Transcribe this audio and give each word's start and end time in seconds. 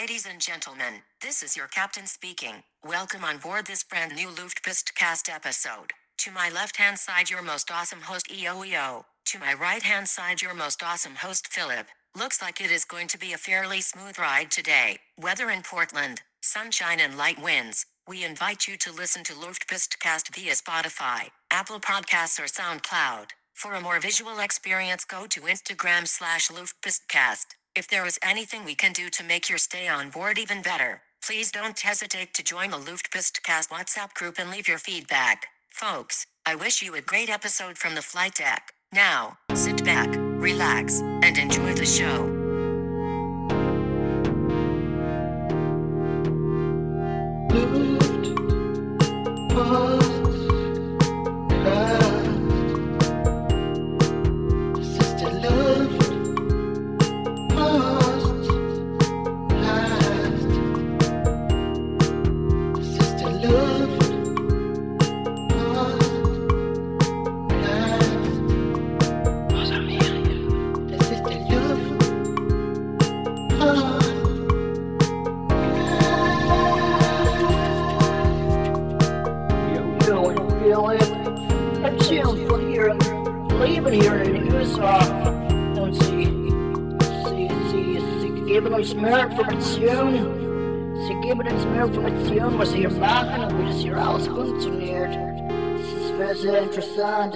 Ladies 0.00 0.26
and 0.30 0.40
gentlemen, 0.40 1.02
this 1.20 1.42
is 1.42 1.56
your 1.56 1.66
captain 1.66 2.06
speaking. 2.06 2.62
Welcome 2.84 3.24
on 3.24 3.38
board 3.38 3.66
this 3.66 3.82
brand 3.82 4.14
new 4.14 4.28
Luftpostcast 4.28 5.28
episode. 5.28 5.90
To 6.18 6.30
my 6.30 6.48
left 6.54 6.76
hand 6.76 7.00
side, 7.00 7.30
your 7.30 7.42
most 7.42 7.68
awesome 7.72 8.02
host 8.02 8.28
EOEO. 8.28 9.02
To 9.24 9.38
my 9.40 9.54
right 9.54 9.82
hand 9.82 10.06
side, 10.06 10.40
your 10.40 10.54
most 10.54 10.84
awesome 10.84 11.16
host 11.16 11.48
Philip. 11.48 11.88
Looks 12.16 12.40
like 12.40 12.60
it 12.60 12.70
is 12.70 12.84
going 12.84 13.08
to 13.08 13.18
be 13.18 13.32
a 13.32 13.38
fairly 13.38 13.80
smooth 13.80 14.20
ride 14.20 14.52
today. 14.52 14.98
Weather 15.20 15.50
in 15.50 15.62
Portland, 15.62 16.22
sunshine 16.42 17.00
and 17.00 17.18
light 17.18 17.42
winds. 17.42 17.84
We 18.06 18.22
invite 18.22 18.68
you 18.68 18.76
to 18.76 18.92
listen 18.92 19.24
to 19.24 19.32
Luftpostcast 19.32 20.32
via 20.32 20.52
Spotify, 20.52 21.30
Apple 21.50 21.80
Podcasts, 21.80 22.38
or 22.38 22.46
SoundCloud. 22.46 23.30
For 23.52 23.74
a 23.74 23.80
more 23.80 23.98
visual 23.98 24.38
experience, 24.38 25.04
go 25.04 25.26
to 25.26 25.40
Instagram 25.40 26.06
slash 26.06 26.50
Luftpostcast. 26.50 27.57
If 27.78 27.86
there 27.86 28.06
is 28.06 28.18
anything 28.24 28.64
we 28.64 28.74
can 28.74 28.92
do 28.92 29.08
to 29.08 29.22
make 29.22 29.48
your 29.48 29.56
stay 29.56 29.86
on 29.86 30.10
board 30.10 30.36
even 30.36 30.62
better, 30.62 31.02
please 31.24 31.52
don't 31.52 31.78
hesitate 31.78 32.34
to 32.34 32.42
join 32.42 32.72
the 32.72 32.76
Luftpostcast 32.76 33.68
WhatsApp 33.68 34.14
group 34.14 34.34
and 34.40 34.50
leave 34.50 34.66
your 34.66 34.78
feedback. 34.78 35.46
Folks, 35.68 36.26
I 36.44 36.56
wish 36.56 36.82
you 36.82 36.96
a 36.96 37.00
great 37.00 37.30
episode 37.30 37.78
from 37.78 37.94
the 37.94 38.02
flight 38.02 38.34
deck. 38.34 38.72
Now, 38.92 39.38
sit 39.54 39.84
back, 39.84 40.08
relax, 40.12 40.98
and 41.22 41.38
enjoy 41.38 41.72
the 41.74 41.86
show. 41.86 42.37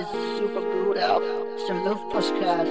Es 0.02 0.08
ist 0.08 0.38
super 0.38 0.60
gut 0.60 0.96
ist 0.96 1.70
ein 1.70 1.84
Luftpostcast. 1.84 2.70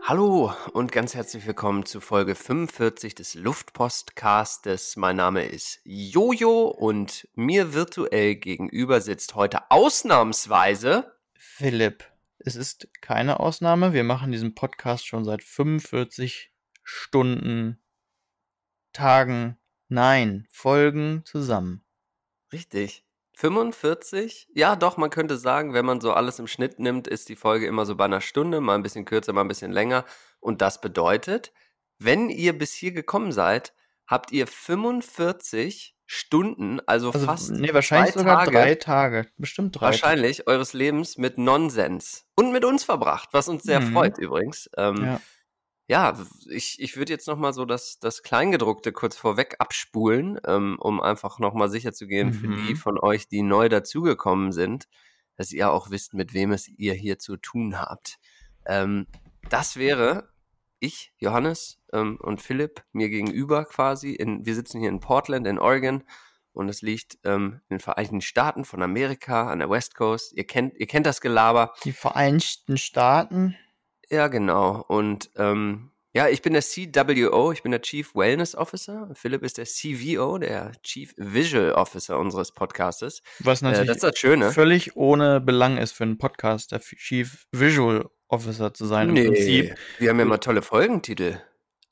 Hallo 0.00 0.54
und 0.74 0.92
ganz 0.92 1.16
herzlich 1.16 1.44
willkommen 1.44 1.84
zu 1.84 2.00
Folge 2.00 2.36
45 2.36 3.16
des 3.16 3.34
Luftpostcastes. 3.34 4.94
Mein 4.94 5.16
Name 5.16 5.44
ist 5.44 5.80
Jojo 5.82 6.68
und 6.68 7.26
mir 7.34 7.74
virtuell 7.74 8.36
gegenüber 8.36 9.00
sitzt 9.00 9.34
heute 9.34 9.68
ausnahmsweise 9.72 11.16
Philipp, 11.34 12.04
es 12.38 12.54
ist 12.54 12.86
keine 13.00 13.40
Ausnahme. 13.40 13.92
Wir 13.92 14.04
machen 14.04 14.30
diesen 14.30 14.54
Podcast 14.54 15.04
schon 15.04 15.24
seit 15.24 15.42
45 15.42 16.52
Stunden, 16.84 17.82
Tagen, 18.92 19.58
nein, 19.88 20.46
Folgen 20.50 21.22
zusammen. 21.24 21.84
richtig 22.52 23.04
45. 23.38 24.48
Ja, 24.54 24.76
doch, 24.76 24.96
man 24.96 25.10
könnte 25.10 25.36
sagen, 25.36 25.74
wenn 25.74 25.84
man 25.84 26.00
so 26.00 26.12
alles 26.12 26.38
im 26.38 26.46
Schnitt 26.46 26.78
nimmt, 26.78 27.06
ist 27.06 27.28
die 27.28 27.36
Folge 27.36 27.66
immer 27.66 27.84
so 27.84 27.94
bei 27.94 28.06
einer 28.06 28.22
Stunde, 28.22 28.60
mal 28.62 28.74
ein 28.76 28.82
bisschen 28.82 29.04
kürzer, 29.04 29.32
mal 29.34 29.42
ein 29.42 29.48
bisschen 29.48 29.72
länger. 29.72 30.04
Und 30.40 30.62
das 30.62 30.80
bedeutet, 30.80 31.52
wenn 31.98 32.30
ihr 32.30 32.56
bis 32.56 32.72
hier 32.72 32.92
gekommen 32.92 33.32
seid, 33.32 33.74
habt 34.06 34.32
ihr 34.32 34.46
45 34.46 35.94
Stunden, 36.06 36.80
also, 36.86 37.10
Also, 37.10 37.26
fast 37.26 37.50
nee, 37.50 37.74
wahrscheinlich 37.74 38.14
zwei 38.14 38.20
sogar 38.20 38.38
Tage. 38.44 38.50
drei 38.52 38.74
Tage. 38.76 39.26
Bestimmt 39.36 39.74
drei. 39.78 39.86
wahrscheinlich 39.86 40.46
eures 40.46 40.72
Lebens 40.72 41.18
mit 41.18 41.36
Nonsens 41.36 42.24
und 42.36 42.52
mit 42.52 42.64
uns 42.64 42.84
verbracht, 42.84 43.30
was 43.32 43.48
uns 43.48 43.64
sehr 43.64 43.80
Mhm. 43.80 43.92
freut 43.92 44.18
übrigens. 44.18 44.70
Ähm, 44.76 45.04
ja. 45.04 45.20
Ja. 45.88 46.18
ich, 46.48 46.80
ich 46.80 46.96
würde 46.96 47.12
jetzt 47.12 47.28
nochmal 47.28 47.52
so 47.52 47.64
das, 47.64 47.98
das 48.00 48.22
Kleingedruckte 48.22 48.92
kurz 48.92 49.16
vorweg 49.16 49.56
abspulen, 49.60 50.38
ähm, 50.46 50.76
um 50.80 51.00
einfach 51.00 51.38
nochmal 51.38 51.70
sicher 51.70 51.92
zu 51.92 52.06
gehen 52.06 52.32
für 52.32 52.48
die 52.48 52.72
Mhm. 52.72 52.76
von 52.76 52.98
euch, 52.98 53.28
die 53.28 53.42
neu 53.42 53.68
dazugekommen 53.68 54.50
sind, 54.52 54.88
dass 55.36 55.52
ihr 55.52 55.70
auch 55.70 55.90
wisst, 55.90 56.14
mit 56.14 56.34
wem 56.34 56.50
es 56.52 56.66
ihr 56.66 56.94
hier 56.94 57.18
zu 57.18 57.36
tun 57.36 57.78
habt. 57.78 58.18
Ähm, 58.66 59.06
das 59.48 59.76
wäre 59.76 60.30
ich, 60.80 61.12
Johannes 61.18 61.78
ähm, 61.92 62.18
und 62.20 62.42
Philipp 62.42 62.82
mir 62.92 63.08
gegenüber 63.08 63.64
quasi. 63.64 64.12
In, 64.12 64.44
wir 64.44 64.54
sitzen 64.54 64.80
hier 64.80 64.88
in 64.88 65.00
Portland 65.00 65.46
in 65.46 65.58
Oregon 65.58 66.02
und 66.52 66.68
es 66.68 66.82
liegt 66.82 67.18
ähm, 67.24 67.60
in 67.68 67.76
den 67.76 67.80
Vereinigten 67.80 68.20
Staaten 68.20 68.64
von 68.64 68.82
Amerika 68.82 69.50
an 69.50 69.60
der 69.60 69.70
West 69.70 69.94
Coast. 69.94 70.32
Ihr 70.32 70.46
kennt, 70.46 70.74
ihr 70.76 70.86
kennt 70.86 71.06
das 71.06 71.20
Gelaber. 71.20 71.72
Die 71.84 71.92
Vereinigten 71.92 72.76
Staaten. 72.76 73.56
Ja, 74.10 74.28
genau. 74.28 74.84
Und 74.88 75.30
ähm, 75.36 75.90
ja, 76.14 76.28
ich 76.28 76.40
bin 76.40 76.54
der 76.54 76.62
CWO, 76.62 77.52
ich 77.52 77.62
bin 77.62 77.72
der 77.72 77.82
Chief 77.82 78.14
Wellness 78.14 78.54
Officer. 78.54 79.10
Philipp 79.14 79.42
ist 79.42 79.58
der 79.58 79.66
CVO, 79.66 80.38
der 80.38 80.72
Chief 80.82 81.12
Visual 81.18 81.72
Officer 81.72 82.18
unseres 82.18 82.52
Podcastes. 82.52 83.20
Was 83.40 83.60
Äh, 83.60 83.66
natürlich 83.66 83.86
das 83.88 83.96
ist 83.98 84.02
das 84.04 84.18
Schöne. 84.18 84.50
völlig 84.52 84.96
ohne 84.96 85.40
Belang 85.40 85.76
ist 85.76 85.92
für 85.92 86.04
einen 86.04 86.16
Podcast, 86.18 86.72
der 86.72 86.80
Chief 86.80 87.46
Visual 87.52 88.06
Officer 88.28 88.72
zu 88.72 88.86
sein. 88.86 89.08
Im 89.10 89.14
Nee, 89.14 89.26
Prinzip. 89.26 89.74
wir 89.98 90.08
haben 90.10 90.18
ja 90.18 90.24
mal 90.24 90.38
tolle 90.38 90.62
Folgentitel. 90.62 91.40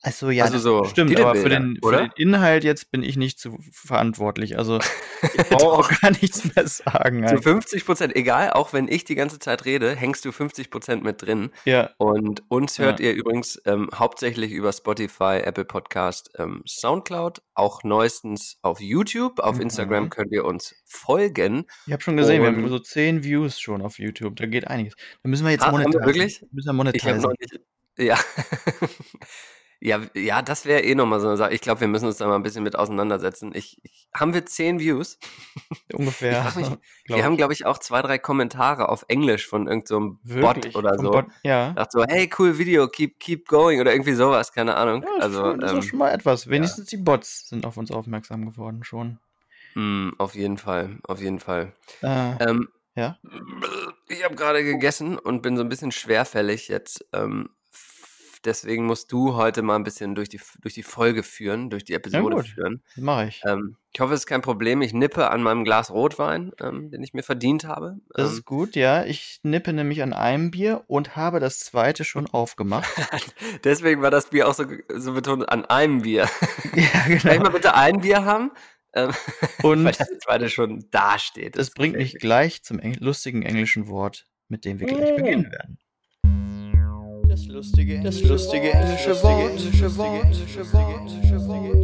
Also 0.05 0.29
ja, 0.29 0.43
Also 0.43 0.55
das 0.57 0.63
so 0.63 0.83
stimmt, 0.85 1.19
aber 1.19 1.33
für 1.35 1.49
den, 1.49 1.79
für 1.83 1.97
den 1.97 2.11
Inhalt 2.15 2.63
jetzt 2.63 2.91
bin 2.91 3.01
ich 3.01 3.17
nicht 3.17 3.39
zu 3.39 3.57
verantwortlich. 3.71 4.55
Also 4.55 4.77
ich 5.23 5.43
brauche 5.49 5.79
auch 5.79 5.89
gar 6.01 6.11
nichts 6.11 6.43
mehr 6.55 6.67
sagen. 6.67 7.23
Zu 7.23 7.29
eigentlich. 7.33 7.43
50 7.43 7.85
Prozent, 7.87 8.15
egal, 8.15 8.51
auch 8.51 8.71
wenn 8.71 8.87
ich 8.87 9.03
die 9.03 9.15
ganze 9.15 9.39
Zeit 9.39 9.65
rede, 9.65 9.95
hängst 9.95 10.23
du 10.23 10.31
50 10.31 10.69
Prozent 10.69 11.03
mit 11.03 11.23
drin. 11.23 11.49
Ja, 11.65 11.89
Und 11.97 12.43
uns 12.49 12.77
hört 12.77 12.99
Ja. 12.99 13.07
ihr 13.07 13.13
übrigens 13.15 13.59
ähm, 13.65 13.89
hauptsächlich 13.95 14.51
über 14.51 14.71
Spotify, 14.71 15.39
Apple 15.43 15.65
Podcast, 15.65 16.29
ähm, 16.37 16.61
Soundcloud, 16.67 17.41
auch 17.55 17.83
neuestens 17.83 18.57
auf 18.61 18.79
YouTube. 18.79 19.39
Auf 19.39 19.55
Mhm. 19.55 19.61
Instagram 19.63 20.09
könnt 20.11 20.31
ihr 20.31 20.45
uns 20.45 20.75
folgen. 20.85 21.65
ich 21.87 21.93
habe 21.93 22.03
schon 22.03 22.15
gesehen, 22.15 22.43
wir 22.43 22.49
haben 22.49 22.69
so 22.69 22.77
10 22.77 23.23
Views 23.23 23.59
schon 23.59 23.81
auf 23.81 23.97
YouTube. 23.97 24.35
Da 24.35 24.45
geht 24.45 24.67
einiges. 24.67 24.93
Da 25.23 25.29
müssen 25.29 25.45
wir 25.45 25.51
jetzt 25.51 25.63
Ah, 25.63 25.67
haben 25.71 25.79
wir 25.79 25.83
monetieren. 25.85 26.05
wirklich? 26.05 26.45
Müssen 26.51 26.75
wir 26.75 26.93
Ich 26.93 27.05
habe 27.05 27.19
noch 27.21 27.33
nicht. 27.39 27.59
Ja. 27.97 28.19
ja, 29.85 30.01
ja, 30.15 30.41
das 30.41 30.65
wäre 30.65 30.81
eh 30.81 30.95
nochmal 30.95 31.19
so 31.19 31.27
eine 31.27 31.37
Sache. 31.37 31.53
Ich 31.53 31.61
glaube, 31.61 31.81
wir 31.81 31.87
müssen 31.87 32.07
uns 32.07 32.17
da 32.17 32.25
mal 32.25 32.35
ein 32.35 32.41
bisschen 32.41 32.63
mit 32.63 32.75
auseinandersetzen. 32.75 33.51
Ich, 33.53 33.77
ich, 33.83 34.09
haben 34.15 34.33
wir 34.33 34.43
10 34.43 34.79
Views? 34.79 35.19
Ungefähr. 35.93 36.51
Mich, 36.55 36.67
Wir 37.05 37.23
haben, 37.23 37.33
ich. 37.33 37.37
glaube 37.37 37.53
ich, 37.53 37.67
auch 37.67 37.77
zwei, 37.77 38.01
drei 38.01 38.17
Kommentare 38.17 38.89
auf 38.89 39.05
Englisch 39.09 39.47
von 39.47 39.67
irgendeinem 39.67 40.17
so? 40.23 40.39
Bot 40.39 40.75
oder 40.75 40.97
so. 40.97 41.11
Bot, 41.11 41.25
ja. 41.43 41.73
Dachte 41.73 41.99
so, 41.99 42.05
hey, 42.07 42.27
cool 42.39 42.57
Video, 42.57 42.87
keep, 42.87 43.19
keep 43.19 43.47
going 43.47 43.79
oder 43.79 43.91
irgendwie 43.93 44.13
sowas, 44.13 44.51
keine 44.51 44.75
Ahnung. 44.75 45.03
ja 45.03 45.07
das, 45.07 45.17
ist 45.17 45.23
also, 45.37 45.39
schon, 45.51 45.59
das 45.59 45.69
ist 45.69 45.75
ähm, 45.75 45.81
doch 45.81 45.87
schon 45.87 45.99
mal 45.99 46.11
etwas. 46.11 46.49
Wenigstens 46.49 46.87
die 46.87 46.97
Bots 46.97 47.49
sind 47.49 47.63
auf 47.67 47.77
uns 47.77 47.91
aufmerksam 47.91 48.45
geworden 48.45 48.83
schon. 48.83 49.19
mh, 49.75 50.13
auf 50.17 50.33
jeden 50.33 50.57
Fall, 50.57 50.97
auf 51.03 51.21
jeden 51.21 51.39
Fall. 51.39 51.73
Äh, 52.01 52.43
Ähm, 52.43 52.69
ja. 52.95 53.19
ich 54.07 54.23
habe 54.23 54.35
gerade 54.35 54.63
gegessen 54.63 55.19
und 55.19 55.43
bin 55.43 55.57
so 55.57 55.63
ein 55.63 55.69
bisschen 55.69 55.91
schwerfällig 55.91 56.69
jetzt. 56.69 57.05
Ähm, 57.13 57.49
deswegen 58.45 58.85
musst 58.85 59.11
du 59.11 59.35
heute 59.35 59.61
mal 59.61 59.75
ein 59.75 59.83
bisschen 59.83 60.15
durch 60.15 60.29
die, 60.29 60.39
durch 60.61 60.73
die 60.73 60.83
Folge 60.83 61.23
führen, 61.23 61.69
durch 61.69 61.83
die 61.83 61.93
Episode 61.93 62.35
gut. 62.35 62.47
führen. 62.47 62.81
Das 62.95 63.03
mache 63.03 63.27
ich. 63.27 63.41
Ähm, 63.45 63.77
ich 63.93 63.99
hoffe, 64.01 64.13
es 64.13 64.21
ist 64.21 64.25
kein 64.25 64.41
Problem. 64.41 64.81
Ich 64.81 64.93
nippe 64.93 65.29
an 65.31 65.41
meinem 65.41 65.63
Glas 65.63 65.89
Rotwein, 65.91 66.51
ähm, 66.61 66.91
den 66.91 67.01
ich 67.01 67.13
mir 67.13 67.23
verdient 67.23 67.63
habe. 67.65 67.97
Das 68.09 68.29
Ähm, 68.29 68.33
ist 68.37 68.45
gut, 68.45 68.75
ja. 68.75 69.05
Ich 69.05 69.39
nippe 69.43 69.71
nämlich 69.73 70.01
an 70.03 70.13
einem 70.13 70.51
Bier 70.51 70.83
und 70.87 71.15
habe 71.15 71.39
das 71.39 71.59
zweite 71.59 72.03
schon 72.03 72.27
aufgemacht. 72.27 72.87
deswegen 73.63 74.01
war 74.01 74.11
das 74.11 74.29
Bier 74.29 74.47
auch 74.47 74.53
so, 74.53 74.65
so 74.95 75.13
betont 75.13 75.47
an 75.49 75.65
einem 75.65 76.01
Bier. 76.01 76.27
ja, 76.75 76.83
Kann 77.03 77.11
ich 77.13 77.23
genau. 77.23 77.43
mal 77.43 77.49
bitte 77.51 77.73
ein 77.75 78.01
Bier 78.01 78.25
haben? 78.25 78.51
Ähm, 78.93 79.11
Und 79.63 79.83
weil 79.83 79.91
das 79.93 80.07
zweite 80.23 80.49
schon 80.49 80.85
dasteht. 80.91 81.57
Das 81.57 81.71
bringt 81.71 81.95
mich 81.97 82.15
gleich 82.15 82.63
zum 82.63 82.79
Eng 82.79 82.95
lustigen 82.99 83.41
englischen 83.43 83.87
Wort, 83.87 84.25
mit 84.47 84.63
dem 84.65 84.79
wir 84.79 84.87
gleich 84.87 85.11
Mm. 85.11 85.15
beginnen 85.15 85.51
werden. 85.51 85.77
Das 87.45 87.53
lustige, 87.53 88.01
das 88.01 88.23
lustige 88.23 88.71
englische 88.71 89.21
Wort. 89.21 89.51
Englische 89.51 89.97
Wort. 89.97 90.23
Englische 90.23 90.73
Wort. 90.73 91.11
Englische 91.11 91.41
Wort. 91.45 91.75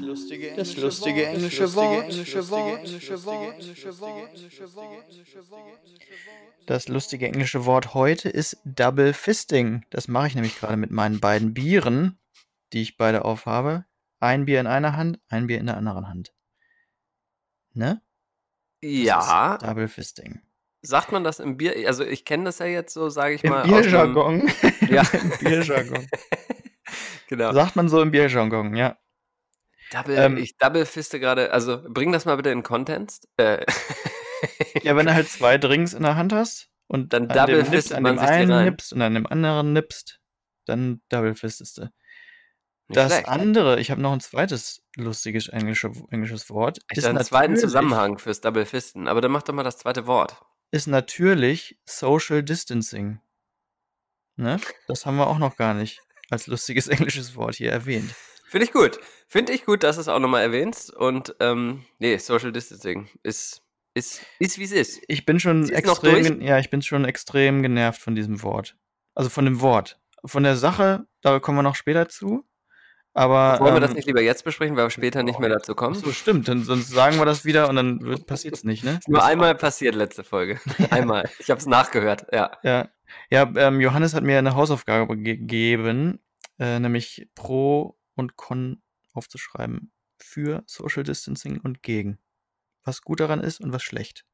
lustige 0.00 0.56
Das 0.56 0.76
lustige 0.76 1.26
englische 1.26 1.74
Wort. 1.76 2.04
Englische 2.10 2.50
Wort. 2.50 2.88
Das 6.66 6.88
lustige 6.88 7.26
englische 7.28 7.64
Wort 7.66 7.94
heute 7.94 8.28
ist 8.28 8.56
Double 8.64 9.12
Fisting. 9.12 9.84
Das 9.90 10.08
mache 10.08 10.26
ich 10.26 10.34
nämlich 10.34 10.58
gerade 10.58 10.76
mit 10.76 10.90
meinen 10.90 11.20
beiden 11.20 11.54
Bieren, 11.54 12.18
die 12.72 12.82
ich 12.82 12.96
beide 12.96 13.24
aufhabe. 13.24 13.84
Ein 14.20 14.46
Bier 14.46 14.60
in 14.60 14.66
einer 14.66 14.96
Hand, 14.96 15.20
ein 15.28 15.46
Bier 15.46 15.58
in 15.58 15.66
der 15.66 15.76
anderen 15.76 16.08
Hand. 16.08 16.32
Ne? 17.72 18.02
Ja, 18.82 19.58
Double 19.58 19.88
Fisting. 19.88 20.40
sagt 20.82 21.12
man 21.12 21.24
das 21.24 21.40
im 21.40 21.56
Bier? 21.56 21.74
Also 21.86 22.04
ich 22.04 22.24
kenne 22.24 22.44
das 22.44 22.58
ja 22.58 22.66
jetzt 22.66 22.94
so, 22.94 23.08
sage 23.10 23.34
ich 23.34 23.44
Im 23.44 23.50
mal. 23.50 23.62
Bierjargon. 23.64 24.50
Ja. 24.88 25.02
Im 25.12 25.30
Bierjargon. 25.38 26.06
genau. 27.28 27.52
Sagt 27.52 27.76
man 27.76 27.88
so 27.88 28.00
im 28.00 28.10
Bierjargon, 28.10 28.74
ja. 28.74 28.96
Double, 29.90 30.16
Ähm, 30.16 30.36
ich 30.36 30.56
double 30.58 30.84
fiste 30.86 31.18
gerade, 31.20 31.52
also 31.52 31.82
bring 31.88 32.12
das 32.12 32.24
mal 32.24 32.36
bitte 32.36 32.50
in 32.50 32.62
Kontext. 32.62 33.28
Äh, 33.36 33.64
Ja, 34.82 34.94
wenn 34.96 35.06
du 35.06 35.14
halt 35.14 35.28
zwei 35.28 35.58
Drinks 35.58 35.92
in 35.94 36.02
der 36.04 36.14
Hand 36.14 36.32
hast 36.32 36.70
und 36.86 37.12
Dann 37.12 37.28
an 37.28 37.36
double 37.36 37.64
dem, 37.64 37.66
fistet 37.72 37.96
an 37.96 38.04
dem 38.04 38.18
einen 38.20 38.64
nippst 38.64 38.92
und 38.92 39.02
an 39.02 39.14
dem 39.14 39.26
anderen 39.26 39.72
nippst, 39.72 40.20
dann 40.64 41.02
double 41.08 41.34
fistest 41.34 41.78
du. 41.78 41.90
Nicht 42.88 42.96
Das 42.96 43.12
schlecht. 43.12 43.28
andere, 43.28 43.80
ich 43.80 43.90
habe 43.90 44.00
noch 44.00 44.12
ein 44.12 44.20
zweites 44.20 44.82
lustiges 44.96 45.48
englische, 45.48 45.90
englisches 46.10 46.48
Wort, 46.50 46.78
Ich 46.90 46.98
ist 46.98 47.04
einen 47.04 47.22
zweiten 47.22 47.56
Zusammenhang 47.56 48.18
fürs 48.18 48.40
Double 48.40 48.64
Fisten, 48.66 49.08
aber 49.08 49.20
dann 49.20 49.30
mach 49.30 49.42
doch 49.42 49.54
mal 49.54 49.62
das 49.62 49.76
zweite 49.78 50.06
Wort. 50.06 50.40
ist 50.70 50.86
natürlich 50.86 51.78
Social 51.84 52.42
Distancing. 52.42 53.20
Ne? 54.36 54.58
Das 54.86 55.04
haben 55.06 55.16
wir 55.16 55.26
auch 55.26 55.38
noch 55.38 55.56
gar 55.56 55.74
nicht 55.74 56.00
als 56.30 56.46
lustiges 56.46 56.88
englisches 56.88 57.36
Wort 57.36 57.56
hier 57.56 57.72
erwähnt. 57.72 58.14
Finde 58.46 58.64
ich 58.66 58.72
gut. 58.72 58.98
Finde 59.26 59.52
ich 59.52 59.66
gut, 59.66 59.82
dass 59.82 59.96
du 59.96 60.00
es 60.02 60.08
auch 60.08 60.18
nochmal 60.20 60.42
erwähnst. 60.42 60.90
Und 60.94 61.34
ähm, 61.40 61.84
nee, 61.98 62.16
Social 62.16 62.52
Distancing 62.52 63.08
ist, 63.22 63.62
ist, 63.92 64.22
ist 64.38 64.58
wie 64.58 64.64
es 64.64 64.72
ist. 64.72 65.00
Ich 65.08 65.26
bin 65.26 65.38
schon 65.40 65.66
Sie 65.66 65.74
extrem, 65.74 66.40
ja, 66.40 66.58
ich 66.58 66.70
bin 66.70 66.80
schon 66.80 67.04
extrem 67.04 67.62
genervt 67.62 68.00
von 68.00 68.14
diesem 68.14 68.42
Wort. 68.42 68.76
Also 69.14 69.28
von 69.28 69.44
dem 69.44 69.60
Wort. 69.60 70.00
Von 70.24 70.44
der 70.44 70.56
Sache, 70.56 71.06
da 71.20 71.40
kommen 71.40 71.58
wir 71.58 71.62
noch 71.62 71.74
später 71.76 72.08
zu. 72.08 72.44
Aber 73.14 73.58
Wollen 73.60 73.74
wir 73.74 73.80
das 73.80 73.90
ähm, 73.90 73.96
nicht 73.96 74.06
lieber 74.06 74.22
jetzt 74.22 74.44
besprechen, 74.44 74.76
weil 74.76 74.86
wir 74.86 74.90
später 74.90 75.22
nicht 75.22 75.40
mehr 75.40 75.48
dazu 75.48 75.74
kommen? 75.74 75.94
So 75.94 76.12
stimmt, 76.12 76.46
dann, 76.48 76.62
sonst 76.62 76.88
sagen 76.88 77.18
wir 77.18 77.24
das 77.24 77.44
wieder 77.44 77.68
und 77.68 77.76
dann 77.76 78.24
passiert 78.26 78.54
es 78.54 78.64
nicht, 78.64 78.84
ne? 78.84 79.00
Nur 79.08 79.24
einmal 79.24 79.54
passiert 79.54 79.94
letzte 79.94 80.22
Folge. 80.22 80.60
Einmal. 80.90 81.28
Ich 81.38 81.50
habe 81.50 81.58
es 81.58 81.66
nachgehört, 81.66 82.26
ja. 82.32 82.52
Ja, 82.62 82.88
ja 83.30 83.50
ähm, 83.56 83.80
Johannes 83.80 84.14
hat 84.14 84.22
mir 84.22 84.38
eine 84.38 84.54
Hausaufgabe 84.54 85.16
gegeben, 85.16 86.20
äh, 86.58 86.78
nämlich 86.78 87.28
Pro 87.34 87.98
und 88.14 88.36
Con 88.36 88.82
aufzuschreiben 89.14 89.92
für 90.18 90.62
Social 90.66 91.02
Distancing 91.02 91.60
und 91.60 91.82
gegen. 91.82 92.18
Was 92.84 93.02
gut 93.02 93.20
daran 93.20 93.40
ist 93.40 93.60
und 93.60 93.72
was 93.72 93.82
schlecht. 93.82 94.24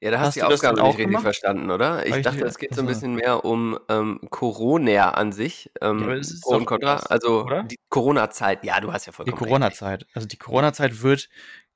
Ja, 0.00 0.12
da 0.12 0.20
hast 0.20 0.26
Hast 0.28 0.36
du 0.36 0.40
du 0.42 0.46
die 0.46 0.54
Aufgabe 0.54 0.82
auch 0.82 0.86
nicht 0.88 0.98
richtig 0.98 1.20
verstanden, 1.22 1.70
oder? 1.72 2.06
Ich 2.06 2.14
ich 2.16 2.22
dachte, 2.22 2.44
es 2.44 2.58
geht 2.58 2.72
so 2.74 2.80
ein 2.82 2.86
Achso. 2.86 2.94
bisschen 2.94 3.14
mehr 3.16 3.44
um 3.44 3.78
ähm, 3.88 4.20
Corona 4.30 5.10
an 5.10 5.32
sich. 5.32 5.70
Ähm, 5.80 5.98
Ja, 6.00 6.14
ist 6.14 6.40
Pro 6.42 6.54
und 6.56 6.66
Contra. 6.66 6.96
Also 6.98 7.44
oder? 7.44 7.64
die 7.64 7.76
Corona-Zeit. 7.88 8.64
Ja, 8.64 8.80
du 8.80 8.92
hast 8.92 9.06
ja 9.06 9.10
Die 9.10 9.16
vollkommen 9.16 9.42
recht. 9.42 9.48
Corona-Zeit. 9.48 10.06
Also 10.14 10.28
die 10.28 10.36
Corona-Zeit 10.36 11.02
wird 11.02 11.28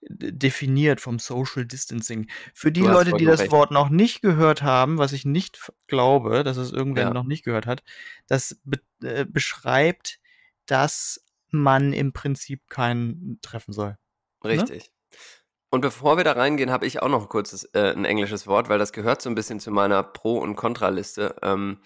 definiert 0.08 1.00
vom 1.00 1.18
Social 1.18 1.64
Distancing. 1.66 2.28
Für 2.54 2.70
die 2.72 2.80
Leute, 2.80 3.12
die 3.14 3.24
das 3.24 3.40
recht. 3.40 3.52
Wort 3.52 3.70
noch 3.72 3.88
nicht 3.88 4.20
gehört 4.22 4.62
haben, 4.62 4.98
was 4.98 5.12
ich 5.12 5.24
nicht 5.24 5.58
glaube, 5.88 6.44
dass 6.44 6.56
es 6.56 6.72
irgendwer 6.72 7.04
Ja. 7.04 7.10
noch 7.10 7.24
nicht 7.24 7.44
gehört 7.44 7.66
hat, 7.66 7.82
das 8.28 8.60
be 8.64 8.78
äh, 9.02 9.24
beschreibt, 9.24 10.18
dass 10.66 11.24
man 11.50 11.92
im 11.92 12.12
Prinzip 12.12 12.68
keinen 12.68 13.38
treffen 13.42 13.72
soll. 13.72 13.96
Richtig. 14.44 14.91
Und 15.74 15.80
bevor 15.80 16.18
wir 16.18 16.24
da 16.24 16.32
reingehen, 16.32 16.70
habe 16.70 16.86
ich 16.86 17.00
auch 17.00 17.08
noch 17.08 17.22
ein 17.22 17.28
kurzes, 17.30 17.64
äh, 17.72 17.92
ein 17.96 18.04
englisches 18.04 18.46
Wort, 18.46 18.68
weil 18.68 18.78
das 18.78 18.92
gehört 18.92 19.22
so 19.22 19.30
ein 19.30 19.34
bisschen 19.34 19.58
zu 19.58 19.70
meiner 19.70 20.02
Pro- 20.02 20.38
und 20.38 20.54
Kontraliste. 20.54 21.34
Ähm, 21.42 21.78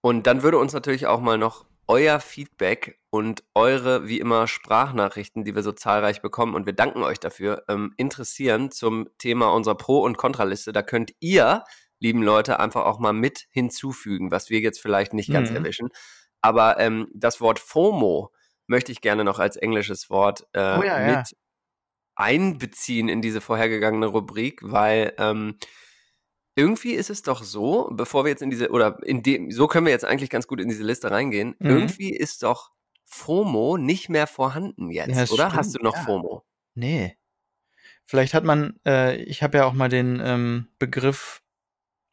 und 0.00 0.26
dann 0.26 0.42
würde 0.42 0.58
uns 0.58 0.72
natürlich 0.72 1.06
auch 1.06 1.20
mal 1.20 1.36
noch 1.36 1.66
euer 1.86 2.18
Feedback 2.20 2.98
und 3.10 3.44
eure, 3.54 4.08
wie 4.08 4.18
immer, 4.20 4.46
Sprachnachrichten, 4.46 5.44
die 5.44 5.54
wir 5.54 5.62
so 5.62 5.72
zahlreich 5.72 6.22
bekommen, 6.22 6.54
und 6.54 6.64
wir 6.66 6.72
danken 6.72 7.02
euch 7.02 7.20
dafür, 7.20 7.64
ähm, 7.68 7.92
interessieren 7.98 8.70
zum 8.70 9.08
Thema 9.18 9.52
unserer 9.52 9.74
Pro- 9.76 10.02
und 10.02 10.16
Kontraliste. 10.16 10.72
Da 10.72 10.82
könnt 10.82 11.12
ihr, 11.20 11.64
lieben 12.00 12.22
Leute, 12.22 12.58
einfach 12.58 12.84
auch 12.86 12.98
mal 12.98 13.12
mit 13.12 13.46
hinzufügen, 13.50 14.30
was 14.30 14.48
wir 14.50 14.60
jetzt 14.60 14.80
vielleicht 14.80 15.12
nicht 15.12 15.30
ganz 15.32 15.50
Mhm. 15.50 15.56
erwischen. 15.56 15.88
Aber 16.40 16.78
ähm, 16.78 17.08
das 17.14 17.40
Wort 17.40 17.58
FOMO 17.58 18.32
möchte 18.66 18.92
ich 18.92 19.00
gerne 19.02 19.24
noch 19.24 19.38
als 19.38 19.56
englisches 19.56 20.08
Wort 20.10 20.46
äh, 20.52 20.78
Oh 20.78 20.82
ja, 20.82 21.00
ja. 21.00 21.22
Einbeziehen 22.18 23.08
in 23.08 23.22
diese 23.22 23.40
vorhergegangene 23.40 24.06
Rubrik, 24.06 24.60
weil 24.62 25.14
ähm, 25.18 25.56
irgendwie 26.56 26.92
ist 26.94 27.10
es 27.10 27.22
doch 27.22 27.42
so, 27.44 27.88
bevor 27.92 28.24
wir 28.24 28.30
jetzt 28.30 28.42
in 28.42 28.50
diese, 28.50 28.70
oder 28.70 28.98
in 29.04 29.22
dem, 29.22 29.50
so 29.52 29.68
können 29.68 29.86
wir 29.86 29.92
jetzt 29.92 30.04
eigentlich 30.04 30.28
ganz 30.30 30.46
gut 30.48 30.60
in 30.60 30.68
diese 30.68 30.82
Liste 30.82 31.10
reingehen, 31.10 31.54
Mhm. 31.60 31.70
irgendwie 31.70 32.10
ist 32.10 32.42
doch 32.42 32.72
FOMO 33.06 33.78
nicht 33.78 34.08
mehr 34.08 34.26
vorhanden 34.26 34.90
jetzt, 34.90 35.16
Ja, 35.16 35.24
oder? 35.32 35.52
Hast 35.52 35.68
du 35.68 35.78
stimmt, 35.78 35.84
noch 35.84 35.94
ja. 35.94 36.02
FOMO? 36.04 36.44
Nee. 36.74 37.16
Vielleicht 38.04 38.34
hat 38.34 38.44
man, 38.44 38.78
äh, 38.86 39.16
ich 39.22 39.42
habe 39.42 39.58
ja 39.58 39.64
auch 39.66 39.72
mal 39.72 39.88
den 39.88 40.20
ähm, 40.24 40.68
Begriff, 40.78 41.42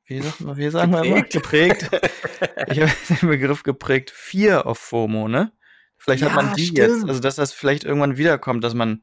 wie, 0.05 0.21
sagt 0.21 0.41
man, 0.41 0.57
wie 0.57 0.69
sagen 0.69 0.91
wir 0.91 1.03
immer? 1.03 1.21
Geprägt. 1.23 1.89
ich 2.69 2.79
habe 2.81 2.91
den 3.21 3.29
Begriff 3.29 3.63
geprägt, 3.63 4.11
Fear 4.11 4.67
of 4.67 4.77
FOMO, 4.77 5.27
ne? 5.27 5.51
Vielleicht 5.97 6.23
hat 6.23 6.35
man 6.35 6.49
Ja, 6.49 6.53
die 6.53 6.65
stimmt. 6.65 6.77
jetzt, 6.77 7.07
also 7.09 7.19
dass 7.19 7.35
das 7.37 7.51
vielleicht 7.53 7.83
irgendwann 7.85 8.17
wiederkommt, 8.17 8.63
dass 8.63 8.73
man 8.75 9.01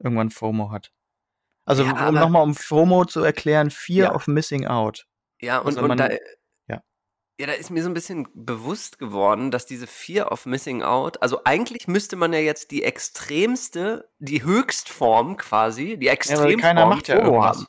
irgendwann 0.00 0.30
FOMO 0.30 0.70
hat. 0.70 0.92
Also 1.66 1.84
Ja, 1.84 2.08
um 2.08 2.14
nochmal 2.14 2.42
um 2.42 2.54
FOMO 2.54 3.04
zu 3.04 3.22
erklären, 3.22 3.70
Fear 3.70 4.08
Ja. 4.10 4.14
of 4.14 4.26
Missing 4.26 4.66
Out. 4.66 5.06
Ja, 5.40 5.58
und, 5.58 5.66
Also 5.68 5.82
und 5.82 5.88
man- 5.88 5.98
da, 5.98 6.08
ja. 6.68 6.82
ja, 7.38 7.46
da 7.46 7.52
ist 7.52 7.70
mir 7.70 7.82
so 7.82 7.88
ein 7.88 7.94
bisschen 7.94 8.26
bewusst 8.34 8.98
geworden, 8.98 9.50
dass 9.50 9.66
diese 9.66 9.86
Fear 9.86 10.32
of 10.32 10.46
Missing 10.46 10.82
Out, 10.82 11.22
also 11.22 11.42
eigentlich 11.44 11.86
müsste 11.88 12.16
man 12.16 12.32
ja 12.32 12.40
jetzt 12.40 12.70
die 12.72 12.82
extremste, 12.82 14.10
die 14.18 14.42
Höchstform 14.42 15.36
quasi, 15.36 15.96
die 15.98 16.08
Extremform 16.08 16.56
keiner 16.60 16.86
macht 16.86 17.08
ja 17.08 17.16
FOMO 17.16 17.26
irgendwas. 17.28 17.56
haben. 17.58 17.66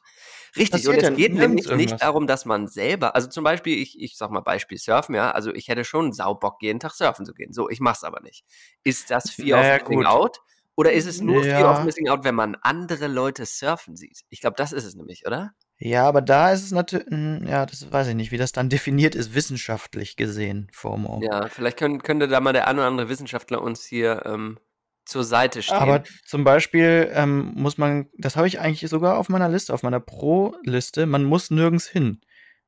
Richtig, 0.58 0.72
Passiert 0.72 0.90
und 0.96 0.98
es 0.98 1.10
ja 1.10 1.16
geht 1.16 1.34
nämlich 1.34 1.66
irgendwas. 1.66 1.92
nicht 1.92 2.02
darum, 2.04 2.28
dass 2.28 2.44
man 2.46 2.68
selber, 2.68 3.16
also 3.16 3.30
zum 3.30 3.46
Beispiel, 3.46 3.78
ich, 3.82 3.98
ich 4.02 4.18
sag 4.18 4.32
mal 4.32 4.42
Beispiel 4.42 4.78
Surfen, 4.78 5.16
ja, 5.16 5.32
also 5.32 5.54
ich 5.54 5.70
hätte 5.70 5.86
schon 5.86 6.12
Saubock, 6.12 6.62
jeden 6.62 6.82
Tag 6.82 6.92
surfen 6.94 7.26
zu 7.26 7.34
gehen. 7.34 7.54
So, 7.54 7.70
ich 7.70 7.80
mach's 7.80 8.04
aber 8.04 8.20
nicht. 8.22 8.44
Ist 8.84 9.12
das 9.12 9.30
Fear 9.30 9.62
Naja, 9.62 9.76
of 9.76 9.82
Missing 9.84 9.98
gut. 10.00 10.06
Out? 10.08 10.40
Oder 10.82 10.94
ist 10.94 11.06
es 11.06 11.22
nur 11.22 11.44
Fear 11.44 11.70
of 11.72 11.78
Ja. 11.78 11.84
Missing 11.84 12.10
Out, 12.10 12.24
wenn 12.24 12.34
man 12.34 12.56
andere 12.56 13.06
Leute 13.06 13.46
surfen 13.46 13.96
sieht? 13.96 14.22
Ich 14.30 14.42
glaube, 14.42 14.56
das 14.58 14.72
ist 14.72 14.84
es 14.84 14.96
nämlich, 14.96 15.28
oder? 15.28 15.52
Ja, 15.78 16.08
aber 16.08 16.22
da 16.24 16.52
ist 16.52 16.64
es 16.64 16.72
natürlich, 16.72 17.08
ja, 17.48 17.68
das 17.68 17.92
weiß 17.92 18.08
ich 18.08 18.16
nicht, 18.16 18.32
wie 18.32 18.40
das 18.40 18.52
dann 18.52 18.68
definiert 18.70 19.14
ist, 19.14 19.36
wissenschaftlich 19.36 20.16
gesehen, 20.16 20.70
FOMO. 20.74 21.22
Ja, 21.24 21.48
vielleicht 21.50 21.78
können, 21.78 22.02
könnte 22.02 22.28
da 22.28 22.40
mal 22.40 22.52
der 22.54 22.68
ein 22.68 22.78
oder 22.78 22.88
andere 22.88 23.10
Wissenschaftler 23.10 23.62
uns 23.62 23.86
hier 23.86 24.24
ähm, 24.26 24.58
zur 25.06 25.24
Seite 25.24 25.62
stehen. 25.62 25.78
Aber 25.78 26.04
zum 26.26 26.44
Beispiel 26.44 27.12
ähm, 27.14 27.52
muss 27.56 27.78
man, 27.78 28.10
das 28.18 28.36
habe 28.36 28.48
ich 28.48 28.60
eigentlich 28.60 28.90
sogar 28.90 29.18
auf 29.20 29.30
meiner 29.30 29.50
Liste, 29.50 29.76
auf 29.76 29.84
meiner 29.84 30.00
Pro-Liste, 30.00 31.06
man 31.06 31.24
muss 31.26 31.52
nirgends 31.52 31.88
hin. 31.88 32.22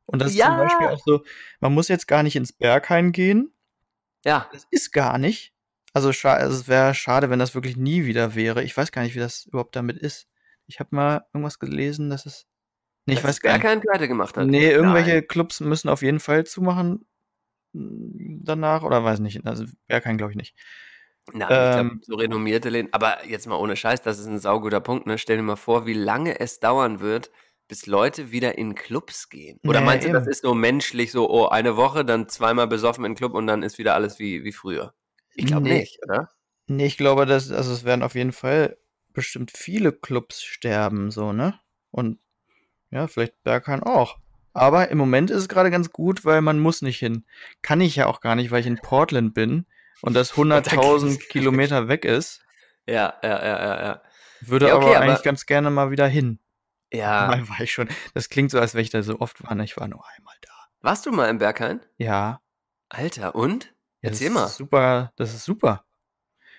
Und 0.05 0.19
das 0.21 0.29
ist 0.33 0.39
zum 0.39 0.51
Ja. 0.51 0.57
Beispiel 0.57 0.87
auch 0.89 1.01
so, 1.03 1.23
man 1.61 1.73
muss 1.73 1.87
jetzt 1.87 2.07
gar 2.07 2.21
nicht 2.21 2.35
ins 2.35 2.53
Berghain 2.53 3.11
gehen. 3.11 3.51
ja, 4.23 4.47
Das 4.53 4.67
ist 4.69 4.91
gar 4.91 5.17
nicht. 5.17 5.52
Also, 5.93 6.09
also 6.27 6.55
es 6.59 6.67
wäre 6.67 6.93
schade, 6.95 7.29
wenn 7.29 7.39
das 7.39 7.53
wirklich 7.55 7.77
nie 7.77 8.05
wieder 8.05 8.35
wäre. 8.35 8.63
Ich 8.63 8.75
weiß 8.75 8.91
gar 8.91 9.03
nicht, 9.03 9.15
wie 9.15 9.19
das 9.19 9.45
überhaupt 9.45 9.75
damit 9.75 9.97
ist. 9.97 10.27
Ich 10.67 10.79
habe 10.79 10.95
mal 10.95 11.25
irgendwas 11.33 11.59
gelesen, 11.59 12.09
dass 12.09 12.25
es. 12.25 12.47
Nee, 13.05 13.15
ich 13.15 13.21
dass 13.21 13.29
weiß 13.29 13.41
gar 13.41 13.53
nicht. 13.53 13.61
keinen 13.61 13.81
pleite 13.81 14.07
gemacht 14.07 14.37
hat. 14.37 14.47
Nee, 14.47 14.69
irgendwelche 14.71 15.11
Nein. 15.11 15.27
Clubs 15.27 15.59
müssen 15.59 15.89
auf 15.89 16.01
jeden 16.01 16.19
Fall 16.19 16.45
zumachen 16.45 17.05
mm, 17.73 18.43
danach 18.43 18.83
oder 18.83 19.03
weiß 19.03 19.19
nicht. 19.19 19.45
Also 19.47 19.65
Berghain 19.87 20.17
glaube 20.17 20.31
ich 20.33 20.37
nicht. 20.37 20.55
Nein, 21.33 21.63
ich 21.63 21.71
glaube, 21.71 21.91
Ähm, 21.91 22.01
so 22.01 22.15
renommierte 22.15 22.69
Läden. 22.69 22.89
Aber 22.93 23.25
jetzt 23.27 23.47
mal 23.47 23.55
ohne 23.57 23.75
Scheiß, 23.75 24.01
das 24.01 24.19
ist 24.19 24.27
ein 24.27 24.39
sauguter 24.39 24.81
Punkt. 24.81 25.07
Ne? 25.07 25.17
Stell 25.17 25.37
dir 25.37 25.43
mal 25.43 25.55
vor, 25.55 25.85
wie 25.85 25.93
lange 25.93 26.39
es 26.39 26.59
dauern 26.59 26.99
wird, 26.99 27.31
bis 27.67 27.85
Leute 27.87 28.31
wieder 28.31 28.57
in 28.57 28.75
Clubs 28.75 29.29
gehen. 29.29 29.59
Oder 29.65 29.79
Ja, 29.79 29.85
meinst 29.85 30.05
du, 30.05 30.09
das 30.11 30.25
eben. 30.25 30.31
ist 30.31 30.41
so 30.43 30.53
menschlich, 30.53 31.11
so, 31.11 31.29
oh, 31.29 31.47
eine 31.47 31.77
Woche, 31.77 32.03
dann 32.05 32.29
zweimal 32.29 32.67
besoffen 32.67 33.05
in 33.05 33.11
den 33.13 33.17
Club 33.17 33.33
und 33.33 33.47
dann 33.47 33.63
ist 33.63 33.77
wieder 33.77 33.95
alles 33.95 34.19
wie, 34.19 34.43
wie 34.43 34.51
früher? 34.51 34.93
Ich 35.35 35.45
glaube 35.45 35.63
Nee. 35.63 35.79
nicht, 35.79 35.99
oder? 36.03 36.29
Nee, 36.67 36.85
ich 36.85 36.97
glaube, 36.97 37.25
dass, 37.25 37.51
also 37.51 37.73
es 37.73 37.83
werden 37.83 38.03
auf 38.03 38.15
jeden 38.15 38.31
Fall 38.31 38.77
bestimmt 39.13 39.51
viele 39.55 39.91
Clubs 39.91 40.41
sterben, 40.43 41.11
so, 41.11 41.33
ne? 41.33 41.59
Und 41.91 42.19
ja, 42.91 43.07
vielleicht 43.07 43.43
Berghain 43.43 43.83
auch. 43.83 44.17
Aber 44.53 44.89
im 44.89 44.97
Moment 44.99 45.31
ist 45.31 45.37
es 45.39 45.49
gerade 45.49 45.71
ganz 45.71 45.91
gut, 45.91 46.25
weil 46.25 46.41
man 46.41 46.59
muss 46.59 46.81
nicht 46.83 46.99
hin. 46.99 47.25
Kann 47.63 47.81
ich 47.81 47.95
ja 47.95 48.05
auch 48.07 48.21
gar 48.21 48.35
nicht, 48.35 48.51
weil 48.51 48.61
ich 48.61 48.67
in 48.67 48.77
Portland 48.77 49.33
bin 49.33 49.65
und 50.01 50.13
das 50.13 50.31
Und 50.37 50.49
da 50.49 50.57
100.000 50.59 51.09
geht's- 51.17 51.27
Kilometer 51.29 51.87
weg 51.87 52.05
ist. 52.05 52.43
Ja, 52.87 53.15
ja, 53.23 53.29
ja, 53.43 53.59
ja, 53.65 53.81
ja. 53.83 54.01
Würde 54.41 54.67
Ja, 54.67 54.75
okay, 54.75 54.85
aber 54.85 54.95
aber- 54.97 55.05
eigentlich 55.05 55.23
ganz 55.23 55.45
gerne 55.45 55.69
mal 55.71 55.89
wieder 55.91 56.07
hin. 56.07 56.39
Ja. 56.91 57.25
Mal 57.27 57.49
war 57.49 57.59
ich 57.61 57.71
schon. 57.73 57.87
Das 58.13 58.29
klingt 58.29 58.51
so, 58.51 58.59
als 58.59 58.75
wenn 58.75 58.81
ich 58.81 58.91
da 58.91 59.01
so 59.01 59.19
oft 59.19 59.43
war. 59.43 59.55
ne? 59.55 59.63
Ich 59.63 59.77
war 59.77 59.87
nur 59.87 60.03
einmal 60.15 60.35
da. 60.41 60.51
Warst 60.81 61.05
du 61.07 61.11
mal 61.11 61.27
im 61.29 61.39
Berghain? 61.39 61.79
Ja. 61.97 62.39
Alter, 62.89 63.33
und? 63.33 63.72
Erzähl 64.03 64.27
das 64.27 64.33
mal. 64.35 64.45
Ist 64.45 64.55
super, 64.57 65.11
das 65.15 65.33
ist 65.33 65.45
super. 65.45 65.85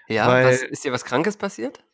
Ja, 0.08 0.26
Weil- 0.28 0.46
was, 0.46 0.62
ist 0.62 0.84
dir 0.84 0.92
was 0.92 1.04
Krankes 1.04 1.36
passiert? 1.36 1.84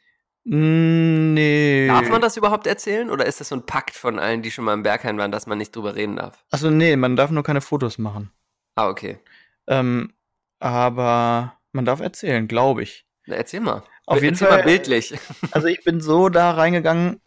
Mm, 0.44 1.34
Nee. 1.34 1.86
Darf 1.86 2.08
man 2.08 2.20
das 2.22 2.36
überhaupt 2.36 2.66
erzählen 2.66 3.10
oder 3.10 3.26
ist 3.26 3.40
das 3.40 3.48
so 3.48 3.56
ein 3.56 3.66
Pakt 3.66 3.94
von 3.94 4.18
allen, 4.18 4.42
die 4.42 4.50
schon 4.50 4.64
mal 4.64 4.74
im 4.74 4.82
Berghain 4.82 5.18
waren, 5.18 5.30
dass 5.30 5.46
man 5.46 5.58
nicht 5.58 5.76
drüber 5.76 5.94
reden 5.94 6.16
darf? 6.16 6.44
Achso, 6.50 6.70
nee, 6.70 6.96
man 6.96 7.14
darf 7.16 7.30
nur 7.30 7.42
keine 7.42 7.60
Fotos 7.60 7.98
machen. 7.98 8.30
Ah, 8.74 8.88
okay. 8.88 9.18
Ähm, 9.66 10.12
aber 10.58 11.56
man 11.72 11.84
darf 11.84 12.00
erzählen, 12.00 12.48
glaube 12.48 12.82
ich. 12.82 13.06
Na, 13.26 13.36
erzähl 13.36 13.60
mal. 13.60 13.82
Auf 14.06 14.22
jeden 14.22 14.34
erzähl 14.34 14.48
Fall- 14.48 14.58
mal 14.58 14.64
bildlich. 14.64 15.14
Also 15.52 15.68
ich 15.68 15.84
bin 15.84 16.00
so 16.00 16.28
da 16.30 16.52
reingegangen, 16.52 17.20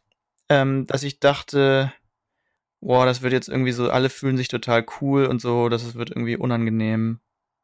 ähm, 0.49 0.85
dass 0.87 1.03
ich 1.03 1.19
dachte, 1.19 1.93
boah, 2.81 3.05
das 3.05 3.21
wird 3.21 3.31
jetzt 3.33 3.47
irgendwie 3.47 3.71
so, 3.71 3.89
alle 3.89 4.09
fühlen 4.09 4.37
sich 4.37 4.47
total 4.49 4.85
cool 5.01 5.25
und 5.25 5.39
so, 5.39 5.69
dass 5.69 5.83
es 5.83 5.95
wird 5.95 6.09
irgendwie 6.09 6.35
unangenehm. 6.35 7.19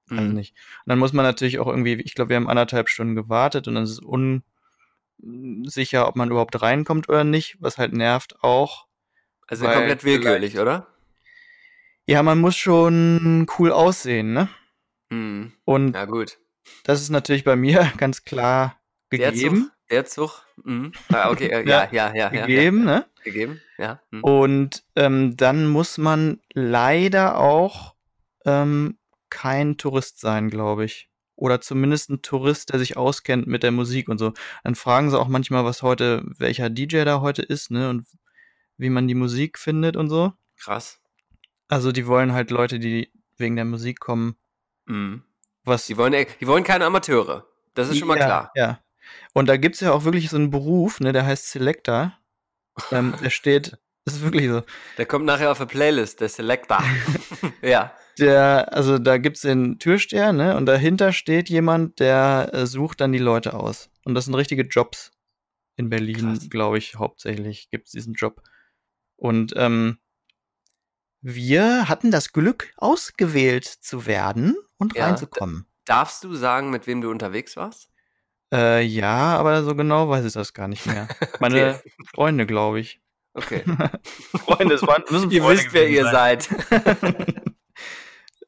Also 0.10 0.24
Mhm. 0.24 0.34
nicht. 0.34 0.56
Und 0.86 0.90
dann 0.90 1.00
muss 1.00 1.14
man 1.14 1.24
natürlich 1.26 1.60
auch 1.60 1.68
irgendwie, 1.68 1.94
ich 1.96 2.16
glaube, 2.16 2.30
wir 2.30 2.36
haben 2.36 2.50
anderthalb 2.50 2.90
Stunden 2.90 3.16
gewartet 3.16 3.68
und 3.68 3.76
dann 3.76 3.84
ist 3.84 3.92
es 3.92 4.00
unsicher, 5.22 6.08
ob 6.08 6.16
man 6.16 6.30
überhaupt 6.32 6.62
reinkommt 6.62 7.10
oder 7.10 7.24
nicht, 7.24 7.58
was 7.60 7.78
halt 7.78 7.94
nervt 7.94 8.44
auch. 8.44 8.88
Also 9.48 9.66
komplett 9.66 10.04
willkürlich, 10.04 10.60
oder? 10.60 10.88
Ja, 12.06 12.24
man 12.24 12.40
muss 12.40 12.56
schon 12.56 13.48
cool 13.58 13.72
aussehen, 13.72 14.34
ne? 14.34 14.50
Mhm. 15.10 15.54
Und 15.66 15.94
Ja, 15.96 16.06
gut. 16.06 16.38
das 16.84 17.02
ist 17.02 17.10
natürlich 17.10 17.44
bei 17.44 17.56
mir 17.56 17.92
ganz 17.98 18.24
klar 18.24 18.80
Der 19.12 19.32
gegeben. 19.32 19.64
Zug. 19.64 19.72
Der 19.90 20.06
Zug. 20.06 20.46
Mhm. 20.64 20.92
Ah, 21.12 21.32
okay, 21.32 21.48
äh, 21.48 21.64
ja, 21.68 21.88
ja, 21.92 22.14
ja, 22.14 22.32
ja. 22.32 22.46
gegeben, 22.46 22.86
ne? 22.86 23.06
Ja. 23.18 23.24
Gegeben, 23.24 23.62
ja. 23.80 24.00
Mhm. 24.12 24.24
Und 24.24 24.84
ähm, 24.96 25.36
dann 25.36 25.68
muss 25.68 25.98
man 25.98 26.40
leider 26.54 27.40
auch 27.40 27.96
ähm, 28.46 28.99
kein 29.30 29.78
Tourist 29.78 30.20
sein, 30.20 30.50
glaube 30.50 30.86
ich. 30.86 31.10
Oder 31.36 31.62
zumindest 31.62 32.10
ein 32.10 32.22
Tourist, 32.22 32.72
der 32.72 32.80
sich 32.80 32.98
auskennt 32.98 33.48
mit 33.48 33.64
der 33.64 33.72
Musik 33.72 34.10
und 34.10 34.18
so. 34.18 34.34
Dann 34.64 34.76
fragen 34.76 35.10
sie 35.10 35.18
auch 35.20 35.28
manchmal, 35.30 35.64
was 35.64 35.82
heute, 35.84 36.24
welcher 36.38 36.70
DJ 36.70 37.06
da 37.06 37.22
heute 37.22 37.42
ist, 37.42 37.72
ne? 37.72 37.90
Und 37.90 38.08
wie 38.78 38.90
man 38.90 39.08
die 39.08 39.16
Musik 39.16 39.58
findet 39.58 39.96
und 39.96 40.10
so. 40.10 40.34
Krass. 40.58 41.00
Also 41.70 41.92
die 41.92 42.08
wollen 42.08 42.34
halt 42.34 42.52
Leute, 42.52 42.80
die 42.80 43.12
wegen 43.38 43.56
der 43.56 43.66
Musik 43.66 44.00
kommen, 44.00 44.36
Mhm. 44.86 45.24
was. 45.64 45.86
Die, 45.86 45.96
wollen, 45.98 46.26
die 46.42 46.48
wollen 46.48 46.64
keine 46.64 46.86
Amateure. 46.86 47.46
Das 47.76 47.90
ist 47.90 48.00
schon 48.00 48.08
mal 48.08 48.18
ja, 48.18 48.26
klar. 48.26 48.52
Ja. 48.56 48.80
Und 49.34 49.48
da 49.48 49.58
gibt's 49.58 49.80
ja 49.80 49.92
auch 49.92 50.04
wirklich 50.04 50.30
so 50.30 50.36
einen 50.36 50.50
Beruf, 50.50 51.00
ne, 51.00 51.14
der 51.14 51.26
heißt 51.26 51.52
Selector. 51.52 52.14
Ähm, 52.92 53.14
der 53.24 53.30
steht, 53.30 53.78
das 54.06 54.16
ist 54.16 54.22
wirklich 54.24 54.48
so. 54.50 54.64
Der 54.98 55.06
kommt 55.06 55.26
nachher 55.26 55.52
auf 55.52 55.60
der 55.60 55.66
Playlist, 55.68 56.20
der 56.22 56.30
Selector. 56.30 56.84
ja. 57.62 57.94
Der, 58.20 58.74
also 58.74 58.98
da 58.98 59.18
gibt's 59.18 59.42
den 59.42 59.80
Türsteher, 59.80 60.34
ne? 60.34 60.56
Und 60.58 60.66
dahinter 60.66 61.14
steht 61.14 61.50
jemand, 61.50 62.00
der 62.00 62.50
äh, 62.54 62.66
sucht 62.66 63.02
dann 63.02 63.12
die 63.12 63.18
Leute 63.20 63.54
aus. 63.54 63.90
Und 64.04 64.16
das 64.16 64.26
sind 64.26 64.36
richtige 64.36 64.64
Jobs. 64.64 65.12
In 65.76 65.90
Berlin, 65.90 66.38
glaube 66.50 66.78
ich, 66.78 66.96
hauptsächlich 66.96 67.70
gibt's 67.70 67.92
diesen 67.92 68.14
Job. 68.14 68.42
Und 69.16 69.54
ähm, 69.56 69.98
wir 71.22 71.88
hatten 71.88 72.12
das 72.12 72.34
Glück, 72.34 72.74
ausgewählt 72.78 73.66
zu 73.66 74.06
werden 74.06 74.56
und 74.78 74.96
Ja, 74.96 75.06
reinzukommen. 75.06 75.66
Darfst 75.86 76.24
du 76.24 76.34
sagen, 76.36 76.70
mit 76.70 76.86
wem 76.88 77.02
du 77.02 77.10
unterwegs 77.10 77.56
warst? 77.56 77.90
Äh, 78.54 78.84
ja, 78.84 79.38
aber 79.38 79.64
so 79.64 79.76
genau 79.76 80.10
weiß 80.10 80.26
ich 80.26 80.34
das 80.34 80.54
gar 80.54 80.68
nicht 80.68 80.86
mehr. 80.86 81.08
Meine 81.40 81.76
Okay. 81.80 81.92
Freunde, 82.14 82.46
glaube 82.46 82.80
ich. 82.80 83.02
Okay. 83.34 83.64
Freunde, 84.46 84.76
es 84.76 84.82
waren, 84.82 85.04
müssen 85.10 85.32
ihr 85.32 85.42
Freunde 85.42 85.64
wisst, 85.64 85.74
wer 85.74 85.88
ihr 85.90 86.04
sein. 86.06 86.40
seid. 86.42 86.50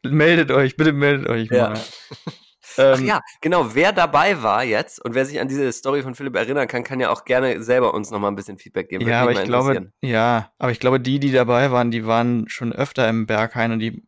meldet 0.03 0.51
euch, 0.51 0.75
bitte 0.77 0.93
meldet 0.93 1.27
euch 1.29 1.49
Ja. 1.49 1.69
mal. 1.69 1.81
Ach 2.77 2.97
Ähm, 2.97 3.05
ja, 3.05 3.21
genau. 3.41 3.75
Wer 3.75 3.91
dabei 3.91 4.41
war 4.43 4.63
jetzt 4.63 5.03
und 5.03 5.13
wer 5.13 5.25
sich 5.25 5.41
an 5.41 5.47
diese 5.49 5.69
Story 5.73 6.03
von 6.03 6.15
Philipp 6.15 6.35
erinnern 6.35 6.67
kann, 6.67 6.83
kann 6.83 6.99
ja 7.01 7.09
auch 7.09 7.25
gerne 7.25 7.61
selber 7.61 7.93
uns 7.93 8.11
nochmal 8.11 8.31
ein 8.31 8.35
bisschen 8.35 8.57
Feedback 8.57 8.87
geben. 8.87 9.07
Ja, 9.07 9.21
aber 9.23 9.33
ich 9.33 9.43
glaube, 9.43 9.91
ja, 10.01 10.53
aber 10.57 10.71
ich 10.71 10.79
glaube, 10.79 10.99
die, 11.01 11.19
die 11.19 11.31
dabei 11.31 11.71
waren, 11.71 11.91
die 11.91 12.05
waren 12.05 12.47
schon 12.47 12.71
öfter 12.71 13.09
im 13.09 13.25
Berghain 13.25 13.73
und 13.73 13.79
die 13.79 14.07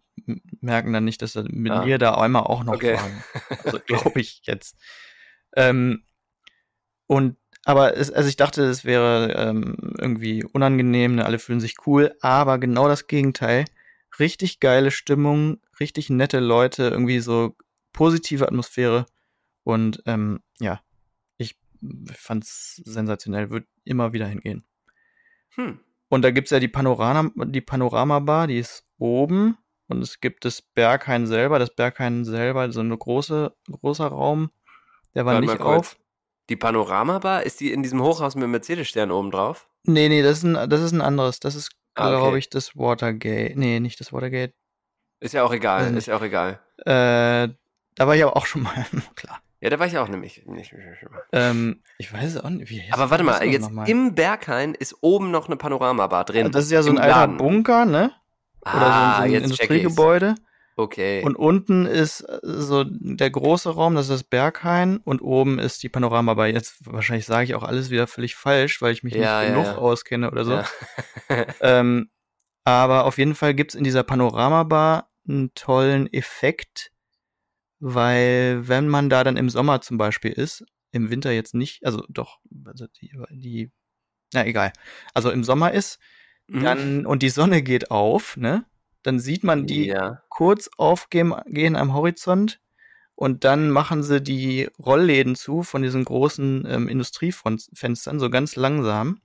merken 0.62 0.94
dann 0.94 1.04
nicht, 1.04 1.22
dass 1.22 1.34
sie 1.34 1.44
mit 1.50 1.74
Ah. 1.74 1.84
mir 1.84 1.98
da 1.98 2.14
einmal 2.16 2.44
auch 2.44 2.64
noch 2.64 2.76
Okay. 2.76 2.96
waren. 2.96 3.24
Also 3.66 3.80
glaube 3.86 4.22
ich 4.22 4.42
jetzt. 4.46 4.78
Ähm, 5.58 6.04
und 7.08 7.36
aber 7.66 7.96
es, 7.98 8.12
also 8.12 8.28
ich 8.30 8.36
dachte, 8.36 8.64
es 8.64 8.86
wäre 8.86 9.34
ähm, 9.38 9.76
irgendwie 9.98 10.44
unangenehm, 10.44 11.16
ne? 11.16 11.26
alle 11.26 11.40
fühlen 11.40 11.60
sich 11.62 11.76
cool, 11.86 12.14
aber 12.22 12.60
genau 12.60 12.88
das 12.88 13.08
Gegenteil. 13.08 13.66
Richtig 14.20 14.60
geile 14.60 14.92
Stimmung, 14.92 15.60
richtig 15.80 16.10
nette 16.10 16.40
Leute, 16.40 16.84
irgendwie 16.90 17.20
so 17.20 17.56
positive 17.92 18.48
Atmosphäre 18.48 19.06
und 19.64 20.02
ähm, 20.06 20.42
ja, 20.60 20.82
ich 21.38 21.60
fand's 22.14 22.82
sensationell, 22.86 23.50
würde 23.50 23.68
immer 23.84 24.14
wieder 24.14 24.28
hingehen. 24.28 24.66
Hm. 25.56 25.80
Und 26.10 26.22
da 26.22 26.32
gibt's 26.32 26.52
ja 26.52 26.60
die 26.60 26.68
Panorama, 26.68 27.32
die 27.46 27.62
Panorama-Bar, 27.62 28.48
die 28.48 28.60
ist 28.60 28.86
oben. 28.98 29.58
Und 29.88 30.02
es 30.02 30.22
gibt 30.22 30.46
das 30.46 30.62
Berghain 30.62 31.28
selber. 31.28 31.60
Das 31.60 31.76
Berghain 31.76 32.24
selber, 32.24 32.72
so 32.72 32.80
eine 32.80 32.98
große, 32.98 33.54
großer 33.70 34.08
Raum, 34.08 34.50
der 35.14 35.26
war 35.26 35.34
Warte 35.34 35.48
nicht 35.48 35.60
auf. 35.60 35.98
Die 36.50 36.56
Panorama-Bar, 36.56 37.44
ist 37.44 37.60
die 37.60 37.72
in 37.72 37.84
diesem 37.84 38.02
Hochhaus 38.02 38.36
mit 38.36 38.44
dem 38.44 38.52
Mercedes-Stern 38.52 39.12
oben 39.12 39.32
drauf? 39.32 39.68
Nee, 39.84 40.10
nee, 40.10 40.22
das 40.22 40.40
ist 40.40 40.44
ein, 40.44 40.70
das 40.70 40.82
ist 40.82 40.92
ein 40.92 41.02
anderes. 41.02 41.40
Das 41.40 41.56
ist, 41.56 41.72
Ah, 41.96 42.10
okay. 42.10 42.18
glaube 42.18 42.40
ich, 42.40 42.50
das 42.50 42.76
Watergate. 42.76 43.58
Nee, 43.58 43.80
nicht 43.80 44.00
das 44.00 44.12
Watergate. 44.12 44.54
Ist 45.24 45.34
ja 45.34 45.44
auch 45.44 45.54
egal, 45.54 45.88
nicht. 45.90 46.00
ist 46.00 46.06
ja 46.08 46.18
auch 46.18 46.22
egal. 46.22 46.60
Äh, 46.86 47.50
da 47.96 48.08
war 48.08 48.16
ich 48.16 48.24
aber 48.24 48.36
auch 48.36 48.46
schon 48.46 48.64
mal, 48.64 48.74
klar. 49.16 49.40
Ja, 49.62 49.70
da 49.70 49.80
war 49.80 49.88
ich 49.88 49.98
auch 49.98 50.10
nämlich 50.10 50.46
nicht. 50.46 50.74
mal. 50.74 51.24
Ähm, 51.32 51.82
ich 51.98 52.12
weiß 52.12 52.36
es 52.36 52.38
auch 52.44 52.50
nicht. 52.50 52.70
Wie 52.70 52.82
heißt- 52.82 52.92
Aber 52.94 53.10
warte 53.10 53.24
mal, 53.24 53.42
jetzt 53.46 53.62
nochmal? 53.64 53.90
im 53.90 54.14
Berghain 54.14 54.74
ist 54.76 54.98
oben 55.02 55.32
noch 55.32 55.48
eine 55.48 55.56
Panorama-Bar 55.56 56.26
drin. 56.26 56.52
Das 56.52 56.66
ist 56.66 56.72
ja 56.72 56.84
so 56.84 56.90
ein 56.92 56.98
alter 56.98 57.16
Laden. 57.22 57.38
Bunker, 57.38 57.86
ne? 57.86 58.12
Oder 58.62 58.74
ah, 58.76 59.16
so, 59.18 59.24
ein- 59.24 59.30
so 59.30 59.36
ein 59.36 59.42
check 59.42 59.44
ich's. 59.44 59.54
Industriegebäude. 59.62 60.36
Okay. 60.76 61.22
Und 61.24 61.36
unten 61.38 61.86
ist 61.86 62.22
äh, 62.22 62.40
so 62.44 62.84
der 62.84 63.30
große 63.30 63.70
Raum, 63.70 63.94
das 63.96 64.06
ist 64.10 64.12
das 64.12 64.24
Berghain 64.24 64.98
und 64.98 65.22
oben 65.22 65.60
ist 65.60 65.82
die 65.84 65.88
Panorama. 65.90 66.32
Aber 66.34 66.48
jetzt 66.48 66.78
wahrscheinlich 66.92 67.26
sage 67.26 67.46
ich 67.46 67.56
auch 67.56 67.64
alles 67.64 67.90
wieder 67.90 68.08
völlig 68.08 68.36
falsch, 68.36 68.82
weil 68.82 68.92
ich 68.92 69.04
mich 69.04 69.14
Ja, 69.14 69.40
nicht 69.42 69.50
ja, 69.50 69.54
genug 69.54 69.66
ja. 69.66 69.78
auskenne 69.78 70.30
oder 70.32 70.44
so. 70.46 70.62
Ähm, 71.62 72.10
aber 72.66 73.06
auf 73.06 73.18
jeden 73.18 73.36
Fall 73.36 73.54
gibt's 73.54 73.76
in 73.76 73.84
dieser 73.84 74.04
Panoramabar 74.04 75.10
einen 75.28 75.54
tollen 75.56 76.12
Effekt, 76.12 76.92
weil 77.80 78.68
wenn 78.68 78.88
man 78.88 79.10
da 79.10 79.24
dann 79.24 79.38
im 79.38 79.50
Sommer 79.50 79.82
zum 79.82 79.98
Beispiel 79.98 80.32
ist, 80.32 80.66
im 80.92 81.10
Winter 81.10 81.32
jetzt 81.32 81.54
nicht, 81.56 81.86
also 81.86 82.06
doch, 82.10 82.40
also 82.66 82.88
die, 82.88 83.12
die 83.32 83.72
na 84.34 84.46
egal, 84.46 84.74
also 85.14 85.32
im 85.32 85.44
Sommer 85.44 85.72
ist, 85.72 86.00
Mhm. 86.48 86.64
dann 86.64 87.06
und 87.06 87.24
die 87.24 87.30
Sonne 87.30 87.62
geht 87.64 87.90
auf, 87.92 88.38
ne? 88.38 88.66
Dann 89.02 89.20
sieht 89.20 89.44
man 89.44 89.66
die 89.66 89.88
ja. 89.88 90.22
kurz 90.30 90.70
aufgehen 90.78 91.34
gehen 91.46 91.76
am 91.76 91.94
Horizont 91.94 92.60
und 93.16 93.44
dann 93.44 93.70
machen 93.70 94.04
sie 94.04 94.22
die 94.22 94.70
Rollläden 94.80 95.36
zu 95.36 95.64
von 95.64 95.82
diesen 95.84 96.04
großen 96.06 96.66
ähm, 96.68 96.88
Industriefenstern, 96.88 98.20
so 98.20 98.30
ganz 98.30 98.56
langsam 98.56 99.22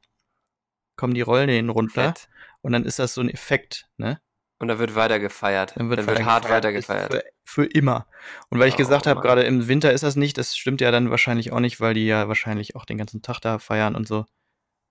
kommen 0.97 1.15
die 1.15 1.21
Rollläden 1.23 1.71
runter 1.71 2.15
Fett. 2.15 2.29
und 2.61 2.73
dann 2.73 2.85
ist 2.85 2.99
das 2.99 3.15
so 3.15 3.21
ein 3.21 3.29
Effekt, 3.29 3.89
ne? 3.97 4.21
Und 4.61 4.69
da 4.69 4.79
wird 4.79 4.95
weiter 4.97 5.19
gefeiert. 5.21 5.75
Dann 5.77 5.89
wird, 5.89 6.07
weiter 6.07 6.25
hart 6.25 6.43
gefeiert. 6.43 6.65
weiter 6.65 6.73
gefeiert. 6.73 7.13
Für, 7.13 7.25
für 7.45 7.65
immer. 7.67 8.07
Und 8.51 8.59
weil 8.59 8.69
ich 8.69 8.75
Oh, 8.75 8.79
gesagt 8.79 9.07
habe, 9.07 9.21
gerade 9.21 9.43
im 9.45 9.69
Winter 9.69 9.93
ist 9.93 10.03
das 10.03 10.17
nicht, 10.17 10.37
das 10.37 10.57
stimmt 10.57 10.81
ja 10.81 10.91
dann 10.91 11.11
wahrscheinlich 11.11 11.53
auch 11.53 11.61
nicht, 11.61 11.81
weil 11.81 11.95
die 11.95 12.07
ja 12.07 12.27
wahrscheinlich 12.29 12.75
auch 12.75 12.85
den 12.85 12.99
ganzen 12.99 13.23
Tag 13.23 13.41
da 13.41 13.59
feiern 13.59 13.95
und 13.95 14.09
so. 14.09 14.27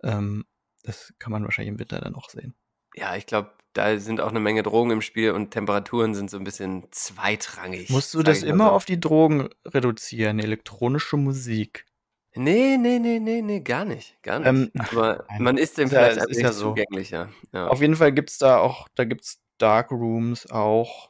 Ähm, 0.03 0.45
das 0.83 1.13
kann 1.19 1.31
man 1.31 1.43
wahrscheinlich 1.43 1.73
im 1.73 1.79
Winter 1.79 1.99
dann 1.99 2.15
auch 2.15 2.29
sehen. 2.29 2.55
Ja, 2.95 3.15
ich 3.15 3.25
glaube, 3.25 3.51
da 3.73 3.99
sind 3.99 4.21
auch 4.21 4.29
eine 4.29 4.39
Menge 4.39 4.63
Drogen 4.63 4.91
im 4.91 5.01
Spiel 5.01 5.31
und 5.31 5.51
Temperaturen 5.51 6.15
sind 6.15 6.31
so 6.31 6.37
ein 6.37 6.43
bisschen 6.45 6.87
zweitrangig. 6.91 7.89
Musst 7.89 8.13
du 8.13 8.23
das 8.23 8.39
ich 8.43 8.49
immer 8.49 8.67
so. 8.67 8.71
auf 8.71 8.85
die 8.85 8.99
Drogen 8.99 9.49
reduzieren, 9.65 10.39
elektronische 10.39 11.17
Musik? 11.17 11.85
Nee, 12.33 12.77
nee, 12.77 12.99
nee, 12.99 13.19
nee, 13.19 13.41
nee, 13.41 13.59
gar 13.61 13.83
nicht. 13.85 14.21
Gar 14.23 14.39
nicht. 14.39 14.47
Ähm, 14.47 14.71
Aber 14.91 15.25
nein. 15.29 15.43
man 15.43 15.57
ist 15.57 15.77
dem 15.77 15.89
vielleicht 15.89 16.17
es 16.17 16.25
ist 16.27 16.41
ja 16.41 16.51
so. 16.53 16.69
zugänglicher. 16.69 17.29
Ja. 17.51 17.67
Auf 17.67 17.81
jeden 17.81 17.95
Fall 17.95 18.11
gibt's 18.11 18.37
da 18.37 18.57
auch, 18.59 18.87
da 18.95 19.05
gibt's 19.05 19.41
Dark 19.57 19.91
Rooms 19.91 20.49
auch, 20.49 21.09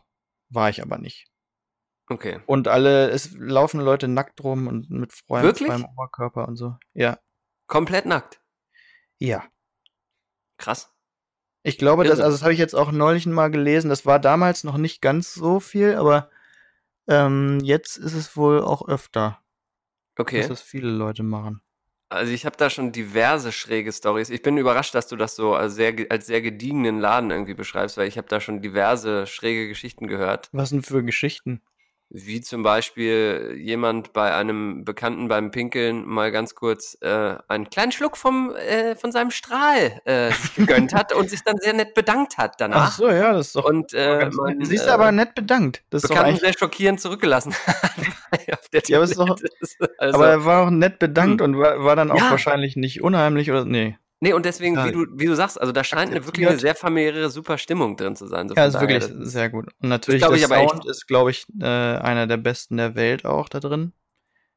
war 0.50 0.70
ich 0.70 0.82
aber 0.82 0.98
nicht. 0.98 1.28
Okay. 2.10 2.40
Und 2.46 2.68
alle, 2.68 3.10
es 3.10 3.34
laufen 3.34 3.82
Leute 3.82 4.08
nackt 4.08 4.42
rum 4.44 4.68
und 4.68 4.90
mit 4.90 5.12
Wirklich? 5.30 5.68
freiem 5.68 5.86
Oberkörper 5.86 6.48
und 6.48 6.56
so. 6.56 6.78
Ja. 6.94 7.20
Komplett 7.68 8.06
nackt. 8.06 8.40
Ja. 9.20 9.44
Krass. 10.58 10.94
Ich 11.64 11.78
glaube, 11.78 12.06
das, 12.06 12.20
also 12.22 12.32
das 12.32 12.44
habe 12.44 12.54
ich 12.54 12.60
jetzt 12.60 12.76
auch 12.76 12.92
neulich 12.94 13.26
mal 13.26 13.52
gelesen. 13.52 13.90
Das 13.90 14.06
war 14.06 14.20
damals 14.20 14.64
noch 14.64 14.78
nicht 14.78 15.02
ganz 15.02 15.34
so 15.34 15.60
viel, 15.60 15.96
aber 15.96 16.30
ähm, 17.08 17.60
jetzt 17.62 17.98
ist 17.98 18.14
es 18.14 18.38
wohl 18.38 18.62
auch 18.62 18.88
öfter, 18.88 19.42
Okay. 20.18 20.40
dass 20.40 20.48
das 20.48 20.62
viele 20.62 20.90
Leute 20.90 21.24
machen. 21.24 21.62
Also 22.10 22.32
ich 22.32 22.46
habe 22.46 22.56
da 22.56 22.70
schon 22.70 22.94
diverse 22.94 23.52
schräge 23.52 23.92
Stories. 23.92 24.30
Ich 24.30 24.42
bin 24.42 24.58
überrascht, 24.58 24.96
dass 24.96 25.08
du 25.08 25.18
das 25.18 25.36
so 25.36 25.56
als 25.56 25.76
sehr, 25.76 25.94
als 26.10 26.26
sehr 26.26 26.42
gediegenen 26.42 27.00
Laden 27.00 27.32
irgendwie 27.32 27.54
beschreibst, 27.54 27.98
weil 27.98 28.08
ich 28.08 28.18
habe 28.18 28.30
da 28.30 28.40
schon 28.40 28.62
diverse 28.62 29.28
schräge 29.28 29.68
Geschichten 29.68 30.08
gehört. 30.08 30.50
Was 30.54 30.70
denn 30.70 30.84
für 30.84 31.04
Geschichten? 31.04 31.62
Wie 32.10 32.40
zum 32.40 32.64
Beispiel 32.64 33.58
jemand 33.58 34.14
bei 34.14 34.34
einem 34.34 34.86
Bekannten 34.86 35.28
beim 35.28 35.52
Pinkeln 35.52 36.06
mal 36.06 36.32
ganz 36.32 36.56
kurz 36.56 36.98
äh, 37.02 37.36
einen 37.50 37.70
kleinen 37.70 37.92
Schluck 37.92 38.16
vom, 38.16 38.56
äh, 38.56 38.96
von 38.96 39.12
seinem 39.12 39.30
Strahl 39.30 40.00
äh, 40.06 40.32
sich 40.32 40.56
gegönnt 40.56 40.94
hat 40.94 41.12
und 41.14 41.30
sich 41.30 41.44
dann 41.44 41.58
sehr 41.58 41.74
nett 41.74 41.94
bedankt 41.94 42.38
hat 42.38 42.62
danach. 42.62 42.92
Ach 42.94 42.98
so, 42.98 43.10
ja, 43.10 43.34
das 43.34 43.48
ist 43.48 43.58
doch. 43.58 43.66
Und 43.66 43.94
äh, 43.94 44.30
man. 44.32 44.64
Siehst 44.64 44.88
äh, 44.88 44.92
aber 44.92 45.12
nett 45.12 45.36
bedankt. 45.36 45.84
Das 45.90 46.04
ist 46.04 46.10
doch 46.10 46.16
Bekannten 46.16 46.40
sehr 46.40 46.54
schockierend 46.58 47.02
zurückgelassen 47.02 47.54
hat. 47.68 47.92
auf 48.54 48.70
der 48.70 48.82
Ja, 48.88 48.98
aber 48.98 49.04
ist 49.06 49.16
Toilette. 49.16 49.50
also, 49.98 50.16
aber 50.18 50.28
er 50.30 50.46
war 50.46 50.66
auch 50.68 50.70
nett 50.70 51.00
bedankt 51.00 51.42
und 51.42 51.58
war, 51.58 51.84
war 51.84 51.96
dann 51.96 52.12
auch 52.12 52.18
Ja. 52.20 52.32
wahrscheinlich 52.32 52.76
nicht 52.76 53.02
unheimlich 53.02 53.50
oder. 53.52 53.66
Nee. 53.66 53.98
nee, 54.20 54.34
und 54.34 54.46
deswegen, 54.46 54.76
Ja. 54.76 54.86
wie 54.88 54.92
du, 54.92 55.06
wie 55.14 55.26
du 55.26 55.36
sagst, 55.36 55.60
also 55.60 55.72
da 55.72 55.84
scheint 55.84 56.12
eine, 56.12 56.26
wirklich 56.26 56.48
eine 56.48 56.58
sehr 56.60 56.76
familiäre, 56.76 57.30
super 57.30 57.58
Stimmung 57.58 57.98
drin 57.98 58.16
zu 58.16 58.28
sein. 58.28 58.50
So 58.50 58.56
Ja, 58.56 58.66
ist 58.66 58.74
daher, 58.74 58.88
wirklich 58.90 59.10
das 59.10 59.18
ist- 59.28 59.32
sehr 59.34 59.50
gut. 59.50 59.68
Und 59.82 59.90
natürlich 59.90 60.22
glaub 60.22 60.32
der 60.32 60.40
ich, 60.40 60.46
aber 60.46 60.58
echt- 60.58 60.70
Sound 60.72 60.86
ist, 60.88 61.08
glaube 61.08 61.32
ich, 61.32 61.46
äh, 61.62 61.66
einer 61.66 62.28
der 62.28 62.38
besten 62.38 62.78
der 62.78 62.96
Welt 62.96 63.26
auch 63.26 63.50
da 63.50 63.60
drin. 63.60 63.94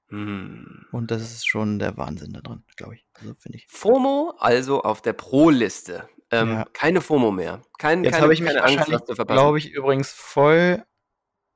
Hm. 0.08 0.86
Und 0.90 1.10
das 1.12 1.22
ist 1.22 1.46
schon 1.46 1.78
der 1.78 1.96
Wahnsinn 1.96 2.32
da 2.32 2.40
drin, 2.40 2.64
glaube 2.76 2.96
ich. 2.96 3.06
Also 3.14 3.34
finde 3.38 3.58
ich. 3.58 3.66
FOMO 3.68 4.34
also 4.38 4.82
auf 4.82 5.02
der 5.02 5.12
Pro-Liste. 5.12 6.08
Ähm, 6.32 6.48
Ja. 6.50 6.64
Keine 6.72 7.00
FOMO 7.00 7.30
mehr. 7.30 7.62
Kein, 7.78 8.02
Jetzt 8.04 8.14
keine, 8.14 8.22
habe 8.24 8.34
ich 8.34 8.40
mich 8.40 8.50
Angst, 8.50 8.62
wahrscheinlich, 8.78 9.00
was 9.00 9.04
zu 9.06 9.14
verpassen. 9.14 9.36
glaube 9.36 9.58
ich, 9.58 9.70
übrigens 9.72 10.10
voll. 10.12 10.82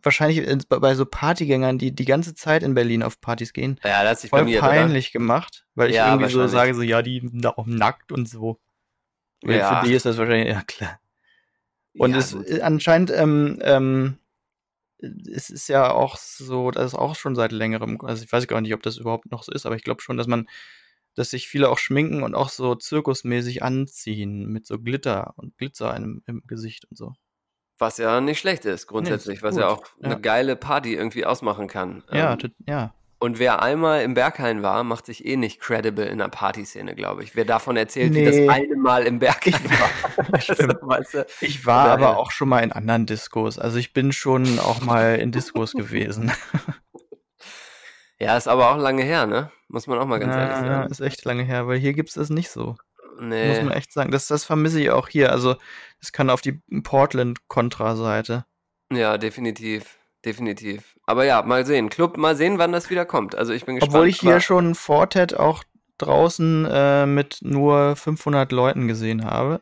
Wahrscheinlich 0.04 0.68
bei- 0.68 0.78
bei 0.78 0.94
so 0.94 1.06
Partygängern, 1.06 1.78
die 1.78 1.92
die 1.94 2.04
ganze 2.04 2.34
Zeit 2.34 2.62
in 2.62 2.74
Berlin 2.74 3.02
auf 3.02 3.20
Partys 3.20 3.52
gehen, 3.52 3.80
ja, 3.84 4.02
das 4.02 4.10
hat 4.10 4.18
sich 4.20 4.30
voll 4.30 4.40
blamiert, 4.40 4.60
peinlich 4.60 5.12
gemacht, 5.12 5.66
weil 5.74 5.90
ich 5.90 5.96
Ja, 5.96 6.12
irgendwie 6.12 6.30
so 6.30 6.46
sage, 6.46 6.74
so, 6.74 6.82
ja, 6.82 7.02
die 7.02 7.20
sind 7.20 7.44
da 7.44 7.50
auch 7.50 7.66
nackt 7.66 8.12
und 8.12 8.28
so. 8.28 8.60
Ja. 9.42 9.80
Für 9.80 9.86
die 9.86 9.94
ist 9.94 10.06
das 10.06 10.16
wahrscheinlich, 10.18 10.48
ja 10.54 10.62
klar. 10.62 11.00
oder? 11.94 12.04
Und 12.04 12.10
Ja, 12.12 12.18
es 12.18 12.32
gut. 12.32 12.48
äh, 12.48 12.60
anscheinend, 12.60 13.10
ähm, 13.10 13.58
ähm, 13.62 14.18
es 14.98 15.50
ist 15.50 15.68
ja 15.68 15.90
auch 15.92 16.16
so, 16.16 16.70
das 16.70 16.92
ist 16.92 16.98
auch 16.98 17.14
schon 17.14 17.34
seit 17.34 17.52
längerem, 17.52 18.00
also 18.02 18.24
ich 18.24 18.32
weiß 18.32 18.46
gar 18.46 18.60
nicht, 18.60 18.72
ob 18.74 18.82
das 18.82 18.96
überhaupt 18.96 19.30
noch 19.30 19.42
so 19.42 19.52
ist, 19.52 19.66
aber 19.66 19.76
ich 19.76 19.82
glaube 19.84 20.00
schon, 20.02 20.16
dass 20.16 20.26
man, 20.26 20.48
dass 21.14 21.30
sich 21.30 21.46
viele 21.48 21.68
auch 21.68 21.78
schminken 21.78 22.22
und 22.22 22.34
auch 22.34 22.48
so 22.48 22.74
zirkusmäßig 22.74 23.62
anziehen 23.62 24.46
mit 24.46 24.66
so 24.66 24.78
Glitter 24.78 25.34
und 25.36 25.56
Glitzer 25.58 25.94
im, 25.96 26.22
im 26.26 26.42
Gesicht 26.46 26.86
und 26.86 26.96
so. 26.96 27.12
Was 27.78 27.98
ja 27.98 28.20
nicht 28.20 28.38
schlecht 28.38 28.64
ist, 28.64 28.86
grundsätzlich, 28.86 29.42
was 29.42 29.54
gut, 29.54 29.60
ja 29.62 29.68
auch 29.68 29.82
eine 30.02 30.14
ja. 30.14 30.18
geile 30.20 30.54
Party 30.56 30.94
irgendwie 30.94 31.24
ausmachen 31.26 31.66
kann. 31.66 32.04
Ja, 32.12 32.32
Ähm, 32.40 32.52
ja. 32.68 32.94
und 33.18 33.38
wer 33.40 33.62
einmal 33.62 34.02
im 34.02 34.14
Berghain 34.14 34.62
war, 34.62 34.84
macht 34.84 35.06
sich 35.06 35.24
eh 35.26 35.36
nicht 35.36 35.60
credible 35.60 36.04
in 36.06 36.18
der 36.18 36.28
Partyszene, 36.28 36.94
glaube 36.94 37.24
ich. 37.24 37.34
Wer 37.34 37.44
davon 37.44 37.76
erzählt, 37.76 38.14
wie 38.14 38.20
Nee. 38.22 38.46
das 38.46 38.54
eine 38.54 38.76
Mal 38.76 39.02
im 39.04 39.18
Berghain 39.18 39.54
war. 39.70 40.40
Stimmt. 40.40 40.76
weißt 40.82 41.14
du? 41.14 41.26
Ich 41.40 41.66
war 41.66 41.88
Daher- 41.96 42.08
aber 42.10 42.18
auch 42.18 42.30
schon 42.30 42.48
mal 42.48 42.60
in 42.62 42.70
anderen 42.70 43.06
Diskos. 43.06 43.58
Also 43.58 43.78
ich 43.78 43.92
bin 43.92 44.12
schon 44.12 44.58
auch 44.60 44.80
mal 44.80 45.16
in 45.16 45.32
Diskos 45.32 45.72
gewesen. 45.72 46.30
Ja, 48.20 48.36
ist 48.36 48.46
aber 48.48 48.70
auch 48.70 48.78
lange 48.78 49.02
her, 49.02 49.26
ne? 49.26 49.50
Muss 49.68 49.86
man 49.88 49.98
auch 49.98 50.06
mal 50.06 50.20
ganz 50.20 50.34
ehrlich 50.34 50.56
Ja, 50.56 50.66
sagen. 50.82 50.90
ist 50.90 51.00
echt 51.00 51.24
lange 51.24 51.42
her, 51.42 51.66
weil 51.66 51.78
hier 51.78 51.92
gibt 51.92 52.10
es 52.10 52.14
das 52.14 52.30
nicht 52.30 52.48
so. 52.50 52.76
Muss 53.14 53.24
Nee. 53.24 53.62
man 53.62 53.72
echt 53.72 53.92
sagen. 53.92 54.10
Das, 54.10 54.26
das 54.26 54.44
vermisse 54.44 54.80
ich 54.80 54.90
auch 54.90 55.08
hier. 55.08 55.30
Also, 55.32 55.56
das 56.00 56.12
kann 56.12 56.30
auf 56.30 56.40
die 56.40 56.60
Portland-Kontra-Seite. 56.82 58.44
Ja, 58.92 59.18
definitiv. 59.18 59.98
Definitiv. 60.24 60.96
Aber 61.06 61.24
ja, 61.24 61.42
mal 61.42 61.66
sehen. 61.66 61.90
Club, 61.90 62.16
mal 62.16 62.34
sehen, 62.36 62.58
wann 62.58 62.72
das 62.72 62.88
wieder 62.88 63.04
kommt. 63.04 63.34
Also 63.34 63.52
ich 63.52 63.66
bin 63.66 63.74
gespannt. 63.76 63.94
Obwohl 63.94 64.08
ich 64.08 64.20
hier 64.20 64.40
schon 64.40 64.74
Fortet 64.74 65.34
auch 65.34 65.62
draußen 65.98 66.66
äh, 66.70 67.06
mit 67.06 67.38
nur 67.42 67.94
500 67.96 68.50
Leuten 68.50 68.88
gesehen 68.88 69.24
habe. 69.24 69.60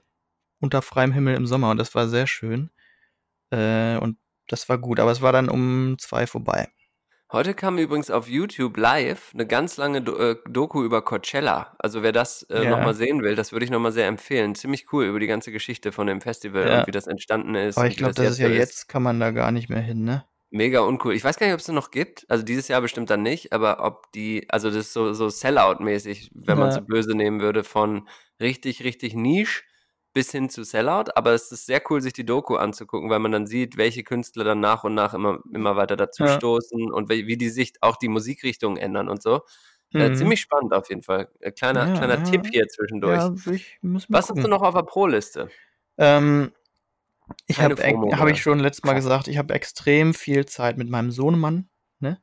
Unter 0.61 0.81
freiem 0.81 1.11
Himmel 1.13 1.35
im 1.35 1.47
Sommer. 1.47 1.71
Und 1.71 1.79
das 1.79 1.95
war 1.97 2.07
sehr 2.09 2.29
schön. 2.29 2.71
Äh, 3.51 3.97
und 3.97 4.19
das 4.49 4.69
war 4.69 4.79
gut. 4.79 5.01
Aber 5.01 5.11
es 5.11 5.21
war 5.21 5.33
dann 5.33 5.49
um 5.49 5.97
zwei 5.99 6.27
vorbei. 6.29 6.69
Heute 7.33 7.55
kam 7.55 7.79
übrigens 7.79 8.11
auf 8.11 8.29
YouTube 8.29 8.77
live 8.77 9.31
eine 9.33 9.47
ganz 9.47 9.79
lange 9.79 10.03
Do 10.03 10.17
äh, 10.19 10.37
Doku 10.51 10.85
über 10.85 11.01
Coachella. 11.01 11.75
Also 11.79 12.03
wer 12.03 12.13
das 12.13 12.43
äh, 12.51 12.65
Ja. 12.65 12.71
nochmal 12.71 12.93
sehen 12.93 13.23
will, 13.23 13.35
das 13.37 13.53
würde 13.53 13.65
ich 13.65 13.71
nochmal 13.71 13.93
sehr 13.93 14.07
empfehlen. 14.07 14.55
Ziemlich 14.55 14.93
cool 14.93 15.07
über 15.07 15.19
die 15.19 15.27
ganze 15.27 15.51
Geschichte 15.51 15.93
von 15.93 16.07
dem 16.07 16.21
Festival 16.21 16.69
Ja. 16.69 16.81
und 16.81 16.87
wie 16.89 16.91
das 16.91 17.07
entstanden 17.07 17.55
ist. 17.55 17.79
Aber 17.79 17.87
ich 17.87 17.97
glaube, 17.97 18.13
das 18.13 18.33
ist 18.33 18.39
ja 18.39 18.49
jetzt, 18.49 18.87
kann 18.87 19.03
man 19.03 19.19
da 19.19 19.31
gar 19.31 19.51
nicht 19.51 19.71
mehr 19.71 19.81
hin, 19.81 20.05
ne? 20.05 20.27
Mega 20.51 20.81
uncool. 20.81 21.15
Ich 21.15 21.25
weiß 21.25 21.39
gar 21.39 21.47
nicht, 21.47 21.55
ob 21.55 21.61
es 21.61 21.69
noch 21.69 21.91
gibt. 21.91 22.27
Also 22.29 22.45
dieses 22.45 22.69
Jahr 22.69 22.83
bestimmt 22.83 23.09
dann 23.09 23.23
nicht, 23.23 23.55
aber 23.55 23.83
ob 23.83 24.13
die, 24.13 24.45
also 24.51 24.69
das 24.69 24.77
ist 24.81 24.93
so, 24.93 25.15
so 25.15 25.29
Sellout-mäßig, 25.29 26.33
wenn 26.35 26.59
man 26.59 26.69
es 26.69 26.75
Ja. 26.75 26.83
so 26.83 26.87
böse 26.87 27.17
nehmen 27.17 27.41
würde, 27.41 27.65
von 27.65 28.07
richtig, 28.39 28.85
richtig 28.85 29.15
Niche 29.15 29.63
bis 30.13 30.31
hin 30.33 30.49
zu 30.51 30.65
Sellout. 30.65 31.07
Aber 31.15 31.33
es 31.33 31.51
ist 31.53 31.67
sehr 31.67 31.83
cool, 31.91 32.01
sich 32.01 32.13
die 32.13 32.27
Doku 32.27 32.57
anzugucken, 32.57 33.11
weil 33.11 33.19
man 33.19 33.33
dann 33.33 33.47
sieht, 33.47 33.77
welche 33.77 34.03
Künstler 34.05 34.45
dann 34.45 34.61
nach 34.61 34.85
und 34.85 34.95
nach 34.95 35.15
immer, 35.15 35.39
immer 35.53 35.77
weiter 35.77 35.97
dazustoßen 35.97 36.93
und 36.93 37.09
wie, 37.11 37.27
wie 37.27 37.37
die 37.37 37.49
sich 37.51 37.73
auch 37.81 37.97
die 37.97 38.09
Musikrichtungen 38.09 38.77
ändern 38.77 39.09
und 39.09 39.23
so. 39.23 39.43
Äh, 39.95 40.09
Mhm. 40.11 40.15
ziemlich 40.17 40.41
spannend 40.41 40.73
auf 40.73 40.89
jeden 40.89 41.03
Fall. 41.03 41.29
Äh, 41.41 41.53
kleiner 41.53 41.87
Ja, 41.89 41.95
kleiner 41.95 42.15
ja. 42.17 42.23
Tipp 42.23 42.47
hier 42.51 42.67
zwischendurch. 42.69 43.17
Ja, 43.19 43.31
Was 43.83 44.09
hast 44.11 44.29
gucken. 44.29 44.43
du 44.45 44.49
noch 44.49 44.63
auf 44.63 44.75
der 44.75 44.83
Pro-Liste? 44.85 45.51
Ähm, 45.99 46.53
ich 47.47 47.61
habe 47.61 47.77
FOMO 47.77 48.13
hab 48.13 48.25
mehr. 48.25 48.35
ich 48.35 48.43
schon 48.43 48.59
letztes 48.59 48.85
Mal 48.85 48.95
gesagt, 48.95 49.29
ich 49.29 49.39
habe 49.39 49.55
extrem 49.55 50.15
viel 50.15 50.47
Zeit 50.47 50.79
mit 50.79 50.89
meinem 50.91 51.11
Sohnemann. 51.11 51.69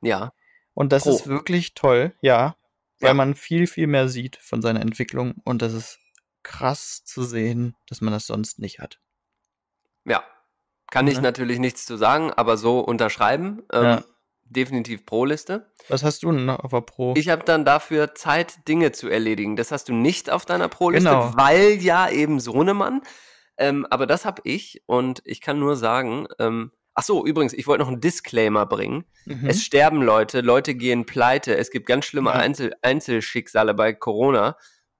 Ja. 0.01 0.33
Und 0.73 0.91
das 0.91 1.03
Pro. 1.03 1.11
ist 1.11 1.27
wirklich 1.27 1.73
toll, 1.75 2.13
ja. 2.21 2.55
Weil 2.99 3.09
Ja. 3.09 3.13
man 3.13 3.35
viel, 3.35 3.65
viel 3.67 3.87
mehr 3.87 4.09
sieht 4.09 4.37
von 4.37 4.61
seiner 4.61 4.81
Entwicklung. 4.81 5.35
Und 5.45 5.61
das 5.61 5.73
ist 5.73 5.99
krass 6.49 7.03
zu 7.05 7.23
sehen, 7.23 7.75
dass 7.87 8.01
man 8.01 8.11
das 8.11 8.25
sonst 8.27 8.59
nicht 8.59 8.79
hat. 8.79 8.99
Ja. 10.05 10.23
Kann 10.91 11.07
ich 11.07 11.17
Ne? 11.17 11.21
natürlich 11.21 11.59
nichts 11.59 11.85
zu 11.85 11.95
sagen, 11.97 12.31
aber 12.31 12.57
so 12.57 12.79
unterschreiben. 12.79 13.61
Ähm, 13.71 13.83
Ja. 13.83 14.03
Definitiv 14.51 15.05
Pro-Liste. 15.05 15.71
Was 15.89 16.03
hast 16.03 16.23
du 16.23 16.31
denn 16.31 16.49
auf 16.49 16.71
der 16.71 16.81
Pro? 16.81 17.13
Ich 17.15 17.29
habe 17.29 17.43
dann 17.43 17.65
dafür 17.65 18.15
Zeit, 18.15 18.67
Dinge 18.67 18.91
zu 18.91 19.07
erledigen. 19.07 19.55
Das 19.55 19.71
hast 19.71 19.89
du 19.89 19.93
nicht 19.93 20.31
auf 20.31 20.43
deiner 20.43 20.67
Pro-Liste, 20.69 21.07
Genau. 21.07 21.33
weil 21.35 21.73
ja 21.83 22.09
eben 22.09 22.39
Sohnemann. 22.39 23.03
Ähm, 23.57 23.85
aber 23.91 24.07
das 24.07 24.25
habe 24.25 24.41
ich 24.45 24.81
und 24.87 25.21
ich 25.23 25.41
kann 25.41 25.59
nur 25.59 25.75
sagen, 25.75 26.25
ähm, 26.39 26.71
ach 26.95 27.03
so, 27.03 27.27
übrigens, 27.27 27.53
ich 27.53 27.67
wollte 27.67 27.83
noch 27.83 27.89
einen 27.91 28.01
Disclaimer 28.01 28.65
bringen. 28.65 29.05
Mhm. 29.25 29.45
Es 29.45 29.63
sterben 29.63 30.01
Leute, 30.01 30.41
Leute 30.41 30.73
gehen 30.73 31.05
pleite, 31.05 31.55
es 31.55 31.69
gibt 31.69 31.85
ganz 31.85 32.05
schlimme 32.05 32.31
Ja. 32.31 32.37
Einzel 32.37 32.73
Einzelschicksale 32.81 33.75
bei 33.75 33.93
Corona. 33.93 34.57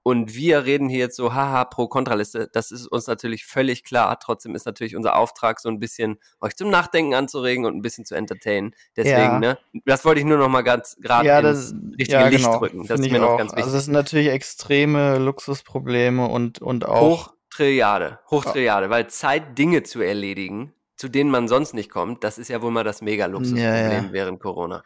Und 0.10 0.34
wir 0.34 0.66
reden 0.66 0.90
hier 0.90 0.98
jetzt 0.98 1.16
so, 1.16 1.36
haha, 1.36 1.66
Pro-Kontra-Liste. 1.66 2.50
Das 2.52 2.72
ist 2.72 2.88
uns 2.88 3.06
natürlich 3.06 3.46
völlig 3.46 3.84
klar. 3.84 4.20
Trotzdem 4.20 4.56
ist 4.56 4.66
natürlich 4.66 4.96
unser 4.96 5.16
Auftrag, 5.16 5.60
so 5.60 5.70
ein 5.70 5.78
bisschen 5.80 6.18
euch 6.42 6.56
zum 6.56 6.72
Nachdenken 6.72 7.14
anzuregen 7.14 7.66
und 7.66 7.76
ein 7.76 7.84
bisschen 7.84 8.06
zu 8.06 8.16
entertainen. 8.16 8.74
Deswegen, 8.98 9.18
Ja. 9.18 9.40
ne? 9.40 9.58
Das 9.86 10.06
wollte 10.06 10.20
ich 10.20 10.26
nur 10.26 10.40
noch 10.40 10.50
mal 10.50 10.64
ganz 10.64 10.98
gerade 11.00 11.28
ja, 11.28 11.40
ins 11.42 11.70
das 11.70 11.76
richtige 12.00 12.22
ja, 12.22 12.28
Licht 12.28 12.44
genau, 12.44 12.58
rücken. 12.58 12.88
Das 12.88 12.96
finde 12.96 13.08
ist 13.08 13.12
mir 13.12 13.20
noch 13.20 13.30
auch. 13.30 13.38
ganz 13.38 13.52
wichtig. 13.52 13.66
Also 13.66 13.78
es 13.78 13.86
sind 13.86 13.94
natürlich 13.94 14.30
extreme 14.30 15.20
Luxusprobleme 15.20 16.28
und, 16.28 16.60
und 16.60 16.88
auch. 16.88 17.34
Hochtrilliarde, 17.52 18.18
Hochtrilliarde, 18.32 18.90
weil 18.90 19.06
Zeit, 19.12 19.60
Dinge 19.60 19.84
zu 19.84 20.02
erledigen, 20.02 20.74
zu 20.96 21.08
denen 21.08 21.30
man 21.30 21.48
sonst 21.48 21.76
nicht 21.76 21.92
kommt, 21.92 22.24
das 22.24 22.40
ist 22.40 22.48
ja 22.48 22.64
wohl 22.64 22.72
mal 22.72 22.84
das 22.84 23.04
Mega-Luxusproblem 23.04 23.92
Ja, 23.92 23.92
ja. 23.92 24.12
während 24.12 24.40
Corona. 24.40 24.82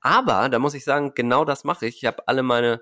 Aber, 0.00 0.48
da 0.48 0.60
muss 0.60 0.74
ich 0.74 0.84
sagen, 0.84 1.12
genau 1.16 1.44
das 1.44 1.64
mache 1.64 1.86
ich. 1.86 1.96
Ich 1.96 2.04
habe 2.04 2.22
alle 2.28 2.44
meine, 2.44 2.80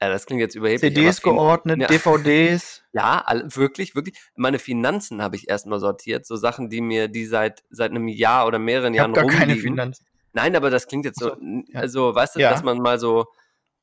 ja, 0.00 0.08
das 0.08 0.26
klingt 0.26 0.40
jetzt 0.40 0.54
überheblich. 0.54 0.94
CDs 0.94 1.22
geordnet, 1.22 1.80
Ja. 1.80 1.86
DVDs. 1.88 2.82
Ja, 2.96 3.26
wirklich, 3.54 3.94
wirklich. 3.94 4.16
Meine 4.36 4.58
Finanzen 4.58 5.20
habe 5.20 5.36
ich 5.36 5.50
erstmal 5.50 5.80
sortiert. 5.80 6.24
So 6.26 6.36
Sachen, 6.36 6.70
die 6.70 6.80
mir, 6.80 7.08
die 7.08 7.26
seit, 7.26 7.62
seit 7.68 7.90
einem 7.90 8.08
Jahr 8.08 8.46
oder 8.46 8.58
mehreren 8.58 8.94
Ich 8.94 8.98
Jahren 8.98 9.12
gar 9.12 9.26
keine 9.26 9.52
rumliegen. 9.52 9.60
Finanzen. 9.74 10.06
Nein, 10.32 10.56
aber 10.56 10.70
das 10.70 10.86
klingt 10.86 11.04
jetzt 11.04 11.18
so, 11.20 11.30
so, 11.30 11.36
ja. 11.68 11.80
also, 11.80 12.14
weißt 12.14 12.36
du, 12.36 12.40
Ja. 12.40 12.50
dass 12.50 12.62
man 12.62 12.78
mal 12.78 12.98
so 12.98 13.26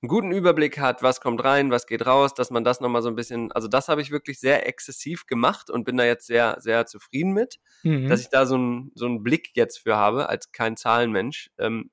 einen 0.01 0.07
guten 0.09 0.31
Überblick 0.31 0.79
hat, 0.79 1.03
was 1.03 1.21
kommt 1.21 1.43
rein, 1.43 1.69
was 1.69 1.85
geht 1.85 2.05
raus, 2.07 2.33
dass 2.33 2.49
man 2.49 2.63
das 2.63 2.79
nochmal 2.81 3.01
so 3.03 3.07
ein 3.09 3.15
bisschen, 3.15 3.51
also 3.51 3.67
das 3.67 3.87
habe 3.87 4.01
ich 4.01 4.09
wirklich 4.11 4.39
sehr 4.39 4.67
exzessiv 4.67 5.27
gemacht 5.27 5.69
und 5.69 5.83
bin 5.85 5.95
da 5.95 6.05
jetzt 6.05 6.25
sehr, 6.27 6.57
sehr 6.59 6.85
zufrieden 6.87 7.33
mit, 7.33 7.57
Mhm. 7.83 8.09
dass 8.09 8.19
ich 8.21 8.29
da 8.29 8.45
so 8.47 8.55
einen, 8.55 8.91
so 8.95 9.05
einen 9.05 9.21
Blick 9.23 9.51
jetzt 9.53 9.77
für 9.79 9.95
habe, 9.95 10.27
als 10.27 10.51
kein 10.51 10.75
Zahlenmensch. 10.75 11.51
Ähm, 11.59 11.91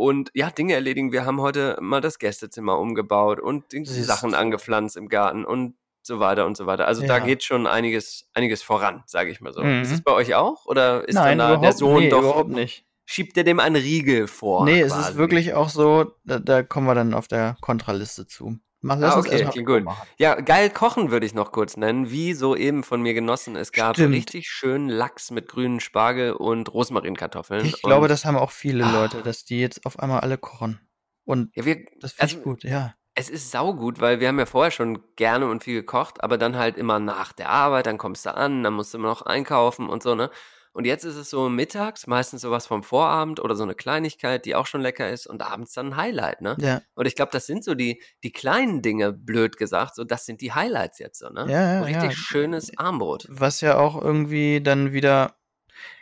und 0.00 0.30
ja, 0.34 0.50
Dinge 0.50 0.72
erledigen. 0.74 1.12
Wir 1.12 1.26
haben 1.26 1.40
heute 1.42 1.76
mal 1.80 2.00
das 2.00 2.18
Gästezimmer 2.18 2.78
umgebaut 2.78 3.38
und 3.38 3.70
die 3.72 3.84
Siehst 3.84 4.06
Sachen 4.06 4.34
angepflanzt 4.34 4.96
im 4.96 5.08
Garten 5.08 5.44
und 5.44 5.74
so 6.02 6.18
weiter 6.20 6.46
und 6.46 6.56
so 6.56 6.64
weiter. 6.64 6.86
Also 6.86 7.02
da 7.06 7.18
Ja. 7.18 7.24
geht 7.24 7.42
schon 7.44 7.66
einiges, 7.66 8.26
einiges 8.32 8.62
voran, 8.62 9.02
sage 9.06 9.30
ich 9.30 9.42
mal 9.42 9.52
so. 9.52 9.62
Mhm. 9.62 9.82
Ist 9.82 9.92
es 9.92 10.00
bei 10.02 10.12
euch 10.12 10.34
auch? 10.34 10.64
Oder 10.64 11.06
ist 11.06 11.14
Nein, 11.16 11.36
dann 11.36 11.50
da 11.50 11.56
der 11.58 11.72
Sohn 11.74 12.04
nee, 12.04 12.08
doch 12.08 12.20
überhaupt 12.20 12.48
nicht. 12.48 12.86
schiebt 13.04 13.36
er 13.36 13.44
dem 13.44 13.60
einen 13.60 13.76
Riegel 13.76 14.26
vor. 14.26 14.64
nee, 14.64 14.80
es 14.80 14.92
quasi. 14.94 15.10
ist 15.10 15.16
wirklich 15.18 15.52
auch 15.52 15.68
so, 15.68 16.12
da, 16.24 16.38
da 16.38 16.62
kommen 16.62 16.86
wir 16.86 16.94
dann 16.94 17.12
auf 17.12 17.28
der 17.28 17.58
Kontraliste 17.60 18.26
zu. 18.26 18.58
Mach, 18.82 18.98
lass 18.98 19.14
Ah, 19.14 19.18
okay, 19.18 19.44
klingt 19.50 19.66
gut. 19.66 19.84
machen. 19.84 20.08
Ja, 20.18 20.34
geil 20.40 20.70
kochen 20.70 21.10
würde 21.10 21.26
ich 21.26 21.34
noch 21.34 21.52
kurz 21.52 21.76
nennen, 21.76 22.10
wie 22.10 22.32
soeben 22.32 22.82
von 22.82 23.02
mir 23.02 23.12
genossen. 23.12 23.54
Es 23.56 23.72
gab 23.72 23.96
Stimmt. 23.96 24.14
richtig 24.14 24.48
schönen 24.48 24.88
Lachs 24.88 25.30
mit 25.30 25.48
grünen 25.48 25.80
Spargel 25.80 26.32
und 26.32 26.72
Rosmarinkartoffeln. 26.72 27.64
Ich 27.66 27.82
glaube, 27.82 28.08
das 28.08 28.24
haben 28.24 28.36
auch 28.36 28.50
viele 28.50 28.84
Ah. 28.84 28.92
Leute, 28.92 29.22
dass 29.22 29.44
die 29.44 29.60
jetzt 29.60 29.84
auf 29.84 29.98
einmal 29.98 30.20
alle 30.20 30.38
kochen. 30.38 30.80
Und 31.24 31.54
ja, 31.54 31.64
wir, 31.66 31.84
das 32.00 32.12
finde 32.12 32.30
ich 32.32 32.36
also, 32.38 32.42
gut, 32.42 32.64
ja. 32.64 32.94
es 33.14 33.28
ist 33.28 33.50
saugut, 33.50 34.00
weil 34.00 34.18
wir 34.20 34.28
haben 34.28 34.38
ja 34.38 34.46
vorher 34.46 34.70
schon 34.70 35.02
gerne 35.16 35.46
und 35.46 35.62
viel 35.62 35.74
gekocht, 35.74 36.24
aber 36.24 36.38
dann 36.38 36.56
halt 36.56 36.78
immer 36.78 36.98
nach 36.98 37.32
der 37.32 37.50
Arbeit, 37.50 37.86
dann 37.86 37.98
kommst 37.98 38.24
du 38.24 38.34
an, 38.34 38.62
dann 38.62 38.72
musst 38.72 38.94
du 38.94 38.98
immer 38.98 39.08
noch 39.08 39.22
einkaufen 39.22 39.88
und 39.90 40.02
so, 40.02 40.14
ne? 40.14 40.30
Und 40.72 40.84
jetzt 40.86 41.04
ist 41.04 41.16
es 41.16 41.30
so 41.30 41.48
mittags, 41.48 42.06
meistens 42.06 42.42
sowas 42.42 42.66
vom 42.66 42.84
Vorabend 42.84 43.40
oder 43.40 43.56
so 43.56 43.64
eine 43.64 43.74
Kleinigkeit, 43.74 44.46
die 44.46 44.54
auch 44.54 44.66
schon 44.66 44.80
lecker 44.80 45.10
ist 45.10 45.26
und 45.26 45.42
abends 45.42 45.72
dann 45.72 45.88
ein 45.88 45.96
Highlight, 45.96 46.42
ne? 46.42 46.56
Ja. 46.60 46.80
Und 46.94 47.06
ich 47.06 47.16
glaube, 47.16 47.32
das 47.32 47.46
sind 47.46 47.64
so 47.64 47.74
die, 47.74 48.00
die 48.22 48.30
kleinen 48.30 48.80
Dinge, 48.80 49.12
blöd 49.12 49.56
gesagt, 49.56 49.96
so 49.96 50.04
das 50.04 50.26
sind 50.26 50.40
die 50.40 50.52
Highlights 50.52 51.00
jetzt 51.00 51.18
so, 51.18 51.28
ne? 51.28 51.46
Ja, 51.48 51.74
ja, 51.74 51.82
richtig 51.82 52.10
ja. 52.10 52.16
schönes 52.16 52.70
Armbrot. 52.78 53.26
Was 53.28 53.60
ja 53.60 53.78
auch 53.78 54.00
irgendwie 54.00 54.60
dann 54.60 54.92
wieder, 54.92 55.34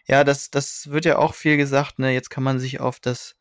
ja, 0.07 0.23
das, 0.23 0.51
das 0.51 0.91
wird 0.91 1.07
ja 1.07 1.17
auch 1.17 1.33
viel 1.33 1.57
gesagt, 1.57 1.99
ne? 1.99 2.13
Jetzt 2.13 2.29
kann 2.29 2.45
man 2.45 2.59
sich 2.59 2.79
auf 2.79 3.01
das, 3.01 3.37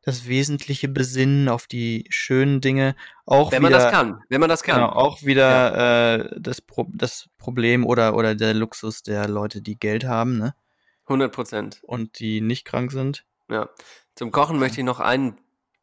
das 0.00 0.26
Wesentliche 0.26 0.88
besinnen, 0.88 1.50
auf 1.50 1.66
die 1.66 2.06
schönen 2.08 2.62
Dinge. 2.62 2.96
Auch 3.26 3.52
Wenn 3.52 3.60
man 3.60 3.72
wieder, 3.72 3.82
das 3.82 3.92
kann, 3.92 4.22
wenn 4.30 4.40
man 4.40 4.48
das 4.48 4.62
kann. 4.62 4.76
Genau, 4.76 4.92
auch 4.92 5.22
wieder 5.22 6.20
äh, 6.20 6.40
das, 6.40 6.62
Pro 6.62 6.86
das 6.94 7.28
Problem 7.36 7.84
oder, 7.84 8.16
oder 8.16 8.34
der 8.34 8.54
Luxus 8.54 9.02
der 9.02 9.28
Leute, 9.28 9.60
die 9.60 9.78
Geld 9.78 10.04
haben, 10.04 10.38
ne? 10.38 10.54
100 11.10 11.32
Prozent. 11.32 11.80
Und 11.82 12.18
die 12.20 12.40
nicht 12.40 12.64
krank 12.64 12.92
sind. 12.92 13.24
Ja. 13.50 13.68
Zum 14.14 14.30
Kochen 14.30 14.58
möchte 14.58 14.80
ich 14.80 14.84
noch 14.86 15.00
einen 15.00 15.36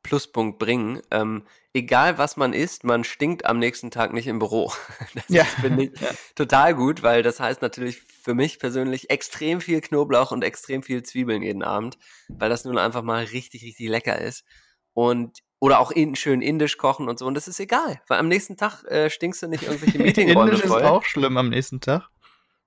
Pluspunkt 0.04 0.58
bringen. 0.58 1.02
Ähm, 1.12 1.44
egal 1.74 2.18
was 2.18 2.38
man 2.38 2.54
isst, 2.54 2.84
man 2.86 3.04
stinkt 3.04 3.46
am 3.46 3.60
nächsten 3.60 3.92
Tag 3.92 4.14
nicht 4.14 4.28
im 4.28 4.40
Büro. 4.40 4.72
Das 5.16 5.26
Ja. 5.28 5.44
finde 5.44 5.86
ich 5.86 5.92
total 6.36 6.74
gut, 6.76 7.04
weil 7.04 7.24
das 7.24 7.40
heißt 7.40 7.62
natürlich 7.62 8.02
für 8.02 8.34
mich 8.34 8.58
persönlich 8.60 9.10
extrem 9.10 9.60
viel 9.60 9.82
Knoblauch 9.82 10.32
und 10.32 10.44
extrem 10.44 10.82
viel 10.82 11.04
Zwiebeln 11.04 11.42
jeden 11.44 11.64
Abend, 11.64 11.98
weil 12.30 12.50
das 12.50 12.64
nun 12.66 12.78
einfach 12.78 13.04
mal 13.04 13.24
richtig, 13.26 13.64
richtig 13.64 13.90
lecker 13.90 14.20
ist. 14.22 14.46
Und 14.94 15.40
oder 15.60 15.80
auch 15.80 15.92
in, 15.92 16.16
schön 16.16 16.42
indisch 16.42 16.78
kochen 16.78 17.10
und 17.10 17.18
so. 17.20 17.26
Und 17.26 17.34
das 17.34 17.48
ist 17.48 17.60
egal, 17.60 18.00
weil 18.08 18.20
am 18.20 18.28
nächsten 18.28 18.58
Tag 18.58 18.84
äh, 18.86 19.10
stinkst 19.10 19.42
du 19.42 19.48
nicht 19.48 19.64
irgendwelche 19.64 19.98
Meetingräume 20.04 20.52
Indisch 20.52 20.64
ist 20.66 20.72
voll. 20.72 20.84
auch 20.84 21.04
schlimm 21.04 21.36
am 21.38 21.50
nächsten 21.50 21.82
Tag. 21.82 22.10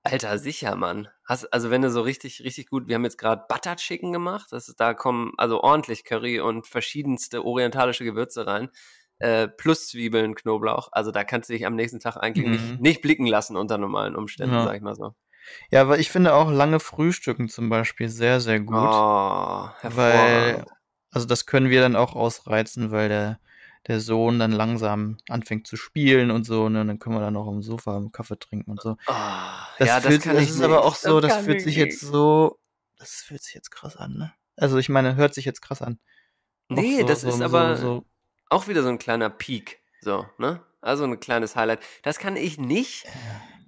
Alter, 0.03 0.39
sicher, 0.39 0.77
Mann. 0.77 1.09
Hast, 1.27 1.53
also 1.53 1.71
wenn 1.71 1.83
du 1.83 1.91
so 1.91 2.01
richtig, 2.01 2.43
richtig 2.43 2.69
gut, 2.71 2.89
wir 2.89 2.95
haben 2.95 3.05
jetzt 3.05 3.19
gerade 3.19 3.45
Butter 3.49 3.77
Chicken 3.77 4.13
gemacht, 4.13 4.47
das 4.51 4.69
ist, 4.69 4.81
da 4.81 4.95
kommen 4.95 5.33
also 5.37 5.61
ordentlich 5.63 6.05
Curry 6.05 6.41
und 6.41 6.67
verschiedenste 6.67 7.45
orientalische 7.45 8.05
Gewürze 8.05 8.47
rein, 8.47 8.71
äh, 9.19 9.47
plus 9.47 9.89
Zwiebeln, 9.89 10.35
Knoblauch. 10.35 10.89
Also 10.93 11.11
da 11.11 11.23
kannst 11.25 11.51
du 11.51 11.53
dich 11.53 11.67
am 11.67 11.75
nächsten 11.77 12.01
Tag 12.01 12.17
eigentlich 12.17 12.47
Mhm. 12.47 12.53
nicht, 12.53 12.81
nicht 12.81 13.03
blicken 13.03 13.27
lassen 13.27 13.57
unter 13.57 13.77
normalen 13.77 14.17
Umständen, 14.17 14.55
Ja. 14.55 14.65
sag 14.65 14.77
ich 14.77 14.83
mal 14.83 14.95
so. 14.95 15.15
Ja, 15.71 15.83
aber 15.83 15.99
ich 15.99 16.11
finde 16.11 16.35
auch 16.35 16.51
lange 16.51 16.81
Frühstücken 16.81 17.49
zum 17.49 17.69
Beispiel 17.69 18.09
sehr, 18.09 18.41
sehr 18.41 18.61
gut. 18.61 18.77
Oh, 18.77 19.69
weil, 19.83 20.65
also 21.11 21.27
das 21.27 21.47
können 21.47 21.71
wir 21.71 21.81
dann 21.81 21.97
auch 21.97 22.15
ausreizen, 22.15 22.91
weil 22.91 23.09
der, 23.09 23.41
der 23.87 24.01
Sohn 24.01 24.39
dann 24.39 24.53
langsam 24.53 25.17
anfängt 25.29 25.67
zu 25.67 25.77
spielen 25.77 26.31
und 26.31 26.45
so, 26.45 26.69
ne? 26.69 26.83
Und 26.83 26.89
dann 26.89 26.99
können 26.99 27.17
wir 27.17 27.21
dann 27.21 27.37
auch 27.37 27.49
am 27.49 27.63
Sofa 27.63 27.97
einen 27.97 28.13
Kaffee 28.13 28.39
trinken 28.39 28.71
und 28.71 28.81
so. 28.83 28.97
Oh, 29.07 29.13
Das, 29.79 29.89
ja, 29.89 30.01
das 30.01 30.07
fühlt, 30.07 30.23
kann 30.23 30.35
das 30.35 30.45
ich 30.45 30.51
ist 30.51 30.57
nicht. 30.57 30.65
aber 30.65 30.85
auch 30.85 30.95
so, 30.95 31.21
das 31.21 31.33
kann 31.33 31.45
fühlt 31.45 31.59
ich 31.59 31.65
sich 31.65 31.77
jetzt 31.77 32.03
nicht. 32.03 32.13
so, 32.13 32.59
das 32.99 33.13
fühlt 33.23 33.43
sich 33.43 33.55
jetzt 33.55 33.71
krass 33.71 33.97
an, 33.97 34.15
ne? 34.17 34.33
Also 34.57 34.77
ich 34.79 34.89
meine, 34.91 35.17
hört 35.17 35.33
sich 35.35 35.47
jetzt 35.47 35.63
krass 35.63 35.81
an. 35.81 35.99
Auch 36.71 36.77
Nee, 36.77 37.01
so, 37.01 37.07
das 37.07 37.23
so, 37.23 37.29
ist 37.31 37.39
so, 37.39 37.45
aber 37.45 37.77
so, 37.77 38.05
auch 38.51 38.69
wieder 38.69 38.83
so 38.83 38.89
ein 38.91 38.99
kleiner 38.99 39.31
Peak. 39.31 39.81
So, 40.03 40.27
ne? 40.39 40.61
Also 40.83 41.05
ein 41.05 41.19
kleines 41.21 41.57
Highlight. 41.57 41.81
Das 42.03 42.19
kann 42.19 42.37
ich 42.37 42.59
nicht. 42.59 43.07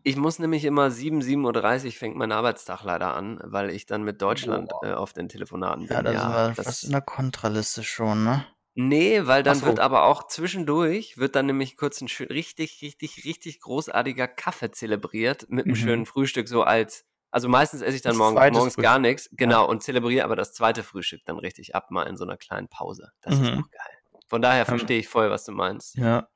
Ich 0.03 0.17
muss 0.17 0.39
nämlich 0.39 0.65
immer 0.65 0.91
7, 0.91 1.21
7.30 1.21 1.85
Uhr 1.87 1.93
fängt 1.93 2.17
mein 2.17 2.33
Arbeitstag 2.33 2.83
leider 2.83 3.15
an, 3.15 3.39
weil 3.45 3.71
ich 3.71 3.87
dann 3.87 4.03
mit 4.03 4.21
Deutschland 4.21 4.69
Boah. 4.69 4.85
äh, 4.85 4.93
auf 4.95 5.13
den 5.13 5.29
Telefonaten 5.29 5.87
bin. 5.87 5.97
ja, 5.97 6.03
das 6.03 6.23
war 6.23 6.53
das, 6.53 6.67
fast 6.67 6.85
in 6.85 6.91
der 6.93 7.01
Kontraliste 7.03 7.83
schon, 7.85 8.25
ne? 8.25 8.45
Nee, 8.75 9.27
weil 9.27 9.43
dann 9.43 9.59
so. 9.59 9.67
wird 9.67 9.81
aber 9.81 10.05
auch 10.05 10.27
zwischendurch, 10.29 11.19
wird 11.19 11.35
dann 11.37 11.47
nämlich 11.47 11.77
kurz 11.77 12.01
ein 12.01 12.09
schön, 12.09 12.29
richtig, 12.29 12.81
richtig, 12.83 13.25
richtig 13.25 13.61
großartiger 13.61 14.29
Kaffee 14.29 14.71
zelebriert 14.71 15.47
mit 15.49 15.67
einem 15.67 15.73
Mhm. 15.75 15.77
schönen 15.79 16.07
Frühstück, 16.07 16.49
so 16.49 16.63
als, 16.63 17.05
also 17.31 17.49
meistens 17.49 17.83
esse 17.83 17.97
ich 17.97 18.03
dann 18.03 18.13
Das 18.13 18.19
morgen, 18.19 18.35
morgens 18.35 18.77
gar 18.77 18.95
Frühstück. 18.95 19.01
nichts, 19.03 19.29
genau, 19.33 19.67
und 19.69 19.83
zelebriere 19.83 20.25
aber 20.25 20.37
das 20.37 20.53
zweite 20.53 20.83
Frühstück 20.83 21.23
dann 21.25 21.39
richtig 21.39 21.75
ab, 21.75 21.91
mal 21.91 22.05
in 22.05 22.17
so 22.17 22.25
einer 22.25 22.37
kleinen 22.37 22.69
Pause. 22.69 23.11
Das 23.21 23.35
ist 23.35 23.41
Mhm. 23.41 23.65
auch 23.65 23.71
geil. 23.71 24.21
Von 24.29 24.43
daher 24.43 24.61
Ähm, 24.63 24.67
verstehe 24.67 24.99
ich 24.99 25.09
voll, 25.09 25.31
was 25.31 25.45
du 25.45 25.53
meinst. 25.53 25.97
Ja. 25.97 26.29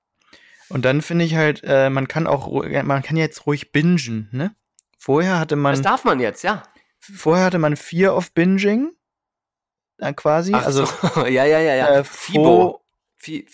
Und 0.69 0.85
dann 0.85 1.01
finde 1.01 1.25
ich 1.25 1.37
halt, 1.37 1.63
äh, 1.65 1.91
man 1.91 2.09
kann 2.09 2.27
auch, 2.27 2.49
man 2.65 3.03
kann 3.03 3.17
jetzt 3.17 3.47
ruhig 3.47 3.71
bingen, 3.73 4.29
ne? 4.33 4.55
Vorher 4.99 5.39
hatte 5.39 5.55
Das 5.55 5.61
man, 5.63 5.83
darf 5.83 6.05
man 6.05 6.19
jetzt, 6.19 6.43
ja. 6.43 6.63
vorher 6.99 7.45
hatte 7.47 7.59
man 7.61 7.77
Fear 7.77 8.17
of 8.17 8.33
Binging, 8.33 8.91
äh, 9.99 10.13
quasi. 10.13 10.53
Ach 10.55 10.67
also, 10.67 10.85
so. 10.87 11.27
ja, 11.27 11.45
ja, 11.45 11.61
ja, 11.61 11.75
ja. 11.75 11.89
äh, 11.99 12.05
Fibo. 12.05 12.83
Phi- 13.21 13.47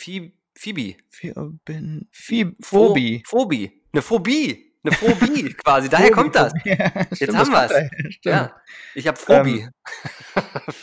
Phobie. 2.60 3.22
Pho- 3.24 3.26
Phobie. 3.26 3.82
Eine 3.92 4.02
Phobie. 4.02 4.72
Eine 4.84 4.92
Phobie 4.94 5.54
quasi. 5.64 5.88
Daher 5.88 6.10
kommt 6.10 6.34
das. 6.34 6.52
Ja, 6.64 6.90
stimmt, 7.12 7.36
haben 7.36 7.52
daher, 7.52 7.90
stimmt. 8.10 8.24
Ja. 8.24 8.56
Ich 8.94 9.06
habe 9.06 9.16
Phobie. 9.18 9.68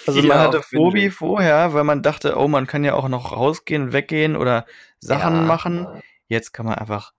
Also 0.08 0.22
Fear 0.22 0.26
man 0.28 0.38
hatte 0.39 0.62
Phobie 0.63 1.10
vorher, 1.10 1.74
weil 1.74 1.84
man 1.84 2.02
dachte, 2.02 2.38
oh, 2.38 2.48
man 2.48 2.65
kann 2.67 2.84
ja 2.84 2.93
auch 2.93 3.10
noch 3.10 3.32
rausgehen 3.32 3.91
weggehen 3.93 4.36
oder 4.36 4.65
Sachen 5.00 5.36
Ja. 5.36 5.41
machen. 5.41 5.88
Jetzt 6.28 6.54
kann 6.54 6.65
man 6.65 6.76
einfach 6.76 7.12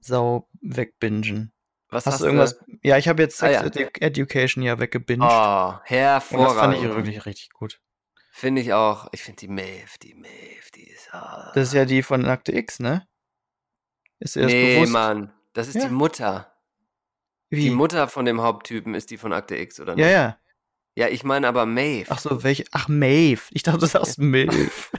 sau 0.00 0.48
wegbingen. 0.60 1.52
Was 1.90 2.04
Hast, 2.06 2.14
hast 2.14 2.20
du 2.20 2.26
irgendwas? 2.26 2.58
Ja, 2.82 2.98
ich 2.98 3.08
habe 3.08 3.22
jetzt 3.22 3.42
Ah, 3.42 3.48
Sex 3.48 3.76
ja. 3.76 3.82
Edu 3.86 3.90
Education 4.00 4.62
ja 4.62 4.78
weggebinged. 4.78 5.22
Oh, 5.22 5.26
und 5.28 5.30
das 5.90 6.24
fand 6.28 6.74
ich 6.74 6.82
hervorragend. 6.82 6.94
wirklich 6.96 7.24
richtig 7.26 7.50
gut. 7.50 7.80
Finde 8.32 8.60
ich 8.62 8.72
auch. 8.74 9.08
Ich 9.12 9.22
finde 9.22 9.40
die 9.40 9.48
Maeve, 9.48 9.98
die 10.02 10.14
Maeve, 10.14 10.70
die 10.74 10.84
ist. 10.88 11.08
ah. 11.12 11.50
Das 11.54 11.68
ist 11.68 11.74
ja 11.74 11.84
die 11.86 12.02
von 12.02 12.24
Akte 12.26 12.52
X, 12.54 12.78
ne? 12.78 13.06
Ist 14.20 14.36
das 14.36 14.46
nee, 14.46 14.74
bewusst? 14.76 14.92
Mann. 14.92 15.32
Das 15.54 15.66
ist 15.68 15.74
Ja. 15.76 15.86
die 15.88 15.94
Mutter. 15.94 16.52
Wie? 17.50 17.62
Die 17.62 17.70
Mutter 17.70 18.06
von 18.08 18.26
dem 18.26 18.42
Haupttypen 18.42 18.94
ist 18.94 19.10
die 19.10 19.16
von 19.16 19.32
Akte 19.32 19.56
X, 19.56 19.80
oder 19.80 19.94
nicht? 19.96 20.04
ja, 20.04 20.10
ja. 20.10 20.38
Ja, 20.94 21.06
ich 21.08 21.22
meine 21.24 21.46
aber 21.48 21.64
Maeve. 21.64 22.10
Ach 22.10 22.18
so, 22.18 22.42
welche? 22.42 22.64
Ach, 22.72 22.88
Maeve. 22.88 23.42
Ich 23.52 23.62
dachte, 23.62 23.78
du 23.78 23.86
sagst 23.86 24.18
Milf. 24.18 24.90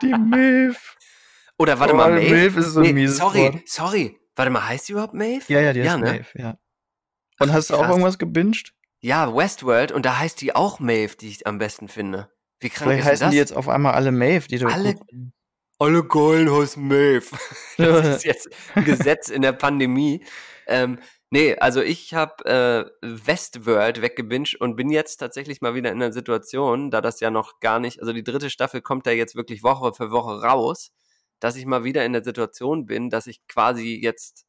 die 0.00 0.14
Milf. 0.14 0.96
Oder 1.58 1.78
warte 1.80 1.94
Oh, 1.94 1.96
mal, 1.96 2.12
Maeve? 2.12 2.30
Milf 2.34 2.56
ist 2.56 2.66
so 2.72 2.80
ein 2.80 2.94
mieses 2.94 3.18
sorry, 3.18 3.38
Wort. 3.40 3.68
sorry. 3.68 4.18
Warte 4.36 4.50
mal, 4.50 4.68
heißt 4.68 4.88
die 4.88 4.92
überhaupt 4.92 5.14
Maeve? 5.14 5.44
Ja, 5.52 5.60
ja, 5.60 5.72
die 5.72 5.80
Ja, 5.80 5.94
ist 5.94 6.00
ne? 6.00 6.10
Maeve, 6.12 6.26
ja. 6.34 6.58
Und 7.40 7.52
hast 7.52 7.70
du 7.70 7.74
auch 7.74 7.88
irgendwas 7.88 8.18
gebinged? 8.18 8.72
Ja, 9.00 9.34
Westworld 9.34 9.92
und 9.92 10.06
da 10.06 10.18
heißt 10.18 10.40
die 10.40 10.54
auch 10.54 10.78
Maeve, 10.78 11.16
die 11.16 11.28
ich 11.28 11.46
am 11.46 11.58
besten 11.58 11.88
finde. 11.88 12.30
Wie 12.60 12.70
krank 12.70 12.90
Vielleicht 12.90 13.00
ist 13.04 13.06
heißen 13.12 13.24
das? 13.26 13.30
die 13.32 13.36
jetzt 13.36 13.56
auf 13.56 13.68
einmal 13.68 13.94
alle 13.94 14.12
Maeve, 14.12 14.48
die 14.48 14.58
du 14.58 14.66
Alle- 14.68 14.94
Alle 15.78 16.04
geilen 16.06 16.50
heißen 16.50 16.82
Maeve. 16.86 17.26
Das 17.76 18.06
ist 18.16 18.24
jetzt 18.24 18.48
ein 18.74 18.84
Gesetz 18.84 19.28
in 19.28 19.42
der 19.42 19.52
Pandemie. 19.52 20.24
Ähm, 20.66 20.98
nee, 21.30 21.54
also 21.58 21.82
ich 21.82 22.14
habe 22.14 22.44
äh, 23.02 23.06
Westworld 23.06 24.00
weggebinged 24.00 24.54
und 24.60 24.76
bin 24.76 24.90
jetzt 24.90 25.18
tatsächlich 25.18 25.60
mal 25.60 25.74
wieder 25.74 25.90
in 25.92 26.02
einer 26.02 26.12
Situation, 26.12 26.90
da 26.90 27.02
das 27.02 27.20
ja 27.20 27.30
noch 27.30 27.60
gar 27.60 27.78
nicht, 27.78 28.00
also 28.00 28.12
die 28.14 28.24
dritte 28.24 28.48
Staffel 28.48 28.80
kommt 28.80 29.06
da 29.06 29.10
jetzt 29.10 29.36
wirklich 29.36 29.62
Woche 29.62 29.92
für 29.92 30.10
Woche 30.10 30.40
raus, 30.42 30.92
dass 31.40 31.56
ich 31.56 31.66
mal 31.66 31.84
wieder 31.84 32.04
in 32.04 32.12
der 32.12 32.24
Situation 32.24 32.86
bin, 32.86 33.10
dass 33.10 33.26
ich 33.26 33.46
quasi 33.46 33.98
jetzt 34.00 34.46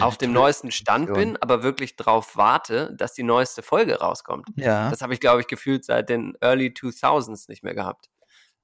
auf 0.00 0.16
dem 0.16 0.32
neuesten 0.32 0.70
Stand 0.70 1.12
bin, 1.12 1.36
aber 1.38 1.62
wirklich 1.62 1.96
drauf 1.96 2.36
warte, 2.36 2.94
dass 2.96 3.12
die 3.12 3.22
neueste 3.22 3.62
Folge 3.62 4.00
rauskommt. 4.00 4.48
Ja, 4.56 4.88
Das 4.90 5.02
habe 5.02 5.12
ich, 5.12 5.20
glaube 5.20 5.42
ich, 5.42 5.46
gefühlt 5.48 5.84
seit 5.84 6.08
den 6.08 6.34
Early 6.40 6.68
2000s 6.68 7.44
nicht 7.48 7.62
mehr 7.62 7.74
gehabt. 7.74 8.08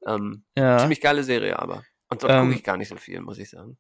Ähm, 0.07 0.45
ja. 0.57 0.79
Ziemlich 0.79 1.01
geile 1.01 1.25
Serie 1.25 1.59
aber. 1.59 1.85
Und 2.09 2.23
dort 2.23 2.33
Ähm, 2.33 2.45
gucke 2.45 2.55
ich 2.55 2.65
gar 2.65 2.77
nicht 2.77 2.89
so 2.89 2.97
viel, 2.97 3.21
muss 3.21 3.39
ich 3.39 3.51
sagen. 3.51 3.77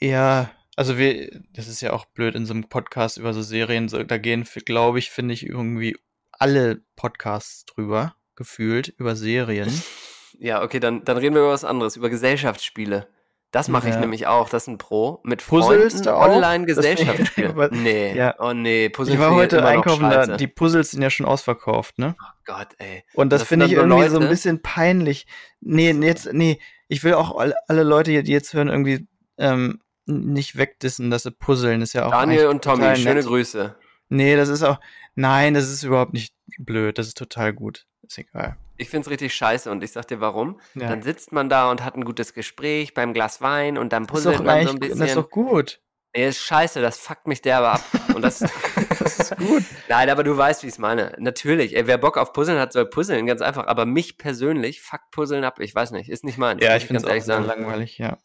Ja, 0.00 0.50
also 0.76 0.96
wir, 0.96 1.42
das 1.52 1.68
ist 1.68 1.80
ja 1.80 1.92
auch 1.92 2.06
blöd 2.06 2.34
in 2.34 2.46
so 2.46 2.54
einem 2.54 2.68
Podcast 2.68 3.18
über 3.18 3.34
so 3.34 3.42
Serien, 3.42 3.88
so, 3.88 4.02
da 4.02 4.16
gehen, 4.16 4.44
glaube 4.64 4.98
ich, 4.98 5.10
finde 5.10 5.34
ich 5.34 5.44
irgendwie 5.44 5.96
alle 6.30 6.82
Podcasts 6.96 7.66
drüber, 7.66 8.14
gefühlt, 8.36 8.88
über 8.88 9.16
Serien. 9.16 9.68
Ja, 10.38 10.62
okay, 10.62 10.80
dann, 10.80 11.04
dann 11.04 11.16
reden 11.16 11.34
wir 11.34 11.42
über 11.42 11.52
was 11.52 11.64
anderes, 11.64 11.96
über 11.96 12.10
Gesellschaftsspiele. 12.10 13.06
Das 13.50 13.68
mache 13.68 13.88
ich 13.88 13.94
Ja. 13.94 14.00
nämlich 14.00 14.26
auch, 14.26 14.50
das 14.50 14.64
ist 14.64 14.68
ein 14.68 14.76
Pro. 14.76 15.20
Mit 15.24 15.42
Puzzelst 15.46 16.04
Freunden 16.04 16.04
du 16.04 16.14
auch? 16.14 16.28
online 16.28 16.66
Das 16.66 16.76
finde 16.76 16.90
ich- 16.92 16.96
Gesellschaftsspiele. 16.98 17.48
aber- 17.50 17.68
nee, 17.70 18.14
Ja. 18.14 18.34
oh 18.38 18.52
nee, 18.52 18.90
Puzzle 18.90 19.14
Ich 19.14 19.20
war 19.20 19.34
heute 19.34 19.64
einkaufen, 19.64 20.10
da, 20.10 20.36
die 20.36 20.46
Puzzles 20.48 20.90
sind 20.90 21.00
ja 21.00 21.08
schon 21.08 21.24
ausverkauft, 21.24 21.98
ne? 21.98 22.14
Oh 22.20 22.26
Gott, 22.44 22.68
ey. 22.76 23.04
Und 23.14 23.32
das, 23.32 23.40
Das 23.42 23.48
finde 23.48 23.64
ich 23.66 23.72
irgendwie 23.72 24.06
so 24.08 24.16
ein 24.16 24.22
Leute- 24.22 24.28
bisschen 24.28 24.60
peinlich. 24.60 25.26
Nee, 25.60 25.92
jetzt, 25.92 26.30
nee, 26.34 26.60
ich 26.88 27.02
will 27.04 27.14
auch 27.14 27.36
alle, 27.38 27.82
Leute, 27.84 28.22
die 28.22 28.32
jetzt 28.32 28.52
hören, 28.52 28.68
irgendwie 28.68 29.06
ähm, 29.38 29.80
nicht 30.04 30.56
wegdissen, 30.58 31.10
dass 31.10 31.22
sie 31.22 31.30
puzzeln. 31.30 31.80
Ist 31.80 31.94
ja 31.94 32.04
auch 32.06 32.10
Daniel 32.10 32.48
und 32.48 32.62
Tommy, 32.62 32.96
schöne. 32.96 33.22
Grüße. 33.22 33.76
Nee, 34.10 34.36
das 34.36 34.48
ist 34.50 34.62
auch, 34.62 34.78
nein, 35.14 35.54
das 35.54 35.70
ist 35.70 35.84
überhaupt 35.84 36.12
nicht 36.12 36.34
blöd. 36.58 36.98
Das 36.98 37.06
ist 37.06 37.16
total 37.16 37.52
gut. 37.54 37.86
Ist 38.08 38.18
egal. 38.18 38.56
Ich 38.76 38.88
finde 38.88 39.06
es 39.06 39.10
richtig 39.10 39.34
scheiße 39.34 39.70
und 39.70 39.84
ich 39.84 39.92
sag 39.92 40.06
dir 40.08 40.20
warum. 40.20 40.60
Ja. 40.74 40.88
Dann 40.88 41.02
sitzt 41.02 41.32
man 41.32 41.48
da 41.48 41.70
und 41.70 41.84
hat 41.84 41.96
ein 41.96 42.04
gutes 42.04 42.32
Gespräch 42.32 42.94
beim 42.94 43.12
Glas 43.12 43.40
Wein 43.40 43.76
und 43.76 43.92
dann 43.92 44.06
puzzelt 44.06 44.42
man 44.42 44.64
so 44.66 44.72
ein 44.72 44.78
bisschen. 44.78 44.98
das 44.98 45.08
ist 45.10 45.16
doch 45.16 45.30
gut. 45.30 45.80
Nee, 46.16 46.28
ist 46.28 46.38
scheiße, 46.38 46.80
das 46.80 46.98
fuckt 46.98 47.26
mich 47.26 47.42
derbe 47.42 47.68
ab. 47.68 47.82
Und 48.14 48.22
das, 48.22 48.40
Das 48.98 49.18
ist 49.18 49.36
gut. 49.36 49.64
Nein, 49.88 50.10
aber 50.10 50.24
du 50.24 50.36
weißt, 50.36 50.62
wie 50.62 50.68
ich 50.68 50.74
es 50.74 50.78
meine. 50.78 51.14
Natürlich, 51.18 51.76
ey, 51.76 51.86
wer 51.86 51.98
Bock 51.98 52.16
auf 52.16 52.32
Puzzeln 52.32 52.58
hat, 52.58 52.72
soll 52.72 52.86
puzzeln, 52.86 53.26
ganz 53.26 53.40
einfach. 53.40 53.66
Aber 53.66 53.86
mich 53.86 54.18
persönlich 54.18 54.80
fuckt 54.80 55.10
Puzzeln 55.10 55.44
ab. 55.44 55.60
Ich 55.60 55.74
weiß 55.74 55.90
nicht, 55.92 56.08
ist 56.08 56.24
nicht 56.24 56.38
meins. 56.38 56.62
Ja, 56.62 56.76
ich 56.76 56.86
finde 56.86 57.02
es 57.02 57.08
auch 57.08 57.26
sagen. 57.26 57.44
langweilig, 57.44 57.98
ja. 57.98 58.18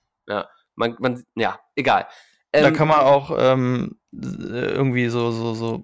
Man, 0.75 0.95
man, 0.99 1.23
ja, 1.35 1.59
egal. 1.75 2.07
da 2.51 2.59
Ähm, 2.59 2.73
kann 2.73 2.87
man 2.87 3.01
auch 3.01 3.35
ähm, 3.37 3.99
irgendwie 4.11 5.07
so, 5.09 5.31
so, 5.31 5.53
so 5.53 5.83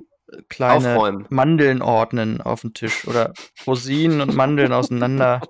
kleine 0.50 0.96
Aufräumen. 0.96 1.26
Mandeln 1.30 1.82
ordnen 1.82 2.42
auf 2.42 2.62
dem 2.62 2.74
Tisch 2.74 3.08
oder 3.08 3.34
Rosinen 3.66 4.22
und 4.22 4.36
Mandeln 4.36 4.74
auseinander 4.74 5.42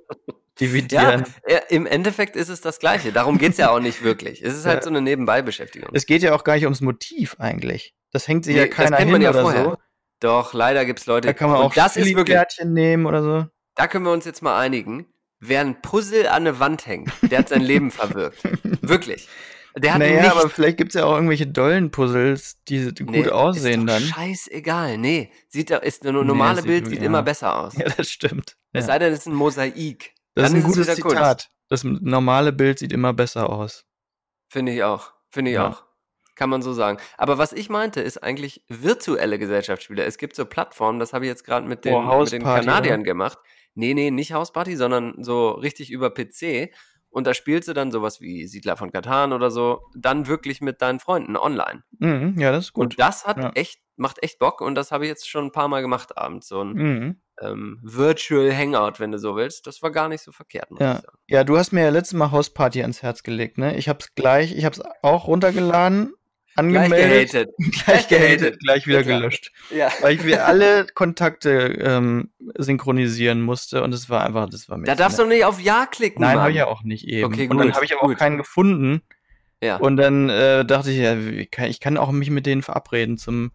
dividieren. 0.59 1.25
Ja, 1.47 1.53
ja, 1.55 1.59
im 1.69 1.85
Endeffekt 1.85 2.35
ist 2.35 2.49
es 2.49 2.61
das 2.61 2.79
Gleiche. 2.79 3.11
Darum 3.11 3.37
geht 3.37 3.53
es 3.53 3.57
ja 3.57 3.69
auch 3.69 3.79
nicht 3.79 4.03
wirklich. 4.03 4.41
Es 4.43 4.55
ist 4.55 4.65
halt 4.65 4.77
Ja. 4.79 4.83
so 4.83 4.89
eine 4.89 5.01
Nebenbeibeschäftigung. 5.01 5.89
Es 5.93 6.05
geht 6.05 6.21
ja 6.21 6.33
auch 6.35 6.43
gar 6.43 6.55
nicht 6.55 6.65
ums 6.65 6.81
Motiv 6.81 7.35
eigentlich. 7.39 7.93
Das 8.11 8.27
hängt 8.27 8.43
sich 8.45 8.55
ja 8.55 8.63
Nee, 8.63 8.67
das 8.69 8.75
keiner 8.75 8.97
kennt 8.97 9.01
hin 9.01 9.11
man 9.11 9.21
ja 9.21 9.29
oder 9.29 9.41
vorher. 9.41 9.63
so. 9.63 9.77
Doch, 10.19 10.53
leider 10.53 10.83
gibt 10.85 10.99
es 10.99 11.05
Leute. 11.05 11.27
Da 11.27 11.33
kann 11.33 11.49
man 11.49 11.61
auch 11.61 11.73
das 11.73 11.95
ist 11.95 12.13
wirklich, 12.13 12.37
nehmen 12.65 13.05
oder 13.05 13.23
so. 13.23 13.45
da 13.75 13.87
können 13.87 14.03
wir 14.05 14.11
uns 14.11 14.25
jetzt 14.25 14.41
mal 14.41 14.59
einigen. 14.59 15.05
Wer 15.39 15.61
ein 15.61 15.81
Puzzle 15.81 16.27
an 16.27 16.45
eine 16.45 16.59
Wand 16.59 16.85
hängt, 16.85 17.09
der 17.21 17.39
hat 17.39 17.47
sein 17.49 17.61
Leben 17.61 17.91
verwirkt. 17.91 18.43
Wirklich. 18.81 19.29
Der 19.77 19.93
hat 19.93 19.99
Naja, 19.99 20.21
nichts 20.21 20.31
aber 20.35 20.49
vielleicht 20.49 20.77
gibt 20.77 20.89
es 20.89 20.99
ja 20.99 21.05
auch 21.05 21.13
irgendwelche 21.15 21.47
dollen 21.47 21.91
Puzzles, 21.91 22.57
die 22.67 22.85
gut 23.05 23.09
Nee, 23.11 23.29
aussehen 23.29 23.87
ist 23.87 23.87
doch 23.87 23.93
dann. 23.93 24.03
Scheißegal. 24.03 24.97
Nee, 24.97 25.31
sieht 25.47 25.69
ist 25.69 26.05
ein 26.05 26.13
normales 26.13 26.59
sieht 26.61 26.67
Bild 26.67 26.83
wirklich- 26.85 26.99
sieht 26.99 27.05
immer 27.05 27.19
ja. 27.19 27.23
besser 27.23 27.59
aus. 27.59 27.75
Ja, 27.77 27.85
das 27.95 28.09
stimmt. 28.09 28.57
Es 28.73 28.81
Ja. 28.85 28.93
sei 28.93 28.99
denn, 28.99 29.13
es 29.13 29.19
ist 29.19 29.25
ein 29.27 29.33
Mosaik. 29.35 30.13
Das 30.35 30.43
Dann 30.43 30.45
ist 30.45 30.51
ein 30.53 30.57
es 30.59 30.65
gutes 30.65 30.87
wieder 30.87 31.01
Kunst. 31.01 31.17
Zitat. 31.17 31.49
Das 31.69 31.83
normale 31.83 32.51
Bild 32.51 32.79
sieht 32.79 32.91
immer 32.93 33.13
besser 33.13 33.49
aus. 33.49 33.85
Finde 34.49 34.71
ich 34.73 34.83
auch. 34.83 35.13
Finde 35.29 35.51
ich 35.51 35.55
Ja. 35.55 35.69
auch. 35.69 35.83
Kann 36.35 36.49
man 36.49 36.61
so 36.61 36.73
sagen. 36.73 36.97
Aber 37.17 37.37
was 37.37 37.51
ich 37.51 37.69
meinte, 37.69 37.99
ist 38.01 38.23
eigentlich 38.23 38.63
virtuelle 38.69 39.37
Gesellschaftsspiele. 39.37 40.03
Es 40.05 40.17
gibt 40.17 40.35
so 40.35 40.45
Plattformen, 40.45 40.97
das 40.99 41.11
habe 41.13 41.25
ich 41.25 41.29
jetzt 41.29 41.43
gerade 41.43 41.67
mit, 41.67 41.83
den- 41.85 41.93
Oh, 41.93 41.99
mit 42.21 42.31
den 42.31 42.43
Hausparty, 42.45 42.65
Kanadiern 42.65 43.03
gemacht. 43.03 43.37
Nee, 43.75 43.93
nee, 43.93 44.09
nicht 44.09 44.33
Hausparty, 44.33 44.75
sondern 44.77 45.21
so 45.23 45.51
richtig 45.51 45.91
über 45.91 46.09
PC. 46.09 46.71
Und 47.11 47.25
da 47.27 47.33
spielst 47.33 47.67
du 47.67 47.73
dann 47.73 47.91
sowas 47.91 48.21
wie 48.21 48.45
Siedler 48.47 48.77
von 48.77 48.91
Katan 48.91 49.33
oder 49.33 49.49
so, 49.51 49.81
dann 49.95 50.27
wirklich 50.27 50.61
mit 50.61 50.81
deinen 50.81 50.99
Freunden 50.99 51.35
online. 51.37 51.83
Mhm, 51.99 52.35
ja, 52.39 52.51
das 52.51 52.65
ist 52.65 52.73
gut. 52.73 52.83
Und 52.83 52.99
das 52.99 53.25
hat 53.25 53.37
Ja. 53.37 53.51
echt, 53.55 53.79
macht 53.95 54.21
echt 54.23 54.37
Bock 54.39 54.61
und 54.61 54.75
das 54.75 54.91
habe 54.91 55.05
ich 55.05 55.09
jetzt 55.09 55.27
schon 55.27 55.45
ein 55.45 55.51
paar 55.51 55.67
Mal 55.67 55.81
gemacht 55.81 56.17
abends. 56.17 56.47
So 56.47 56.61
ein 56.63 56.73
Mhm. 56.73 57.21
ähm, 57.41 57.79
Virtual 57.83 58.53
Hangout, 58.55 58.99
wenn 58.99 59.11
du 59.13 59.17
so 59.17 59.35
willst. 59.37 59.65
Das 59.65 59.81
war 59.81 59.91
gar 59.91 60.09
nicht 60.09 60.21
so 60.21 60.31
verkehrt, 60.33 60.69
muss 60.71 60.81
Ja. 60.81 60.95
ich 60.95 61.01
sagen. 61.01 61.17
Ja, 61.27 61.43
du 61.45 61.57
hast 61.57 61.71
mir 61.71 61.83
ja 61.83 61.89
letztes 61.89 62.13
Mal 62.17 62.31
Hausparty 62.31 62.81
ans 62.81 63.01
Herz 63.01 63.23
gelegt, 63.23 63.57
ne? 63.57 63.77
Ich 63.77 63.87
hab's 63.87 64.13
gleich, 64.13 64.53
ich 64.55 64.65
hab's 64.65 64.81
auch 65.01 65.25
runtergeladen, 65.27 66.13
Gleich 66.67 66.83
angemeldet, 66.83 67.31
gehatet. 67.31 67.55
gleich 67.85 68.07
gehatet, 68.07 68.59
gleich 68.59 68.87
wieder 68.87 69.01
Ja, 69.01 69.17
gelöscht. 69.17 69.51
Ja. 69.69 69.91
Weil 70.01 70.15
ich 70.15 70.23
mir 70.23 70.45
alle 70.45 70.85
Kontakte 70.87 71.49
ähm, 71.81 72.31
synchronisieren 72.57 73.41
musste 73.41 73.83
und 73.83 73.93
es 73.93 74.09
war 74.09 74.23
einfach, 74.25 74.49
das 74.49 74.69
war 74.69 74.77
mir 74.77 74.85
Da 74.85 74.95
darfst 74.95 75.19
du 75.19 75.25
nicht 75.25 75.45
auf 75.45 75.59
Ja 75.59 75.85
klicken. 75.85 76.21
Nein, 76.21 76.35
Mann. 76.35 76.41
habe 76.41 76.51
ich 76.51 76.57
ja 76.57 76.67
auch 76.67 76.83
nicht 76.83 77.07
eben. 77.07 77.25
Okay, 77.25 77.47
und 77.47 77.57
dann 77.57 77.67
gut, 77.67 77.75
habe 77.75 77.85
ich 77.85 77.93
aber 77.93 78.03
auch 78.03 78.07
gut. 78.07 78.17
keinen 78.17 78.37
gefunden. 78.37 79.01
Ja. 79.61 79.77
Und 79.77 79.97
dann 79.97 80.29
äh, 80.29 80.65
dachte 80.65 80.91
ich, 80.91 80.97
ja, 80.97 81.17
wie 81.19 81.45
kann, 81.45 81.65
ich 81.65 81.79
kann 81.79 81.97
auch 81.97 82.11
mich 82.11 82.29
mit 82.29 82.45
denen 82.45 82.61
verabreden 82.61 83.17
zum, 83.17 83.51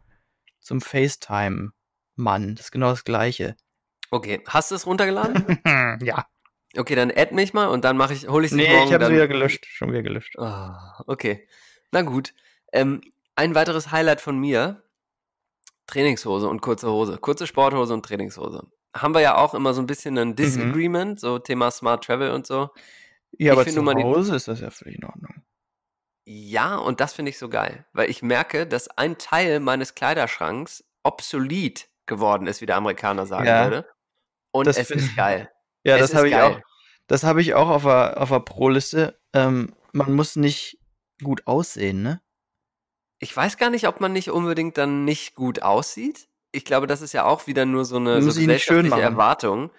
zum 0.61 0.81
FaceTime-Mann. 0.81 2.55
Das 2.57 2.67
ist 2.67 2.73
genau 2.73 2.90
das 2.90 3.05
Gleiche. 3.05 3.57
Okay, 4.11 4.43
hast 4.47 4.71
du 4.71 4.75
es 4.75 4.87
runtergeladen? 4.87 5.59
ja. 6.05 6.27
Okay, 6.77 6.95
dann 6.95 7.11
add 7.11 7.35
mich 7.35 7.55
mal 7.55 7.69
und 7.69 7.85
dann 7.85 7.97
mache 7.97 8.12
ich, 8.14 8.29
hole 8.29 8.45
ich 8.45 8.53
es 8.53 8.57
Nee, 8.57 8.69
morgen. 8.69 8.88
ich 8.88 8.95
habe 8.95 9.07
sie 9.07 9.12
wieder 9.12 9.29
gelöscht. 9.29 9.67
Schon 9.67 9.90
wieder 9.90 10.03
gelöscht. 10.03 10.38
Ah, 10.38 11.03
okay. 11.07 11.47
Na 11.93 12.03
gut. 12.03 12.35
Ähm, 12.74 13.00
ein 13.37 13.54
weiteres 13.54 13.90
Highlight 13.92 14.20
von 14.20 14.38
mir: 14.38 14.82
Trainingshose 15.87 16.48
und 16.48 16.60
kurze 16.60 16.90
Hose. 16.90 17.18
Kurze 17.18 17.46
Sporthose 17.46 17.94
und 17.94 18.04
Trainingshose. 18.04 18.66
Haben 18.96 19.14
wir 19.14 19.20
ja 19.20 19.37
auch 19.37 19.54
immer 19.54 19.74
so 19.74 19.80
ein 19.82 19.87
bisschen 19.87 20.18
ein 20.18 20.37
Disagreement, 20.37 21.18
so 21.18 21.38
Thema 21.38 21.70
Smart 21.70 22.04
Travel 22.04 22.30
und 22.32 22.46
so. 22.46 22.70
Ja, 23.38 23.52
aber 23.52 23.64
finde 23.64 23.82
zu 23.84 23.94
Hause 24.02 24.37
ist 24.37 24.48
das 24.48 24.60
ja 24.60 24.70
völlig 24.70 24.96
in 24.98 25.04
Ordnung. 25.04 25.42
Ja, 26.26 26.76
und 26.76 27.00
das 27.00 27.12
finde 27.12 27.30
ich 27.30 27.38
so 27.38 27.48
geil, 27.48 27.87
weil 27.92 28.08
ich 28.08 28.22
merke, 28.22 28.66
dass 28.66 28.88
ein 28.88 29.18
Teil 29.18 29.60
meines 29.60 29.94
Kleiderschranks 29.94 30.84
obsolet 31.02 31.88
geworden 32.06 32.46
ist, 32.46 32.60
wie 32.60 32.66
der 32.66 32.76
Amerikaner 32.76 33.26
sagen 33.26 33.46
Ja. 33.46 33.64
würde. 33.64 33.88
Und 34.52 34.66
Das 34.66 34.78
es 34.78 34.90
ist 34.90 35.16
geil. 35.16 35.50
Ja, 35.87 35.96
Es 35.96 36.10
das 36.10 36.14
habe 36.14 36.28
ich 36.28 36.37
auch. 36.37 36.60
Das 37.08 37.24
habe 37.24 37.42
ich 37.42 37.52
auch 37.52 37.68
auf 37.68 37.82
der, 37.82 38.18
auf 38.22 38.30
der 38.30 38.40
Pro-Liste. 38.40 39.20
Ähm, 39.34 39.74
man 39.92 40.14
muss 40.14 40.37
nicht 40.37 40.78
gut 41.22 41.46
aussehen, 41.46 42.02
ne? 42.02 42.22
Ich 43.24 43.34
weiß 43.34 43.56
gar 43.56 43.70
nicht, 43.70 43.88
ob 43.88 44.00
man 44.00 44.12
nicht 44.12 44.30
unbedingt 44.30 44.76
dann 44.76 45.04
nicht 45.04 45.34
gut 45.34 45.62
aussieht. 45.62 46.28
Ich 46.52 46.64
glaube, 46.64 46.87
das 46.87 47.00
ist 47.00 47.12
ja 47.14 47.24
auch 47.24 47.46
wieder 47.46 47.64
nur 47.64 47.84
so 47.87 47.96
eine 47.96 48.20
so 48.20 48.28
gesellschaftliche. 48.28 49.00
Erwartung. 49.00 49.70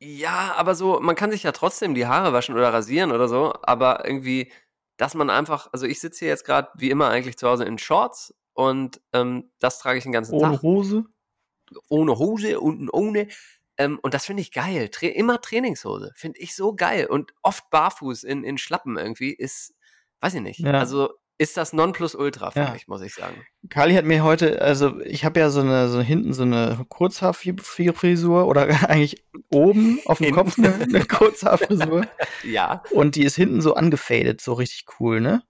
Ja, 0.00 0.54
aber 0.56 0.74
so, 0.74 0.98
man 1.00 1.14
kann 1.14 1.30
sich 1.30 1.44
ja 1.44 1.52
trotzdem 1.52 1.94
die 1.94 2.06
Haare 2.08 2.32
waschen 2.32 2.56
oder 2.56 2.72
rasieren 2.72 3.12
oder 3.12 3.28
so, 3.28 3.54
aber 3.62 4.04
irgendwie, 4.04 4.50
dass 4.96 5.14
man 5.14 5.30
einfach, 5.30 5.68
also 5.72 5.86
ich 5.86 6.00
sitze 6.00 6.18
hier 6.18 6.28
jetzt 6.28 6.44
gerade 6.44 6.70
wie 6.74 6.90
immer 6.90 7.08
eigentlich 7.08 7.38
zu 7.38 7.48
Hause 7.48 7.64
in 7.64 7.78
Shorts 7.78 8.34
und 8.52 9.00
ähm, 9.12 9.52
das 9.60 9.78
trage 9.78 9.98
ich 9.98 10.02
den 10.02 10.10
ganzen 10.12 10.34
Ohne 10.34 10.54
Tag. 10.54 10.62
Hose. 10.62 11.04
ohne 11.88 12.18
Hose, 12.18 12.58
unten 12.58 12.90
ohne. 12.90 13.28
Ähm, 13.78 14.00
und 14.02 14.12
das 14.12 14.26
finde 14.26 14.42
ich 14.42 14.50
geil. 14.50 14.88
Tra 14.88 15.06
immer 15.06 15.40
Trainingshose. 15.40 16.12
Finde 16.16 16.40
ich 16.40 16.56
so 16.56 16.74
geil. 16.74 17.06
Und 17.06 17.32
oft 17.42 17.70
barfuß 17.70 18.24
in, 18.24 18.42
in 18.42 18.58
Schlappen 18.58 18.98
irgendwie 18.98 19.32
ist, 19.32 19.72
weiß 20.20 20.34
ich 20.34 20.42
nicht. 20.42 20.58
Ja. 20.58 20.72
Also 20.72 21.14
ist 21.42 21.56
das 21.56 21.72
Nonplusultra 21.72 22.50
für 22.50 22.58
Ja. 22.58 22.70
mich, 22.72 22.88
muss 22.88 23.02
ich 23.02 23.14
sagen. 23.14 23.34
Kali 23.68 23.94
hat 23.94 24.04
mir 24.04 24.22
heute, 24.24 24.60
also 24.62 25.00
ich 25.02 25.24
habe 25.24 25.40
ja 25.40 25.50
so 25.50 25.60
eine, 25.60 25.88
so 25.88 26.00
hinten 26.00 26.32
so 26.32 26.42
eine 26.42 26.84
Kurzhaarfrisur 26.88 28.46
oder 28.46 28.62
eigentlich 28.88 29.24
oben 29.50 30.00
auf 30.06 30.18
dem. 30.18 30.34
Kopf 30.34 30.58
eine, 30.58 30.74
eine 30.74 31.04
Kurzhaarfrisur. 31.04 32.06
Ja. 32.44 32.82
und 32.90 33.14
die 33.16 33.24
ist 33.24 33.36
hinten 33.36 33.60
so 33.60 33.74
angefadet, 33.74 34.40
so 34.40 34.54
richtig 34.54 34.84
cool, 34.98 35.20
ne? 35.20 35.42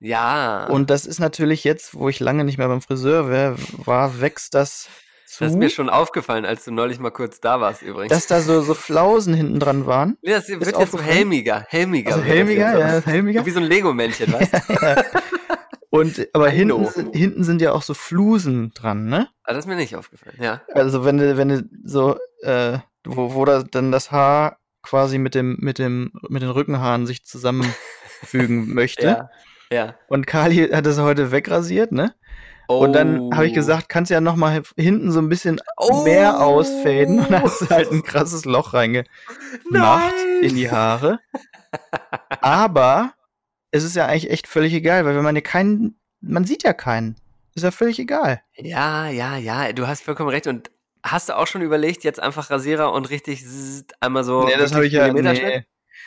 Ja. 0.00 0.66
Und 0.66 0.90
das 0.90 1.04
ist 1.06 1.18
natürlich 1.20 1.62
jetzt, 1.64 1.94
wo 1.94 2.08
ich 2.08 2.20
lange 2.20 2.44
nicht 2.44 2.58
mehr 2.58 2.68
beim 2.68 2.80
Friseur 2.80 3.28
wär, 3.28 3.56
war, 3.84 4.20
wächst 4.20 4.54
das 4.54 4.88
zu, 5.26 5.44
das 5.44 5.52
ist 5.52 5.58
mir 5.58 5.70
schon 5.70 5.88
aufgefallen, 5.88 6.44
als 6.44 6.64
du 6.64 6.72
neulich 6.72 6.98
mal 6.98 7.10
kurz 7.12 7.38
da 7.40 7.60
warst 7.60 7.82
übrigens. 7.82 8.10
dass 8.10 8.26
da 8.26 8.40
so, 8.40 8.62
so 8.62 8.74
Flausen 8.74 9.32
hinten 9.32 9.60
dran 9.60 9.86
waren. 9.86 10.18
Ja, 10.22 10.38
das 10.38 10.48
wird 10.48 10.76
jetzt 10.76 10.90
so 10.90 11.00
helmiger. 11.00 11.64
Helmiger. 11.68 12.14
Also 12.14 12.24
helmiger, 12.24 12.78
ja, 12.78 13.00
helmiger. 13.04 13.46
Wie 13.46 13.50
so 13.52 13.60
ein 13.60 13.66
Lego-Männchen, 13.66 14.32
weißt 14.32 14.52
du? 14.54 15.04
Und 15.90 16.28
aber 16.32 16.48
hinten, 16.48 16.86
sind- 16.86 17.14
hinten 17.16 17.44
sind 17.44 17.60
ja 17.60 17.72
auch 17.72 17.82
so 17.82 17.94
Flusen 17.94 18.70
dran, 18.74 19.06
ne? 19.06 19.28
Ah, 19.44 19.52
das 19.52 19.64
ist 19.64 19.68
mir 19.68 19.74
nicht 19.76 19.96
aufgefallen, 19.96 20.36
ja. 20.40 20.60
Also 20.72 21.04
wenn 21.04 21.18
du, 21.18 21.36
wenn 21.36 21.48
du 21.48 21.68
so, 21.84 22.16
äh, 22.42 22.78
wo, 23.04 23.34
wo 23.34 23.44
da 23.44 23.62
dann 23.64 23.90
das 23.90 24.12
Haar 24.12 24.58
quasi 24.82 25.18
mit 25.18 25.34
dem, 25.34 25.56
mit 25.60 25.78
dem, 25.78 26.12
mit 26.28 26.42
den 26.42 26.50
Rückenhaaren 26.50 27.06
sich 27.06 27.24
zusammenfügen 27.24 28.72
möchte. 28.74 29.06
Ja. 29.06 29.30
Ja. 29.72 29.94
Und 30.08 30.26
Kali 30.26 30.68
hat 30.68 30.86
das 30.86 30.98
heute 30.98 31.30
wegrasiert, 31.32 31.92
ne? 31.92 32.14
Und 32.68 32.92
dann 32.92 33.30
habe 33.34 33.46
ich 33.46 33.52
Oh. 33.52 33.56
gesagt, 33.56 33.88
kannst 33.88 34.10
du 34.10 34.14
ja 34.14 34.20
noch 34.20 34.36
mal 34.36 34.62
hinten 34.76 35.10
so 35.10 35.18
ein 35.18 35.28
bisschen 35.28 35.60
mehr 36.04 36.40
ausfaden 36.40 37.18
und 37.18 37.30
dann 37.32 37.42
hast 37.42 37.62
du 37.62 37.68
halt 37.68 37.90
ein 37.90 38.02
krasses 38.04 38.44
Loch 38.44 38.74
reingemacht 38.74 40.14
in 40.42 40.54
die 40.54 40.70
Haare. 40.70 41.18
Aber 42.40 43.12
es 43.70 43.84
ist 43.84 43.96
ja 43.96 44.06
eigentlich 44.06 44.30
echt 44.30 44.46
völlig 44.46 44.74
egal, 44.74 45.04
weil 45.04 45.16
wenn 45.16 45.24
man 45.24 45.34
ja 45.36 45.42
keinen, 45.42 45.98
man 46.20 46.44
sieht 46.44 46.62
ja 46.62 46.72
keinen. 46.72 47.16
Ist 47.54 47.62
ja 47.62 47.70
völlig 47.70 47.98
egal. 47.98 48.42
Ja, 48.56 49.08
ja, 49.08 49.36
ja, 49.36 49.72
du 49.72 49.86
hast 49.86 50.02
vollkommen 50.02 50.30
recht. 50.30 50.46
Und 50.46 50.70
hast 51.02 51.28
du 51.28 51.36
auch 51.36 51.46
schon 51.46 51.62
überlegt, 51.62 52.04
jetzt 52.04 52.20
einfach 52.20 52.50
Rasierer 52.50 52.92
und 52.92 53.10
richtig 53.10 53.44
einmal 54.00 54.24
so. 54.24 54.44
nee, 54.44 54.56
das 54.56 54.72
habe 54.72 54.86
ich 54.86 54.92
ja, 54.92 55.12
nee, 55.12 55.64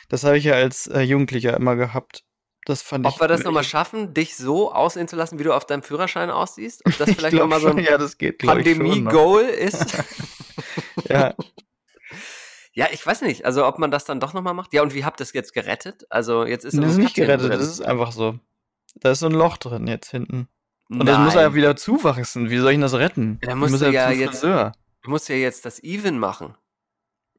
das 0.08 0.24
habe 0.24 0.38
ich 0.38 0.44
ja 0.44 0.54
als 0.54 0.86
äh, 0.86 1.00
Jugendlicher 1.00 1.56
immer 1.56 1.76
gehabt. 1.76 2.24
Das 2.66 2.80
fand 2.80 3.06
ich. 3.06 3.12
Ob 3.12 3.20
wir 3.20 3.28
das 3.28 3.44
nochmal 3.44 3.62
ich, 3.62 3.68
schaffen, 3.68 4.14
dich 4.14 4.36
so 4.36 4.72
aussehen 4.72 5.06
zu 5.06 5.16
lassen, 5.16 5.38
wie 5.38 5.42
du 5.42 5.52
auf 5.52 5.66
deinem 5.66 5.82
Führerschein 5.82 6.30
aussiehst? 6.30 6.82
Ob 6.86 6.96
das 6.98 7.08
ich 7.08 7.16
vielleicht 7.16 7.36
nochmal 7.36 7.60
so 7.60 7.68
ein 7.68 7.78
ja, 7.78 7.98
ich. 8.02 8.38
Pandemie-Goal 8.38 9.42
ist? 9.42 9.96
Ja, 11.08 11.34
ja, 12.74 12.88
ich 12.92 13.04
weiß 13.06 13.22
nicht. 13.22 13.44
Also, 13.44 13.66
ob 13.66 13.78
man 13.78 13.90
das 13.90 14.04
dann 14.04 14.20
doch 14.20 14.34
nochmal 14.34 14.54
macht. 14.54 14.72
Ja, 14.74 14.82
und 14.82 14.94
wie 14.94 15.04
habt 15.04 15.20
ihr 15.20 15.24
es 15.24 15.32
jetzt 15.32 15.52
gerettet? 15.54 16.04
Also, 16.10 16.44
jetzt 16.44 16.64
ist 16.64 16.76
das 16.76 16.92
ist 16.92 16.96
nicht 16.98 17.14
gerettet, 17.16 17.50
drin. 17.50 17.58
das 17.58 17.68
ist 17.68 17.80
einfach 17.80 18.12
so. 18.12 18.38
Da 18.96 19.10
ist 19.12 19.20
so 19.20 19.26
ein 19.26 19.32
Loch 19.32 19.56
drin 19.56 19.86
jetzt 19.86 20.10
hinten. 20.10 20.48
Und 20.90 21.06
das 21.06 21.18
muss 21.18 21.34
Nein. 21.34 21.42
ja 21.44 21.54
wieder 21.54 21.76
zuwachsen. 21.76 22.50
Wie 22.50 22.58
soll 22.58 22.70
ich 22.72 22.74
denn 22.74 22.80
das 22.82 22.94
retten? 22.94 23.38
Da 23.40 23.50
Ich 23.50 23.54
musst 23.56 23.70
muss 23.72 23.80
du 23.80 23.90
ja 23.90 24.10
jetzt- 24.10 24.40
Friseur. 24.40 24.72
Du 25.02 25.10
musst 25.10 25.28
ja 25.28 25.34
jetzt 25.36 25.64
das 25.64 25.82
Even 25.82 26.18
machen. 26.18 26.54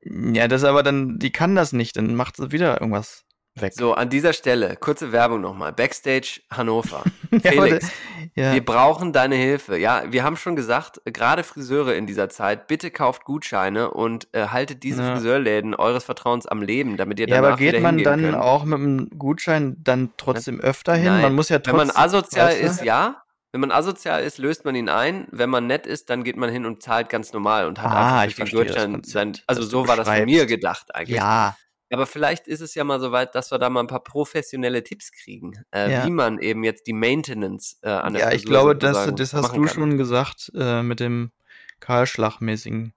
Ja, 0.03 0.47
das 0.47 0.63
aber 0.63 0.83
dann, 0.83 1.17
die 1.19 1.31
kann 1.31 1.55
das 1.55 1.73
nicht, 1.73 1.95
dann 1.97 2.15
macht 2.15 2.37
sie 2.37 2.51
wieder 2.51 2.79
irgendwas 2.79 3.24
weg. 3.61 3.73
So, 3.73 3.93
an 3.93 4.09
dieser 4.09 4.33
Stelle, 4.33 4.75
kurze 4.77 5.11
Werbung 5.11 5.41
nochmal. 5.41 5.73
Backstage 5.73 6.41
Hannover. 6.51 7.03
Ja, 7.43 7.51
Felix, 7.51 7.89
Ja, 8.35 8.53
Wir 8.53 8.63
brauchen 8.63 9.11
deine 9.11 9.35
Hilfe. 9.35 9.77
Ja, 9.77 10.03
wir 10.09 10.23
haben 10.23 10.37
schon 10.37 10.55
gesagt, 10.55 11.01
gerade 11.05 11.43
Friseure 11.43 11.93
in 11.95 12.07
dieser 12.07 12.29
Zeit, 12.29 12.67
bitte 12.67 12.91
kauft 12.91 13.25
Gutscheine 13.25 13.91
und 13.91 14.27
äh, 14.33 14.47
haltet 14.47 14.83
diese 14.83 15.03
Ja. 15.03 15.13
Friseurläden 15.15 15.75
eures 15.75 16.05
Vertrauens 16.05 16.45
am 16.45 16.61
Leben, 16.61 16.95
damit 16.95 17.19
ihr 17.19 17.27
ja 17.27 17.35
danach 17.35 17.49
aber 17.49 17.57
geht 17.57 17.81
man 17.81 17.97
dann 18.03 18.21
könnt. 18.21 18.35
auch 18.37 18.63
mit 18.63 18.79
einem 18.79 19.09
Gutschein 19.17 19.75
dann 19.83 20.11
trotzdem 20.15 20.61
öfter 20.61 20.95
hin? 20.95 21.05
Nein. 21.07 21.23
Man 21.23 21.35
muss 21.35 21.49
ja 21.49 21.57
Wenn 21.57 21.63
trotzdem. 21.63 21.87
man 21.87 21.91
asozial 21.95 22.47
weißt 22.51 22.61
du? 22.61 22.65
ist, 22.67 22.83
ja. 22.83 23.21
Wenn 23.51 23.61
man 23.61 23.71
asozial 23.71 24.23
ist, 24.23 24.37
löst 24.37 24.63
man 24.65 24.75
ihn 24.75 24.87
ein. 24.89 25.27
Wenn 25.31 25.49
man 25.49 25.67
nett 25.67 25.85
ist, 25.87 26.09
dann 26.09 26.23
geht 26.23 26.37
man 26.37 26.49
hin 26.49 26.65
und 26.65 26.81
zahlt 26.83 27.09
ganz 27.09 27.33
normal 27.33 27.67
und 27.67 27.81
hat 27.81 27.91
Ah, 27.91 28.19
einfach 28.19 28.43
ich 28.45 28.51
den 28.51 28.59
Gutschein 28.59 29.01
sein. 29.03 29.37
Also 29.47 29.63
so 29.63 29.87
war 29.87 29.95
das 29.97 30.07
von 30.07 30.23
mir 30.25 30.45
gedacht 30.45 30.93
eigentlich. 30.95 31.17
Ja, 31.17 31.55
Aber 31.91 32.07
vielleicht 32.07 32.47
ist 32.47 32.61
es 32.61 32.73
ja 32.75 32.83
mal 32.83 32.99
soweit, 32.99 33.35
dass 33.35 33.51
wir 33.51 33.59
da 33.59 33.69
mal 33.69 33.81
ein 33.81 33.87
paar 33.87 34.03
professionelle 34.03 34.83
Tipps 34.83 35.11
kriegen, 35.11 35.63
äh, 35.71 35.91
Ja. 35.91 36.05
wie 36.05 36.09
man 36.11 36.39
eben 36.39 36.63
jetzt 36.63 36.87
die 36.87 36.93
Maintenance 36.93 37.77
äh, 37.83 37.89
an 37.89 38.13
der 38.13 38.23
ja, 38.23 38.27
ich 38.31 38.41
Frisur 38.41 38.49
glaube, 38.51 38.75
das, 38.75 39.15
das 39.15 39.33
hast 39.33 39.55
du 39.55 39.61
kann. 39.61 39.67
schon 39.69 39.97
gesagt, 39.97 40.51
äh, 40.55 40.81
mit 40.81 40.99
dem 40.99 41.31
kahlschlagmäßigen 41.79 42.93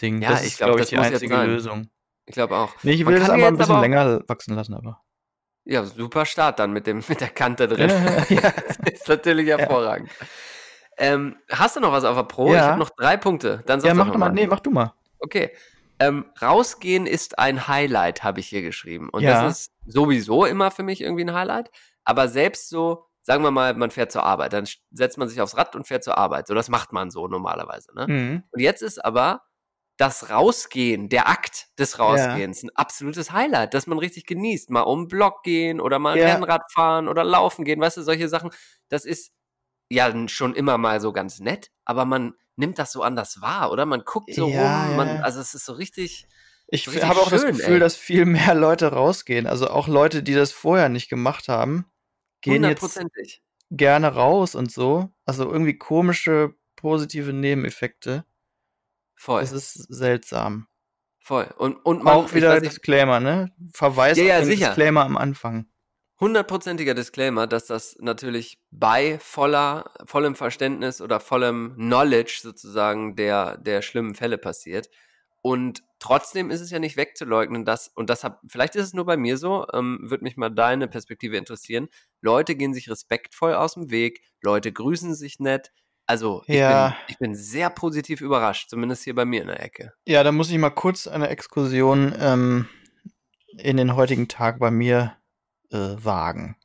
Ding. 0.00 0.22
Ja, 0.22 0.30
das 0.30 0.42
ich 0.42 0.46
ist, 0.52 0.56
glaub, 0.58 0.68
glaube 0.68 0.80
ich, 0.80 0.84
das 0.84 0.90
die 0.90 0.96
muss 0.96 1.06
jetzt 1.06 1.14
einzige. 1.22 1.44
Lösung. 1.44 1.90
Ich 2.26 2.34
glaube 2.34 2.56
auch. 2.56 2.72
Nee, 2.82 2.92
ich 2.92 3.04
will 3.04 3.14
das 3.16 3.22
kann 3.24 3.32
aber 3.32 3.40
ja 3.42 3.48
ein 3.48 3.56
bisschen 3.56 3.72
aber 3.74 3.82
länger 3.82 4.20
wachsen 4.28 4.54
lassen, 4.54 4.74
aber. 4.74 5.02
Ja, 5.64 5.84
super 5.84 6.24
Start 6.24 6.58
dann 6.58 6.72
mit, 6.72 6.86
dem, 6.86 7.02
mit 7.08 7.20
der 7.20 7.28
Kante 7.28 7.68
drin. 7.68 7.90
ja. 8.28 8.52
Das 8.84 8.92
ist 8.94 9.08
natürlich 9.08 9.48
hervorragend. 9.48 10.10
Ähm, 10.98 11.36
hast 11.50 11.76
du 11.76 11.80
noch 11.80 11.92
was 11.92 12.04
auf 12.04 12.16
der 12.16 12.24
Pro? 12.24 12.46
Ich 12.48 12.54
Ja. 12.54 12.68
habe 12.68 12.78
noch 12.78 12.90
drei 12.90 13.16
Punkte. 13.16 13.62
Dann 13.66 13.80
ja, 13.80 13.94
mach 13.94 14.06
du 14.06 14.12
doch 14.12 14.18
mal. 14.18 14.30
Nee, 14.32 14.46
mach 14.46 14.60
du 14.60 14.70
mal. 14.70 14.92
Okay. 15.18 15.50
Ähm, 16.08 16.24
rausgehen 16.40 17.06
ist 17.06 17.38
ein 17.38 17.68
Highlight, 17.68 18.24
habe 18.24 18.40
ich 18.40 18.48
hier 18.48 18.62
geschrieben. 18.62 19.08
Und 19.10 19.22
Ja. 19.22 19.42
das 19.44 19.58
ist 19.58 19.72
sowieso 19.86 20.44
immer 20.44 20.70
für 20.70 20.82
mich 20.82 21.00
irgendwie 21.00 21.24
ein 21.24 21.34
Highlight. 21.34 21.70
Aber 22.04 22.28
selbst 22.28 22.68
so, 22.68 23.06
sagen 23.22 23.44
wir 23.44 23.50
mal, 23.50 23.74
man 23.74 23.90
fährt 23.90 24.10
zur 24.10 24.24
Arbeit, 24.24 24.52
dann 24.52 24.66
setzt 24.90 25.18
man 25.18 25.28
sich 25.28 25.40
aufs 25.40 25.56
Rad 25.56 25.76
und 25.76 25.86
fährt 25.86 26.02
zur 26.04 26.18
Arbeit. 26.18 26.46
So, 26.48 26.54
das 26.54 26.68
macht 26.68 26.92
man 26.92 27.10
so 27.10 27.28
normalerweise. 27.28 27.94
Ne? 27.94 28.06
Mhm. 28.08 28.42
Und 28.50 28.60
jetzt 28.60 28.82
ist 28.82 29.04
aber 29.04 29.42
das 29.98 30.30
Rausgehen, 30.30 31.08
der 31.08 31.28
Akt 31.28 31.68
des 31.78 31.98
Rausgehens, 31.98 32.62
ein 32.64 32.70
absolutes 32.74 33.30
Highlight, 33.30 33.74
das 33.74 33.86
man 33.86 33.98
richtig 33.98 34.26
genießt. 34.26 34.70
Mal 34.70 34.80
um 34.80 35.02
den 35.04 35.08
Block 35.08 35.42
gehen 35.44 35.80
oder 35.80 35.98
mal 36.00 36.14
ein 36.14 36.18
Ja. 36.18 36.34
Rennrad 36.34 36.62
fahren 36.72 37.06
oder 37.08 37.22
laufen 37.22 37.64
gehen, 37.64 37.80
weißt 37.80 37.98
du, 37.98 38.02
solche 38.02 38.28
Sachen. 38.28 38.50
Das 38.88 39.04
ist 39.04 39.30
ja 39.90 40.10
schon 40.28 40.54
immer 40.54 40.78
mal 40.78 41.00
so 41.00 41.12
ganz 41.12 41.38
nett, 41.38 41.70
aber 41.84 42.04
man 42.06 42.34
nimmt 42.62 42.78
das 42.78 42.92
so 42.92 43.02
anders 43.02 43.40
wahr, 43.42 43.70
oder? 43.72 43.84
Man 43.86 44.02
guckt 44.04 44.34
so 44.34 44.46
Ja, 44.46 44.86
rum, 44.86 44.96
man, 44.96 45.08
also 45.22 45.40
es 45.40 45.52
ist 45.54 45.66
so 45.66 45.74
richtig. 45.74 46.26
Ich 46.68 46.86
Richtig 46.88 47.02
habe 47.04 47.20
auch 47.20 47.30
das 47.30 47.42
schön, 47.42 47.56
Gefühl, 47.56 47.74
ey. 47.74 47.80
dass 47.80 47.96
viel 47.96 48.24
mehr 48.38 48.54
Leute 48.54 48.86
rausgehen. 48.92 49.46
Also 49.46 49.68
auch 49.68 49.88
Leute, 49.88 50.22
die 50.22 50.32
das 50.34 50.52
vorher 50.52 50.88
nicht 50.88 51.10
gemacht 51.10 51.48
haben, 51.48 51.84
gehen 52.40 52.64
jetzt 52.64 52.98
gerne 53.70 54.08
raus 54.14 54.54
und 54.54 54.72
so. 54.72 55.10
Also 55.26 55.50
irgendwie 55.50 55.76
komische 55.76 56.54
positive 56.76 57.32
Nebeneffekte. 57.32 58.24
Voll, 59.16 59.40
Das 59.42 59.52
ist 59.52 59.74
seltsam. 59.74 60.66
voll. 61.20 61.52
Und, 61.58 61.76
und 61.84 62.02
man, 62.02 62.16
auch 62.16 62.32
wieder 62.34 62.60
Disclaimer, 62.60 63.20
ne? 63.20 63.52
Verweis 63.74 64.16
Ja, 64.18 64.24
ja, 64.24 64.34
auf 64.38 64.40
den 64.44 64.48
sicher. 64.48 64.68
Disclaimer 64.68 65.04
am 65.04 65.16
Anfang. 65.16 65.66
Hundertprozentiger 66.22 66.94
Disclaimer, 66.94 67.48
dass 67.48 67.66
das 67.66 67.96
natürlich 68.00 68.62
bei 68.70 69.18
voller, 69.18 69.90
vollem 70.04 70.36
Verständnis 70.36 71.02
oder 71.02 71.18
vollem 71.18 71.74
Knowledge 71.74 72.38
sozusagen 72.40 73.16
der, 73.16 73.58
der 73.58 73.82
schlimmen 73.82 74.14
Fälle 74.14 74.38
passiert. 74.38 74.88
Und 75.42 75.82
trotzdem 75.98 76.52
ist 76.52 76.60
es 76.60 76.70
ja 76.70 76.78
nicht 76.78 76.96
wegzuleugnen, 76.96 77.64
dass, 77.64 77.88
und 77.88 78.08
das 78.08 78.22
hab, 78.22 78.40
vielleicht 78.46 78.76
ist 78.76 78.86
es 78.86 78.94
nur 78.94 79.04
bei 79.04 79.16
mir 79.16 79.36
so, 79.36 79.66
ähm, 79.74 79.98
würde 80.02 80.22
mich 80.22 80.36
mal 80.36 80.50
deine 80.50 80.86
Perspektive 80.86 81.36
interessieren. 81.36 81.88
Leute 82.20 82.54
gehen 82.54 82.72
sich 82.72 82.88
respektvoll 82.88 83.54
aus 83.54 83.74
dem 83.74 83.90
Weg, 83.90 84.22
Leute 84.40 84.72
grüßen 84.72 85.16
sich 85.16 85.40
nett. 85.40 85.72
Also, 86.06 86.44
ich, 86.46 86.60
Ja. 86.60 86.88
bin, 86.88 86.96
ich 87.08 87.18
bin 87.18 87.34
sehr 87.34 87.68
positiv 87.68 88.20
überrascht, 88.20 88.70
zumindest 88.70 89.02
hier 89.02 89.16
bei 89.16 89.24
mir 89.24 89.42
in 89.42 89.48
der 89.48 89.60
Ecke. 89.60 89.92
Ja, 90.06 90.22
da 90.22 90.30
muss 90.30 90.50
ich 90.50 90.58
mal 90.58 90.70
kurz 90.70 91.08
eine 91.08 91.28
Exkursion 91.28 92.14
ähm, 92.16 92.68
in 93.58 93.76
den 93.76 93.96
heutigen 93.96 94.28
Tag 94.28 94.60
bei 94.60 94.70
mir 94.70 95.16
äh, 95.72 95.96
wagen. 96.04 96.56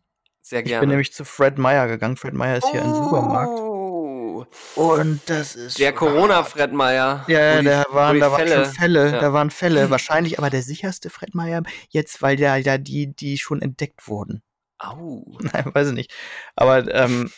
Sehr 0.42 0.60
Ich 0.62 0.68
gerne. 0.68 0.82
bin 0.82 0.90
nämlich 0.90 1.14
zu 1.14 1.26
Fred 1.26 1.58
Meyer 1.58 1.88
gegangen. 1.88 2.16
Fred 2.18 2.34
Meyer 2.34 2.58
ist 2.58 2.68
hier 2.72 2.84
ein 2.84 2.94
Supermarkt. 2.94 3.60
Oh, 3.60 4.46
Und 4.76 5.22
das 5.26 5.56
ist 5.56 5.80
der 5.80 5.94
Corona-Fred 5.94 6.72
Meyer. 6.72 7.26
Ja, 7.28 7.40
ja, 7.40 7.60
die- 7.60 7.66
da 7.66 7.86
waren, 7.90 8.20
da 8.20 8.32
waren 8.32 8.48
schon 8.48 8.66
Fälle, 8.66 9.12
ja. 9.12 9.20
da 9.20 9.34
waren 9.34 9.50
Fälle. 9.50 9.90
Wahrscheinlich 9.90 10.38
aber 10.38 10.50
der 10.50 10.62
sicherste 10.62 11.10
Fred 11.10 11.34
Meyer 11.36 11.64
jetzt, 11.90 12.22
weil 12.22 12.38
da 12.38 12.56
ja 12.56 12.78
die, 12.78 13.14
die 13.16 13.38
schon 13.40 13.62
entdeckt 13.62 14.08
wurden. 14.08 14.42
Au. 14.78 15.38
Nein, 15.40 15.72
weiß 15.74 15.88
ich 15.90 15.94
nicht. 15.94 16.14
Aber 16.56 16.88
ähm, 16.94 17.32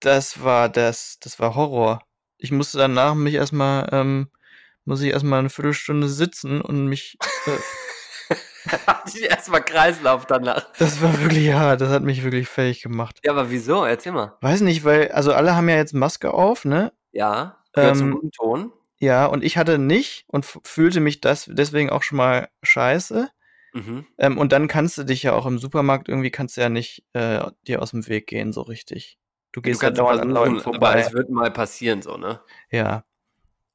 das 0.00 0.42
war 0.42 0.68
das, 0.68 1.18
das 1.20 1.38
war 1.38 1.54
Horror. 1.54 2.02
Ich 2.38 2.50
musste 2.50 2.78
danach 2.78 3.14
mich 3.14 3.34
erstmal, 3.34 3.88
ähm, 3.92 4.28
muss 4.84 5.00
ich 5.02 5.10
erstmal 5.12 5.38
eine 5.40 5.50
Viertelstunde 5.50 6.08
sitzen 6.08 6.60
und 6.60 6.86
mich, 6.86 7.18
äh, 7.46 7.50
Hatte 8.86 9.18
ich 9.18 9.30
erstmal 9.30 9.62
Kreislauf 9.62 10.26
danach. 10.26 10.66
das 10.78 11.00
war 11.02 11.20
wirklich 11.20 11.52
hart, 11.52 11.80
das 11.80 11.90
hat 11.90 12.02
mich 12.02 12.24
wirklich 12.24 12.48
fähig 12.48 12.82
gemacht. 12.82 13.20
Ja, 13.24 13.32
aber 13.32 13.50
wieso? 13.50 13.84
Erzähl 13.84 14.12
mal. 14.12 14.36
Weiß 14.40 14.60
nicht, 14.60 14.84
weil, 14.84 15.12
also 15.12 15.32
alle 15.32 15.56
haben 15.56 15.68
ja 15.68 15.76
jetzt 15.76 15.94
Maske 15.94 16.32
auf, 16.32 16.64
ne? 16.64 16.92
Ja, 17.12 17.58
gehört 17.72 17.96
zum 17.96 18.08
Ähm, 18.08 18.14
guten 18.14 18.30
Ton. 18.32 18.72
Ja, 18.98 19.26
und 19.26 19.44
ich 19.44 19.58
hatte 19.58 19.78
nicht 19.78 20.24
und 20.28 20.46
fühlte 20.64 21.00
mich 21.00 21.20
das 21.20 21.50
deswegen 21.52 21.90
auch 21.90 22.02
schon 22.02 22.16
mal 22.16 22.48
scheiße. 22.62 23.28
Mhm. 23.74 24.06
Ähm, 24.16 24.38
und 24.38 24.52
dann 24.52 24.68
kannst 24.68 24.96
du 24.96 25.04
dich 25.04 25.22
ja 25.22 25.34
auch 25.34 25.44
im 25.44 25.58
Supermarkt 25.58 26.08
irgendwie 26.08 26.30
kannst 26.30 26.56
du 26.56 26.62
ja 26.62 26.70
nicht 26.70 27.04
äh, 27.12 27.42
dir 27.66 27.82
aus 27.82 27.90
dem 27.90 28.08
Weg 28.08 28.26
gehen, 28.26 28.52
so 28.52 28.62
richtig. 28.62 29.18
Du 29.52 29.60
gehst 29.60 29.82
ja 29.82 29.90
dauernd 29.90 30.20
an 30.20 30.30
Leuten 30.30 30.54
aber 30.54 30.62
vorbei. 30.62 31.00
es 31.00 31.12
wird 31.12 31.30
mal 31.30 31.50
passieren, 31.50 32.02
so, 32.02 32.16
ne? 32.16 32.40
Ja. 32.70 33.04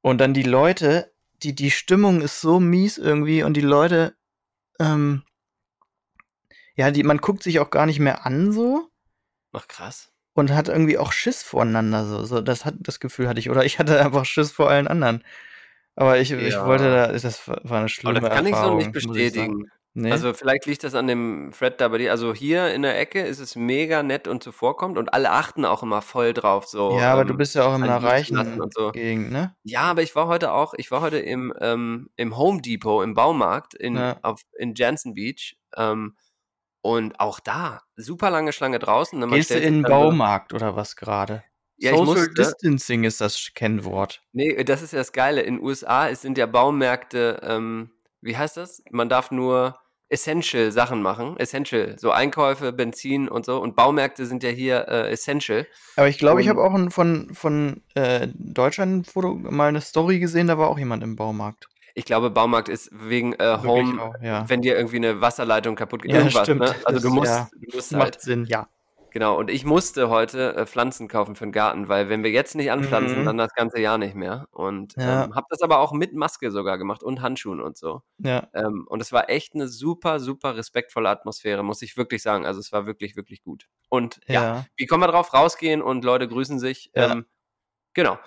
Und 0.02 0.20
dann 0.20 0.34
die 0.34 0.44
Leute, 0.44 1.12
die, 1.44 1.54
die 1.54 1.72
Stimmung 1.72 2.22
ist 2.22 2.42
so 2.42 2.60
mies 2.60 2.98
irgendwie 2.98 3.44
und 3.44 3.56
die 3.56 3.62
Leute, 3.62 4.16
ähm, 4.82 5.24
ja, 6.76 6.92
die, 6.92 7.04
man 7.04 7.18
guckt 7.18 7.44
sich 7.44 7.60
auch 7.60 7.70
gar 7.70 7.86
nicht 7.86 8.00
mehr 8.00 8.26
an 8.26 8.52
so 8.52 8.90
Ach, 9.54 9.68
krass. 9.68 10.12
und 10.34 10.52
hat 10.52 10.70
irgendwie 10.70 10.98
auch 10.98 11.12
Schiss 11.12 11.44
voreinander 11.44 12.06
so. 12.06 12.24
so 12.26 12.42
das, 12.42 12.66
hat, 12.66 12.76
das 12.80 13.00
Gefühl 13.00 13.28
hatte 13.28 13.40
ich. 13.40 13.50
Oder 13.50 13.66
ich 13.66 13.80
hatte 13.80 14.00
einfach 14.04 14.26
Schiss 14.26 14.52
vor 14.52 14.70
allen 14.70 14.88
anderen. 14.88 15.24
Aber 15.96 16.20
ich, 16.20 16.32
ich 16.32 16.54
Ja. 16.54 16.66
wollte 16.66 16.86
da, 16.92 17.08
das 17.12 17.48
war 17.48 17.60
eine 17.64 17.70
Aber 17.82 17.90
schlimme 17.90 18.22
das 18.22 18.30
kann 18.30 18.46
ich 18.46 18.56
so 18.56 18.62
Erfahrung, 18.62 18.78
nicht 18.78 18.94
ich 18.94 18.94
bestätigen. 18.94 19.72
Nee? 19.94 20.12
Also 20.12 20.34
vielleicht 20.34 20.66
liegt 20.68 20.86
das 20.86 20.96
an 20.96 21.08
dem 21.08 21.52
Fred 21.52 21.82
da 21.82 21.90
bei 21.90 21.98
dir. 21.98 22.12
Also 22.12 22.34
hier 22.34 22.74
in 22.74 22.82
der 22.82 22.98
Ecke 22.98 23.22
ist 23.22 23.40
es 23.40 23.58
mega 23.58 24.04
nett 24.04 24.28
und 24.28 24.42
zuvorkommt 24.42 24.98
und 24.98 25.14
alle 25.14 25.32
achten 25.32 25.66
auch 25.66 25.84
immer 25.84 26.02
voll 26.02 26.34
drauf. 26.34 26.66
So, 26.66 26.98
ja, 26.98 27.12
aber 27.12 27.26
du 27.26 27.34
ähm, 27.34 27.38
bist 27.38 27.56
ja 27.56 27.66
auch 27.66 27.76
in 27.76 27.84
einer 27.84 28.02
reichen 28.02 28.62
und 28.62 28.74
so. 28.74 28.92
Gegend, 28.92 29.32
ne? 29.32 29.54
Ja, 29.64 29.82
aber 29.82 30.02
ich 30.02 30.16
war 30.16 30.28
heute 30.28 30.54
auch, 30.54 30.74
ich 30.78 30.92
war 30.92 31.02
heute 31.02 31.20
im, 31.20 31.54
ähm, 31.60 32.10
im 32.16 32.38
Home 32.38 32.62
Depot, 32.62 33.04
im 33.04 33.16
Baumarkt 33.16 33.74
in, 33.74 33.96
Ja. 33.96 34.18
auf, 34.22 34.42
in 34.58 34.76
Jansen 34.76 35.14
Beach. 35.14 35.58
Ähm, 35.76 36.16
und 36.82 37.20
auch 37.20 37.40
da, 37.40 37.82
super 37.96 38.30
lange 38.32 38.54
Schlange 38.54 38.80
draußen. 38.80 39.20
ne, 39.20 39.28
Gehst 39.28 39.52
du 39.52 39.56
in 39.56 39.74
den 39.74 39.84
Baumarkt 39.84 40.54
oder 40.54 40.76
was 40.76 40.96
gerade? 40.96 41.44
Ja, 41.78 41.92
Social 41.92 42.06
musste. 42.06 42.34
Distancing 42.34 43.04
ist 43.04 43.22
das 43.22 43.52
Kennwort. 43.56 44.24
Nee, 44.32 44.64
das 44.64 44.82
ist 44.82 44.94
ja 44.94 45.00
das 45.00 45.12
Geile. 45.12 45.42
In 45.42 45.56
den 45.58 45.64
USA 45.64 46.08
es 46.10 46.22
sind 46.22 46.38
ja 46.38 46.46
Baumärkte, 46.46 47.40
ähm, 47.44 47.92
wie 48.22 48.38
heißt 48.38 48.58
das? 48.58 48.84
Man 48.92 49.10
darf 49.10 49.32
nur 49.32 49.78
Essential 50.10 50.72
Sachen 50.72 51.02
machen. 51.02 51.38
Essential, 51.38 51.96
so 51.98 52.12
Einkäufe, 52.12 52.74
Benzin 52.74 53.30
und 53.30 53.46
so. 53.46 53.62
Und 53.62 53.76
Baumärkte 53.78 54.26
sind 54.26 54.44
ja 54.44 54.50
hier 54.50 54.88
äh, 54.90 55.10
Essential. 55.12 55.66
Aber 55.96 56.10
ich 56.10 56.18
glaube, 56.18 56.42
ich 56.42 56.50
habe 56.50 56.62
auch 56.62 56.74
ein, 56.74 56.92
von, 56.92 57.34
von 57.34 57.82
äh, 57.96 58.28
Deutschland 58.34 58.92
ein 58.98 59.04
Foto, 59.06 59.36
mal 59.36 59.70
eine 59.70 59.80
Story 59.82 60.20
gesehen, 60.20 60.48
da 60.48 60.58
war 60.58 60.70
auch 60.70 60.78
jemand 60.78 61.02
im 61.04 61.16
Baumarkt. 61.16 61.68
Ich 61.94 62.06
glaube, 62.06 62.30
Baumarkt 62.30 62.70
ist 62.70 62.90
wegen 62.94 63.34
äh, 63.34 63.58
Home, 63.64 64.02
auch, 64.02 64.14
ja. 64.22 64.48
wenn 64.50 64.62
dir 64.62 64.76
irgendwie 64.76 64.98
eine 64.98 65.22
Wasserleitung 65.22 65.76
kaputt 65.76 66.02
geht. 66.04 66.12
Ja, 66.12 66.18
irgendwas, 66.20 66.44
stimmt. 66.44 66.62
ne? 66.62 66.76
Also 66.86 66.94
Das- 66.94 67.04
du 67.04 67.10
musst, 67.10 67.32
ja. 67.32 67.50
du 67.54 67.76
musst 67.76 67.92
Macht 67.94 68.02
halt. 68.04 68.22
Sinn, 68.22 68.46
ja. 68.46 68.68
Genau, 69.12 69.38
und 69.38 69.50
ich 69.50 69.66
musste 69.66 70.10
heute 70.10 70.56
äh, 70.56 70.66
Pflanzen 70.66 71.08
kaufen 71.10 71.36
für 71.36 71.44
den 71.46 71.52
Garten, 71.52 71.90
weil 71.90 72.08
wenn 72.08 72.24
wir 72.24 72.32
jetzt 72.32 72.56
nicht 72.56 72.72
anpflanzen, 72.72 73.22
Mhm. 73.22 73.26
dann 73.26 73.38
das 73.38 73.54
ganze 73.54 73.80
Jahr 73.82 73.98
nicht 73.98 74.16
mehr. 74.16 74.48
Und 74.52 74.94
Ja. 74.96 75.26
ähm, 75.26 75.36
habe 75.36 75.48
das 75.50 75.62
aber 75.62 75.80
auch 75.80 75.92
mit 75.92 76.14
Maske 76.14 76.50
sogar 76.50 76.78
gemacht 76.78 77.04
und 77.04 77.22
Handschuhen 77.22 77.60
und 77.62 77.78
so. 77.78 78.02
Ja, 78.20 78.48
Ähm, 78.54 78.86
und 78.90 79.02
es 79.02 79.12
war 79.12 79.30
echt 79.30 79.54
eine 79.54 79.68
super, 79.68 80.20
super 80.22 80.56
respektvolle 80.56 81.10
Atmosphäre, 81.10 81.62
muss 81.62 81.82
ich 81.82 81.98
wirklich 81.98 82.22
sagen. 82.24 82.46
Also 82.46 82.62
es 82.62 82.72
war 82.72 82.86
wirklich, 82.86 83.18
wirklich 83.18 83.44
gut. 83.44 83.68
Und 83.90 84.22
ja, 84.28 84.34
ja. 84.44 84.66
wie 84.78 84.86
kommen 84.86 85.04
wir 85.04 85.08
drauf? 85.12 85.34
Rausgehen 85.34 85.82
und 85.82 86.06
Leute 86.06 86.28
grüßen 86.30 86.58
sich. 86.58 86.90
Ja. 86.96 87.12
Ähm, 87.12 87.26
genau. 87.94 88.18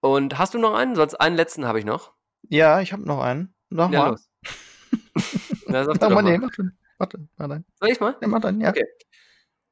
Und 0.00 0.38
hast 0.38 0.54
du 0.54 0.58
noch 0.58 0.74
einen? 0.74 0.94
Sonst 0.96 1.14
einen 1.16 1.36
letzten 1.36 1.66
habe 1.66 1.78
ich 1.78 1.84
noch. 1.84 2.14
Ja, 2.48 2.80
ich 2.80 2.92
habe 2.94 3.02
noch 3.02 3.20
einen. 3.22 3.54
Ja, 3.70 3.76
Nochmal. 3.76 4.10
los. 4.12 4.28
Na, 5.68 5.84
sag 5.84 6.00
mal, 6.10 6.22
nee, 6.22 6.38
mal. 6.38 6.46
mach 6.46 6.50
du. 6.56 6.70
Warte, 6.98 7.28
mach 7.36 7.48
dein. 7.48 7.64
Soll 7.80 7.90
ich 7.90 8.00
mal? 8.00 8.16
Ja, 8.20 8.28
mach 8.28 8.40
dein, 8.40 8.60
ja. 8.60 8.70
Okay. 8.70 8.86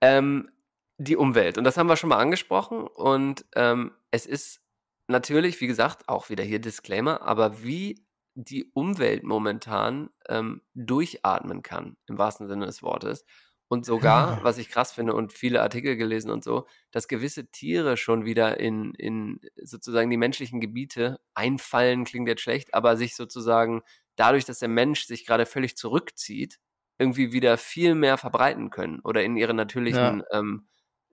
Ähm, 0.01 0.51
die 0.99 1.17
Umwelt. 1.17 1.57
Und 1.57 1.65
das 1.65 1.77
haben 1.77 1.89
wir 1.89 1.97
schon 1.97 2.11
mal 2.11 2.19
angesprochen. 2.19 2.87
Und 2.87 3.47
ähm, 3.55 3.93
es 4.11 4.27
ist 4.27 4.61
natürlich, 5.09 5.61
wie 5.61 5.67
gesagt, 5.67 6.09
auch 6.09 6.29
wieder 6.29 6.45
hier 6.45 6.61
Disclaimer, 6.61 7.23
aber 7.23 7.63
wie 7.63 8.05
die 8.35 8.71
Umwelt 8.75 9.25
momentan 9.25 10.11
ähm, 10.29 10.63
durchatmen 10.75 11.63
kann, 11.63 11.97
im 12.07 12.19
wahrsten 12.19 12.49
Sinne 12.49 12.67
des 12.67 12.83
Wortes. 12.83 13.25
Und 13.69 13.87
sogar, 13.87 14.43
was 14.45 14.59
ich 14.59 14.69
krass 14.69 14.93
finde 14.93 15.15
und 15.15 15.33
viele 15.33 15.63
Artikel 15.63 15.97
gelesen 15.97 16.31
und 16.31 16.45
so, 16.45 16.67
dass 16.91 17.09
gewisse 17.09 17.51
Tiere 17.51 17.97
schon 17.97 18.25
wieder 18.25 18.61
in, 18.61 18.95
in 18.95 19.41
sozusagen 19.63 20.11
die 20.11 20.17
menschlichen 20.17 20.61
Gebiete 20.61 21.21
einfallen, 21.35 22.05
klingt 22.05 22.29
jetzt 22.29 22.43
schlecht, 22.43 22.75
aber 22.75 22.97
sich 22.97 23.15
sozusagen 23.17 23.83
dadurch, 24.17 24.45
dass 24.45 24.59
der 24.59 24.69
Mensch 24.69 25.07
sich 25.07 25.25
gerade 25.25 25.47
völlig 25.47 25.77
zurückzieht, 25.77 26.59
irgendwie 27.01 27.33
wieder 27.33 27.57
viel 27.59 27.95
mehr 27.97 28.19
verbreiten 28.19 28.71
können 28.71 29.01
oder 29.01 29.23
in 29.25 29.37
ihre 29.37 29.55
natürlichen, 29.55 30.23
ähm, 30.33 30.67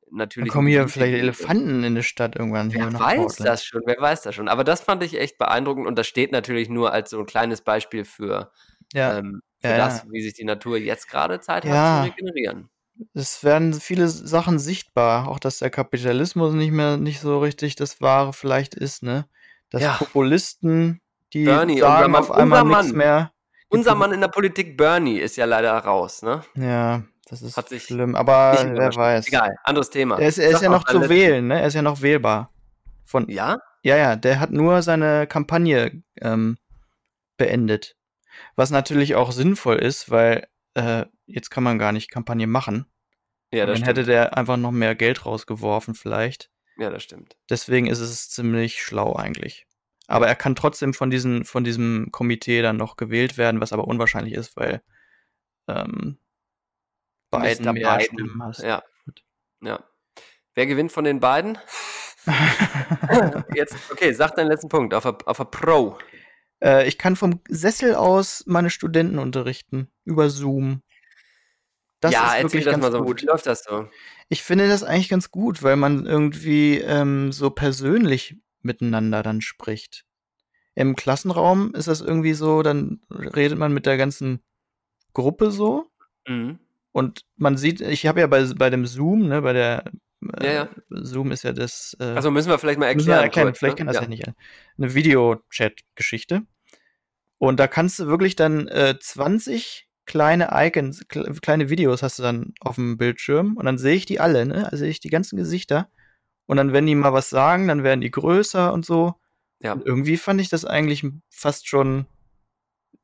Dann 0.09 0.17
natürlichen 0.19 0.51
kommen 0.53 0.67
hier 0.67 0.87
vielleicht. 0.87 1.13
Elefanten 1.15 1.83
in 1.83 1.95
die 1.95 2.03
Stadt 2.03 2.35
irgendwann 2.35 2.71
Wer 2.71 2.93
weiß 2.99 3.17
Portland. 3.17 3.39
das 3.49 3.65
schon, 3.65 3.81
wer 3.85 3.97
weiß 3.99 4.21
das 4.21 4.35
schon. 4.35 4.47
Aber 4.49 4.63
das 4.63 4.81
fand 4.81 5.01
ich 5.03 5.19
echt 5.19 5.37
beeindruckend 5.37 5.87
und 5.87 5.97
das 5.97 6.07
steht 6.07 6.31
natürlich 6.31 6.69
nur 6.69 6.91
als 6.93 7.09
so 7.11 7.19
ein 7.19 7.25
kleines 7.25 7.61
Beispiel 7.61 8.05
für, 8.05 8.51
Ja, 8.93 9.17
ähm, 9.17 9.41
für 9.61 9.69
Ja, 9.69 9.77
das, 9.77 10.03
ja. 10.03 10.11
wie 10.11 10.21
sich 10.21 10.33
die 10.33 10.43
Natur 10.45 10.77
jetzt 10.77 11.07
gerade 11.09 11.39
Zeit 11.39 11.63
hat 11.65 11.73
Ja. 11.73 12.01
zu 12.01 12.09
regenerieren. 12.09 12.69
es 13.13 13.43
werden 13.43 13.73
viele 13.73 14.07
Sachen 14.07 14.59
sichtbar. 14.59 15.27
Auch, 15.27 15.39
dass 15.39 15.59
der 15.59 15.69
Kapitalismus 15.69 16.53
nicht 16.53 16.71
mehr 16.71 16.97
nicht 16.97 17.19
so 17.19 17.39
richtig 17.39 17.75
das 17.75 18.01
Wahre 18.01 18.33
vielleicht 18.33 18.75
ist, 18.75 19.03
ne? 19.03 19.25
dass 19.69 19.81
Ja. 19.83 19.93
Populisten, 19.97 21.01
die 21.33 21.45
Bernie, 21.45 21.79
sagen 21.79 22.15
auf 22.15 22.31
einmal 22.31 22.63
nichts 22.63 22.93
mehr. 22.93 23.31
Unser 23.69 23.95
Mann 23.95 24.11
in 24.13 24.21
der 24.21 24.27
Politik, 24.29 24.77
Bernie, 24.77 25.17
ist 25.19 25.35
ja 25.35 25.45
leider 25.45 25.73
raus, 25.77 26.21
ne? 26.21 26.41
Ja, 26.55 27.03
das 27.29 27.41
ist 27.41 27.57
Hat 27.57 27.69
sich 27.69 27.83
schlimm, 27.83 28.15
aber 28.15 28.57
wer 28.73 28.95
weiß. 28.95 29.27
Egal, 29.27 29.55
anderes 29.63 29.89
Thema. 29.89 30.15
Der 30.17 30.27
ist, 30.29 30.37
er 30.37 30.51
ist 30.51 30.61
ja 30.61 30.69
noch 30.69 30.85
zu 30.85 31.09
wählen, 31.09 31.47
ne? 31.47 31.59
Er 31.59 31.67
ist 31.67 31.73
ja 31.73 31.81
noch 31.81 32.01
wählbar. 32.01 32.51
Von, 33.05 33.29
Ja? 33.29 33.57
Ja, 33.83 33.95
ja, 33.95 34.15
der 34.15 34.39
hat 34.39 34.51
nur 34.51 34.81
seine 34.81 35.27
Kampagne 35.27 36.03
ähm, 36.19 36.57
beendet. 37.37 37.95
Was 38.55 38.69
natürlich 38.69 39.15
auch 39.15 39.31
sinnvoll 39.31 39.77
ist, 39.77 40.09
weil 40.09 40.47
äh, 40.73 41.05
jetzt 41.25 41.49
kann 41.49 41.63
man 41.63 41.79
gar 41.79 41.91
nicht 41.91 42.11
Kampagne 42.11 42.47
machen. 42.47 42.85
Ja, 43.51 43.65
das 43.65 43.75
Dann 43.79 43.85
stimmt. 43.85 43.87
hätte 43.87 44.03
der 44.03 44.37
einfach 44.37 44.57
noch 44.57 44.71
mehr 44.71 44.95
Geld 44.95 45.25
rausgeworfen, 45.25 45.95
vielleicht. 45.95 46.49
Ja, 46.77 46.89
das 46.89 47.03
stimmt. 47.03 47.37
Deswegen 47.49 47.87
ist 47.87 47.99
es 47.99 48.29
ziemlich 48.29 48.81
schlau 48.81 49.15
eigentlich. 49.15 49.65
Aber 50.07 50.27
er 50.27 50.35
kann 50.35 50.55
trotzdem 50.55 50.93
von, 50.93 51.09
diesen, 51.09 51.43
von 51.43 51.63
diesem 51.63 52.09
Komitee 52.11 52.61
dann 52.61 52.77
noch 52.77 52.95
gewählt 52.95 53.37
werden, 53.37 53.59
was 53.59 53.73
aber 53.73 53.87
unwahrscheinlich 53.87 54.33
ist, 54.33 54.55
weil 54.55 54.81
ähm, 55.67 56.17
Biden 57.29 57.65
Mr. 57.65 57.73
mehr 57.73 57.97
Biden. 57.97 58.17
Stimmen 58.17 58.43
hat. 58.43 58.57
Ja. 58.59 58.83
ja. 59.61 59.83
Wer 60.55 60.65
gewinnt 60.65 60.91
von 60.93 61.03
den 61.03 61.19
beiden? 61.19 61.57
Jetzt, 63.53 63.75
okay, 63.91 64.13
sag 64.13 64.35
deinen 64.35 64.47
letzten 64.47 64.69
Punkt 64.69 64.93
auf 64.93 65.03
der, 65.03 65.17
auf 65.25 65.37
der 65.37 65.45
Pro. 65.45 65.97
Äh, 66.63 66.87
ich 66.87 66.97
kann 66.97 67.15
vom 67.15 67.41
Sessel 67.49 67.95
aus 67.95 68.43
meine 68.47 68.69
Studenten 68.69 69.19
unterrichten. 69.19 69.89
Über 70.05 70.29
Zoom. 70.29 70.81
Das 71.99 72.13
ja, 72.13 72.35
ist 72.35 72.43
wirklich 72.43 72.65
das 72.65 72.71
ganz 72.71 72.81
mal 72.81 72.91
so. 72.91 73.03
gut. 73.03 73.21
Wie 73.21 73.25
läuft 73.25 73.45
das 73.45 73.63
so? 73.63 73.89
Ich 74.29 74.43
finde 74.43 74.67
das 74.67 74.83
eigentlich 74.83 75.09
ganz 75.09 75.31
gut, 75.31 75.63
weil 75.63 75.75
man 75.75 76.05
irgendwie 76.05 76.79
ähm, 76.79 77.31
so 77.31 77.49
persönlich 77.49 78.37
miteinander 78.67 79.23
dann 79.23 79.41
spricht. 79.41 80.05
Im 80.75 80.95
Klassenraum 80.95 81.73
ist 81.73 81.87
das 81.87 82.01
irgendwie 82.01 82.33
so, 82.33 82.61
dann 82.61 83.01
redet 83.09 83.57
man 83.57 83.73
mit 83.73 83.87
der 83.87 83.97
ganzen 83.97 84.43
Gruppe 85.13 85.49
so. 85.49 85.89
Mhm. 86.27 86.59
Und 86.91 87.25
man 87.35 87.57
sieht, 87.57 87.81
ich 87.81 88.05
habe 88.05 88.19
ja 88.19 88.27
bei, 88.27 88.43
bei 88.55 88.69
dem 88.69 88.85
Zoom, 88.85 89.27
ne, 89.27 89.41
bei 89.41 89.53
der 89.53 89.91
äh, 90.39 90.45
Ja, 90.45 90.53
ja. 90.53 90.69
Zoom 90.89 91.31
ist 91.31 91.43
ja 91.43 91.53
das 91.53 91.97
äh, 91.99 92.03
Also 92.03 92.29
müssen 92.29 92.49
wir 92.49 92.59
vielleicht 92.59 92.79
mal 92.79 92.87
erklären. 92.87 93.23
Erklären, 93.23 93.47
kurz, 93.47 93.59
vielleicht 93.59 93.73
ne? 93.73 93.77
kann 93.77 93.87
das 93.87 93.95
ja, 93.95 94.01
ja. 94.03 94.07
nicht. 94.07 94.31
Eine 94.77 94.93
Video-Chat-Geschichte. 94.93 96.43
Und 97.39 97.59
da 97.59 97.67
kannst 97.67 97.99
du 97.99 98.07
wirklich 98.07 98.35
dann 98.35 98.67
äh, 98.67 98.95
20 98.99 99.87
kleine 100.05 100.49
Icons, 100.51 101.07
kle 101.07 101.31
kleine 101.41 101.69
Videos 101.69 102.01
hast 102.01 102.17
du 102.17 102.23
dann 102.23 102.53
auf 102.61 102.75
dem 102.75 102.97
Bildschirm 102.97 103.57
und 103.57 103.65
dann 103.65 103.77
sehe 103.77 103.95
ich 103.95 104.05
die 104.05 104.19
alle, 104.19 104.45
ne? 104.45 104.65
Also 104.65 104.77
sehe 104.77 104.89
ich 104.89 104.99
die 104.99 105.09
ganzen 105.09 105.37
Gesichter. 105.37 105.89
Und 106.47 106.57
dann, 106.57 106.73
wenn 106.73 106.85
die 106.85 106.95
mal 106.95 107.13
was 107.13 107.29
sagen, 107.29 107.67
dann 107.67 107.83
werden 107.83 108.01
die 108.01 108.11
größer 108.11 108.73
und 108.73 108.85
so. 108.85 109.15
Ja. 109.59 109.73
Und 109.73 109.85
irgendwie 109.85 110.17
fand 110.17 110.41
ich 110.41 110.49
das 110.49 110.65
eigentlich 110.65 111.05
fast 111.29 111.67
schon 111.67 112.07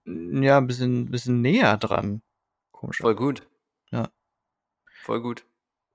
ja, 0.05 0.57
ein 0.57 0.67
bisschen, 0.67 1.11
bisschen 1.11 1.41
näher 1.41 1.77
dran. 1.77 2.21
Komisch. 2.71 2.97
Voll 2.97 3.15
gut. 3.15 3.47
Ja. 3.91 4.09
Voll 5.03 5.21
gut. 5.21 5.45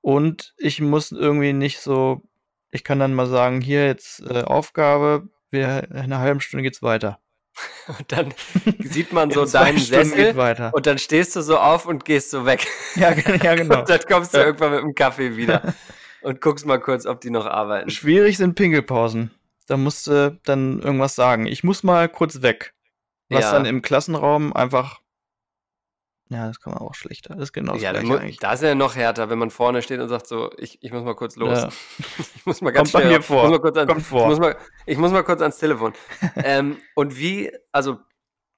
Und 0.00 0.54
ich 0.56 0.80
muss 0.80 1.12
irgendwie 1.12 1.52
nicht 1.52 1.80
so, 1.80 2.22
ich 2.70 2.84
kann 2.84 2.98
dann 2.98 3.14
mal 3.14 3.26
sagen, 3.26 3.60
hier 3.60 3.86
jetzt 3.86 4.20
äh, 4.20 4.42
Aufgabe, 4.42 5.28
wir, 5.50 5.84
in 5.90 5.96
einer 5.96 6.18
halben 6.18 6.40
Stunde 6.40 6.62
geht's 6.62 6.82
weiter. 6.82 7.20
Und 7.88 8.12
dann 8.12 8.34
sieht 8.80 9.12
man 9.12 9.30
so 9.30 9.44
deinen 9.44 9.78
Stunden 9.78 10.10
Sessel 10.10 10.70
und 10.72 10.86
dann 10.86 10.98
stehst 10.98 11.34
du 11.34 11.40
so 11.40 11.58
auf 11.58 11.86
und 11.86 12.04
gehst 12.04 12.30
so 12.30 12.46
weg. 12.46 12.66
ja, 12.94 13.10
ja, 13.42 13.54
genau. 13.56 13.80
Und 13.80 13.88
dann 13.88 14.00
kommst 14.06 14.32
du 14.34 14.38
Ja. 14.38 14.44
irgendwann 14.44 14.72
mit 14.72 14.80
dem 14.82 14.94
Kaffee 14.94 15.36
wieder 15.36 15.74
und 16.22 16.40
guckst 16.40 16.66
mal 16.66 16.78
kurz, 16.80 17.06
ob 17.06 17.20
die 17.20 17.30
noch 17.30 17.46
arbeiten. 17.46 17.90
Schwierig 17.90 18.36
sind 18.36 18.54
Pinkelpausen. 18.54 19.30
Da 19.66 19.76
musst 19.76 20.06
du 20.06 20.38
dann 20.44 20.80
irgendwas 20.80 21.14
sagen. 21.14 21.46
Ich 21.46 21.62
muss 21.62 21.82
mal 21.82 22.08
kurz 22.08 22.42
weg. 22.42 22.74
Was 23.28 23.44
Ja. 23.44 23.52
dann 23.52 23.66
im 23.66 23.82
Klassenraum 23.82 24.52
einfach. 24.54 25.00
Ja, 26.30 26.46
das 26.46 26.60
kann 26.60 26.74
man 26.74 26.82
auch 26.82 26.94
schlechter. 26.94 27.34
Das 27.34 27.44
ist 27.44 27.52
genau 27.52 27.72
das 27.74 27.82
Ja, 27.82 27.92
eigentlich. 27.92 28.38
da 28.38 28.52
ist 28.52 28.62
ja 28.62 28.74
noch 28.74 28.96
härter, 28.96 29.30
wenn 29.30 29.38
man 29.38 29.50
vorne 29.50 29.80
steht 29.80 30.00
und 30.00 30.08
sagt 30.08 30.26
so, 30.26 30.50
ich, 30.58 30.82
ich 30.82 30.92
muss 30.92 31.02
mal 31.02 31.14
kurz 31.14 31.36
los. 31.36 31.58
Ja. 31.58 31.68
Ich 32.34 32.46
muss 32.46 32.60
mal 32.62 32.70
ganz 32.70 32.92
Kommt 32.92 33.02
bei 33.02 33.08
schnell 33.08 33.18
mir 33.18 33.22
vor. 33.22 33.44
Ich 33.44 33.50
muss 33.50 33.58
mal 33.58 33.60
kurz, 33.60 33.76
ans, 33.76 33.92
Kommt 33.92 34.06
vor. 34.06 34.22
Ich, 34.22 34.28
muss 34.28 34.38
mal, 34.38 34.56
ich 34.86 34.98
muss 34.98 35.12
mal 35.12 35.22
kurz 35.22 35.40
ans 35.42 35.58
Telefon. 35.58 35.92
ähm, 36.36 36.78
und 36.94 37.18
wie, 37.18 37.50
also, 37.72 37.98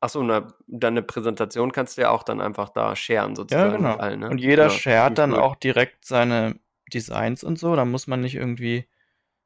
achso, 0.00 0.22
na, 0.22 0.46
deine 0.68 1.02
Präsentation 1.02 1.72
kannst 1.72 1.96
du 1.96 2.02
ja 2.02 2.11
auch 2.11 2.22
dann 2.22 2.40
einfach 2.40 2.68
da 2.68 2.94
sharen 2.94 3.30
Ja, 3.30 3.36
sozusagen 3.36 3.76
genau. 3.78 3.92
mit 3.92 4.00
allen, 4.00 4.20
ne? 4.20 4.30
Und 4.30 4.38
jeder 4.38 4.64
ja, 4.64 4.70
shared 4.70 5.06
finde 5.06 5.12
ich 5.12 5.16
dann 5.16 5.32
cool. 5.32 5.38
auch 5.40 5.56
direkt 5.56 6.04
seine 6.04 6.61
Designs 6.91 7.43
und 7.45 7.59
so. 7.59 7.74
Da 7.76 7.84
muss 7.84 8.07
man 8.07 8.20
nicht 8.20 8.34
irgendwie 8.34 8.86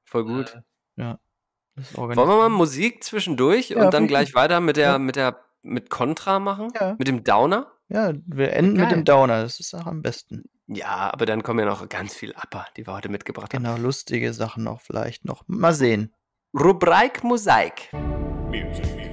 Voll 0.04 0.24
gut. 0.24 0.60
das 0.96 1.96
Wollen 1.96 2.16
wir 2.16 2.24
mal 2.26 2.48
Musik 2.48 3.02
zwischendurch 3.04 3.70
Ja, 3.70 3.84
und 3.84 3.94
dann 3.94 4.06
gleich 4.06 4.34
weiter 4.34 4.60
mit 4.60 4.76
der, 4.76 4.92
Ja. 4.92 4.98
mit 4.98 5.16
der, 5.16 5.40
mit 5.62 5.90
Contra 5.90 6.38
machen? 6.38 6.72
Ja. 6.78 6.94
Mit 6.98 7.08
dem 7.08 7.24
Downer? 7.24 7.70
Ja, 7.88 8.12
wir 8.26 8.52
enden 8.54 8.72
mit 8.74 8.82
Geil. 8.88 8.94
dem 8.94 9.04
Downer. 9.04 9.42
Das 9.42 9.60
ist 9.60 9.74
auch 9.74 9.86
am 9.86 10.02
besten. 10.02 10.44
Ja, 10.66 11.12
aber 11.12 11.26
dann 11.26 11.42
kommen 11.42 11.58
ja 11.60 11.66
noch 11.66 11.86
ganz 11.88 12.14
viel 12.14 12.30
Upper, 12.32 12.66
die 12.76 12.86
wir 12.86 12.94
heute 12.94 13.08
mitgebracht 13.10 13.52
haben. 13.52 13.64
Genau, 13.64 13.76
lustige 13.76 14.32
Sachen 14.32 14.66
auch 14.66 14.80
vielleicht 14.80 15.24
noch. 15.24 15.42
Mal 15.46 15.74
sehen. 15.74 16.14
Rubrik 16.54 17.22
Mosaik. 17.24 17.92
Music. 17.92 19.03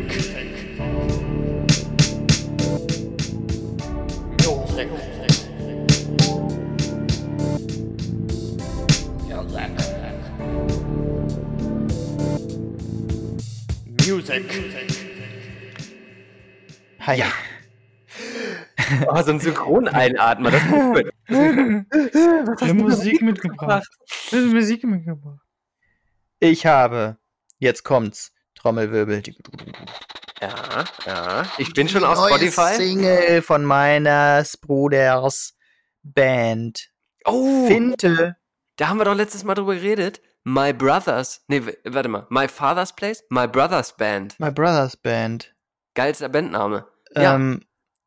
Music. 0.00 0.46
Music. 14.06 14.44
Hi. 17.00 17.16
Ja. 17.18 17.26
Oh, 19.08 19.22
so 19.22 19.32
ein 19.32 19.40
Synchroneinatmer, 19.40 20.50
das 20.50 20.62
ist 20.62 20.70
gut. 20.70 21.10
Was 21.28 22.60
hast 22.62 22.74
Musik 22.74 23.22
mitgebracht? 23.22 23.88
Musik 24.32 24.84
mitgebracht. 24.84 25.40
Ich 26.40 26.66
habe, 26.66 27.18
jetzt 27.58 27.84
kommt's, 27.84 28.32
Trommelwirbel. 28.60 29.22
Ja, 30.40 30.84
ja. 31.06 31.46
Ich 31.58 31.72
bin 31.72 31.88
schon 31.88 32.04
auf 32.04 32.18
Spotify. 32.26 32.74
Single 32.76 33.42
von 33.42 33.64
meines 33.64 34.56
Bruders 34.58 35.54
Band. 36.02 36.90
Oh, 37.24 37.66
Finte. 37.66 38.36
da 38.76 38.88
haben 38.88 38.98
wir 38.98 39.04
doch 39.04 39.14
letztes 39.14 39.44
Mal 39.44 39.54
drüber 39.54 39.74
geredet. 39.74 40.20
My 40.44 40.72
Brothers. 40.72 41.42
Nee, 41.48 41.62
warte 41.84 42.08
mal. 42.08 42.26
My 42.30 42.48
Father's 42.48 42.94
Place? 42.94 43.22
My 43.28 43.46
Brothers 43.46 43.96
Band. 43.96 44.38
My 44.40 44.50
Brothers 44.50 44.96
Band. 44.96 45.54
Geilster 45.94 46.28
Bandname. 46.28 46.86
Ja. 47.14 47.34
Ähm, 47.34 47.62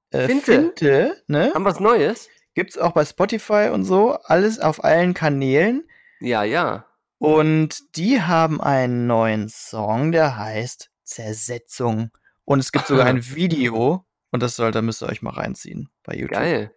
äh, 0.10 0.28
Finte. 0.28 0.52
Finte, 0.54 1.24
ne? 1.28 1.52
Haben 1.54 1.66
was 1.66 1.80
Neues? 1.80 2.30
Gibt's 2.56 2.78
auch 2.78 2.92
bei 2.92 3.06
Spotify 3.06 3.70
und 3.72 3.86
so. 3.86 4.14
Alles 4.26 4.60
auf 4.60 4.84
allen 4.84 5.14
Kanälen. 5.14 5.88
Ja, 6.20 6.44
ja. 6.44 6.86
Und 7.24 7.96
die 7.96 8.22
haben 8.22 8.60
einen 8.60 9.08
neuen 9.08 9.48
Song, 9.48 10.12
der 10.12 10.36
heißt 10.36 10.92
Zersetzung. 11.04 12.12
Und 12.44 12.60
es 12.60 12.74
gibt 12.74 12.88
sogar 12.88 13.06
ein 13.08 13.26
Video. 13.34 14.06
Und 14.32 14.44
das 14.44 14.58
soll, 14.58 14.72
da 14.72 14.82
müsst 14.82 15.02
ihr 15.02 15.08
euch 15.08 15.22
mal 15.22 15.32
reinziehen 15.32 15.88
bei 16.04 16.16
YouTube. 16.16 16.38
Geil. 16.38 16.76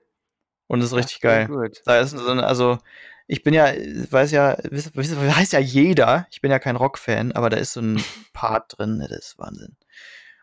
Und 0.68 0.78
das 0.78 0.90
ist 0.92 0.96
richtig 0.96 1.20
geil. 1.20 1.48
Gut. 1.48 1.82
Da 1.84 1.98
ist 1.98 2.12
so 2.12 2.28
eine, 2.28 2.46
also, 2.46 2.78
ich 3.26 3.42
bin 3.42 3.54
ja, 3.54 3.72
weiß 3.74 4.30
ja, 4.30 4.56
weiß 4.70 5.50
ja 5.50 5.58
jeder, 5.58 6.28
ich 6.30 6.40
bin 6.40 6.52
ja 6.52 6.60
kein 6.60 6.76
Rock-Fan, 6.76 7.32
aber 7.32 7.50
da 7.50 7.56
ist 7.56 7.72
so 7.72 7.80
ein 7.80 8.00
Part 8.32 8.78
drin, 8.78 9.00
das 9.00 9.10
ist 9.10 9.38
Wahnsinn. 9.40 9.76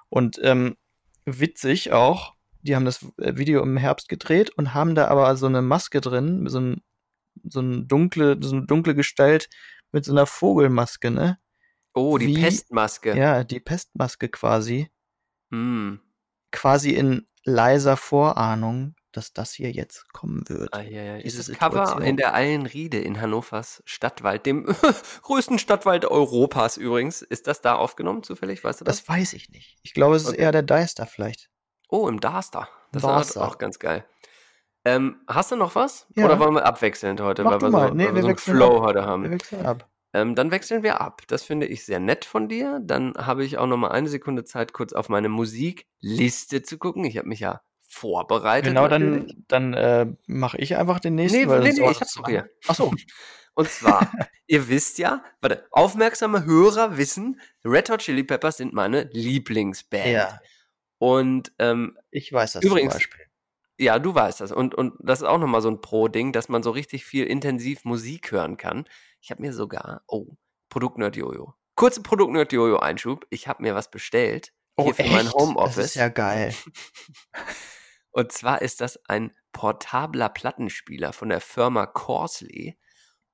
Und 0.10 0.38
ähm, 0.44 0.76
witzig 1.24 1.94
auch, 1.94 2.34
die 2.62 2.76
haben 2.76 2.84
das 2.84 3.04
äh, 3.20 3.38
Video 3.38 3.64
im 3.64 3.78
Herbst 3.78 4.10
gedreht 4.10 4.50
und 4.50 4.74
haben 4.74 4.96
da 4.96 5.08
aber 5.08 5.38
so 5.38 5.46
eine 5.46 5.62
Maske 5.62 6.02
drin, 6.02 6.50
so 6.50 6.60
ein, 6.60 6.82
so 7.46 7.62
ein 7.62 7.88
dunkle, 7.88 8.38
so 8.42 8.54
eine 8.54 8.66
dunkle 8.66 8.96
Gestalt 8.96 9.48
mit 9.94 10.04
so 10.06 10.12
einer 10.12 10.26
Vogelmaske, 10.26 11.10
ne? 11.12 11.40
Oh, 11.94 12.18
die 12.18 12.28
Wie- 12.28 12.42
Pestmaske. 12.42 13.16
Ja, 13.16 13.44
die 13.44 13.60
Pestmaske 13.60 14.28
quasi. 14.30 14.90
Mm. 15.52 15.96
Quasi 16.52 16.92
in 16.92 17.28
leiser 17.46 17.98
Vorahnung, 17.98 18.96
dass 19.12 19.34
das 19.34 19.54
hier 19.54 19.72
jetzt 19.72 20.12
kommen 20.14 20.48
wird. 20.50 20.74
Ah, 20.74 20.82
ja, 20.82 21.04
ja. 21.04 21.16
Ist 21.18 21.38
Diese 21.38 21.52
das 21.52 21.60
Cover 21.60 22.02
in 22.02 22.18
der 22.18 22.34
Eilenriede 22.34 22.98
in 23.00 23.22
Hannovers 23.22 23.84
Stadtwald, 23.86 24.46
dem 24.48 24.66
größten 25.22 25.60
Stadtwald 25.60 26.06
Europas 26.06 26.78
übrigens. 26.78 27.22
Ist 27.22 27.46
das 27.48 27.62
da 27.62 27.76
aufgenommen 27.76 28.24
zufällig? 28.24 28.64
Weißt 28.64 28.82
du 28.82 28.86
das? 28.86 28.98
Das 28.98 29.10
weiß 29.10 29.34
ich 29.34 29.50
nicht. 29.50 29.78
Ich 29.84 29.94
glaube, 29.94 30.16
es 30.16 30.24
ist 30.24 30.30
Okay. 30.30 30.42
eher 30.42 30.52
der 30.52 30.64
Deister 30.64 31.06
vielleicht. 31.06 31.50
oh, 31.90 32.08
im 32.08 32.20
Darster. 32.20 32.70
Das 32.92 33.04
ist 33.30 33.38
auch 33.38 33.58
ganz 33.60 33.78
geil. 33.78 34.04
Ähm, 34.86 35.22
hast 35.28 35.52
du 35.52 35.56
noch 35.56 35.76
was? 35.76 36.08
Ja. 36.16 36.26
Oder 36.26 36.40
wollen 36.40 36.56
wir 36.56 36.66
abwechselnd 36.66 37.22
heute, 37.22 37.44
Mach 37.44 37.54
weil 37.54 37.62
wir 37.62 37.70
mal. 37.70 37.88
so, 37.90 37.94
Nee, 37.94 38.06
weil 38.06 38.12
wir 38.12 38.16
wir 38.16 38.22
so 38.24 38.28
einen 38.30 38.38
Flow 38.38 38.78
ab. 38.78 38.84
heute 38.84 39.00
Wir 39.00 39.06
haben? 39.06 39.32
wechseln 39.32 39.66
ab. 39.66 39.90
ähm, 40.14 40.36
dann 40.36 40.52
wechseln 40.52 40.84
wir 40.84 41.00
ab. 41.02 41.22
Das 41.28 41.44
finde 41.44 41.68
ich 41.68 41.86
sehr 41.86 42.00
nett 42.00 42.26
von 42.26 42.50
dir. 42.50 42.80
Dann 42.84 43.14
habe 43.16 43.46
ich 43.46 43.58
auch 43.58 43.68
noch 43.68 43.78
mal 43.78 43.92
eine 43.92 44.10
Sekunde 44.10 44.44
Zeit, 44.44 44.74
kurz 44.74 44.92
auf 44.94 45.08
meine 45.10 45.30
Musikliste 45.30 46.64
zu 46.64 46.78
gucken. 46.78 47.06
Ich 47.06 47.18
habe 47.18 47.28
mich 47.30 47.40
ja 47.40 47.62
vorbereitet. 47.88 48.70
Genau, 48.70 48.88
dann, 48.88 49.32
dann 49.48 49.74
äh, 49.74 50.08
mache 50.28 50.58
ich 50.58 50.76
einfach 50.76 51.00
den 51.00 51.16
nächsten. 51.16 51.40
Nee, 51.42 51.48
weil 51.48 51.62
nee, 51.62 51.72
nee, 51.74 51.90
ich 51.92 52.02
hab's 52.02 52.16
doch 52.16 52.28
hier. 52.28 52.50
Ach 52.68 52.76
so. 52.76 52.92
Und 53.56 53.70
zwar, 53.70 54.12
ihr 54.48 54.68
wisst 54.68 54.98
ja, 54.98 55.24
warte, 55.40 55.66
aufmerksame 55.70 56.44
Hörer 56.44 56.98
wissen, 56.98 57.40
Red 57.64 57.90
Hot 57.92 58.00
Chili 58.02 58.24
Peppers 58.24 58.58
sind 58.58 58.74
meine 58.74 59.04
Lieblingsband. 59.14 60.08
Ja, 60.08 60.40
Und 60.98 61.52
ähm, 61.60 61.96
ich 62.10 62.34
weiß 62.34 62.54
das 62.54 62.64
Übrigens- 62.64 62.94
zum 62.94 62.98
Beispiel. 63.00 63.26
Ja, 63.84 64.00
du 64.00 64.14
weißt 64.16 64.42
das. 64.42 64.52
Und, 64.52 64.74
und 64.76 64.94
das 65.00 65.20
ist 65.22 65.28
auch 65.28 65.38
nochmal 65.38 65.62
so 65.62 65.70
ein 65.70 65.82
Pro-Ding, 65.82 66.32
dass 66.32 66.50
man 66.50 66.64
so 66.64 66.72
richtig 66.72 67.06
viel 67.06 67.26
intensiv 67.26 67.86
Musik 67.86 68.32
hören 68.32 68.58
kann. 68.58 68.86
Ich 69.22 69.32
habe 69.32 69.42
mir 69.42 69.54
sogar, 69.54 70.02
oh, 70.08 70.36
Produktnerd 70.70 71.16
Jojo. 71.16 71.54
Kurze 71.76 72.02
Produktnerd 72.02 72.52
Jojo 72.54 72.80
Einschub. 72.80 73.26
Ich 73.30 73.48
habe 73.48 73.62
mir 73.64 73.76
was 73.76 73.90
bestellt. 73.92 74.54
hier 74.80 74.94
für 74.96 75.04
mein 75.04 75.28
Oh, 75.28 75.32
Das 75.32 75.34
Homeoffice. 75.34 75.86
ist 75.86 75.96
ja 75.96 76.08
geil. 76.10 76.54
Und 78.12 78.32
zwar 78.32 78.62
ist 78.62 78.82
das 78.82 79.00
ein 79.08 79.32
portabler 79.54 80.30
Plattenspieler 80.30 81.14
von 81.14 81.30
der 81.30 81.42
Firma 81.42 81.86
Corsley. 81.88 82.78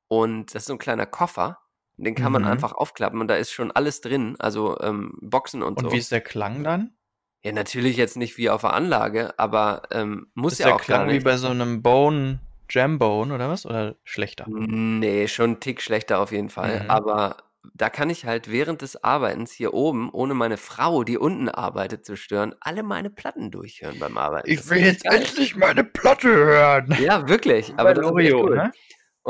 Und 0.07 0.53
das 0.55 0.63
ist 0.63 0.67
so 0.67 0.73
ein 0.73 0.79
kleiner 0.79 1.05
Koffer. 1.05 1.59
Den 1.97 2.15
kann 2.15 2.31
man 2.31 2.43
Mhm. 2.43 2.47
einfach 2.47 2.71
aufklappen 2.71 3.19
und 3.19 3.27
da 3.27 3.35
ist 3.35 3.51
schon 3.51 3.71
alles 3.71 3.99
drin. 3.99 4.37
Also 4.39 4.79
ähm, 4.79 5.17
Boxen 5.21 5.61
und, 5.61 5.77
Und 5.77 5.85
so. 5.85 5.91
wie 5.91 5.97
ist 5.97 6.13
der 6.13 6.21
Klang 6.21 6.63
dann? 6.63 6.97
Ja, 7.43 7.53
natürlich 7.53 7.95
jetzt 7.95 8.17
nicht 8.17 8.37
wie 8.37 8.49
auf 8.49 8.61
der 8.61 8.73
Anlage, 8.73 9.33
aber 9.37 9.83
ähm, 9.91 10.27
muss 10.33 10.53
ist 10.53 10.59
ja 10.59 10.67
auch 10.67 10.71
gar 10.71 10.79
Klang 10.79 11.07
wie 11.09 11.13
nicht. 11.13 11.23
bei 11.23 11.37
so 11.37 11.47
einem 11.47 11.81
Bone, 11.81 12.39
Jambone 12.69 13.33
oder 13.33 13.49
was? 13.49 13.65
Oder 13.65 13.95
schlechter? 14.03 14.45
Nee, 14.49 15.27
schon 15.27 15.45
einen 15.51 15.59
Tick 15.59 15.81
schlechter 15.81 16.19
auf 16.19 16.31
jeden 16.31 16.49
Fall. 16.49 16.83
Mhm. 16.83 16.89
Aber 16.89 17.37
da 17.73 17.89
kann 17.89 18.09
ich 18.09 18.25
halt 18.25 18.51
während 18.51 18.81
des 18.81 19.03
Arbeitens 19.03 19.51
hier 19.53 19.73
oben, 19.73 20.09
ohne 20.11 20.33
meine 20.33 20.57
Frau, 20.57 21.03
die 21.03 21.17
unten 21.17 21.47
arbeitet, 21.49 22.05
zu 22.05 22.17
stören, 22.17 22.55
alle 22.59 22.83
meine 22.83 23.09
Platten 23.09 23.51
durchhören 23.51 23.99
beim 23.99 24.17
Arbeiten. 24.17 24.53
Das 24.53 24.65
ist 24.65 24.71
richtig 24.71 25.03
geil. 25.03 25.21
endlich 25.21 25.55
meine 25.55 25.83
Platte 25.83 26.27
hören. 26.27 26.97
Ja, 27.01 27.27
wirklich. 27.29 27.73
Bei 27.73 27.79
Aber 27.83 27.93
das 27.93 28.05
ist 28.05 28.17
echt 28.17 28.29
Loriot, 28.31 28.49
cool. 28.49 28.55
ne? 28.57 28.71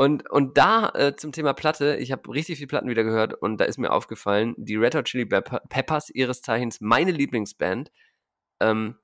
Und, 0.00 0.30
und 0.30 0.56
da 0.56 0.88
äh, 0.94 1.14
zum 1.14 1.30
Thema 1.30 1.52
Platte, 1.52 1.96
ich 1.96 2.10
habe 2.10 2.32
richtig 2.32 2.56
viel 2.56 2.66
Platten 2.66 2.88
wieder 2.88 3.04
gehört 3.04 3.34
und 3.34 3.58
da 3.58 3.66
ist 3.66 3.76
mir 3.76 3.92
aufgefallen, 3.92 4.54
die 4.56 4.76
Red 4.76 4.94
Hot 4.94 5.04
Chili 5.04 5.26
Pepper- 5.26 5.60
Peppers, 5.68 6.08
ihres 6.08 6.40
Zeichens 6.40 6.80
meine 6.80 7.10
Lieblingsband, 7.10 7.92
ähm, 8.62 8.96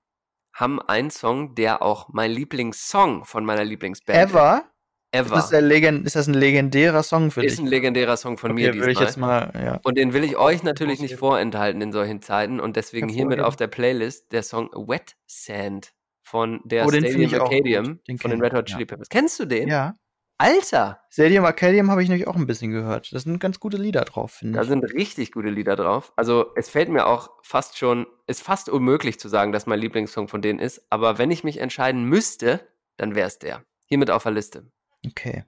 haben 0.54 0.80
einen 0.80 1.10
Song, 1.10 1.54
der 1.54 1.82
auch 1.82 2.08
mein 2.14 2.30
Lieblingssong 2.30 3.26
von 3.26 3.44
meiner 3.44 3.62
Lieblingsband 3.62 4.18
Ever? 4.18 4.64
ist. 5.12 5.20
Ist 5.26 5.30
das, 5.30 5.50
der 5.50 5.60
Legend 5.60 6.06
ist 6.06 6.16
das 6.16 6.28
ein 6.28 6.34
legendärer 6.34 7.02
Song 7.02 7.30
für 7.30 7.44
Ist 7.44 7.58
dich? 7.58 7.66
ein 7.66 7.66
legendärer 7.66 8.16
Song 8.16 8.38
von 8.38 8.54
mir 8.54 8.70
okay, 8.70 8.78
ich 8.78 8.86
diesmal. 8.86 9.04
jetzt 9.04 9.16
mal, 9.18 9.52
ja. 9.62 9.80
Und 9.84 9.98
den 9.98 10.14
will 10.14 10.24
ich 10.24 10.38
euch 10.38 10.62
natürlich 10.62 11.00
nicht 11.00 11.16
vorenthalten 11.16 11.82
in 11.82 11.92
solchen 11.92 12.22
Zeiten 12.22 12.58
und 12.58 12.76
deswegen 12.76 13.10
hiermit 13.10 13.40
auf 13.40 13.56
der 13.56 13.66
Playlist 13.66 14.32
der 14.32 14.42
Song 14.42 14.70
Wet 14.70 15.14
Sand 15.26 15.92
von 16.22 16.62
der 16.64 16.86
Oh, 16.86 16.88
Stadium 16.88 17.20
ich 17.20 17.38
Arcadium 17.38 18.00
von 18.18 18.30
den 18.30 18.40
Red 18.40 18.54
Hot 18.54 18.66
ich, 18.66 18.72
Chili 18.72 18.84
ja. 18.84 18.86
Peppers. 18.86 19.10
Kennst 19.10 19.38
du 19.38 19.44
den? 19.44 19.68
Ja. 19.68 19.94
Alter! 20.38 21.00
Stadium 21.10 21.44
Arcadium 21.46 21.90
habe 21.90 22.02
ich 22.02 22.08
nämlich 22.10 22.26
auch 22.28 22.36
ein 22.36 22.46
bisschen 22.46 22.70
gehört. 22.70 23.10
Da 23.12 23.18
sind 23.18 23.38
ganz 23.38 23.58
gute 23.58 23.78
Lieder 23.78 24.04
drauf, 24.04 24.32
finde 24.32 24.56
Da 24.58 24.62
ich. 24.62 24.68
sind 24.68 24.84
richtig 24.84 25.32
gute 25.32 25.48
Lieder 25.48 25.76
drauf. 25.76 26.12
Also 26.16 26.52
es 26.56 26.68
fällt 26.68 26.90
mir 26.90 27.06
auch 27.06 27.30
fast 27.42 27.78
schon, 27.78 28.06
ist 28.26 28.42
fast 28.42 28.68
unmöglich 28.68 29.18
zu 29.18 29.28
sagen, 29.28 29.52
dass 29.52 29.66
mein 29.66 29.78
Lieblingssong 29.78 30.28
von 30.28 30.42
denen 30.42 30.58
ist. 30.58 30.84
Aber 30.90 31.16
wenn 31.16 31.30
ich 31.30 31.42
mich 31.42 31.58
entscheiden 31.58 32.04
müsste, 32.04 32.68
dann 32.98 33.14
wäre 33.14 33.26
es 33.28 33.38
der. 33.38 33.64
Hiermit 33.86 34.10
auf 34.10 34.24
der 34.24 34.32
Liste. 34.32 34.70
Okay. 35.06 35.44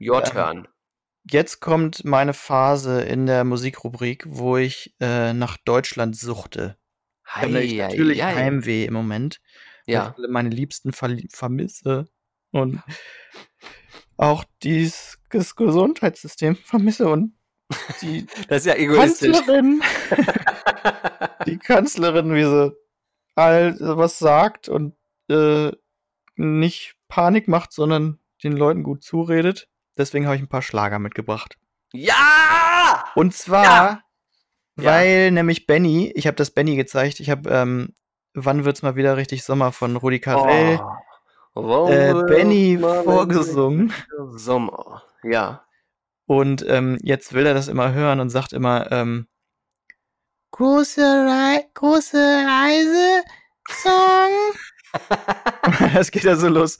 Your 0.00 0.18
Ähm, 0.24 0.30
Turn. 0.32 0.68
Jetzt 1.28 1.60
kommt 1.60 2.04
meine 2.04 2.32
Phase 2.32 3.02
in 3.02 3.26
der 3.26 3.42
Musikrubrik, 3.44 4.24
wo 4.28 4.56
ich 4.56 4.94
äh, 5.00 5.32
nach 5.32 5.56
Deutschland 5.64 6.16
suchte. 6.16 6.76
Ich 7.26 7.32
habe 7.36 7.46
nämlich 7.52 7.72
Hei, 7.72 7.88
natürlich 7.88 8.22
hei, 8.22 8.32
hei. 8.34 8.44
Heimweh 8.44 8.84
im 8.84 8.94
Moment, 8.94 9.40
weil 9.86 9.94
Ja. 9.94 10.10
ich 10.10 10.18
alle 10.18 10.28
meine 10.28 10.50
Liebsten 10.50 10.90
verli- 10.92 11.28
vermisse 11.34 12.08
und 12.52 12.80
auch 14.20 14.44
dies, 14.62 15.18
das 15.30 15.56
Gesundheitssystem 15.56 16.56
vermisse 16.56 17.08
und 17.08 17.34
die 18.02 18.26
Das 18.48 18.58
ist 18.58 18.66
ja 18.66 18.74
egoistisch. 18.74 19.32
Kanzlerin, 19.36 19.82
die 21.46 21.58
Kanzlerin, 21.58 22.34
wie 22.34 22.44
sie 22.44 22.72
all 23.36 23.76
was 23.80 24.18
sagt 24.18 24.68
und 24.68 24.94
äh, 25.30 25.70
nicht 26.36 26.96
Panik 27.08 27.48
macht, 27.48 27.72
sondern 27.72 28.18
den 28.42 28.52
Leuten 28.52 28.82
gut 28.82 29.02
zuredet. 29.02 29.68
Deswegen 29.96 30.26
habe 30.26 30.36
ich 30.36 30.42
ein 30.42 30.48
paar 30.48 30.62
Schlager 30.62 30.98
mitgebracht. 30.98 31.56
ja! 31.92 33.04
Und 33.14 33.34
zwar, 33.34 33.64
Ja. 33.64 34.02
weil 34.76 35.30
nämlich 35.30 35.66
Benny, 35.66 36.12
ich 36.14 36.26
habe 36.26 36.36
das 36.36 36.50
Benny 36.50 36.76
gezeigt, 36.76 37.20
ich 37.20 37.30
habe, 37.30 37.48
ähm, 37.50 37.94
wann 38.34 38.64
wird's 38.64 38.82
mal 38.82 38.96
wieder 38.96 39.16
richtig 39.16 39.44
Sommer 39.44 39.72
von 39.72 39.96
Rudi 39.96 40.20
Carell, 40.20 40.78
Oh. 40.82 40.90
Äh, 41.54 42.14
Benny 42.26 42.78
vorgesungen. 42.78 43.92
Sommer. 44.36 45.02
Ja. 45.22 45.64
Und 46.26 46.64
ähm, 46.68 46.98
jetzt 47.02 47.32
will 47.32 47.46
er 47.46 47.54
das 47.54 47.68
immer 47.68 47.92
hören 47.92 48.20
und 48.20 48.30
sagt 48.30 48.52
immer, 48.52 48.90
ähm, 48.92 49.26
große, 50.52 51.00
Rei 51.02 51.66
große 51.74 52.16
Reise, 52.16 53.24
Song. 53.68 54.30
das 55.94 56.10
geht 56.12 56.24
ja 56.24 56.36
so 56.36 56.48
los. 56.48 56.78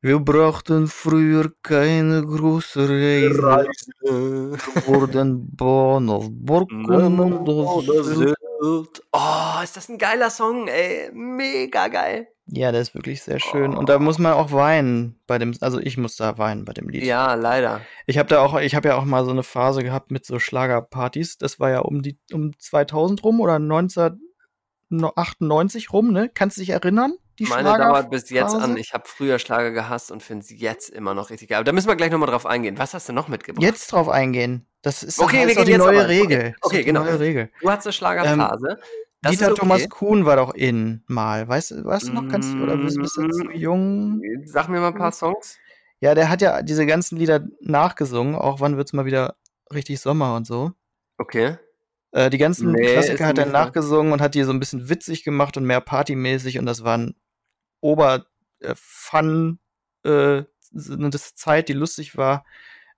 Wir 0.00 0.18
brauchten 0.18 0.88
früher 0.88 1.52
keine 1.62 2.24
große 2.24 2.88
Reise. 2.88 4.58
wurden 4.86 5.54
Born 5.54 6.10
auf 6.10 6.26
Burg 6.28 6.70
und 6.72 7.48
auf 7.48 7.84
Sylt. 7.84 9.02
Oh, 9.12 9.62
ist 9.62 9.76
das 9.76 9.88
ein 9.88 9.98
geiler 9.98 10.30
Song, 10.30 10.66
ey. 10.66 11.10
Mega 11.12 11.88
geil. 11.88 12.28
Ja, 12.54 12.70
der 12.70 12.82
ist 12.82 12.94
wirklich 12.94 13.22
sehr 13.22 13.40
schön. 13.40 13.74
Und 13.74 13.88
da 13.88 13.98
muss 13.98 14.18
man 14.18 14.34
auch 14.34 14.52
weinen 14.52 15.18
bei 15.26 15.38
dem, 15.38 15.54
also 15.62 15.78
ich 15.80 15.96
muss 15.96 16.16
da 16.16 16.36
weinen 16.36 16.66
bei 16.66 16.74
dem 16.74 16.86
Lied. 16.90 17.02
Ja, 17.02 17.32
leider. 17.32 17.80
Ich 18.06 18.18
habe 18.18 18.28
da 18.28 18.40
auch, 18.42 18.60
ich 18.60 18.74
habe 18.74 18.88
ja 18.88 18.96
auch 18.96 19.04
mal 19.06 19.24
so 19.24 19.30
eine 19.30 19.42
Phase 19.42 19.82
gehabt 19.82 20.10
mit 20.10 20.26
so 20.26 20.38
Schlagerpartys. 20.38 21.38
Das 21.38 21.58
war 21.60 21.70
ja 21.70 21.78
um 21.78 22.02
die, 22.02 22.18
um 22.30 22.52
2000 22.58 23.24
rum 23.24 23.40
oder 23.40 23.54
1998 24.90 25.92
rum, 25.92 26.12
ne? 26.12 26.30
Kannst 26.32 26.56
du 26.58 26.60
dich 26.60 26.70
erinnern? 26.70 27.14
Die 27.38 27.44
Meine 27.44 27.62
dauert 27.64 27.76
Schlagerphase? 27.78 28.08
bis 28.10 28.28
jetzt 28.30 28.54
an. 28.54 28.76
Ich 28.76 28.92
habe 28.92 29.04
früher 29.06 29.38
Schlager 29.38 29.70
gehasst 29.70 30.12
und 30.12 30.22
finde 30.22 30.44
es 30.44 30.50
jetzt 30.60 30.90
immer 30.90 31.14
noch 31.14 31.30
richtig 31.30 31.48
geil. 31.48 31.56
Aber 31.56 31.64
da 31.64 31.72
müssen 31.72 31.88
wir 31.88 31.96
gleich 31.96 32.10
nochmal 32.10 32.28
drauf 32.28 32.44
eingehen. 32.44 32.76
Was 32.78 32.92
hast 32.92 33.08
du 33.08 33.14
noch 33.14 33.28
mitgebracht? 33.28 33.62
Jetzt 33.64 33.90
drauf 33.92 34.08
eingehen. 34.10 34.66
Das 34.82 35.02
ist, 35.02 35.18
Okay, 35.18 35.46
wir 35.46 35.54
gehen 35.54 35.64
die 35.64 35.70
jetzt 35.72 35.78
neue 35.78 35.88
aber- 36.00 36.04
okay, 36.04 36.20
Regel. 36.20 36.54
Okay, 36.60 36.78
die 36.78 36.84
genau. 36.84 37.04
Neue 37.04 37.18
Regel. 37.20 37.50
Du 37.62 37.70
hattest 37.70 37.86
eine 37.86 37.92
Schlagerphase. 37.94 38.78
Das 39.22 39.32
Dieter 39.32 39.52
okay. 39.52 39.60
Thomas 39.60 39.88
Kuhn 39.88 40.26
war 40.26 40.36
doch 40.36 40.52
in 40.54 41.04
mal. 41.06 41.46
Weißt 41.46 41.70
du, 41.70 41.84
weißt 41.84 42.08
du 42.08 42.12
noch 42.12 42.28
ganz, 42.28 42.54
oder 42.60 42.76
bist, 42.76 42.98
bist 42.98 43.16
du 43.16 43.28
zu 43.28 43.44
Mm. 43.44 43.50
jung? 43.52 44.22
Sag 44.44 44.68
mir 44.68 44.80
mal 44.80 44.88
ein 44.88 44.94
paar 44.94 45.12
Songs. 45.12 45.58
Ja, 46.00 46.16
der 46.16 46.28
hat 46.28 46.42
ja 46.42 46.62
diese 46.62 46.84
ganzen 46.86 47.16
Lieder 47.16 47.46
nachgesungen, 47.60 48.34
auch 48.34 48.58
wann 48.60 48.76
wird's 48.76 48.92
mal 48.92 49.04
wieder 49.04 49.36
richtig 49.72 50.00
Sommer 50.00 50.34
und 50.34 50.46
so. 50.46 50.72
Okay. 51.18 51.56
Äh, 52.10 52.30
die 52.30 52.38
ganzen 52.38 52.72
Nee, 52.72 52.92
Klassiker 52.92 53.26
hat 53.26 53.38
er 53.38 53.46
nachgesungen 53.46 54.12
und 54.12 54.20
hat 54.20 54.34
die 54.34 54.42
so 54.42 54.52
ein 54.52 54.58
bisschen 54.58 54.88
witzig 54.88 55.22
gemacht 55.22 55.56
und 55.56 55.64
mehr 55.64 55.80
partymäßig 55.80 56.58
und 56.58 56.66
das 56.66 56.82
war 56.82 56.98
ein 56.98 57.14
ober 57.80 58.26
äh, 58.60 58.74
fun 58.76 59.60
äh, 60.04 60.42
eine 60.74 61.10
Zeit, 61.12 61.68
die 61.68 61.74
lustig 61.74 62.16
war. 62.16 62.44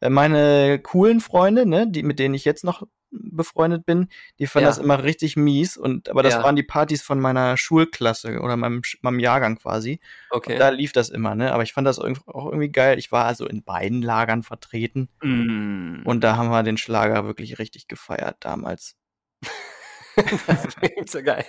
Äh, 0.01 0.09
meine 0.09 0.79
coolen 0.79 1.21
Freunde, 1.21 1.67
ne, 1.67 1.87
die 1.91 2.03
mit 2.03 2.19
denen 2.19 2.35
ich 2.35 2.47
jetzt 2.47 2.65
noch 2.65 2.87
befreundet 3.31 3.87
bin, 3.87 4.09
die 4.39 4.47
fanden 4.47 4.65
Ja. 4.65 4.71
das 4.71 4.79
immer 4.79 5.03
richtig 5.05 5.37
mies 5.37 5.77
und 5.77 6.09
aber 6.09 6.23
das 6.23 6.35
Ja. 6.35 6.43
waren 6.43 6.57
die 6.57 6.63
Partys 6.63 7.03
von 7.03 7.21
meiner 7.21 7.57
Schulklasse 7.57 8.41
oder 8.41 8.57
meinem, 8.57 8.83
meinem 9.03 9.19
Jahrgang 9.21 9.57
quasi. 9.57 10.01
Okay. 10.31 10.55
Und 10.55 10.59
da 10.59 10.69
lief 10.71 10.93
das 10.93 11.09
immer, 11.11 11.35
ne? 11.35 11.53
Aber 11.53 11.63
ich 11.63 11.73
fand 11.73 11.87
das 11.87 11.99
auch 11.99 12.47
irgendwie 12.47 12.71
geil. 12.71 12.99
Ich 12.99 13.13
war 13.13 13.25
also 13.25 13.47
in 13.47 13.63
beiden 13.65 14.03
Lagern 14.03 14.43
vertreten 14.43 15.09
Mm. 15.23 16.03
und 16.05 16.23
da 16.23 16.37
haben 16.37 16.49
wir 16.51 16.63
den 16.63 16.77
Schlager 16.79 17.25
wirklich 17.27 17.59
richtig 17.59 17.89
gefeiert 17.89 18.37
damals. 18.41 18.97
das 20.47 20.77
klingt 20.77 21.11
so 21.11 21.23
geil. 21.23 21.45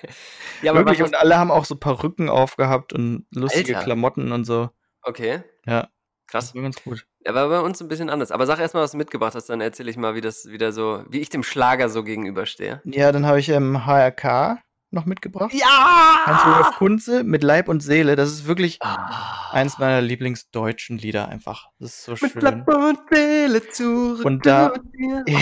Ja, 0.61 0.71
aber 0.71 0.79
wirklich, 0.81 1.03
und 1.03 1.15
alle 1.15 1.37
haben 1.37 1.51
auch 1.51 1.65
so 1.65 1.75
Perücken 1.75 2.29
aufgehabt 2.29 2.93
und 2.93 3.25
lustige 3.31 3.75
Alter. 3.75 3.85
Klamotten 3.85 4.31
und 4.31 4.45
so. 4.45 4.69
Okay, 5.01 5.43
Ja, 5.65 5.89
krass. 6.27 6.47
das 6.47 6.55
war 6.55 6.63
ganz 6.63 6.83
gut. 6.83 7.05
Ja, 7.25 7.33
war 7.33 7.49
bei 7.49 7.59
uns 7.59 7.81
ein 7.81 7.87
bisschen 7.87 8.09
anders. 8.09 8.31
Aber 8.31 8.45
sag 8.45 8.59
erstmal, 8.59 8.83
was 8.83 8.91
du 8.91 8.97
mitgebracht 8.97 9.33
hast, 9.35 9.47
dann 9.49 9.59
erzähle 9.61 9.89
ich 9.89 9.97
mal, 9.97 10.13
wie 10.15 10.21
das 10.21 10.45
wieder 10.49 10.71
so, 10.71 11.03
wie 11.09 11.19
ich 11.19 11.29
dem 11.29 11.41
Schlager 11.43 11.89
so 11.89 12.03
gegenüberstehe. 12.03 12.81
Ja, 12.85 13.11
dann 13.11 13.25
habe 13.25 13.39
ich 13.39 13.49
ähm, 13.49 13.85
HRK 13.85 14.59
noch 14.91 15.05
mitgebracht. 15.05 15.51
Ja! 15.53 16.21
Hans-Rudolf 16.25 16.75
Kunze 16.77 17.23
mit 17.23 17.43
Leib 17.43 17.67
und 17.67 17.81
Seele. 17.81 18.15
Das 18.15 18.29
ist 18.29 18.45
wirklich 18.47 18.77
Ah. 18.81 19.49
eins 19.51 19.79
meiner 19.79 20.01
Lieblingsdeutschen 20.01 20.97
Lieder 20.99 21.27
einfach. 21.27 21.69
Das 21.79 21.89
ist 21.95 22.03
so 22.05 22.11
Mit 22.11 22.31
schön. 22.31 22.41
Leib 22.41 22.67
und 22.67 22.99
Seele 23.09 23.67
zurück. 23.69 24.23
Und 24.23 24.45
da-. 24.45 24.73
Ja. 25.27 25.39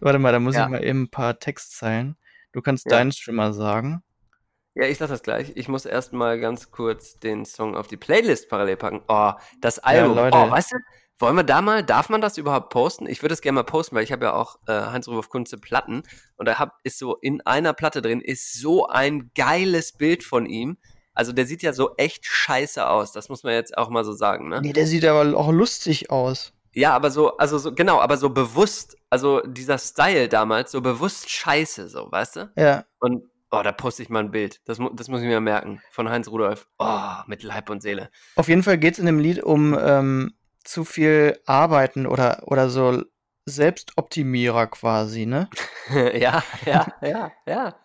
Warte 0.00 0.18
mal, 0.18 0.32
da 0.32 0.38
muss 0.38 0.54
Ja. 0.54 0.64
ich 0.64 0.70
mal 0.70 0.84
eben 0.84 1.02
ein 1.02 1.10
paar 1.10 1.38
Textzeilen. 1.38 2.16
Du 2.52 2.62
kannst 2.62 2.86
Ja. 2.86 2.96
deinen 2.98 3.10
Streamer 3.12 3.52
sagen. 3.52 4.02
Ja, 4.74 4.86
ich 4.86 4.98
sag 4.98 5.08
das 5.08 5.22
gleich. 5.22 5.52
Ich 5.54 5.68
muss 5.68 5.86
erst 5.86 6.12
mal 6.12 6.40
ganz 6.40 6.70
kurz 6.70 7.18
den 7.18 7.44
Song 7.44 7.76
auf 7.76 7.86
die 7.86 7.96
Playlist 7.96 8.48
parallel 8.48 8.76
packen. 8.76 9.02
Oh, 9.08 9.32
das 9.60 9.78
Album. 9.78 10.16
Leute. 10.16 10.36
Oh, 10.36 10.50
weißt 10.50 10.72
du, 10.72 10.76
Wollen 11.20 11.36
wir 11.36 11.44
da 11.44 11.62
mal, 11.62 11.84
darf 11.84 12.08
man 12.08 12.20
das 12.20 12.38
überhaupt 12.38 12.70
posten? 12.70 13.06
Ich 13.06 13.22
würde 13.22 13.34
es 13.34 13.40
gerne 13.40 13.54
mal 13.54 13.62
posten, 13.62 13.94
weil 13.94 14.02
ich 14.02 14.10
habe 14.10 14.24
ja 14.24 14.34
auch 14.34 14.56
äh, 14.66 14.72
Heinz-Rudolf 14.72 15.28
Kunze 15.28 15.58
Platten 15.58 16.02
und 16.36 16.48
da 16.48 16.58
hab, 16.58 16.80
ist 16.82 16.98
so 16.98 17.14
in 17.16 17.40
einer 17.42 17.72
Platte 17.72 18.02
drin, 18.02 18.20
ist 18.20 18.60
so 18.60 18.88
ein 18.88 19.30
geiles 19.36 19.92
Bild 19.92 20.24
von 20.24 20.44
ihm. 20.46 20.76
Also 21.14 21.32
der 21.32 21.46
sieht 21.46 21.62
ja 21.62 21.72
so 21.72 21.94
echt 21.96 22.26
scheiße 22.26 22.84
aus, 22.88 23.12
das 23.12 23.28
muss 23.28 23.44
man 23.44 23.52
jetzt 23.52 23.78
auch 23.78 23.90
mal 23.90 24.04
so 24.04 24.12
sagen, 24.12 24.48
ne? 24.48 24.60
Nee, 24.60 24.72
der 24.72 24.88
sieht 24.88 25.04
aber 25.04 25.38
auch 25.38 25.52
lustig 25.52 26.10
aus. 26.10 26.52
Ja, 26.72 26.92
aber 26.92 27.12
so, 27.12 27.36
also 27.36 27.58
so, 27.58 27.72
genau, 27.72 28.00
aber 28.00 28.16
so 28.16 28.30
bewusst, 28.30 28.96
also 29.08 29.40
dieser 29.42 29.78
Style 29.78 30.28
damals, 30.28 30.72
so 30.72 30.80
bewusst 30.80 31.30
scheiße, 31.30 31.88
so, 31.88 32.10
weißt 32.10 32.36
du? 32.36 32.52
Ja. 32.56 32.84
Und, 32.98 33.22
oh, 33.58 33.62
da 33.62 33.72
poste 33.72 34.02
ich 34.02 34.08
mal 34.08 34.20
ein 34.20 34.30
Bild. 34.30 34.60
Das, 34.64 34.78
das 34.94 35.08
muss 35.08 35.20
ich 35.20 35.26
mir 35.26 35.40
merken. 35.40 35.80
Von 35.90 36.08
Heinz 36.08 36.28
Rudolf. 36.28 36.68
Oh, 36.78 37.16
mit 37.26 37.42
Leib 37.42 37.70
und 37.70 37.82
Seele. 37.82 38.10
Auf 38.36 38.48
jeden 38.48 38.62
Fall 38.62 38.78
geht 38.78 38.94
es 38.94 38.98
in 38.98 39.06
dem 39.06 39.18
Lied 39.18 39.42
um 39.42 39.76
ähm, 39.80 40.34
zu 40.64 40.84
viel 40.84 41.38
Arbeiten 41.46 42.06
oder, 42.06 42.42
oder 42.46 42.68
so 42.68 43.02
Selbstoptimierer 43.46 44.66
quasi, 44.68 45.26
ne? 45.26 45.48
ja, 46.18 46.42
ja, 46.64 46.86
ja, 47.02 47.32
ja. 47.46 47.76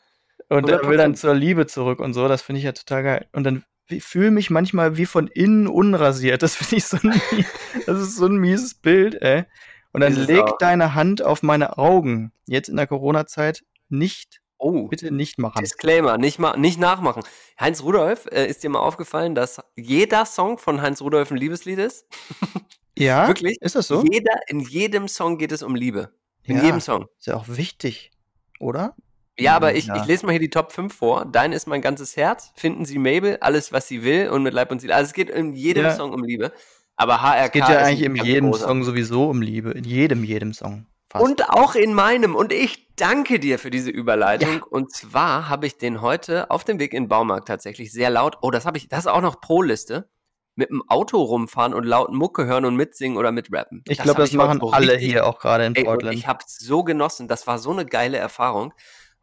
Und 0.47 0.69
er 0.69 0.87
will 0.87 0.97
dann 0.97 1.13
100%. 1.13 1.15
zur 1.15 1.35
Liebe 1.35 1.67
zurück 1.67 1.99
und 1.99 2.13
so, 2.13 2.27
das 2.27 2.41
finde 2.41 2.59
ich 2.59 2.65
ja 2.65 2.71
total 2.71 3.03
geil. 3.03 3.27
Und 3.33 3.43
dann 3.43 3.63
fühle 3.99 4.31
mich 4.31 4.49
manchmal 4.49 4.97
wie 4.97 5.05
von 5.05 5.27
innen 5.27 5.67
unrasiert. 5.67 6.41
Das 6.43 6.55
finde 6.55 6.77
ich 6.77 6.85
so 6.85 6.97
ein, 7.03 7.21
das 7.85 8.01
ist 8.01 8.15
so 8.15 8.25
ein 8.25 8.37
mieses 8.37 8.73
Bild, 8.73 9.21
ey. 9.21 9.45
Und 9.91 10.01
dann 10.01 10.13
leg 10.13 10.43
auch. 10.43 10.57
deine 10.57 10.93
Hand 10.93 11.23
auf 11.23 11.43
meine 11.43 11.77
Augen. 11.77 12.31
Jetzt 12.45 12.69
in 12.69 12.77
der 12.77 12.87
Corona-Zeit 12.87 13.63
nicht, 13.89 14.41
Oh, 14.59 14.87
bitte 14.89 15.09
nicht 15.11 15.37
machen. 15.39 15.59
Disclaimer, 15.61 16.17
nicht, 16.17 16.37
ma 16.37 16.55
nicht 16.57 16.79
nachmachen. 16.79 17.23
Heinz 17.59 17.81
Rudolf, 17.81 18.25
äh, 18.31 18.45
ist 18.45 18.61
dir 18.63 18.69
mal 18.69 18.79
aufgefallen, 18.79 19.33
dass 19.33 19.61
jeder 19.77 20.25
Song 20.25 20.57
von 20.57 20.81
Heinz 20.81 21.01
Rudolf 21.01 21.31
ein 21.31 21.37
Liebeslied 21.37 21.79
ist? 21.79 22.05
Ja, 22.97 23.27
Wirklich? 23.29 23.61
ist 23.61 23.75
das 23.75 23.87
so? 23.87 24.03
Jeder, 24.11 24.33
in 24.49 24.59
jedem 24.59 25.07
Song 25.07 25.37
geht 25.37 25.53
es 25.53 25.63
um 25.63 25.73
Liebe. 25.73 26.11
In 26.43 26.57
Ja. 26.57 26.63
jedem 26.65 26.81
Song. 26.81 27.05
Ist 27.17 27.27
ja 27.27 27.35
auch 27.37 27.47
wichtig, 27.47 28.11
oder? 28.59 28.93
Ja, 29.39 29.55
aber 29.55 29.73
ich, 29.75 29.85
Ja. 29.85 29.95
ich 29.95 30.05
lese 30.05 30.25
mal 30.25 30.33
hier 30.33 30.41
die 30.41 30.49
Top 30.49 30.73
5 30.73 30.93
vor. 30.93 31.23
Dein 31.25 31.53
ist 31.53 31.65
mein 31.65 31.81
ganzes 31.81 32.17
Herz. 32.17 32.51
Finden 32.57 32.83
Sie 32.83 32.97
Mabel, 32.99 33.37
alles, 33.39 33.71
was 33.71 33.87
sie 33.87 34.03
will 34.03 34.27
und 34.27 34.43
mit 34.43 34.53
Leib 34.53 34.69
und 34.71 34.81
Seele. 34.81 34.95
Also 34.95 35.07
es 35.07 35.13
geht 35.13 35.29
in 35.29 35.53
jedem 35.53 35.85
Ja. 35.85 35.95
Song 35.95 36.11
um 36.11 36.25
Liebe. 36.25 36.51
Aber 36.97 37.21
HRK 37.21 37.45
Es 37.45 37.51
geht 37.53 37.61
ja 37.69 37.79
ist 37.79 37.87
eigentlich 37.87 38.01
in 38.01 38.15
jedem 38.17 38.51
großer. 38.51 38.67
Song 38.67 38.83
sowieso 38.83 39.29
um 39.29 39.41
Liebe. 39.41 39.71
In 39.71 39.85
jedem, 39.85 40.25
jedem 40.25 40.51
Song. 40.53 40.85
Fast. 41.09 41.25
Und 41.25 41.49
auch 41.49 41.75
in 41.75 41.93
meinem. 41.93 42.35
Und 42.35 42.53
ich 42.53 42.87
danke 42.95 43.39
dir 43.39 43.57
für 43.57 43.71
diese 43.71 43.89
Überleitung. 43.89 44.61
Und 44.61 44.93
zwar 44.93 45.49
habe 45.49 45.65
ich 45.65 45.77
den 45.77 46.01
heute 46.01 46.51
auf 46.51 46.63
dem 46.63 46.79
Weg 46.79 46.93
in 46.93 47.03
den 47.05 47.09
Baumarkt 47.09 47.47
tatsächlich 47.47 47.91
sehr 47.91 48.09
laut. 48.09 48.37
Oh, 48.41 48.51
das 48.51 48.65
habe 48.65 48.77
ich, 48.77 48.87
das 48.89 48.99
ist 49.01 49.07
auch 49.07 49.21
noch 49.21 49.41
Pro-Liste. 49.41 50.09
Mit 50.55 50.69
dem 50.71 50.83
Auto 50.89 51.21
rumfahren 51.21 51.73
und 51.73 51.85
laut 51.85 52.11
Mucke 52.11 52.45
hören 52.45 52.65
und 52.65 52.75
mitsingen 52.75 53.17
oder 53.17 53.31
mitrappen. 53.31 53.81
ich 53.87 53.97
glaube, 53.97 54.09
habe 54.09 54.21
das 54.23 54.29
ich 54.31 54.35
machen 54.35 54.61
alle 54.73 54.93
richtig- 54.93 55.11
hier 55.11 55.25
auch 55.25 55.39
gerade 55.39 55.65
in 55.65 55.73
Ey, 55.73 55.85
Portland. 55.85 56.17
ich 56.17 56.27
habe 56.27 56.43
es 56.45 56.57
so 56.57 56.83
genossen. 56.83 57.29
Das 57.29 57.47
war 57.47 57.59
so 57.59 57.71
eine 57.71 57.85
geile 57.85 58.17
Erfahrung. 58.17 58.73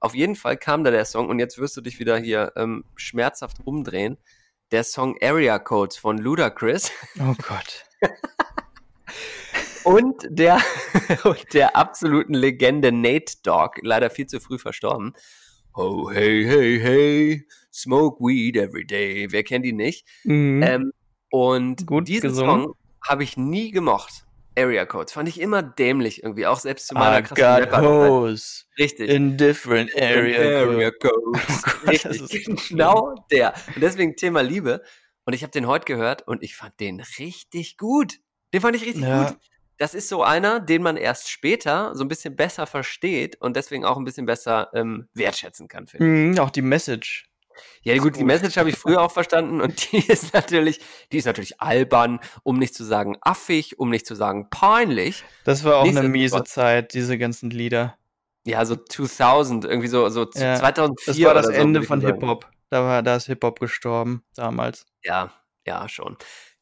Auf 0.00 0.14
jeden 0.14 0.34
Fall 0.34 0.56
kam 0.56 0.82
da 0.82 0.90
der 0.90 1.04
Song 1.04 1.28
und 1.28 1.38
jetzt 1.38 1.58
wirst 1.58 1.76
du 1.76 1.82
dich 1.82 1.98
wieder 1.98 2.16
hier 2.16 2.52
ähm, 2.56 2.84
schmerzhaft 2.96 3.58
umdrehen. 3.64 4.16
Der 4.72 4.82
Song 4.82 5.16
Area 5.22 5.58
Codes 5.58 5.98
von 5.98 6.16
Ludacris 6.16 6.90
oh 7.20 7.34
Gott. 7.46 7.84
und 9.86 10.26
der, 10.28 10.60
und 11.24 11.54
der 11.54 11.76
absoluten 11.76 12.34
Legende 12.34 12.90
Nate 12.92 13.34
Dogg, 13.42 13.78
leider 13.82 14.10
viel 14.10 14.26
zu 14.26 14.40
früh 14.40 14.58
verstorben. 14.58 15.14
Oh, 15.74 16.10
hey, 16.10 16.44
hey, 16.44 16.80
hey, 16.80 17.46
smoke 17.72 18.22
weed 18.24 18.56
every 18.56 18.86
day. 18.86 19.28
Wer 19.30 19.44
kennt 19.44 19.64
ihn 19.64 19.76
nicht? 19.76 20.06
Mhm. 20.24 20.62
Ähm, 20.62 20.92
und 21.30 21.86
Gut 21.86 22.08
diesen 22.08 22.30
gesungen. 22.30 22.64
Song 22.64 22.74
habe 23.06 23.22
ich 23.22 23.36
nie 23.36 23.70
gemocht. 23.70 24.24
Area 24.58 24.86
Codes 24.86 25.12
fand 25.12 25.28
ich 25.28 25.38
immer 25.38 25.62
dämlich 25.62 26.22
irgendwie, 26.22 26.46
auch 26.46 26.58
selbst 26.58 26.88
zu 26.88 26.94
meiner 26.94 27.18
I 27.18 27.22
krassen 27.22 27.70
got 27.70 28.78
Richtig. 28.78 29.10
in 29.10 29.36
different 29.36 29.94
area, 29.94 30.62
Area 30.62 30.90
codes. 30.90 31.62
Codes. 31.84 32.06
Oh 32.06 32.24
Richtig, 32.24 32.68
genau 32.68 33.14
der. 33.30 33.52
Und 33.74 33.82
deswegen 33.82 34.16
Thema 34.16 34.40
Liebe. 34.40 34.82
Und 35.26 35.34
ich 35.34 35.42
habe 35.42 35.50
den 35.50 35.66
heute 35.66 35.84
gehört 35.84 36.26
und 36.26 36.42
ich 36.42 36.56
fand 36.56 36.80
den 36.80 37.00
richtig 37.18 37.76
gut. 37.76 38.14
Den 38.54 38.62
fand 38.62 38.76
ich 38.76 38.86
richtig 38.86 39.02
Ja. 39.02 39.28
gut. 39.30 39.38
Das 39.78 39.94
ist 39.94 40.08
so 40.08 40.22
einer, 40.22 40.60
den 40.60 40.82
man 40.82 40.96
erst 40.96 41.28
später 41.30 41.94
so 41.94 42.04
ein 42.04 42.08
bisschen 42.08 42.34
besser 42.36 42.66
versteht 42.66 43.40
und 43.40 43.56
deswegen 43.56 43.84
auch 43.84 43.96
ein 43.96 44.04
bisschen 44.04 44.26
besser 44.26 44.70
ähm, 44.74 45.08
wertschätzen 45.14 45.68
kann, 45.68 45.86
finde 45.86 46.06
ich. 46.06 46.36
Mhm, 46.36 46.38
auch 46.38 46.50
die 46.50 46.62
Message. 46.62 47.28
Ja, 47.82 47.96
gut, 47.98 48.16
die. 48.16 48.24
Message 48.24 48.56
habe 48.58 48.68
ich 48.68 48.76
früher 48.76 49.00
auch 49.00 49.10
verstanden 49.12 49.60
und 49.60 49.92
die 49.92 49.98
ist 50.08 50.34
natürlich, 50.34 50.80
die 51.12 51.18
ist 51.18 51.24
natürlich 51.26 51.60
albern, 51.60 52.20
um 52.42 52.58
nicht 52.58 52.74
zu 52.74 52.84
sagen 52.84 53.16
affig, 53.22 53.78
um 53.78 53.88
nicht 53.90 54.06
zu 54.06 54.14
sagen 54.14 54.48
peinlich. 54.50 55.24
Das 55.44 55.64
war 55.64 55.76
auch 55.76 55.84
eine 55.84 56.00
Nichtsdestotrotz- 56.00 56.10
miese 56.10 56.44
Zeit, 56.44 56.94
diese 56.94 57.16
ganzen 57.18 57.50
Lieder. 57.50 57.96
Ja, 58.46 58.64
so 58.64 58.76
2000, 58.76 59.64
irgendwie 59.64 59.88
so, 59.88 60.08
so 60.08 60.28
Ja, 60.34 60.56
2004 60.56 61.14
Das 61.14 61.24
war 61.24 61.34
das 61.34 61.46
so, 61.46 61.52
Ende 61.52 61.80
ich 61.80 61.86
von. 61.86 62.00
Hip-Hop. 62.00 62.46
Da 62.70 62.82
war 62.82 63.02
da 63.02 63.16
ist 63.16 63.26
Hip-Hop 63.26 63.58
gestorben 63.60 64.22
damals. 64.34 64.86
Ja, 65.02 65.32
ja, 65.66 65.88
schon. 65.88 66.16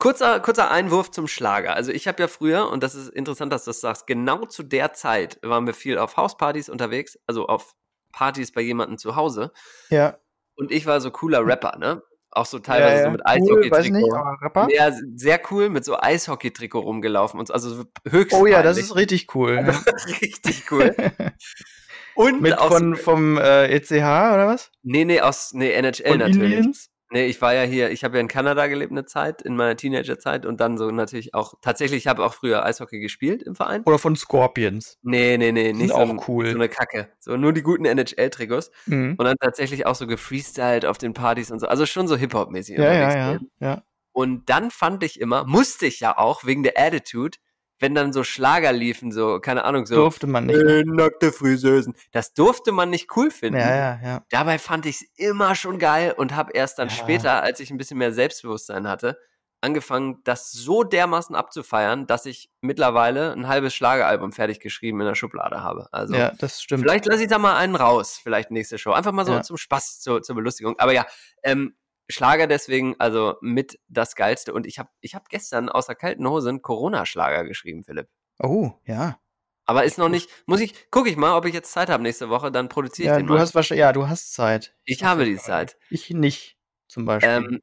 Kurzer, 0.04 0.38
kurzer 0.40 0.70
Einwurf 0.70 1.10
zum 1.12 1.26
Schlager. 1.26 1.74
Also 1.74 1.90
ich 1.90 2.06
habe 2.06 2.20
ja 2.20 2.28
früher, 2.28 2.68
und 2.70 2.82
das 2.82 2.94
ist 2.94 3.08
interessant, 3.08 3.50
dass 3.54 3.64
du 3.64 3.70
das 3.70 3.80
sagst, 3.80 4.06
genau 4.06 4.44
zu 4.44 4.62
der 4.62 4.92
Zeit 4.92 5.38
waren 5.40 5.66
wir 5.66 5.72
viel 5.72 5.96
auf 5.96 6.18
Hauspartys 6.18 6.68
unterwegs, 6.68 7.18
also 7.26 7.46
auf 7.46 7.74
Partys 8.12 8.52
bei 8.52 8.60
jemandem 8.60 8.98
zu 8.98 9.16
Hause. 9.16 9.50
Ja. 9.88 10.18
Und 10.56 10.70
ich 10.72 10.84
war 10.84 11.00
so 11.00 11.10
cooler 11.10 11.46
Rapper, 11.46 11.78
ne? 11.78 12.02
Auch 12.32 12.44
so 12.44 12.58
teilweise 12.58 12.96
ja, 12.96 12.98
ja. 12.98 13.04
so 13.04 13.10
mit 13.12 13.22
Cool, 13.22 13.64
Eishockey-Trikot. 13.64 14.42
Rapper? 14.42 14.68
Ja, 14.70 14.92
sehr 15.16 15.40
cool, 15.50 15.70
mit 15.70 15.86
so 15.86 15.98
Eishockey-Trikot 15.98 16.80
rumgelaufen 16.80 17.40
und 17.40 17.46
so, 17.46 17.54
also 17.54 17.70
so 17.70 17.84
höchst 18.06 18.36
Oh 18.36 18.44
ja, 18.44 18.62
das 18.62 18.76
ist 18.76 18.94
richtig 18.96 19.34
cool. 19.34 19.56
Also 19.64 19.80
richtig 20.20 20.70
cool. 20.70 20.94
Und 22.16 22.42
Mit 22.42 22.56
aus, 22.58 22.68
von, 22.68 22.94
vom 22.94 23.38
äh, 23.38 23.66
ECH 23.74 23.90
oder 23.90 24.46
was? 24.46 24.70
nee, 24.82 25.04
nee, 25.04 25.20
aus, 25.20 25.52
nee, 25.52 25.72
NHL 25.72 26.10
Von 26.10 26.18
natürlich. 26.18 26.52
Indians? 26.58 26.90
Nee, 27.14 27.26
ich 27.26 27.40
war 27.40 27.54
ja 27.54 27.62
hier, 27.62 27.90
ich 27.92 28.02
habe 28.02 28.16
ja 28.16 28.20
in 28.20 28.26
Kanada 28.26 28.66
gelebt 28.66 28.90
eine 28.90 29.04
Zeit, 29.04 29.40
in 29.40 29.54
meiner 29.54 29.76
Teenagerzeit 29.76 30.44
und 30.44 30.60
dann 30.60 30.76
so 30.76 30.90
natürlich 30.90 31.32
auch, 31.32 31.54
tatsächlich, 31.62 31.98
ich 31.98 32.06
habe 32.08 32.24
auch 32.24 32.34
früher 32.34 32.64
Eishockey 32.66 32.98
gespielt 32.98 33.40
im 33.44 33.54
Verein. 33.54 33.82
Oder 33.84 34.00
von 34.00 34.16
Scorpions? 34.16 34.98
Nee, 35.02 35.38
nee, 35.38 35.52
nee, 35.52 35.72
nicht 35.72 35.90
so, 35.90 35.94
auch 35.94 36.10
ein- 36.10 36.20
cool. 36.26 36.48
so 36.50 36.56
eine 36.56 36.68
Kacke. 36.68 37.08
So 37.20 37.36
nur 37.36 37.52
die 37.52 37.62
guten 37.62 37.84
NHL-Trikots 37.84 38.72
Mhm. 38.86 39.14
und 39.16 39.24
dann 39.24 39.36
tatsächlich 39.40 39.86
auch 39.86 39.94
so 39.94 40.08
gefreestylt 40.08 40.84
auf 40.86 40.98
den 40.98 41.12
Partys 41.14 41.52
und 41.52 41.60
so. 41.60 41.68
Also 41.68 41.86
schon 41.86 42.08
so 42.08 42.16
Hip-Hop-mäßig 42.16 42.78
Ja, 42.78 42.92
ja, 42.92 43.16
ja, 43.32 43.38
ja. 43.60 43.82
Und 44.12 44.50
dann 44.50 44.72
fand 44.72 45.04
ich 45.04 45.20
immer, 45.20 45.44
musste 45.44 45.86
ich 45.86 46.00
ja 46.00 46.18
auch 46.18 46.44
wegen 46.44 46.64
der 46.64 46.72
Attitude, 46.76 47.38
wenn 47.80 47.94
dann 47.94 48.12
so 48.12 48.24
Schlager 48.24 48.72
liefen, 48.72 49.10
so, 49.12 49.40
keine 49.40 49.64
Ahnung, 49.64 49.86
so, 49.86 49.96
Durfte 49.96 50.26
man 50.26 50.46
nicht. 50.46 50.60
äh, 50.62 50.84
nackte 50.86 51.32
Friseusen. 51.32 51.94
Das 52.12 52.32
durfte 52.32 52.72
man 52.72 52.90
nicht 52.90 53.16
cool 53.16 53.30
finden. 53.30 53.58
Ja, 53.60 53.74
ja, 53.74 54.00
ja. 54.02 54.22
Dabei 54.30 54.58
fand 54.58 54.86
ich 54.86 55.00
es 55.00 55.06
immer 55.16 55.54
schon 55.54 55.78
geil 55.78 56.14
und 56.16 56.34
habe 56.36 56.52
erst 56.52 56.78
dann 56.78 56.88
Ja. 56.88 56.94
später, 56.94 57.42
als 57.42 57.60
ich 57.60 57.70
ein 57.70 57.76
bisschen 57.76 57.98
mehr 57.98 58.12
Selbstbewusstsein 58.12 58.88
hatte, 58.88 59.18
angefangen, 59.60 60.20
das 60.24 60.52
so 60.52 60.84
dermaßen 60.84 61.34
abzufeiern, 61.34 62.06
dass 62.06 62.26
ich 62.26 62.50
mittlerweile 62.60 63.32
ein 63.32 63.48
halbes 63.48 63.74
Schlageralbum 63.74 64.32
fertig 64.32 64.60
geschrieben 64.60 65.00
in 65.00 65.06
der 65.06 65.14
Schublade 65.14 65.62
habe. 65.62 65.88
Also 65.90 66.14
Ja, 66.16 66.32
das 66.38 66.60
stimmt. 66.62 66.82
vielleicht 66.82 67.06
lasse 67.06 67.22
ich 67.22 67.28
da 67.28 67.38
mal 67.38 67.56
einen 67.56 67.74
raus, 67.74 68.20
vielleicht 68.22 68.50
nächste 68.50 68.76
Show. 68.76 68.92
Einfach 68.92 69.12
mal 69.12 69.24
so 69.24 69.32
Ja. 69.32 69.42
zum 69.42 69.56
Spaß, 69.56 70.00
zur, 70.00 70.22
zur 70.22 70.34
Belustigung. 70.36 70.78
Aber 70.78 70.92
ja, 70.92 71.06
ähm, 71.42 71.74
Schlager 72.08 72.46
deswegen, 72.46 72.94
also 72.98 73.36
mit 73.40 73.78
das 73.88 74.14
Geilste. 74.14 74.52
Und 74.52 74.66
ich 74.66 74.78
habe 74.78 74.90
ich 75.00 75.14
hab 75.14 75.28
gestern 75.28 75.68
aus 75.68 75.86
der 75.86 75.94
kalten 75.94 76.28
Hose 76.28 76.48
einen 76.50 76.62
Corona-Schlager 76.62 77.44
geschrieben, 77.44 77.84
Philipp. 77.84 78.08
Oh, 78.38 78.72
ja. 78.84 79.18
Aber 79.66 79.84
ist 79.84 79.96
noch 79.96 80.10
nicht, 80.10 80.28
muss 80.46 80.60
ich, 80.60 80.90
gucke 80.90 81.08
ich 81.08 81.16
mal, 81.16 81.34
ob 81.36 81.46
ich 81.46 81.54
jetzt 81.54 81.72
Zeit 81.72 81.88
habe 81.88 82.02
nächste 82.02 82.28
Woche, 82.28 82.52
dann 82.52 82.68
produziere 82.68 83.06
ich 83.06 83.10
Ja, 83.12 83.16
den 83.16 83.26
du 83.26 83.32
mal. 83.34 83.40
hast 83.40 83.54
wahrscheinlich, 83.54 83.80
ja, 83.80 83.92
du 83.92 84.06
hast 84.08 84.34
Zeit. 84.34 84.74
ich 84.84 85.02
habe 85.04 85.24
die 85.24 85.38
Zeit. 85.38 85.78
Ich 85.88 86.10
nicht, 86.10 86.58
zum 86.88 87.06
Beispiel. 87.06 87.30
Ähm, 87.30 87.62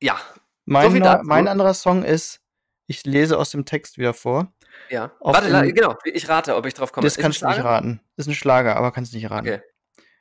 ja, 0.00 0.18
mein, 0.64 0.90
neu- 0.92 1.00
dazu. 1.00 1.26
mein 1.26 1.46
anderer 1.48 1.74
Song 1.74 2.02
ist, 2.04 2.40
ich 2.86 3.04
lese 3.04 3.38
aus 3.38 3.50
dem 3.50 3.66
Text 3.66 3.98
wieder 3.98 4.14
vor. 4.14 4.54
ja. 4.88 5.12
Auf 5.20 5.34
Warte, 5.34 5.50
den- 5.50 5.74
genau, 5.74 5.94
ich 6.04 6.26
rate, 6.30 6.56
ob 6.56 6.64
ich 6.64 6.72
drauf 6.72 6.92
komme. 6.92 7.04
das 7.04 7.16
Ist 7.16 7.22
kannst 7.22 7.42
du 7.42 7.48
nicht 7.48 7.62
raten. 7.62 8.00
Ist 8.16 8.26
ein 8.28 8.34
Schlager, 8.34 8.76
aber 8.76 8.90
kannst 8.90 9.12
nicht 9.12 9.30
raten. 9.30 9.46
Okay. 9.48 9.60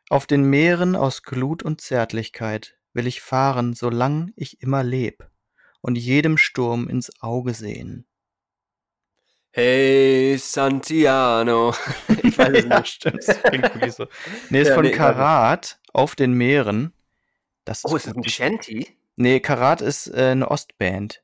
Auf 0.09 0.27
den 0.27 0.43
Meeren 0.43 0.97
aus 0.97 1.23
Glut 1.23 1.63
und 1.63 1.79
Zärtlichkeit 1.79 2.77
will 2.93 3.07
ich 3.07 3.21
fahren, 3.21 3.73
solang 3.73 4.31
ich 4.35 4.61
immer 4.61 4.83
leb 4.83 5.29
und 5.81 5.95
jedem 5.97 6.37
Sturm 6.37 6.87
ins 6.87 7.11
Auge 7.21 7.53
sehen. 7.53 8.05
Hey, 9.51 10.35
Santiano. 10.39 11.75
ich 12.23 12.37
weiß 12.37 12.53
es 12.57 12.65
ja, 12.69 12.79
nicht. 12.79 12.87
stimmt. 12.87 13.27
Das 13.27 13.41
klingt 13.43 13.63
wirklich 13.75 13.93
so. 13.93 14.07
Nee, 14.49 14.61
ist 14.61 14.69
Ja, 14.69 14.75
von 14.75 14.85
nee. 14.85 14.91
Karat 14.91 15.79
auf 15.93 16.15
den 16.15 16.33
Meeren. 16.33 16.93
Das 17.65 17.79
ist 17.79 17.91
Oh, 17.91 17.95
ist 17.95 18.07
das 18.07 18.15
ein. 18.15 18.23
Shanty? 18.27 18.97
Nee, 19.15 19.39
Karat 19.39 19.81
ist 19.81 20.07
äh, 20.07 20.29
eine 20.31 20.49
Ostband. 20.49 21.23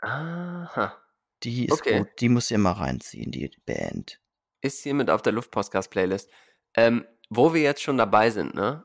Aha. 0.00 0.96
Die 1.42 1.66
ist 1.66 1.72
Okay. 1.72 2.00
gut. 2.00 2.08
Die 2.20 2.28
muss 2.28 2.50
ihr 2.50 2.58
mal 2.58 2.72
reinziehen, 2.72 3.30
die 3.30 3.50
Band. 3.64 4.20
Ist 4.60 4.82
hiermit 4.82 5.08
auf 5.08 5.22
der 5.22 5.32
Luftpostcast-Playlist. 5.32 6.28
Ähm, 6.74 7.06
wo 7.30 7.54
wir 7.54 7.62
jetzt 7.62 7.82
schon 7.82 7.96
dabei 7.96 8.30
sind, 8.30 8.54
ne? 8.54 8.84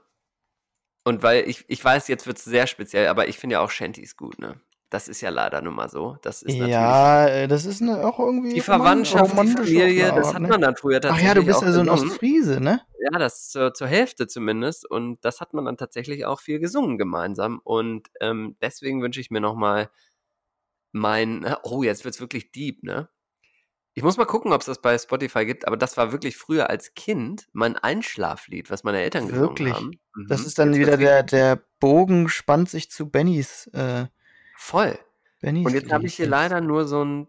Und 1.04 1.24
weil 1.24 1.47
ich, 1.49 1.66
ich 1.68 1.84
weiß, 1.84 2.08
jetzt 2.08 2.28
wird 2.28 2.38
es 2.38 2.45
sehr 2.45 2.68
speziell, 2.68 3.08
aber 3.08 3.28
ich 3.28 3.38
finde 3.38 3.56
ja 3.56 3.60
auch 3.62 3.70
Shantys 3.70 4.16
gut, 4.16 4.39
ne? 4.39 4.60
Das 4.93 5.08
ist 5.08 5.22
ja 5.22 5.32
leider 5.32 5.60
nun 5.64 5.74
mal 5.74 5.89
so. 5.89 6.18
Das 6.22 6.43
ist 6.43 6.54
natürlich 6.54 6.70
Ja, 6.70 7.28
äh, 7.28 7.47
das 7.47 7.66
ist 7.66 7.82
ne, 7.82 8.06
auch 8.06 8.20
irgendwie 8.20 8.54
die 8.54 8.62
Verwandtschaft, 8.62 9.32
die 9.32 9.47
Familie, 9.47 10.12
eine 10.12 10.22
das 10.22 10.36
hat 10.36 10.43
ne? 10.43 10.49
man 10.49 10.62
dann 10.62 10.76
früher 10.76 10.97
Ach 10.97 11.10
tatsächlich 11.10 11.28
ja, 11.28 11.34
du 11.34 11.45
bist 11.45 11.62
ja 11.64 11.72
so 11.72 11.80
ein. 11.80 11.89
Ostfriese, 11.89 12.62
ne? 12.62 12.80
Ja, 12.99 13.18
das 13.18 13.49
zur, 13.49 13.74
zur 13.74 13.88
Hälfte 13.88 14.28
zumindest. 14.28 14.88
Und 14.89 15.26
das 15.26 15.41
hat 15.41 15.56
man 15.56 15.66
dann 15.66 15.78
tatsächlich 15.78 16.28
auch 16.28 16.39
viel 16.39 16.60
gesungen 16.60 16.99
gemeinsam. 16.99 17.60
Und 17.64 18.10
ähm, 18.22 18.56
deswegen 18.62 19.01
wünsche 19.01 19.20
ich 19.20 19.32
mir 19.32 19.41
nochmal 19.41 19.89
mein. 20.91 21.56
Oh, 21.64 21.82
jetzt 21.82 22.06
wird's 22.06 22.20
wirklich 22.20 22.51
deep, 22.51 22.84
ne? 22.84 23.10
Ich 23.96 24.02
muss 24.04 24.18
mal 24.18 24.26
gucken, 24.26 24.54
ob 24.54 24.62
es 24.62 24.66
das 24.66 24.82
bei 24.82 24.98
Spotify 24.98 25.46
gibt, 25.46 25.68
aber 25.68 25.78
das 25.78 25.98
war 25.98 26.12
wirklich 26.12 26.36
früher 26.36 26.70
als 26.70 26.94
Kind 26.96 27.48
mein 27.54 27.76
Einschlaflied, 27.76 28.72
was 28.72 28.84
meine 28.84 29.02
Eltern 29.02 29.28
gesungen 29.28 29.50
Wirklich? 29.50 29.74
haben. 29.74 29.91
Das 30.28 30.41
Mhm. 30.41 30.48
ist 30.48 30.60
dann 30.60 30.74
Jetzt 30.74 30.80
wieder 30.82 30.98
der, 30.98 31.24
der 31.24 31.62
Bogen 31.80 32.28
spannt 32.30 32.70
sich 32.70 32.89
zu 32.89 33.10
Bennys, 33.10 33.68
äh, 33.74 34.06
voll. 34.58 34.98
Bennys 35.41 35.66
Und 35.66 35.74
jetzt 35.74 35.91
habe 35.91 36.06
ich 36.06 36.16
hier 36.16 36.28
leider 36.28 36.60
nur 36.62 36.88
so 36.88 37.04
ein. 37.04 37.28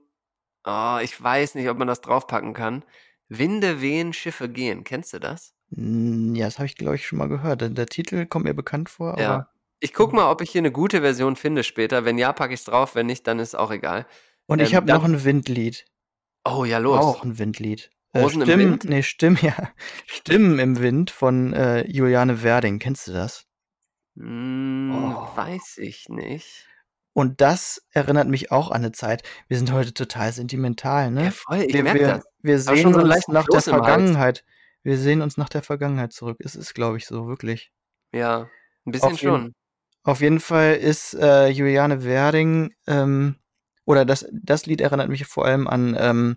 Oh, 0.67 0.99
ich 1.03 1.23
weiß 1.23 1.57
nicht, 1.57 1.69
ob 1.69 1.77
man 1.77 1.89
das 1.89 2.01
draufpacken 2.01 2.55
kann. 2.55 2.85
Winde 3.29 3.81
wehen, 3.83 4.13
Schiffe 4.15 4.49
gehen. 4.49 4.85
Kennst 4.85 5.13
du 5.13 5.19
das? 5.19 5.55
Ja, 5.71 6.45
das 6.47 6.59
habe 6.59 6.67
ich, 6.67 6.77
glaube 6.77 6.95
ich, 6.95 7.07
schon 7.07 7.19
mal 7.19 7.29
gehört. 7.29 7.61
Der, 7.77 7.87
Titel 7.87 8.25
kommt 8.27 8.45
mir 8.45 8.55
bekannt 8.55 8.89
vor, 8.89 9.19
Ja. 9.19 9.49
Ich 9.81 9.93
guck 9.93 10.15
mal, 10.15 10.31
ob 10.31 10.41
ich 10.41 10.51
hier 10.51 10.61
eine 10.63 10.73
gute 10.73 11.03
Version 11.03 11.37
finde 11.37 11.63
später. 11.65 12.07
Wenn 12.07 12.17
ja, 12.17 12.33
packe 12.33 12.55
ich 12.55 12.61
es 12.61 12.65
drauf. 12.65 12.95
Wenn 12.95 13.05
nicht, 13.07 13.27
dann 13.27 13.39
ist 13.39 13.55
auch 13.55 13.71
egal. 13.71 14.07
Und 14.47 14.61
ich 14.63 14.71
Ähm, 14.71 14.77
habe 14.77 14.87
dann- 14.87 14.97
noch 14.99 15.05
ein 15.05 15.25
Windlied. 15.25 15.85
Oh 16.45 16.65
ja, 16.65 16.79
los. 16.79 16.99
Auch 17.01 17.25
ein 17.25 17.39
Windlied. 17.39 17.91
Äh, 18.13 18.21
Rosen 18.21 18.43
im 18.43 18.47
Stimmen, 18.47 18.71
Wind? 18.73 18.85
nee, 18.85 19.03
Stimmen, 19.03 19.39
ja. 19.43 19.55
Stimmen 20.07 20.59
im 20.59 20.79
Wind 20.81 21.11
von 21.11 21.53
äh, 21.53 21.87
Juliane 21.91 22.43
Werding. 22.43 22.79
Kennst 22.79 23.09
du 23.09 23.13
das? 23.13 23.47
Hm, 24.17 24.93
Oh. 24.95 25.37
Weiß 25.37 25.79
ich 25.79 26.09
nicht. 26.09 26.67
Und 27.13 27.41
das 27.41 27.83
erinnert 27.93 28.29
mich 28.29 28.51
auch 28.51 28.71
an 28.71 28.79
eine 28.79 28.93
Zeit. 28.93 29.23
Wir 29.49 29.57
sind 29.57 29.73
heute 29.73 29.95
total 29.95 30.33
sentimental, 30.33 31.11
ne? 31.11 31.25
Ja, 31.27 31.31
voll, 31.31 31.63
ich 31.63 31.73
wir, 31.75 31.83
merke 31.85 32.01
wir, 32.01 32.07
das. 32.09 32.25
wir 32.43 32.59
sehen 32.59 32.93
so 32.93 33.01
uns 33.01 33.29
nach 33.29 33.45
der 33.47 33.61
im. 33.61 33.63
Vergangenheit. 33.63 34.45
Wir 34.83 34.99
sehen 34.99 35.23
uns 35.23 35.37
nach 35.37 35.49
der 35.49 35.63
Vergangenheit 35.63 36.13
zurück. 36.13 36.39
Es 36.41 36.57
ist, 36.57 36.75
glaube 36.75 36.97
ich, 36.99 37.07
so, 37.07 37.27
wirklich. 37.29 37.73
Ja, 38.13 38.49
ein 38.85 38.93
bisschen 38.93 39.13
Auf 39.13 39.21
jeden- 39.23 39.35
schon. 39.43 39.55
Auf 40.07 40.21
jeden 40.21 40.41
Fall 40.41 40.75
ist 40.75 41.15
äh, 41.15 41.49
Juliane 41.49 42.05
Werding, 42.05 42.75
ähm, 42.87 43.37
oder 43.85 44.05
das, 44.05 44.27
das 44.33 44.67
Lied 44.67 44.81
erinnert 44.81 45.09
mich 45.09 45.27
vor 45.27 45.45
allem 45.45 45.67
an 45.67 45.97
ähm, 45.99 46.37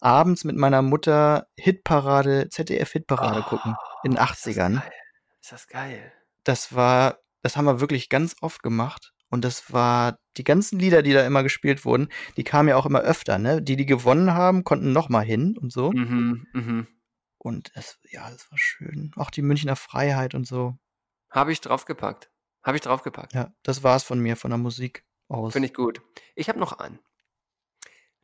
abends 0.00 0.44
mit 0.44 0.56
meiner 0.56 0.82
Mutter 0.82 1.48
Hitparade, 1.56 2.48
ZDF-Hitparade 2.50 3.42
gucken 3.42 3.76
in 4.04 4.12
den 4.12 4.20
Oh, 4.20 4.24
ist 4.24 4.46
das 4.46 4.56
80ern. 4.56 4.74
geil. 4.80 4.92
Ist 5.40 5.52
das 5.52 5.66
geil. 5.68 6.12
Das 6.44 6.74
war, 6.74 7.18
das 7.42 7.56
haben 7.56 7.64
wir 7.66 7.80
wirklich 7.80 8.08
ganz 8.08 8.36
oft 8.40 8.62
gemacht. 8.62 9.12
Und 9.30 9.44
das 9.44 9.72
war, 9.72 10.18
die 10.38 10.44
ganzen 10.44 10.78
Lieder, 10.78 11.02
die 11.02 11.12
da 11.12 11.26
immer 11.26 11.42
gespielt 11.42 11.84
wurden, 11.84 12.08
die 12.36 12.44
kamen 12.44 12.68
ja 12.70 12.76
auch 12.76 12.86
immer 12.86 13.00
öfter, 13.00 13.38
ne? 13.38 13.60
Die, 13.60 13.76
die 13.76 13.84
gewonnen 13.84 14.32
haben, 14.32 14.64
konnten 14.64 14.92
noch 14.92 15.10
mal 15.10 15.24
hin 15.24 15.56
und 15.58 15.70
so. 15.70 15.92
Mhm, 15.92 16.46
mhm. 16.54 16.86
Und 17.36 17.70
es, 17.74 17.98
ja, 18.10 18.28
das 18.30 18.50
war 18.50 18.58
schön. 18.58 19.12
Auch 19.16 19.30
die 19.30 19.42
Münchner 19.42 19.76
Freiheit 19.76 20.34
und 20.34 20.46
so. 20.46 20.78
Habe 21.30 21.52
ich 21.52 21.60
draufgepackt. 21.60 22.30
Habe 22.62 22.76
ich 22.78 22.82
draufgepackt. 22.82 23.34
Ja, 23.34 23.52
das 23.62 23.82
war's 23.82 24.02
von 24.02 24.18
mir, 24.18 24.36
von 24.36 24.50
der 24.50 24.58
Musik 24.58 25.04
aus. 25.28 25.52
Finde 25.52 25.66
ich 25.66 25.74
gut. 25.74 26.00
Ich 26.34 26.48
habe 26.48 26.58
noch 26.58 26.72
einen. 26.78 26.98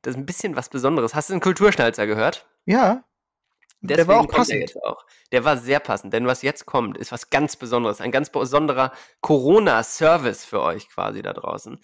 Das 0.02 0.12
ist 0.14 0.18
ein 0.18 0.26
bisschen 0.26 0.56
was 0.56 0.68
Besonderes. 0.68 1.14
Hast 1.14 1.30
du 1.30 1.34
den 1.34 1.40
Kulturschnalzer 1.40 2.06
gehört? 2.06 2.46
Ja. 2.66 3.04
der 3.80 3.96
Deswegen 3.96 4.08
war 4.08 4.20
auch 4.20 4.28
passend. 4.28 4.60
jetzt 4.60 4.82
auch. 4.82 5.04
Der 5.32 5.44
war 5.44 5.56
sehr 5.56 5.80
passend, 5.80 6.12
denn 6.12 6.26
was 6.26 6.42
jetzt 6.42 6.66
kommt, 6.66 6.98
ist 6.98 7.12
was 7.12 7.30
ganz 7.30 7.56
Besonderes. 7.56 8.00
Ein 8.00 8.12
ganz 8.12 8.30
besonderer 8.30 8.92
Corona-Service 9.22 10.44
für 10.44 10.60
euch 10.60 10.88
quasi 10.90 11.22
da 11.22 11.32
draußen. 11.32 11.80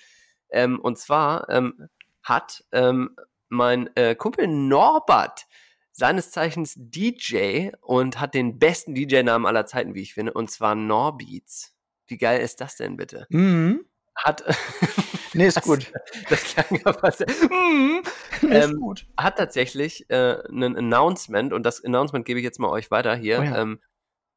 Ähm, 0.50 0.80
und 0.80 0.98
zwar 0.98 1.48
ähm, 1.48 1.88
hat 2.22 2.64
ähm, 2.72 3.16
mein 3.48 3.94
äh, 3.96 4.14
Kumpel 4.14 4.46
Norbert 4.46 5.46
seines 5.92 6.30
Zeichens 6.30 6.74
DJ 6.76 7.70
und 7.80 8.20
hat 8.20 8.34
den 8.34 8.58
besten 8.58 8.94
DJ-Namen 8.94 9.46
aller 9.46 9.66
Zeiten, 9.66 9.94
wie 9.94 10.02
ich 10.02 10.14
finde, 10.14 10.32
und 10.32 10.50
zwar 10.50 10.74
Norbeats. 10.74 11.74
Wie 12.06 12.18
geil 12.18 12.40
ist 12.40 12.60
das 12.60 12.76
denn 12.76 12.96
bitte? 12.96 13.26
Mhm. 13.30 13.84
Hat, 14.24 14.44
Nee, 15.34 15.46
ist 15.46 15.56
Das- 15.58 15.64
gut. 15.64 15.92
das 16.28 16.42
klang 16.44 16.80
aber 16.84 17.10
sehr, 17.12 17.26
Mm. 17.28 18.02
ist 18.42 18.42
Ähm, 18.70 18.80
gut. 18.80 19.06
hat 19.16 19.36
tatsächlich 19.38 20.08
äh, 20.10 20.36
ein 20.50 20.76
Announcement 20.76 21.52
und 21.52 21.64
das 21.64 21.84
Announcement 21.84 22.24
gebe 22.24 22.40
ich 22.40 22.44
jetzt 22.44 22.58
mal 22.58 22.68
euch 22.70 22.90
weiter 22.90 23.14
hier. 23.14 23.38
Oh 23.40 23.42
ja. 23.44 23.62
ähm, 23.62 23.80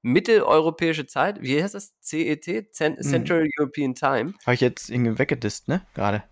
Mitteleuropäische 0.05 1.05
Zeit, 1.05 1.41
wie 1.41 1.63
heißt 1.63 1.73
das? 1.75 1.93
CET? 2.01 2.43
Cen 2.73 2.93
Mhm. 2.93 3.01
Central 3.01 3.47
European 3.57 3.95
Time. 3.95 4.33
Habe 4.45 4.53
ich 4.55 4.61
jetzt 4.61 4.89
irgendwie 4.89 5.17
weggedisst, 5.17 5.67
ne? 5.69 5.81
Gerade. 5.95 6.23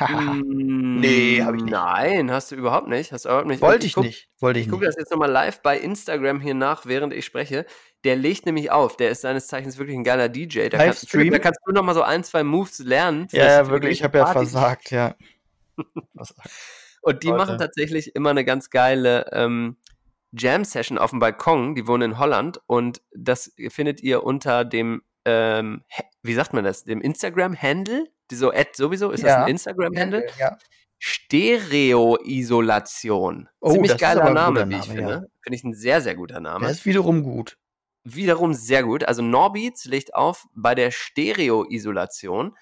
Nee, 0.00 1.42
hab 1.42 1.54
ich 1.54 1.62
nicht. 1.62 1.72
Nein, 1.72 2.30
hast 2.30 2.50
du 2.50 2.56
überhaupt 2.56 2.88
nicht. 2.88 3.12
Hast 3.12 3.24
du 3.24 3.28
überhaupt 3.28 3.46
nicht. 3.48 3.60
Wollte 3.60 3.86
ich 3.86 3.94
guck- 3.94 4.04
nicht. 4.04 4.28
Wollte 4.40 4.60
ich 4.60 4.66
Ich 4.66 4.72
gucke 4.72 4.84
das 4.86 4.96
jetzt 4.96 5.10
nochmal 5.10 5.30
live 5.30 5.60
bei 5.62 5.78
Instagram 5.78 6.40
hier 6.40 6.54
nach, 6.54 6.86
während 6.86 7.12
ich 7.12 7.24
spreche. 7.24 7.66
Der 8.04 8.16
legt 8.16 8.46
nämlich 8.46 8.70
auf. 8.70 8.96
Der 8.96 9.10
ist 9.10 9.22
seines 9.22 9.46
Zeichens 9.48 9.78
wirklich 9.78 9.96
ein 9.96 10.04
geiler 10.04 10.28
DJ. 10.28 10.68
Da, 10.68 10.78
kannst, 10.78 11.02
Livestream? 11.02 11.32
da 11.32 11.38
kannst 11.38 11.60
du 11.66 11.72
nochmal 11.72 11.94
so 11.94 12.02
ein, 12.02 12.22
zwei 12.24 12.44
Moves 12.44 12.78
lernen. 12.78 13.26
Ja, 13.32 13.68
wirklich. 13.68 13.92
Ich 13.98 14.04
habe 14.04 14.18
ja 14.18 14.26
versagt, 14.26 14.90
ja. 14.90 15.14
Und 17.02 17.22
die 17.22 17.28
Leute. 17.28 17.38
machen 17.38 17.58
tatsächlich 17.58 18.14
immer 18.14 18.30
eine 18.30 18.44
ganz 18.44 18.70
geile 18.70 19.26
ähm, 19.32 19.76
Jam-Session 20.32 20.98
auf 20.98 21.10
dem 21.10 21.20
Balkon. 21.20 21.74
Die 21.74 21.86
wohnen 21.86 22.12
in 22.12 22.18
Holland 22.18 22.60
und 22.66 23.00
das 23.14 23.52
findet 23.68 24.02
ihr 24.02 24.24
unter 24.24 24.64
dem, 24.64 25.02
ähm, 25.24 25.84
wie 26.22 26.34
sagt 26.34 26.52
man 26.52 26.64
das, 26.64 26.84
dem 26.84 27.00
Instagram-Handle? 27.00 28.06
So, 28.30 28.50
Ad 28.50 28.70
sowieso, 28.74 29.10
ist 29.10 29.22
das 29.22 29.28
Ja. 29.30 29.44
ein 29.44 29.50
Instagram-Handle? 29.50 30.26
Ja. 30.38 30.56
Stereo-Isolation. 30.98 33.48
Oh, 33.60 33.72
Ziemlich 33.72 33.92
das 33.92 34.00
geiler 34.00 34.30
Name, 34.30 34.64
guter 34.64 34.70
wie 34.70 34.76
ich 34.80 34.88
Name, 34.88 34.98
finde. 34.98 35.30
Finde 35.42 35.56
ich 35.56 35.64
ein 35.64 35.74
sehr, 35.74 36.00
sehr 36.00 36.14
guter 36.14 36.40
Name. 36.40 36.60
Der 36.60 36.70
ist 36.70 36.86
wiederum 36.86 37.22
gut. 37.22 37.58
Wiederum 38.04 38.54
sehr 38.54 38.82
gut. 38.82 39.04
Also 39.04 39.22
Norbeats 39.22 39.84
legt 39.84 40.14
auf 40.14 40.46
bei 40.54 40.74
der 40.74 40.90
Stereo-Isolation. 40.90 42.56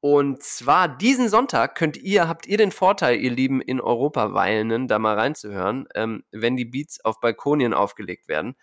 Und 0.00 0.42
zwar 0.42 0.88
diesen 0.88 1.28
Sonntag 1.28 1.76
könnt 1.76 1.96
ihr, 1.96 2.28
habt 2.28 2.46
ihr 2.46 2.58
den 2.58 2.72
Vorteil, 2.72 3.20
ihr 3.20 3.30
lieben 3.30 3.60
in 3.60 3.80
Europa 3.80 4.34
Weilenden, 4.34 4.88
da 4.88 4.98
mal 4.98 5.16
reinzuhören, 5.16 5.86
ähm, 5.94 6.24
wenn 6.32 6.56
die 6.56 6.64
Beats 6.64 7.04
auf 7.04 7.20
Balkonien 7.20 7.72
aufgelegt 7.72 8.26
werden. 8.26 8.56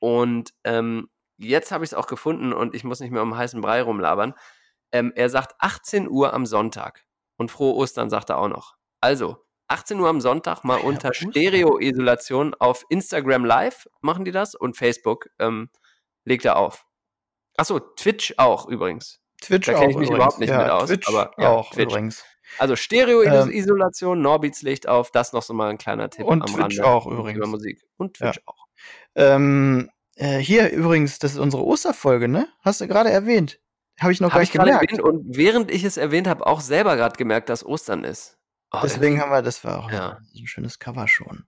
Und 0.00 0.52
ähm, 0.64 1.08
jetzt 1.38 1.70
habe 1.70 1.84
ich 1.84 1.90
es 1.90 1.94
auch 1.94 2.08
gefunden 2.08 2.52
und 2.52 2.74
ich 2.74 2.82
muss 2.82 2.98
nicht 2.98 3.12
mehr 3.12 3.22
um 3.22 3.36
heißen 3.36 3.60
Brei 3.60 3.80
rumlabern. 3.82 4.34
Ähm, 4.92 5.12
er 5.14 5.28
sagt 5.30 5.54
18 5.58 6.08
Uhr 6.08 6.32
am 6.32 6.46
Sonntag. 6.46 7.04
Und 7.36 7.50
frohe 7.50 7.74
Ostern 7.74 8.10
sagt 8.10 8.30
er 8.30 8.38
auch 8.38 8.48
noch. 8.48 8.76
Also, 9.00 9.38
18 9.68 9.98
Uhr 9.98 10.08
am 10.08 10.20
Sonntag 10.20 10.64
mal 10.64 10.78
ja, 10.78 10.84
unter. 10.84 11.14
Stereo-Isolation 11.14 12.54
auf 12.54 12.84
Instagram 12.88 13.44
Live 13.44 13.88
machen 14.00 14.24
die 14.24 14.30
das 14.30 14.54
und 14.54 14.76
Facebook 14.76 15.28
ähm, 15.38 15.70
legt 16.24 16.44
er 16.44 16.56
auf. 16.56 16.84
Achso, 17.56 17.80
Twitch 17.80 18.34
auch 18.36 18.68
übrigens. 18.68 19.20
Twitch 19.40 19.66
Da 19.66 19.74
auch 19.74 19.80
kenn 19.80 19.90
ich 19.90 19.96
mich 19.96 20.08
übrigens. 20.08 20.16
überhaupt 20.16 20.38
nicht 20.38 20.50
ja, 20.50 20.62
mit 20.62 20.70
aus, 20.70 20.88
Twitch 20.88 21.08
aber 21.08 21.32
ja, 21.38 21.48
auch 21.48 21.70
Twitch. 21.72 21.90
übrigens. 21.90 22.24
Also 22.58 22.72
Ähm, 22.74 22.76
Stereo-Isolation, 22.76 24.20
Norbeats 24.20 24.62
legt 24.62 24.86
auf, 24.86 25.10
das 25.10 25.32
noch 25.32 25.42
so 25.42 25.54
mal 25.54 25.70
ein 25.70 25.78
kleiner 25.78 26.10
Tipp 26.10 26.26
Und 26.26 26.42
am 26.42 26.46
Twitch 26.48 26.80
Rande 26.80 26.84
auch 26.84 27.06
über 27.06 27.20
übrigens. 27.20 27.46
Musik. 27.46 27.82
Und 27.96 28.14
Twitch 28.18 28.40
auch. 28.46 28.66
Ähm, 29.14 29.90
äh, 30.16 30.38
hier 30.38 30.70
übrigens, 30.70 31.18
das 31.18 31.32
ist 31.32 31.38
unsere 31.38 31.64
Osterfolge, 31.64 32.28
ne? 32.28 32.48
Hast 32.60 32.80
du 32.80 32.88
gerade 32.88 33.10
erwähnt. 33.10 33.58
Habe 34.02 34.12
ich 34.12 34.20
noch 34.20 34.30
Habe 34.32 34.38
gar 34.38 34.42
ich 34.42 34.54
nicht 34.54 34.62
gemerkt. 34.90 35.00
und 35.00 35.36
während 35.36 35.70
ich 35.70 35.84
es 35.84 35.96
erwähnt 35.96 36.26
habe, 36.28 36.46
auch 36.46 36.60
selber 36.60 36.96
gerade 36.96 37.16
gemerkt, 37.16 37.48
dass 37.48 37.64
Ostern 37.64 38.04
ist. 38.04 38.36
Oh, 38.72 38.78
Deswegen 38.82 39.20
haben 39.20 39.30
wir, 39.30 39.42
das 39.42 39.62
war 39.64 39.80
auch 39.84 39.90
Ja. 39.90 40.18
ein 40.34 40.46
schönes 40.46 40.78
Cover 40.78 41.06
schon. 41.08 41.44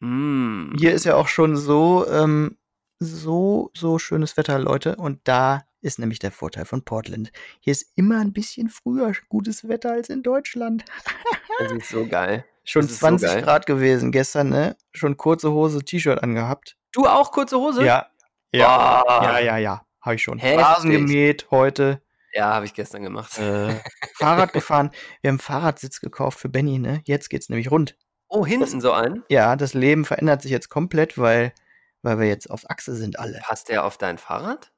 Mm. 0.00 0.74
Hier 0.78 0.92
ist 0.94 1.04
ja 1.04 1.14
auch 1.16 1.28
schon 1.28 1.56
so, 1.56 2.06
ähm, 2.08 2.56
so, 2.98 3.70
so 3.76 3.98
schönes 3.98 4.36
Wetter, 4.36 4.58
Leute. 4.58 4.96
Und 4.96 5.20
da 5.24 5.62
ist 5.80 5.98
nämlich 5.98 6.18
der 6.18 6.32
Vorteil 6.32 6.64
von 6.64 6.84
Portland. 6.84 7.30
Hier 7.60 7.72
ist 7.72 7.92
immer 7.96 8.18
ein 8.20 8.32
bisschen 8.32 8.68
früher 8.68 9.12
gutes 9.28 9.68
Wetter 9.68 9.92
als 9.92 10.08
in 10.08 10.22
Deutschland. 10.22 10.84
Das 11.60 11.72
ist 11.72 11.88
so 11.88 12.06
geil. 12.06 12.44
Schon 12.62 12.82
Das 12.82 12.92
ist 12.92 13.00
so 13.00 13.06
20 13.06 13.28
geil. 13.28 13.42
Grad 13.42 13.66
gewesen 13.66 14.12
gestern, 14.12 14.48
ne? 14.50 14.76
Schon 14.92 15.16
kurze 15.16 15.50
Hose, 15.50 15.84
T-Shirt 15.84 16.22
angehabt. 16.22 16.76
Du 16.92 17.04
auch 17.06 17.32
kurze 17.32 17.58
Hose? 17.58 17.84
Ja. 17.84 18.06
Ja. 18.52 19.02
Ja, 19.08 19.38
ja, 19.40 19.56
ja. 19.56 19.82
Habe 20.08 20.14
ich 20.14 20.22
schon. 20.22 20.38
Heftig. 20.38 20.64
Rasen 20.64 20.90
gemäht 20.90 21.48
heute. 21.50 22.00
Ja, 22.32 22.54
habe 22.54 22.64
ich 22.64 22.72
gestern 22.72 23.02
gemacht. 23.02 23.36
Äh, 23.38 23.74
Fahrrad 24.14 24.54
gefahren. 24.54 24.90
Wir 25.20 25.28
haben 25.28 25.38
Fahrradsitz 25.38 26.00
gekauft 26.00 26.38
für 26.40 26.48
Benny, 26.48 26.78
ne? 26.78 27.02
Jetzt 27.04 27.28
geht's 27.28 27.50
nämlich 27.50 27.70
rund. 27.70 27.94
Oh, 28.28 28.46
hinten 28.46 28.80
so 28.80 28.92
ein? 28.92 29.22
Ja, 29.28 29.54
das 29.54 29.74
Leben 29.74 30.06
verändert 30.06 30.40
sich 30.40 30.50
jetzt 30.50 30.70
komplett, 30.70 31.18
weil, 31.18 31.52
weil 32.00 32.18
wir 32.18 32.26
jetzt 32.26 32.48
auf 32.50 32.70
Achse 32.70 32.96
sind 32.96 33.18
alle. 33.18 33.38
Passt 33.42 33.68
der 33.68 33.84
auf 33.84 33.98
dein 33.98 34.16
Fahrrad? 34.16 34.72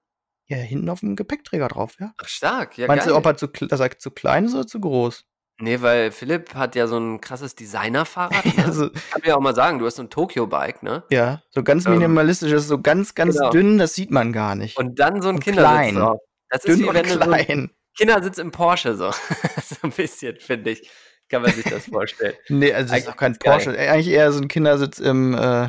Ja, 0.46 0.56
hinten 0.56 0.88
auf 0.88 0.98
dem 0.98 1.14
Gepäckträger 1.14 1.68
drauf, 1.68 1.94
ja. 2.00 2.12
Ach, 2.20 2.26
stark. 2.26 2.76
Ja, 2.76 2.88
Meinst 2.88 3.04
geil. 3.04 3.12
du, 3.12 3.16
ob 3.16 3.24
er 3.24 3.36
zu, 3.36 3.46
dass 3.46 3.78
er 3.78 3.96
zu 3.96 4.10
klein 4.10 4.46
ist 4.46 4.54
oder 4.54 4.66
zu 4.66 4.80
groß? 4.80 5.26
Nee, 5.61 5.80
weil 5.80 6.11
Philipp 6.11 6.54
hat 6.54 6.74
ja 6.74 6.86
so 6.86 6.98
ein 6.98 7.20
krasses 7.20 7.54
Designer-Fahrrad. 7.54 8.44
Ne? 8.56 8.64
Also, 8.64 8.90
Kann 8.90 9.22
mir 9.24 9.36
auch 9.36 9.40
mal 9.40 9.54
sagen, 9.54 9.78
du 9.78 9.86
hast 9.86 9.96
so 9.96 10.02
ein 10.02 10.11
Tokyo-Bike, 10.11 10.82
ne? 10.82 11.04
ja, 11.11 11.42
so 11.50 11.62
ganz 11.62 11.86
Ähm, 11.86 11.92
minimalistisch, 11.94 12.50
das 12.50 12.62
ist 12.62 12.68
so 12.68 12.80
ganz, 12.80 13.14
ganz 13.14 13.36
genau. 13.36 13.50
dünn, 13.50 13.78
das 13.78 13.94
sieht 13.94 14.11
man 14.11 14.32
gar 14.32 14.54
nicht. 14.54 14.76
Und 14.76 14.98
dann 14.98 15.22
so 15.22 15.28
ein 15.28 15.36
Und 15.36 15.44
Kindersitz 15.44 15.90
klein. 15.92 16.18
Das 16.48 16.64
ist 16.64 16.68
dünn 16.68 16.80
wie 16.80 16.88
und 16.88 16.94
wenn 16.94 17.04
du 17.04 17.11
so 17.12 17.20
ein 17.20 17.28
klein. 17.28 17.70
Kindersitz 17.96 18.38
im 18.38 18.50
Porsche, 18.50 18.96
so. 18.96 19.11
so 19.62 19.76
ein 19.82 19.90
bisschen, 19.92 20.36
finde 20.38 20.70
ich. 20.70 20.90
Kann 21.28 21.42
man 21.42 21.52
sich 21.52 21.64
das 21.64 21.86
vorstellen. 21.86 22.34
Nee, 22.48 22.72
also 22.72 22.92
das 22.92 23.02
ist 23.02 23.08
auch 23.08 23.16
kein 23.16 23.32
ganz 23.34 23.38
geil. 23.38 23.52
Porsche. 23.52 23.76
Äh, 23.78 23.88
Eigentlich 23.88 24.08
eher 24.08 24.32
so 24.32 24.40
ein 24.40 24.48
Kindersitz 24.48 24.98
im, 24.98 25.34
äh, 25.34 25.68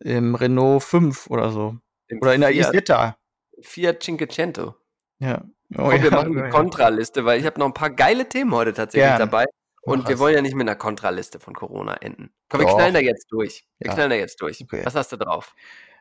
im 0.00 0.34
Renault 0.34 0.82
5 0.84 1.28
oder 1.28 1.50
so. 1.50 1.76
Im 2.08 2.18
Oder 2.20 2.34
in 2.34 2.40
der 2.42 2.50
Fiat, 2.50 2.74
Isetta. 2.74 3.16
Fiat 3.62 4.02
Cinquecento. 4.02 4.74
Ja. 5.18 5.42
Oh, 5.78 5.82
Komm, 5.90 5.92
wir 5.92 6.04
ja, 6.04 6.10
machen 6.10 6.32
die 6.32 6.38
ja. 6.38 6.48
Kontraliste, 6.50 7.24
weil 7.24 7.40
ich 7.40 7.46
habe 7.46 7.58
noch 7.58 7.66
ein 7.66 7.74
paar 7.74 7.90
geile 7.90 8.28
Themen 8.28 8.52
heute 8.54 8.72
tatsächlich 8.72 9.08
Gern. 9.08 9.18
dabei. 9.18 9.44
Und 9.84 10.08
wir 10.08 10.18
wollen 10.20 10.34
ja 10.36 10.42
nicht 10.42 10.54
mit 10.54 10.68
einer 10.68 10.76
Kontraliste 10.76 11.40
von 11.40 11.54
Corona 11.54 11.94
enden. 11.94 12.32
Komm, 12.48 12.60
wir 12.60 12.66
Doch. 12.68 12.76
knallen 12.76 12.94
da 12.94 13.00
jetzt 13.00 13.26
durch. 13.32 13.64
Wir 13.78 13.88
Ja. 13.88 13.94
knallen 13.94 14.10
da 14.10 14.16
jetzt 14.16 14.40
durch. 14.40 14.60
Okay. 14.62 14.82
Was 14.84 14.94
hast 14.94 15.10
du 15.12 15.16
drauf? 15.16 15.54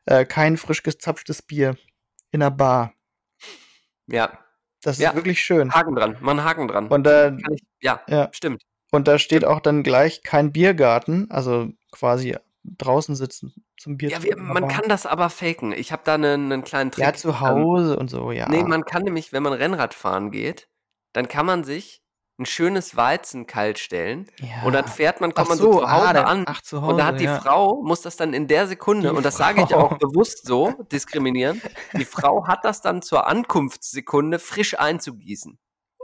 Äh, 0.06 0.26
kein 0.26 0.58
frisch 0.58 0.84
gezapftes 0.84 1.42
Bier 1.42 1.76
in 2.32 2.42
einer 2.44 2.52
Bar. 2.52 2.94
Ja, 4.08 4.38
Das 4.84 4.98
Ja. 4.98 5.10
ist 5.12 5.16
wirklich 5.16 5.44
schön. 5.44 5.72
Haken 5.74 5.94
dran. 5.96 6.18
Einen 6.28 6.44
Haken 6.44 6.68
dran. 6.68 6.88
Und 6.88 7.04
da, 7.04 7.30
Kann 7.30 7.54
ich, 7.54 7.62
ja, 7.82 8.02
ja, 8.08 8.30
stimmt. 8.32 8.64
und 8.92 9.08
da 9.08 9.20
steht 9.20 9.46
auch 9.46 9.60
dann 9.60 9.84
gleich 9.84 10.24
kein 10.24 10.52
Biergarten, 10.52 11.30
also 11.30 11.70
quasi 11.92 12.36
draußen 12.64 13.16
sitzen 13.16 13.54
zum 13.78 13.98
Bier 13.98 14.10
Ja, 14.10 14.24
wir, 14.24 14.38
man 14.38 14.68
kann 14.68 14.88
das 14.88 15.06
aber 15.06 15.30
faken. 15.30 15.72
Ich 15.72 15.92
habe 15.92 16.04
da 16.06 16.16
einen, 16.16 16.52
einen 16.52 16.64
kleinen 16.64 16.92
Trick. 16.92 17.04
Ja, 17.04 17.14
zu 17.14 17.30
Ähm, 17.30 17.40
Hause 17.42 17.98
und 17.98 18.10
so, 18.10 18.32
ja. 18.32 18.48
Nee, 18.50 18.64
man 18.64 18.86
kann 18.86 19.04
nämlich, 19.04 19.34
wenn 19.34 19.44
man 19.44 19.54
Rennrad 19.54 19.94
fahren 19.94 20.32
geht, 20.32 20.68
dann 21.14 21.28
kann 21.28 21.46
man 21.46 21.64
sich 21.64 22.02
ein 22.40 22.46
schönes 22.46 22.96
Weizen 22.96 23.46
kalt 23.46 23.78
stellen 23.78 24.26
ja. 24.40 24.64
und 24.66 24.74
dann 24.74 24.88
fährt 24.88 25.22
man, 25.22 25.32
kommt 25.34 25.50
man 25.50 25.58
so, 25.60 25.74
so, 25.74 25.80
zu 25.80 25.86
ah, 25.86 25.92
Hause 25.92 26.14
dann- 26.14 26.26
an 26.26 26.44
ach, 26.48 26.62
zu 26.62 26.78
und 26.80 26.98
da 26.98 27.06
hat 27.06 27.14
Hause, 27.16 27.18
die 27.20 27.26
ja. 27.26 27.40
Frau, 27.40 27.84
muss 27.84 28.02
das 28.02 28.16
dann 28.16 28.34
in 28.34 28.48
der 28.48 28.66
Sekunde, 28.68 29.10
Die 29.10 29.16
und 29.16 29.24
das 29.26 29.38
sage 29.38 29.62
ich 29.62 29.76
auch 29.76 29.90
Frau. 29.90 29.98
bewusst 29.98 30.46
so, 30.48 30.72
diskriminieren, 30.92 31.62
die 31.94 32.06
Frau 32.06 32.48
hat 32.48 32.64
das 32.66 32.82
dann 32.82 33.02
zur 33.04 33.28
Ankunftssekunde 33.28 34.40
frisch 34.40 34.80
einzugießen. 34.80 35.60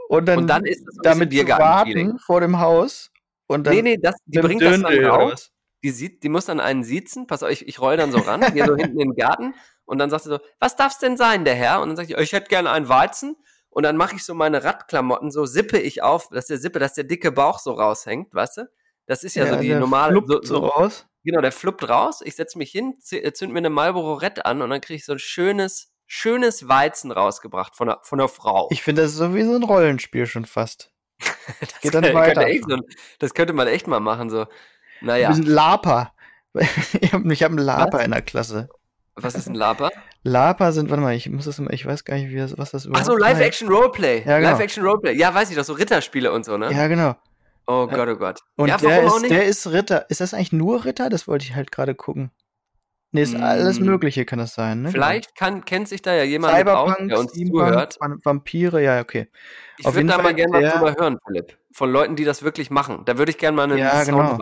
Und 0.08 0.26
dann, 0.26 0.38
und 0.38 0.46
dann 0.46 0.64
ist 0.64 0.84
das 0.86 0.96
damit 1.02 1.30
Biergarten-Feeling. 1.30 2.06
warten 2.08 2.18
vor 2.20 2.40
dem 2.40 2.60
Haus 2.60 3.10
und 3.48 3.66
dann 3.66 3.74
Nee, 3.74 3.82
nee, 3.82 3.96
das, 3.96 4.14
die 4.26 4.38
bringt 4.38 4.62
das 4.62 4.80
dann 4.80 5.04
raus. 5.06 5.50
Die, 5.84 5.90
sieht, 5.90 6.22
die 6.22 6.28
muss 6.28 6.46
dann 6.46 6.60
einen 6.60 6.82
siezen, 6.82 7.26
pass 7.26 7.42
auf, 7.42 7.50
ich, 7.50 7.66
ich 7.68 7.80
roll 7.80 7.96
dann 7.96 8.10
so 8.12 8.18
ran, 8.18 8.40
gehe 8.52 8.66
so 8.66 8.74
hinten 8.76 9.00
in 9.00 9.10
den 9.10 9.14
Garten 9.16 9.54
und 9.84 9.98
dann 9.98 10.10
sagt 10.10 10.24
sie 10.24 10.30
so, 10.30 10.38
was 10.58 10.76
darf's 10.76 10.98
denn 10.98 11.16
sein, 11.16 11.44
der 11.44 11.54
Herr? 11.54 11.80
Und 11.80 11.88
dann 11.88 11.96
sage 11.96 12.12
ich, 12.12 12.18
ich 12.18 12.32
hätte 12.32 12.48
gerne 12.48 12.70
einen 12.70 12.88
Weizen. 12.88 13.36
Und 13.70 13.82
dann 13.84 13.96
mache 13.96 14.16
ich 14.16 14.24
so 14.24 14.34
meine 14.34 14.64
Radklamotten, 14.64 15.30
so 15.30 15.44
sippe 15.46 15.78
ich 15.78 16.02
auf, 16.02 16.30
dass 16.30 16.46
der 16.46 16.58
Sippe, 16.58 16.78
dass 16.78 16.94
der 16.94 17.04
dicke 17.04 17.30
Bauch 17.30 17.58
so 17.60 17.72
raushängt, 17.72 18.34
weißt 18.34 18.56
du? 18.56 18.70
Das 19.06 19.22
ist 19.22 19.36
ja, 19.36 19.46
so 19.46 19.56
die 19.56 19.68
der 19.68 19.78
normale, 19.78 20.14
so, 20.26 20.26
so, 20.26 20.42
so, 20.42 20.58
raus. 20.66 21.06
genau, 21.22 21.40
der 21.42 21.52
fluppt 21.52 21.88
raus, 21.88 22.20
ich 22.24 22.34
setze 22.34 22.58
mich 22.58 22.72
hin, 22.72 22.94
z- 23.00 23.36
zünd 23.36 23.52
mir 23.52 23.58
eine 23.58 23.70
Marlboro 23.70 24.14
Red 24.14 24.44
an 24.46 24.62
und 24.62 24.70
dann 24.70 24.80
kriege 24.80 24.96
ich 24.96 25.04
so 25.04 25.12
ein 25.12 25.18
schönes, 25.18 25.92
schönes 26.06 26.66
Weizen 26.66 27.12
rausgebracht 27.12 27.76
von 27.76 27.88
der, 27.88 28.00
von 28.02 28.18
der 28.18 28.28
Frau. 28.28 28.68
Ich 28.72 28.82
finde, 28.82 29.02
das 29.02 29.12
ist 29.12 29.18
so 29.18 29.34
wie 29.34 29.44
so 29.44 29.54
ein 29.54 29.62
Rollenspiel 29.62 30.26
schon 30.26 30.44
fast. 30.46 30.90
das 31.60 31.80
geht 31.80 31.94
dann 31.94 32.02
könnte 32.02 32.14
weiter. 32.18 32.46
echt 32.46 32.64
so, 32.68 32.78
das 33.18 33.34
könnte 33.34 33.52
man 33.52 33.68
echt 33.68 33.86
mal 33.86 34.00
machen, 34.00 34.28
so. 34.28 34.46
Naja, 35.00 35.28
Wir 35.28 35.34
sind 35.36 35.48
Laper. 35.48 36.12
ich 37.00 37.12
habe 37.12 37.28
hab 37.28 37.50
einen 37.50 37.58
Laper 37.58 37.98
Was? 37.98 38.04
in 38.04 38.10
der 38.10 38.22
Klasse. 38.22 38.68
was 39.14 39.34
ist 39.34 39.48
ein 39.48 39.54
Laper? 39.54 39.90
Laper 40.24 40.72
sind, 40.72 40.90
warte 40.90 41.02
mal, 41.02 41.14
ich 41.14 41.28
muss 41.30 41.44
das 41.44 41.58
immer, 41.58 41.72
ich 41.72 41.86
weiß 41.86 42.04
gar 42.04 42.16
nicht, 42.16 42.30
wie 42.30 42.36
das, 42.36 42.56
was 42.58 42.72
das 42.72 42.88
Ach 42.92 43.04
so, 43.04 43.12
überhaupt 43.16 43.24
heißt. 43.24 43.38
Live-Action-Roleplay. 43.40 44.22
Ja, 44.26 44.38
genau. 44.38 44.50
Live-Action-Roleplay. 44.52 45.12
Ja, 45.16 45.34
weiß 45.34 45.50
ich 45.50 45.56
doch, 45.56 45.64
so 45.64 45.72
Ritterspiele 45.74 46.32
und 46.32 46.44
so, 46.44 46.56
ne? 46.56 46.72
Ja, 46.72 46.86
genau. 46.88 47.14
Oh 47.66 47.86
Gott, 47.86 48.08
oh 48.08 48.16
Gott. 48.16 48.40
Und 48.56 48.68
ja, 48.68 48.78
der, 48.78 49.02
ist, 49.04 49.22
der 49.30 49.44
ist 49.44 49.66
Ritter. 49.70 50.06
Ist 50.08 50.20
das 50.22 50.32
eigentlich 50.34 50.52
nur 50.52 50.84
Ritter? 50.86 51.10
Das 51.10 51.28
wollte 51.28 51.44
ich 51.44 51.54
halt 51.54 51.70
gerade 51.70 51.94
gucken. 51.94 52.30
Nee, 53.12 53.22
ist 53.22 53.36
alles 53.36 53.78
Mm, 53.80 53.84
Mögliche 53.84 54.24
kann 54.26 54.38
das 54.38 54.54
sein, 54.54 54.82
ne? 54.82 54.90
Vielleicht 54.90 55.34
kann, 55.34 55.64
kennt 55.64 55.88
sich 55.88 56.02
da 56.02 56.12
ja 56.14 56.24
jemand 56.24 56.56
mit 56.56 56.66
aus, 56.68 56.86
Cyberpunk, 56.88 57.08
der 57.10 57.18
uns 57.18 57.30
Steampunk, 57.30 57.60
zuhört. 57.68 57.98
Vam- 58.00 58.18
Vampire, 58.24 58.82
ja, 58.82 59.00
okay. 59.00 59.28
Ich 59.78 59.86
würde 59.86 60.04
da 60.04 60.14
Fall 60.14 60.22
mal 60.24 60.34
gerne 60.34 60.60
der- 60.60 60.72
drüber 60.72 60.94
hören, 60.98 61.18
Philipp. 61.26 61.58
Von 61.72 61.90
Leuten, 61.90 62.16
die 62.16 62.24
das 62.24 62.42
wirklich 62.42 62.70
machen. 62.70 63.02
Da 63.06 63.16
würde 63.18 63.30
ich 63.30 63.38
gerne 63.38 63.56
mal 63.56 63.62
einen 63.64 63.78
Ja, 63.78 64.02
genau. 64.04 64.38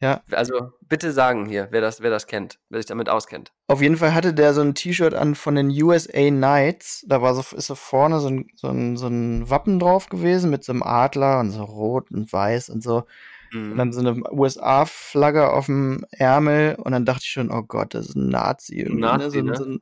Ja. 0.00 0.22
Also 0.30 0.72
bitte 0.88 1.10
sagen 1.12 1.46
hier, 1.46 1.68
wer 1.72 1.80
das, 1.80 2.00
wer 2.00 2.10
das 2.10 2.26
kennt, 2.28 2.60
wer 2.68 2.78
sich 2.78 2.86
damit 2.86 3.08
auskennt. 3.08 3.52
Auf 3.66 3.82
jeden 3.82 3.96
Fall 3.96 4.14
hatte 4.14 4.32
der 4.32 4.54
so 4.54 4.60
ein 4.60 4.74
T-Shirt 4.76 5.12
an 5.12 5.34
von 5.34 5.56
den 5.56 5.70
USA 5.82 6.28
Knights. 6.28 7.04
Da 7.08 7.20
war 7.20 7.34
so, 7.34 7.40
ist 7.56 7.66
so 7.66 7.74
vorne 7.74 8.20
so 8.20 8.28
ein, 8.28 8.46
so, 8.54 8.68
ein, 8.68 8.96
so 8.96 9.08
ein 9.08 9.50
Wappen 9.50 9.80
drauf 9.80 10.08
gewesen 10.08 10.50
mit 10.50 10.62
so 10.62 10.72
einem 10.72 10.84
Adler 10.84 11.40
und 11.40 11.50
so 11.50 11.64
rot 11.64 12.10
und 12.12 12.32
weiß 12.32 12.68
und 12.70 12.82
so. 12.82 13.04
Und 13.52 13.70
Mhm. 13.70 13.76
dann 13.78 13.92
so 13.92 14.00
eine 14.00 14.22
USA-Flagge 14.30 15.50
auf 15.50 15.66
dem 15.66 16.04
Ärmel 16.10 16.74
und 16.76 16.92
dann 16.92 17.06
dachte 17.06 17.22
ich 17.24 17.30
schon, 17.30 17.50
oh 17.50 17.62
Gott, 17.62 17.94
das 17.94 18.06
ist 18.10 18.14
ein 18.14 18.28
Nazi. 18.28 18.76
irgendwie, 18.80 19.00
Nazi, 19.00 19.30
so, 19.30 19.38
ein- 19.38 19.44
ne? 19.46 19.56
so 19.56 19.64
ein, 19.64 19.80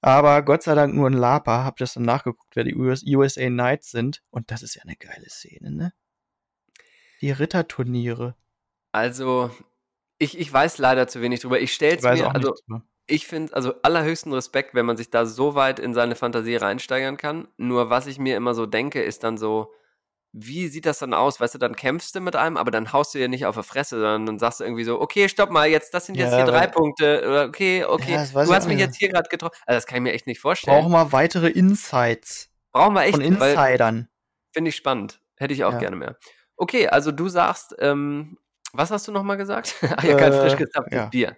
aber 0.00 0.42
Gott 0.42 0.64
sei 0.64 0.74
Dank 0.74 0.92
nur 0.94 1.08
ein 1.08 1.12
Laper. 1.12 1.64
Hab 1.64 1.76
das 1.76 1.94
dann 1.94 2.02
nachgeguckt, 2.02 2.54
wer 2.56 2.64
die 2.64 2.74
US 2.74 3.04
USA 3.06 3.46
Knights 3.46 3.90
sind. 3.92 4.22
Und 4.30 4.50
das 4.50 4.62
ist 4.62 4.74
ja 4.74 4.82
eine 4.82 4.96
geile 4.96 5.30
Szene, 5.30 5.70
ne? 5.70 5.92
Die 7.22 7.30
Ritterturniere. 7.30 8.34
Also, 8.96 9.50
ich, 10.18 10.38
ich 10.38 10.50
weiß 10.50 10.78
leider 10.78 11.06
zu 11.06 11.20
wenig 11.20 11.40
drüber. 11.40 11.60
Ich 11.60 11.74
stell's 11.74 12.02
weiß 12.02 12.18
mir, 12.18 12.34
also 12.34 12.54
mehr. 12.66 12.82
ich 13.06 13.26
finde, 13.26 13.54
also 13.54 13.74
allerhöchsten 13.82 14.32
Respekt, 14.32 14.74
wenn 14.74 14.86
man 14.86 14.96
sich 14.96 15.10
da 15.10 15.26
so 15.26 15.54
weit 15.54 15.78
in 15.78 15.92
seine 15.92 16.16
Fantasie 16.16 16.56
reinsteigern 16.56 17.18
kann. 17.18 17.46
Nur 17.58 17.90
was 17.90 18.06
ich 18.06 18.18
mir 18.18 18.38
immer 18.38 18.54
so 18.54 18.64
denke, 18.64 19.02
ist 19.02 19.22
dann 19.22 19.36
so, 19.36 19.70
wie 20.32 20.68
sieht 20.68 20.86
das 20.86 20.98
dann 21.00 21.12
aus? 21.12 21.40
Weißt 21.40 21.54
du, 21.54 21.58
dann 21.58 21.76
kämpfst 21.76 22.14
du 22.14 22.20
mit 22.20 22.36
einem, 22.36 22.56
aber 22.56 22.70
dann 22.70 22.94
haust 22.94 23.14
du 23.14 23.18
ja 23.18 23.28
nicht 23.28 23.44
auf 23.44 23.56
die 23.56 23.62
Fresse, 23.62 23.96
sondern 23.96 24.24
dann 24.24 24.38
sagst 24.38 24.60
du 24.60 24.64
irgendwie 24.64 24.84
so, 24.84 24.98
okay, 24.98 25.28
stopp 25.28 25.50
mal, 25.50 25.68
jetzt, 25.68 25.92
das 25.92 26.06
sind 26.06 26.14
jetzt 26.14 26.30
Ja, 26.30 26.36
hier 26.36 26.46
drei 26.46 26.66
Punkte, 26.66 27.22
oder 27.28 27.44
okay, 27.44 27.84
okay, 27.84 28.14
Ja, 28.16 28.24
du 28.44 28.54
hast 28.54 28.66
mich 28.66 28.78
jetzt 28.78 28.96
hier 28.96 29.10
gerade 29.10 29.28
getroffen. 29.28 29.54
Also 29.66 29.76
das 29.76 29.86
kann 29.86 29.96
ich 29.98 30.02
mir 30.04 30.12
echt 30.14 30.26
nicht 30.26 30.40
vorstellen. 30.40 30.80
Brauchen 30.80 30.92
wir 30.92 31.12
weitere 31.12 31.48
Insights 31.48 32.50
Brauchen 32.72 32.94
wir 32.94 33.02
echt, 33.02 33.12
von 33.12 33.20
Insidern. 33.20 34.08
finde 34.54 34.70
ich 34.70 34.76
spannend. 34.76 35.20
Hätte 35.36 35.52
ich 35.52 35.64
auch 35.64 35.72
Ja. 35.72 35.78
gerne 35.80 35.96
mehr. 35.96 36.16
Okay, 36.56 36.88
also 36.88 37.12
du 37.12 37.28
sagst, 37.28 37.74
ähm, 37.78 38.38
was 38.78 38.90
hast 38.90 39.08
du 39.08 39.12
nochmal 39.12 39.36
gesagt? 39.36 39.74
Ach 39.96 40.02
ja, 40.04 40.14
kein 40.14 40.32
Äh, 40.32 40.40
frisch 40.40 40.56
gezapftes 40.56 40.98
ja. 40.98 41.06
Bier. 41.06 41.36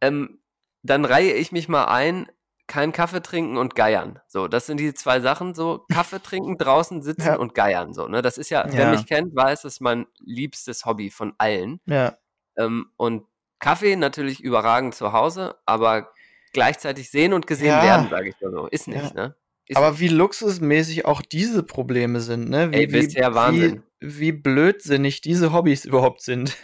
Ähm, 0.00 0.40
dann 0.82 1.04
reihe 1.04 1.32
ich 1.34 1.52
mich 1.52 1.68
mal 1.68 1.84
ein, 1.86 2.26
kein 2.66 2.92
Kaffee 2.92 3.22
trinken 3.22 3.56
und 3.56 3.74
geiern. 3.74 4.20
So, 4.28 4.46
das 4.48 4.66
sind 4.66 4.78
die 4.78 4.92
zwei 4.94 5.20
Sachen. 5.20 5.54
So, 5.54 5.86
Kaffee 5.90 6.20
trinken, 6.22 6.56
draußen 6.58 7.02
sitzen 7.02 7.28
Ja. 7.28 7.36
und 7.36 7.54
geiern. 7.54 7.94
So, 7.94 8.08
ne? 8.08 8.22
Das 8.22 8.38
ist 8.38 8.50
ja, 8.50 8.66
wer 8.70 8.84
Ja. 8.84 8.90
mich 8.90 9.06
kennt, 9.06 9.34
weiß, 9.34 9.62
das 9.62 9.74
ist 9.74 9.80
mein 9.80 10.06
liebstes 10.18 10.84
Hobby 10.84 11.10
von 11.10 11.34
allen. 11.38 11.80
Ja. 11.86 12.18
Ähm, 12.56 12.92
und 12.96 13.24
Kaffee 13.58 13.96
natürlich 13.96 14.40
überragend 14.42 14.94
zu 14.94 15.12
Hause, 15.12 15.56
aber 15.66 16.12
gleichzeitig 16.52 17.10
sehen 17.10 17.32
und 17.32 17.46
gesehen 17.46 17.76
Ja. 17.76 17.82
werden, 17.82 18.08
sage 18.10 18.28
ich 18.30 18.36
mal 18.40 18.50
so. 18.52 18.66
Ist 18.68 18.86
nicht, 18.88 19.14
ne? 19.14 19.34
Ist 19.66 19.76
Aber 19.76 19.98
wie 19.98 20.08
luxusmäßig 20.08 21.04
auch 21.06 21.20
diese 21.22 21.62
Probleme 21.62 22.20
sind, 22.20 22.48
ne? 22.48 22.70
Wie, 22.72 22.76
Ey, 22.76 22.86
bisher 22.86 23.34
Wahnsinn. 23.34 23.82
Wie, 23.82 23.87
wie 24.00 24.32
blödsinnig 24.32 25.20
diese 25.20 25.52
Hobbys 25.52 25.84
überhaupt 25.84 26.22
sind. 26.22 26.56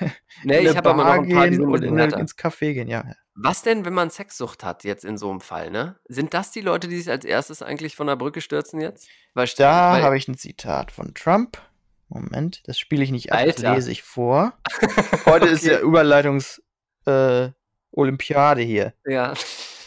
Nee, 0.42 0.58
in 0.58 0.66
ich 0.66 0.76
habe 0.76 0.90
aber 0.90 1.04
noch 1.04 1.22
ein 1.22 1.28
paar, 1.28 1.48
die 1.48 1.56
sind 1.56 1.64
und 1.64 1.82
in 1.82 1.98
ins 1.98 2.36
Café 2.36 2.74
gehen, 2.74 2.88
ja. 2.88 3.04
Was 3.34 3.62
denn, 3.62 3.84
wenn 3.84 3.94
man 3.94 4.10
Sexsucht 4.10 4.62
hat, 4.62 4.84
jetzt 4.84 5.04
in 5.04 5.18
so 5.18 5.30
einem 5.30 5.40
Fall, 5.40 5.70
ne? 5.70 5.98
Sind 6.08 6.34
das 6.34 6.52
die 6.52 6.60
Leute, 6.60 6.86
die 6.86 6.98
sich 6.98 7.10
als 7.10 7.24
erstes 7.24 7.62
eigentlich 7.62 7.96
von 7.96 8.06
der 8.06 8.16
Brücke 8.16 8.40
stürzen 8.40 8.80
jetzt? 8.80 9.08
Weil, 9.34 9.48
Da 9.56 10.00
habe 10.00 10.16
ich 10.16 10.28
ein 10.28 10.36
Zitat 10.36 10.92
von 10.92 11.14
Trump. 11.14 11.60
Moment, 12.08 12.62
das 12.68 12.78
spiele 12.78 13.02
ich 13.02 13.10
nicht 13.10 13.32
ab, 13.32 13.40
das 13.44 13.56
Alter. 13.56 13.74
lese 13.74 13.90
ich 13.90 14.02
vor. 14.02 14.52
Heute 15.26 15.48
ist 15.48 15.64
ja 15.64 15.80
Überleitungs 15.80 16.62
äh, 17.06 17.48
Olympiade 17.90 18.62
hier. 18.62 18.94
Ja. 19.04 19.34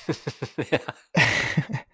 ja. 0.71 0.79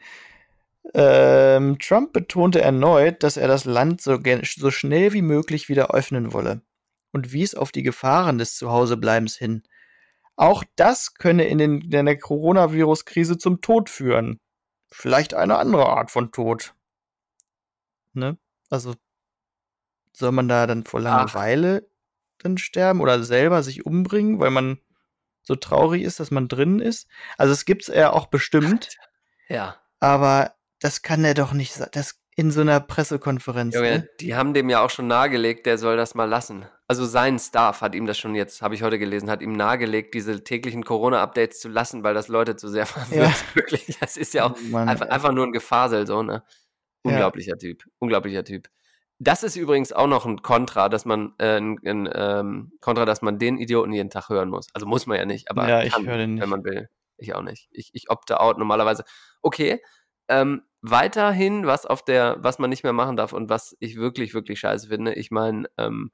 Ähm, 0.93 1.79
Trump 1.79 2.13
betonte 2.13 2.61
erneut, 2.61 3.23
dass 3.23 3.37
er 3.37 3.47
das 3.47 3.65
Land 3.65 4.01
so, 4.01 4.19
so 4.43 4.71
schnell 4.71 5.13
wie 5.13 5.23
möglich 5.23 5.69
wieder 5.69 5.91
öffnen 5.91 6.33
wolle 6.33 6.61
und 7.11 7.31
wies 7.31 7.55
auf 7.55 7.71
die 7.71 7.83
Gefahren 7.83 8.37
des 8.37 8.55
Zuhausebleibens 8.55 9.35
hin. 9.35 9.63
Auch 10.35 10.63
das 10.75 11.13
könne 11.15 11.45
in, 11.45 11.57
den, 11.57 11.81
in 11.81 12.05
der 12.05 12.17
Coronavirus-Krise 12.17 13.37
zum 13.37 13.61
Tod 13.61 13.89
führen. 13.89 14.39
Vielleicht 14.91 15.33
eine 15.33 15.57
andere 15.57 15.87
Art 15.87 16.11
von 16.11 16.31
Tod. 16.31 16.73
Ne? 18.13 18.37
Also 18.69 18.95
soll 20.11 20.31
man 20.31 20.47
da 20.47 20.67
dann 20.67 20.83
vor 20.83 21.01
Langeweile 21.01 21.87
dann 22.39 22.57
sterben 22.57 23.01
oder 23.01 23.23
selber 23.23 23.63
sich 23.63 23.85
umbringen, 23.85 24.39
weil 24.39 24.51
man 24.51 24.79
so 25.41 25.55
traurig 25.55 26.03
ist, 26.03 26.19
dass 26.19 26.31
man 26.31 26.47
drin 26.47 26.79
ist? 26.79 27.07
Also 27.37 27.53
es 27.53 27.65
gibt's 27.65 27.87
ja 27.87 28.11
auch 28.11 28.27
bestimmt. 28.27 28.97
Ja. 29.49 29.77
Aber 29.99 30.53
das 30.83 31.01
kann 31.01 31.23
er 31.23 31.33
doch 31.33 31.53
nicht. 31.53 31.73
Das 31.95 32.19
in 32.35 32.49
so 32.49 32.61
einer 32.61 32.79
Pressekonferenz. 32.79 33.75
Junge, 33.75 33.89
Ne? 33.99 34.09
die 34.19 34.33
haben 34.35 34.53
dem 34.55 34.67
ja 34.69 34.83
auch 34.83 34.89
schon 34.89 35.05
nahegelegt, 35.07 35.67
der 35.67 35.77
soll 35.77 35.97
das 35.97 36.15
mal 36.15 36.25
lassen. 36.25 36.65
Also 36.87 37.05
sein 37.05 37.37
Staff 37.37 37.81
hat 37.81 37.93
ihm 37.93 38.07
das 38.07 38.17
schon 38.17 38.33
jetzt, 38.33 38.61
habe 38.63 38.73
ich 38.73 38.81
heute 38.81 38.97
gelesen, 38.97 39.29
hat 39.29 39.41
ihm 39.43 39.53
nahegelegt, 39.53 40.15
diese 40.15 40.43
täglichen 40.43 40.83
Corona-Updates 40.83 41.59
zu 41.59 41.69
lassen, 41.69 42.03
weil 42.03 42.15
das 42.15 42.27
Leute 42.29 42.55
zu 42.55 42.69
sehr 42.69 42.85
verwirrt. 42.87 43.55
Wirklich, 43.55 43.97
das 43.99 44.17
ist 44.17 44.33
ja 44.33 44.45
auch 44.45 44.55
Oh 44.57 44.67
Mann, 44.71 44.89
einfach, 44.89 45.09
einfach 45.09 45.31
nur 45.31 45.45
ein 45.45 45.51
Gefasel, 45.51 46.07
so, 46.07 46.23
ne? 46.23 46.43
Ja. 47.05 47.11
Unglaublicher 47.11 47.57
Typ. 47.57 47.83
Unglaublicher 47.99 48.43
Typ. 48.43 48.67
Das 49.19 49.43
ist 49.43 49.55
übrigens 49.55 49.93
auch 49.93 50.07
noch 50.07 50.25
ein 50.25 50.41
Kontra, 50.41 50.89
dass 50.89 51.05
man, 51.05 51.33
äh, 51.37 51.57
ein, 51.57 51.77
ein 51.85 52.09
ähm, 52.13 52.71
Kontra, 52.81 53.05
dass 53.05 53.21
man 53.21 53.37
den 53.37 53.57
Idioten 53.57 53.93
jeden 53.93 54.09
Tag 54.09 54.29
hören 54.29 54.49
muss. 54.49 54.67
Also 54.73 54.87
muss 54.87 55.05
man 55.05 55.17
ja 55.19 55.25
nicht, 55.25 55.51
aber 55.51 55.69
Ja, 55.69 55.83
ich 55.83 55.93
kann, 55.93 56.07
höre 56.07 56.17
den 56.17 56.33
nicht. 56.33 56.41
wenn 56.41 56.49
man 56.49 56.63
will. 56.63 56.89
Ich 57.17 57.35
auch 57.35 57.43
nicht. 57.43 57.69
Ich, 57.71 57.91
ich 57.93 58.09
opte 58.09 58.39
out 58.39 58.57
normalerweise. 58.57 59.03
Okay, 59.41 59.81
Ähm, 60.27 60.63
weiterhin, 60.81 61.65
was 61.65 61.85
auf 61.85 62.03
der, 62.03 62.37
was 62.39 62.59
man 62.59 62.69
nicht 62.69 62.83
mehr 62.83 62.93
machen 62.93 63.15
darf 63.15 63.33
und 63.33 63.49
was 63.49 63.75
ich 63.79 63.95
wirklich, 63.95 64.33
wirklich 64.33 64.59
scheiße 64.59 64.89
finde, 64.89 65.13
ich 65.13 65.31
meine, 65.31 65.69
ähm, 65.77 66.11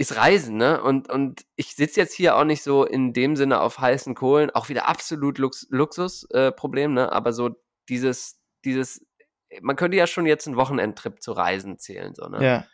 ist 0.00 0.16
Reisen, 0.16 0.56
ne? 0.56 0.82
Und, 0.82 1.10
und 1.10 1.44
ich 1.56 1.74
sitze 1.74 2.00
jetzt 2.00 2.14
hier 2.14 2.36
auch 2.36 2.44
nicht 2.44 2.62
so 2.62 2.84
in 2.84 3.12
dem 3.12 3.36
Sinne 3.36 3.60
auf 3.60 3.78
heißen 3.78 4.14
Kohlen, 4.14 4.50
auch 4.50 4.70
wieder 4.70 4.88
absolut 4.88 5.36
Lux 5.36 5.66
Luxusproblem, 5.70 6.92
äh, 6.92 6.94
ne? 6.94 7.12
Aber 7.12 7.34
so 7.34 7.50
dieses, 7.88 8.40
dieses, 8.64 9.06
man 9.60 9.76
könnte 9.76 9.98
ja 9.98 10.06
schon 10.06 10.24
jetzt 10.24 10.46
einen 10.46 10.56
Wochenendtrip 10.56 11.22
zu 11.22 11.32
Reisen 11.32 11.78
zählen, 11.78 12.14
so, 12.14 12.28
ne? 12.28 12.42
Ja. 12.44 12.64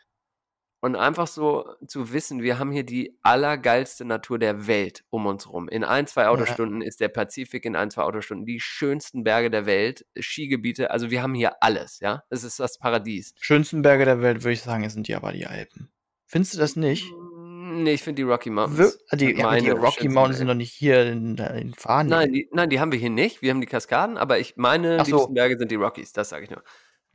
Und 0.87 0.95
einfach 0.95 1.27
so 1.27 1.75
zu 1.89 2.13
wissen, 2.13 2.45
wir 2.45 2.61
haben 2.61 2.71
hier 2.71 2.85
die 2.85 3.19
allergeilste 3.23 4.05
Natur 4.05 4.39
der 4.39 4.69
Welt 4.69 5.03
um 5.11 5.27
uns 5.27 5.53
rum. 5.53 5.69
In 5.69 5.83
ein, 5.83 6.07
zwei 6.07 6.29
Autostunden 6.29 6.81
ist 6.81 7.01
der 7.01 7.09
Pazifik, 7.09 7.65
in 7.65 7.75
ein, 7.75 7.91
zwei 7.91 8.03
Autostunden 8.03 8.47
die 8.47 8.61
schönsten 8.61 9.25
Berge 9.25 9.51
der 9.51 9.67
Welt, 9.67 10.07
Skigebiete. 10.17 10.93
Also 10.93 11.11
wir 11.11 11.25
haben 11.25 11.35
hier 11.35 11.61
alles, 11.61 11.99
ja. 11.99 12.23
Es 12.31 12.45
ist 12.45 12.61
das 12.61 12.79
Paradies. 12.79 13.35
Schönsten 13.41 13.83
Berge 13.83 14.05
der 14.05 14.23
Welt, 14.23 14.45
würde 14.45 14.53
ich 14.53 14.63
sagen, 14.63 14.89
sind 14.89 15.09
die 15.09 15.17
aber 15.17 15.33
die 15.33 15.49
Alpen. 15.49 15.91
Findest 16.25 16.55
du 16.55 16.59
das 16.59 16.77
nicht? 16.77 17.13
Nee, 17.33 17.95
ich 17.95 18.05
finde 18.05 18.23
die 18.23 18.31
Rocky 18.31 18.51
Mountains. 18.51 18.97
Wir, 19.11 19.19
die, 19.19 19.25
ja, 19.25 19.33
die 19.33 19.43
meine 19.43 19.73
Rocky 19.73 20.09
Mountains 20.09 20.39
sind 20.39 20.47
doch 20.47 20.55
nicht 20.55 20.73
hier 20.73 21.05
in, 21.05 21.37
in 21.37 21.75
Fahren. 21.75 22.07
Nein, 22.07 22.33
die, 22.33 22.49
nein, 22.53 22.71
die 22.71 22.79
haben 22.79 22.93
wir 22.93 22.99
hier 23.01 23.11
nicht. 23.11 23.43
Wir 23.43 23.51
haben 23.51 23.61
die 23.61 23.67
Kaskaden, 23.67 24.17
aber 24.17 24.39
ich 24.39 24.57
meine, 24.57 24.99
die 24.99 25.11
so. 25.11 25.17
liebsten 25.17 25.35
Berge 25.35 25.59
sind 25.59 25.73
die 25.73 25.75
Rockies, 25.75 26.13
das 26.13 26.29
sage 26.29 26.45
ich 26.45 26.51
nur. 26.51 26.63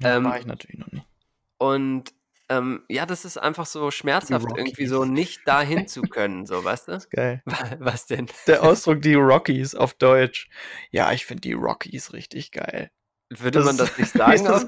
ja, 0.02 0.18
ähm, 0.18 0.26
war 0.26 0.38
ich 0.38 0.46
natürlich 0.46 0.78
noch 0.78 0.92
nicht. 0.92 1.08
Und 1.58 2.14
ähm, 2.52 2.84
ja, 2.90 3.06
das 3.06 3.24
ist 3.24 3.38
einfach 3.38 3.66
so 3.66 3.92
schmerzhaft, 3.92 4.46
irgendwie 4.56 4.86
so 4.86 5.06
nicht 5.06 5.48
dahin 5.48 5.88
zu 5.88 6.02
können, 6.02 6.46
so, 6.46 6.64
weißt 6.64 6.90
du? 6.90 7.00
Geil. 7.12 7.42
Was 7.80 8.08
denn? 8.08 8.28
Der 8.48 8.62
Ausdruck 8.64 9.02
die 9.02 9.14
Rockies 9.14 9.74
auf 9.74 9.94
Deutsch. 9.94 10.50
Ja, 10.92 11.12
ich 11.14 11.26
finde 11.26 11.42
die 11.42 11.54
Rockies 11.54 12.12
richtig 12.14 12.52
geil. 12.52 12.92
Würde 13.30 13.64
man 13.64 13.78
das 13.78 13.98
nicht 13.98 14.12
sagen? 14.18 14.44
Deutsch? 14.44 14.68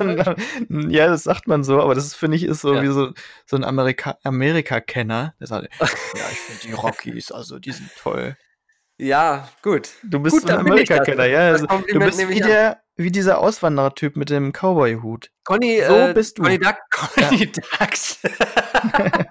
ein, 0.70 0.90
ja, 0.90 1.08
das 1.08 1.24
sagt 1.24 1.48
man 1.48 1.66
so, 1.66 1.82
aber 1.82 1.94
das 1.96 2.16
finde 2.16 2.38
ich, 2.38 2.44
ist 2.44 2.62
so 2.62 2.76
Ja. 2.76 2.82
wie 2.82 2.88
so, 2.88 3.12
so 3.46 3.58
ein 3.58 3.66
Amerika 3.66 4.18
Amerika-Kenner, 4.24 5.36
der 5.42 5.48
sagt, 5.48 5.68
ja, 5.82 5.88
ich 6.32 6.40
finde 6.40 6.62
die 6.68 6.72
Rockies, 6.72 7.32
also 7.34 7.60
die 7.60 7.74
sind 7.74 7.90
toll. 7.98 8.38
Ja, 8.98 9.50
gut. 9.62 9.90
Du 10.04 10.20
bist 10.20 10.38
Gut, 10.38 10.48
so 10.48 10.54
ein. 10.54 10.60
Amerika-Kenner, 10.60 11.26
ja. 11.26 11.40
Also, 11.52 11.66
du 11.66 12.00
bist 12.00 12.30
wie 12.30 12.40
der, 12.40 12.82
wie 12.96 13.12
dieser 13.12 13.40
Auswanderer-Typ 13.40 14.16
mit 14.16 14.30
dem 14.30 14.54
Cowboy-Hut. 14.54 15.32
Conny, 15.44 15.82
So 15.86 15.96
äh, 15.96 16.14
bist 16.14 16.38
du. 16.38 16.44
Conny 16.44 16.60
Duck, 16.60 16.78
Conny 16.92 17.52
Ducks. 17.52 18.20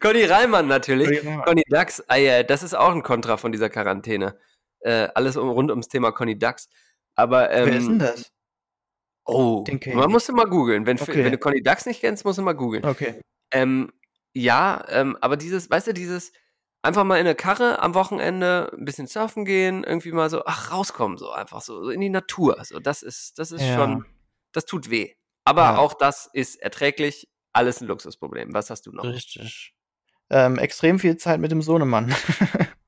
Conny 0.00 0.24
Reimann 0.24 0.66
natürlich. 0.66 1.22
Conny 1.44 1.62
Ducks, 1.68 2.02
ah, 2.08 2.16
ja, 2.16 2.42
das 2.42 2.62
ist 2.62 2.74
auch 2.74 2.92
ein 2.92 3.02
Kontra 3.02 3.36
von 3.36 3.52
dieser 3.52 3.70
Quarantäne. 3.70 4.38
Äh, 4.80 5.08
alles 5.14 5.36
um, 5.36 5.48
rund 5.48 5.70
ums 5.70 5.88
Thema 5.88 6.12
Conny 6.12 6.38
Ducks. 6.38 6.68
Aber, 7.14 7.50
ähm, 7.50 7.66
Wer 7.66 7.76
ist 7.76 7.86
denn 7.86 7.98
das? 7.98 8.30
Oh, 9.26 9.64
man 9.94 10.10
muss 10.10 10.28
immer 10.28 10.46
googeln. 10.46 10.84
Wenn, 10.84 11.00
Okay. 11.00 11.24
wenn 11.24 11.32
du 11.32 11.38
Conny 11.38 11.62
Ducks 11.62 11.86
nicht 11.86 12.00
kennst, 12.00 12.24
musst 12.24 12.38
du 12.38 12.42
mal 12.42 12.52
googeln. 12.52 12.84
Okay. 12.84 13.20
Ähm, 13.52 13.90
ja, 14.34 14.84
ähm, 14.88 15.16
aber 15.20 15.36
dieses, 15.36 15.70
weißt 15.70 15.86
du, 15.88 15.94
dieses 15.94 16.32
einfach 16.84 17.04
mal 17.04 17.16
in 17.16 17.26
eine 17.26 17.34
Karre 17.34 17.80
am 17.80 17.94
Wochenende 17.94 18.70
ein 18.76 18.84
bisschen 18.84 19.06
surfen 19.06 19.44
gehen, 19.44 19.84
irgendwie 19.84 20.12
mal 20.12 20.28
so, 20.30 20.44
ach, 20.44 20.70
rauskommen, 20.72 21.16
so 21.16 21.30
einfach 21.30 21.62
so, 21.62 21.82
so 21.84 21.90
in 21.90 22.00
die 22.00 22.10
Natur. 22.10 22.62
So, 22.64 22.78
das 22.78 23.02
ist, 23.02 23.38
das 23.38 23.50
ist 23.52 23.62
Ja. 23.62 23.74
schon, 23.74 24.04
das 24.52 24.66
tut 24.66 24.90
weh. 24.90 25.14
Aber 25.44 25.62
Ja. 25.62 25.76
auch 25.78 25.94
das 25.94 26.28
ist 26.32 26.56
erträglich, 26.56 27.28
alles 27.52 27.80
ein 27.80 27.86
Luxusproblem. 27.86 28.52
Was 28.52 28.70
hast 28.70 28.86
du 28.86 28.92
noch? 28.92 29.04
Richtig. 29.04 29.74
Ähm, 30.30 30.58
extrem 30.58 30.98
viel 30.98 31.16
Zeit 31.16 31.40
mit 31.40 31.52
dem 31.52 31.62
Sohnemann. 31.62 32.14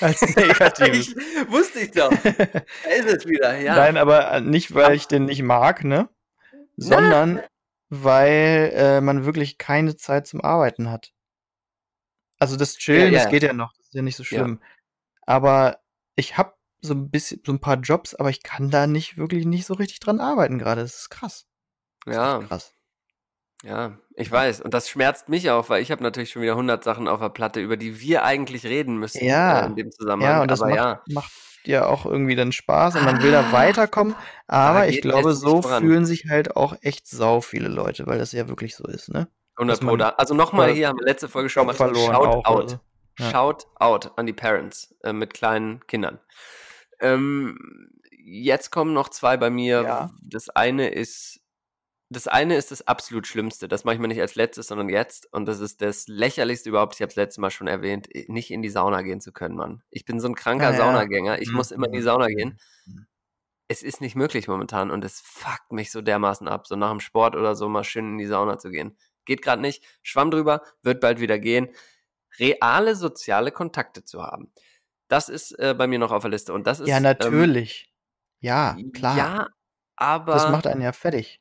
Als 0.00 0.20
Negatives. 0.36 1.08
ich, 1.16 1.50
wusste 1.50 1.80
ich 1.80 1.90
doch. 1.92 2.10
Da 2.10 2.90
ist 2.90 3.06
es 3.06 3.26
wieder, 3.26 3.58
ja. 3.58 3.76
Nein, 3.76 3.96
aber 3.96 4.32
äh, 4.32 4.40
nicht, 4.40 4.74
weil 4.74 4.94
ich 4.94 5.06
den 5.06 5.26
nicht 5.26 5.42
mag, 5.42 5.84
ne? 5.84 6.08
Sondern 6.76 7.40
weil 7.88 8.72
äh, 8.74 9.00
man 9.00 9.24
wirklich 9.24 9.58
keine 9.58 9.96
Zeit 9.96 10.26
zum 10.26 10.40
Arbeiten 10.40 10.90
hat. 10.90 11.12
Also 12.38 12.56
das 12.56 12.76
Chillen, 12.76 13.12
ja, 13.12 13.18
das 13.18 13.24
ja. 13.24 13.30
geht 13.30 13.42
ja 13.42 13.52
noch, 13.52 13.72
das 13.76 13.86
ist 13.86 13.94
ja 13.94 14.02
nicht 14.02 14.16
so 14.16 14.24
schlimm. 14.24 14.60
Aber 15.22 15.80
ich 16.16 16.36
habe 16.38 16.54
so 16.80 16.94
ein 16.94 17.10
bisschen, 17.10 17.40
so 17.44 17.52
ein 17.52 17.60
paar 17.60 17.76
Jobs, 17.78 18.14
aber 18.14 18.30
ich 18.30 18.42
kann 18.42 18.70
da 18.70 18.86
nicht 18.86 19.16
wirklich 19.16 19.46
nicht 19.46 19.66
so 19.66 19.74
richtig 19.74 20.00
dran 20.00 20.20
arbeiten 20.20 20.58
gerade. 20.58 20.82
Das 20.82 20.96
ist 20.96 21.10
krass. 21.10 21.46
Das 22.04 22.16
ist 22.16 22.16
Ja, 22.16 22.38
echt 22.40 22.48
krass. 22.48 22.74
ja, 23.62 23.98
ich 24.14 24.30
weiß. 24.30 24.60
Und 24.60 24.74
das 24.74 24.88
schmerzt 24.88 25.28
mich 25.28 25.50
auch, 25.50 25.68
weil 25.68 25.82
ich 25.82 25.90
habe 25.90 26.02
natürlich 26.02 26.30
schon 26.30 26.42
wieder 26.42 26.52
100 26.52 26.84
Sachen 26.84 27.08
auf 27.08 27.20
der 27.20 27.28
Platte, 27.30 27.60
über 27.60 27.76
die 27.76 28.00
wir 28.00 28.24
eigentlich 28.24 28.64
reden 28.64 28.98
müssen 28.98 29.24
Ja. 29.24 29.62
äh, 29.62 29.66
in 29.66 29.76
dem 29.76 29.90
Zusammenhang. 29.90 30.30
Ja, 30.36 30.42
und 30.42 30.50
das 30.50 30.60
aber 30.60 30.70
macht, 30.70 30.78
ja. 30.78 31.02
macht 31.06 31.32
ja 31.64 31.86
auch 31.86 32.06
irgendwie 32.06 32.36
dann 32.36 32.52
Spaß 32.52 32.94
und 32.96 33.04
man 33.04 33.22
will 33.22 33.32
da 33.32 33.40
Ah, 33.48 33.52
weiterkommen. 33.52 34.14
Aber 34.46 34.86
ich 34.88 34.96
geht 34.96 35.02
glaube, 35.02 35.34
so 35.34 35.62
fühlen 35.62 36.06
sich 36.06 36.26
halt 36.28 36.56
auch 36.56 36.76
echt 36.82 37.08
sau 37.08 37.40
viele 37.40 37.68
Leute, 37.68 38.06
weil 38.06 38.18
das 38.18 38.32
ja 38.32 38.48
wirklich 38.48 38.76
so 38.76 38.84
ist, 38.86 39.08
ne? 39.08 39.28
100 39.58 39.76
dass 39.78 39.82
man- 39.82 39.92
Pro 39.92 39.96
da. 39.96 40.08
Also 40.10 40.34
nochmal 40.34 40.72
hier, 40.72 40.88
haben 40.88 40.98
wir 40.98 41.06
letzte 41.06 41.28
Folge 41.28 41.48
schon 41.48 41.62
gemacht. 41.62 41.76
verloren 41.78 42.14
Shout 42.14 42.26
auch. 42.26 42.44
out. 42.44 42.56
oder 42.58 42.68
so. 42.68 42.80
Ja. 43.18 43.30
Shout 43.30 43.66
out 43.76 44.12
an 44.18 44.26
die 44.26 44.32
Parents 44.34 44.94
äh, 45.02 45.12
mit 45.12 45.32
kleinen 45.34 45.86
Kindern. 45.86 46.18
Ähm, 47.00 47.90
jetzt 48.24 48.70
kommen 48.70 48.92
noch 48.92 49.08
zwei 49.08 49.36
bei 49.36 49.50
mir. 49.50 49.82
Ja. 49.82 50.10
Das 50.22 50.48
eine 50.50 50.88
ist, 50.88 51.40
das 52.10 52.28
eine 52.28 52.56
ist 52.56 52.70
das 52.70 52.86
absolut 52.86 53.26
Schlimmste. 53.26 53.68
Das 53.68 53.84
mache 53.84 53.94
ich 53.94 54.00
mir 54.00 54.08
nicht 54.08 54.20
als 54.20 54.34
letztes, 54.34 54.68
sondern 54.68 54.88
jetzt. 54.88 55.32
Und 55.32 55.46
das 55.46 55.60
ist 55.60 55.80
das 55.82 56.06
lächerlichste 56.08 56.68
überhaupt. 56.68 56.94
Ich 56.94 57.00
habe 57.02 57.10
es 57.10 57.16
letztes 57.16 57.38
Mal 57.38 57.50
schon 57.50 57.66
erwähnt, 57.68 58.08
nicht 58.28 58.50
in 58.50 58.62
die 58.62 58.68
Sauna 58.68 59.02
gehen 59.02 59.20
zu 59.20 59.32
können, 59.32 59.56
Mann. 59.56 59.82
Ich 59.90 60.04
bin 60.04 60.20
so 60.20 60.28
ein 60.28 60.34
kranker 60.34 60.66
Ja, 60.66 60.70
ja. 60.72 60.76
Saunagänger. 60.76 61.40
Ich 61.40 61.48
Mhm, 61.50 61.56
muss 61.56 61.70
immer 61.70 61.86
in 61.86 61.92
die 61.92 62.00
mhm, 62.00 62.04
Sauna 62.04 62.26
gehen. 62.26 62.58
mhm. 62.86 63.06
Es 63.68 63.82
ist 63.82 64.00
nicht 64.00 64.14
möglich 64.14 64.46
momentan 64.46 64.92
und 64.92 65.02
es 65.04 65.20
fuckt 65.20 65.72
mich 65.72 65.90
so 65.90 66.00
dermaßen 66.00 66.46
ab, 66.46 66.68
so 66.68 66.76
nach 66.76 66.90
dem 66.90 67.00
Sport 67.00 67.34
oder 67.34 67.56
so 67.56 67.68
mal 67.68 67.82
schön 67.82 68.12
in 68.12 68.18
die 68.18 68.26
Sauna 68.26 68.58
zu 68.58 68.70
gehen. 68.70 68.96
Geht 69.26 69.42
gerade 69.42 69.60
nicht. 69.60 69.84
Schwamm 70.02 70.30
drüber, 70.30 70.62
wird 70.82 71.00
bald 71.00 71.20
wieder 71.20 71.38
gehen. 71.38 71.68
Reale 72.38 72.96
soziale 72.96 73.52
Kontakte 73.52 74.04
zu 74.04 74.22
haben. 74.22 74.52
Das 75.08 75.28
ist 75.28 75.52
äh, 75.58 75.74
bei 75.76 75.86
mir 75.86 75.98
noch 75.98 76.12
auf 76.12 76.22
der 76.22 76.30
Liste. 76.30 76.52
Und 76.52 76.66
das 76.66 76.80
ist. 76.80 76.88
Ja, 76.88 77.00
natürlich. 77.00 77.92
ja, 78.40 78.76
Ähm, 78.78 78.92
klar. 78.92 79.16
Ja, 79.16 79.48
aber. 79.96 80.32
das 80.32 80.48
macht 80.50 80.66
einen 80.66 80.80
ja 80.82 80.92
fertig. 80.92 81.40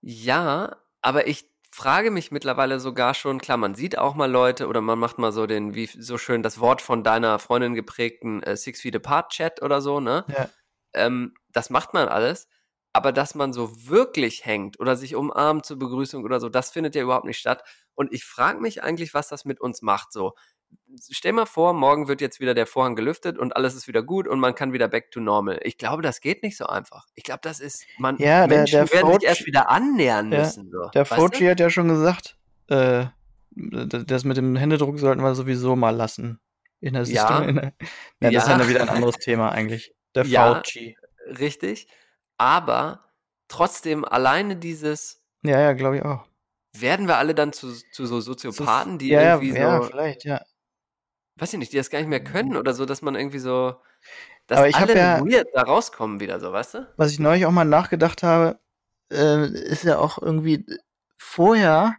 Ja, 0.00 0.76
aber 1.00 1.26
ich 1.26 1.48
frage 1.74 2.10
mich 2.10 2.30
mittlerweile 2.30 2.78
sogar 2.78 3.14
schon, 3.14 3.40
klar, 3.40 3.56
man 3.56 3.74
sieht 3.74 3.98
auch 3.98 4.14
mal 4.14 4.30
Leute 4.30 4.68
oder 4.68 4.80
man 4.80 4.98
macht 4.98 5.18
mal 5.18 5.32
so 5.32 5.46
den, 5.46 5.74
wie 5.74 5.86
so 5.86 6.18
schön 6.18 6.42
das 6.42 6.60
Wort 6.60 6.80
von 6.80 7.02
deiner 7.02 7.40
Freundin 7.40 7.74
geprägten 7.74 8.42
äh, 8.44 8.56
Six 8.56 8.80
Feet 8.80 8.94
Apart 8.96 9.32
Chat 9.32 9.60
oder 9.60 9.80
so, 9.80 9.98
ne? 9.98 10.24
Ja. 10.28 10.48
Ähm, 10.92 11.34
das 11.50 11.70
macht 11.70 11.92
man 11.92 12.06
alles. 12.06 12.48
Aber 12.96 13.12
dass 13.12 13.34
man 13.34 13.52
so 13.52 13.88
wirklich 13.88 14.46
hängt 14.46 14.78
oder 14.80 14.96
sich 14.96 15.16
umarmt 15.16 15.66
zur 15.66 15.78
Begrüßung 15.78 16.24
oder 16.24 16.38
so, 16.40 16.48
das 16.48 16.70
findet 16.70 16.94
ja 16.94 17.02
überhaupt 17.02 17.26
nicht 17.26 17.38
statt. 17.38 17.62
Und 17.94 18.12
ich 18.12 18.24
frage 18.24 18.60
mich 18.60 18.82
eigentlich, 18.82 19.12
was 19.14 19.28
das 19.28 19.44
mit 19.44 19.60
uns 19.60 19.82
macht. 19.82 20.12
So, 20.12 20.32
stell 21.10 21.32
mal 21.32 21.44
vor, 21.46 21.74
morgen 21.74 22.06
wird 22.06 22.20
jetzt 22.20 22.38
wieder 22.38 22.54
der 22.54 22.66
Vorhang 22.66 22.94
gelüftet 22.94 23.36
und 23.36 23.56
alles 23.56 23.74
ist 23.74 23.88
wieder 23.88 24.02
gut 24.04 24.28
und 24.28 24.38
man 24.38 24.54
kann 24.54 24.72
wieder 24.72 24.86
back 24.88 25.10
to 25.10 25.18
normal. 25.20 25.58
Ich 25.64 25.76
glaube, 25.76 26.02
das 26.02 26.20
geht 26.20 26.44
nicht 26.44 26.56
so 26.56 26.66
einfach. 26.66 27.06
Ich 27.16 27.24
glaube, 27.24 27.40
das 27.42 27.58
ist, 27.58 27.84
man, 27.98 28.16
Ja, 28.18 28.46
der- 28.46 28.58
Menschen 28.58 28.72
der 28.76 28.92
werden 28.92 29.06
sich 29.12 29.20
Fauci- 29.20 29.24
erst 29.24 29.46
wieder 29.46 29.68
annähern 29.70 30.30
Ja, 30.32 30.38
müssen. 30.38 30.70
So. 30.70 30.88
Der? 30.94 31.04
Fauci 31.04 31.46
hat 31.46 31.58
ja 31.60 31.70
schon 31.70 31.88
gesagt, 31.88 32.38
äh, 32.68 33.06
das 33.56 34.24
mit 34.24 34.36
dem 34.36 34.54
Händedruck 34.56 34.98
sollten 35.00 35.20
wir 35.22 35.34
sowieso 35.34 35.74
mal 35.76 35.94
lassen. 35.96 36.38
In 36.80 36.94
der 36.94 37.02
Ja. 37.04 37.26
System. 37.26 37.48
In 37.48 37.54
der, 37.56 37.72
ja, 38.20 38.30
das 38.30 38.44
ist 38.44 38.48
Ja. 38.50 38.58
ja 38.58 38.68
wieder 38.68 38.82
ein 38.82 38.88
anderes 38.88 39.16
Thema 39.16 39.50
eigentlich. 39.50 39.92
Der 40.14 40.24
Ja. 40.26 40.54
Fauci. 40.54 40.96
Richtig. 41.38 41.88
Aber 42.38 43.04
trotzdem 43.48 44.04
alleine 44.04 44.56
dieses, 44.56 45.22
Ja, 45.42 45.60
ja, 45.60 45.72
glaube 45.72 45.96
ich 45.98 46.04
auch. 46.04 46.24
werden 46.76 47.06
wir 47.06 47.16
alle 47.18 47.34
dann 47.34 47.52
zu, 47.52 47.72
zu 47.72 48.06
so 48.06 48.20
So- 48.20 48.32
Soziopathen, 48.34 48.98
die 48.98 49.08
ja, 49.08 49.20
ja, 49.22 49.34
irgendwie 49.40 49.56
ja, 49.58 49.82
so, 49.82 49.88
vielleicht, 49.88 50.24
ja. 50.24 50.40
weiß 51.36 51.52
ich 51.52 51.58
nicht, 51.58 51.72
die 51.72 51.76
das 51.76 51.90
gar 51.90 51.98
nicht 52.00 52.08
mehr 52.08 52.22
können 52.24 52.56
oder 52.56 52.74
so, 52.74 52.84
dass 52.86 53.02
man 53.02 53.14
irgendwie 53.14 53.38
so, 53.38 53.76
dass 54.46 54.58
Aber 54.58 54.68
ich 54.68 54.76
alle 54.76 54.96
ja- 54.96 55.20
weird 55.20 55.48
da 55.54 55.62
rauskommen 55.62 56.20
wieder, 56.20 56.40
so, 56.40 56.52
weißt 56.52 56.74
du? 56.74 56.92
Was 56.96 57.12
ich 57.12 57.18
neulich 57.18 57.46
auch 57.46 57.50
mal 57.52 57.64
nachgedacht 57.64 58.22
habe, 58.22 58.58
äh, 59.12 59.46
ist 59.46 59.84
ja 59.84 59.98
auch 59.98 60.18
irgendwie, 60.20 60.66
vorher 61.16 61.96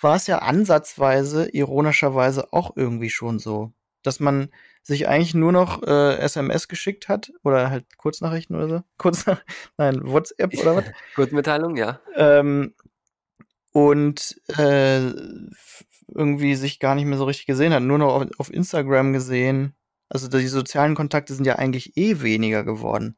war 0.00 0.16
es 0.16 0.26
ja 0.26 0.38
ansatzweise, 0.38 1.48
ironischerweise 1.50 2.52
auch 2.52 2.72
irgendwie 2.76 3.10
schon 3.10 3.38
so, 3.38 3.72
dass 4.02 4.18
man 4.18 4.50
sich 4.82 5.08
eigentlich 5.08 5.34
nur 5.34 5.52
noch 5.52 5.82
äh, 5.82 6.18
SMS 6.18 6.68
geschickt 6.68 7.08
hat 7.08 7.32
oder 7.44 7.70
halt 7.70 7.96
Kurznachrichten 7.96 8.56
oder 8.56 8.68
so. 8.68 8.82
Kurznach 8.98 9.42
Nein, 9.76 10.00
WhatsApp 10.04 10.54
oder 10.58 10.76
was? 10.76 10.84
Kurzmitteilung, 11.14 11.76
ja. 11.76 12.00
ähm, 12.16 12.74
und 13.72 14.36
äh, 14.58 15.00
irgendwie 16.14 16.54
sich 16.56 16.78
gar 16.78 16.94
nicht 16.94 17.06
mehr 17.06 17.18
so 17.18 17.24
richtig 17.24 17.46
gesehen 17.46 17.72
hat, 17.72 17.82
nur 17.82 17.98
noch 17.98 18.14
auf, 18.14 18.26
auf 18.38 18.52
Instagram 18.52 19.12
gesehen. 19.12 19.74
Also 20.08 20.28
die 20.28 20.46
sozialen 20.46 20.94
Kontakte 20.94 21.32
sind 21.32 21.46
ja 21.46 21.56
eigentlich 21.56 21.96
eh 21.96 22.20
weniger 22.20 22.64
geworden. 22.64 23.16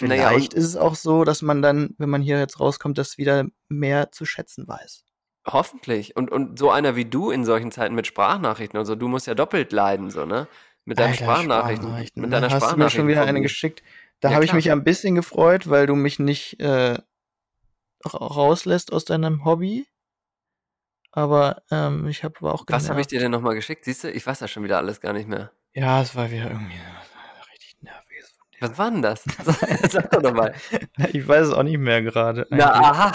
Naja, 0.00 0.28
Vielleicht 0.28 0.54
und- 0.54 0.60
ist 0.60 0.66
es 0.66 0.76
auch 0.76 0.94
so, 0.94 1.24
dass 1.24 1.40
man 1.42 1.62
dann, 1.62 1.94
wenn 1.98 2.10
man 2.10 2.20
hier 2.20 2.38
jetzt 2.38 2.60
rauskommt, 2.60 2.98
das 2.98 3.16
wieder 3.16 3.46
mehr 3.68 4.12
zu 4.12 4.26
schätzen 4.26 4.68
weiß. 4.68 5.04
Hoffentlich. 5.46 6.16
Und, 6.16 6.30
und 6.32 6.58
so 6.58 6.70
einer 6.70 6.96
wie 6.96 7.04
du 7.04 7.30
in 7.30 7.44
solchen 7.44 7.70
Zeiten 7.70 7.94
mit 7.94 8.06
Sprachnachrichten 8.06 8.78
und 8.78 8.84
so, 8.84 8.96
du 8.96 9.06
musst 9.08 9.28
ja 9.28 9.34
doppelt 9.34 9.72
leiden, 9.72 10.10
so, 10.10 10.26
ne? 10.26 10.48
Mit 10.86 10.98
deinen 10.98 11.10
Alter, 11.10 11.24
Sprachnachrichten. 11.24 11.76
Sprachnachrichten, 11.82 12.20
Mit 12.22 12.30
ne? 12.30 12.40
deiner 12.40 12.54
Hast 12.54 12.72
du 12.72 12.76
mir 12.78 12.88
schon 12.90 13.08
wieder 13.08 13.26
eine 13.26 13.40
geschickt? 13.42 13.82
Da 14.20 14.28
Ja, 14.30 14.36
habe 14.36 14.44
ich 14.46 14.52
mich 14.54 14.70
ein 14.70 14.82
bisschen 14.84 15.14
gefreut, 15.14 15.68
weil 15.68 15.86
du 15.86 15.94
mich 15.94 16.18
nicht 16.18 16.58
äh, 16.60 16.94
ra- 16.94 16.98
rauslässt 18.04 18.92
aus 18.92 19.04
deinem 19.04 19.44
Hobby. 19.44 19.86
Aber 21.12 21.62
ähm, 21.70 22.06
ich 22.08 22.24
habe 22.24 22.40
auch 22.52 22.64
Was 22.68 22.88
habe 22.88 23.00
ich 23.00 23.08
genervt. 23.08 23.10
dir 23.12 23.20
denn 23.20 23.30
nochmal 23.32 23.54
geschickt? 23.54 23.84
Siehst 23.84 24.04
du, 24.04 24.10
ich 24.10 24.26
weiß 24.26 24.38
das 24.38 24.50
schon 24.50 24.62
wieder 24.64 24.78
alles 24.78 25.00
gar 25.00 25.12
nicht 25.12 25.28
mehr. 25.28 25.50
Ja, 25.74 26.00
es 26.02 26.14
war 26.14 26.30
wieder 26.30 26.50
irgendwie 26.50 26.76
richtig 27.52 27.76
nervig. 27.80 28.24
Was 28.60 28.78
war 28.78 28.90
denn 28.90 29.02
das? 29.02 29.24
Sag 29.90 30.10
doch 30.10 30.22
nochmal. 30.22 30.54
Ich 31.12 31.26
weiß 31.26 31.48
es 31.48 31.52
auch 31.52 31.62
nicht 31.62 31.78
mehr 31.78 32.00
gerade. 32.02 32.46
Na, 32.50 32.72
aha. 32.72 33.12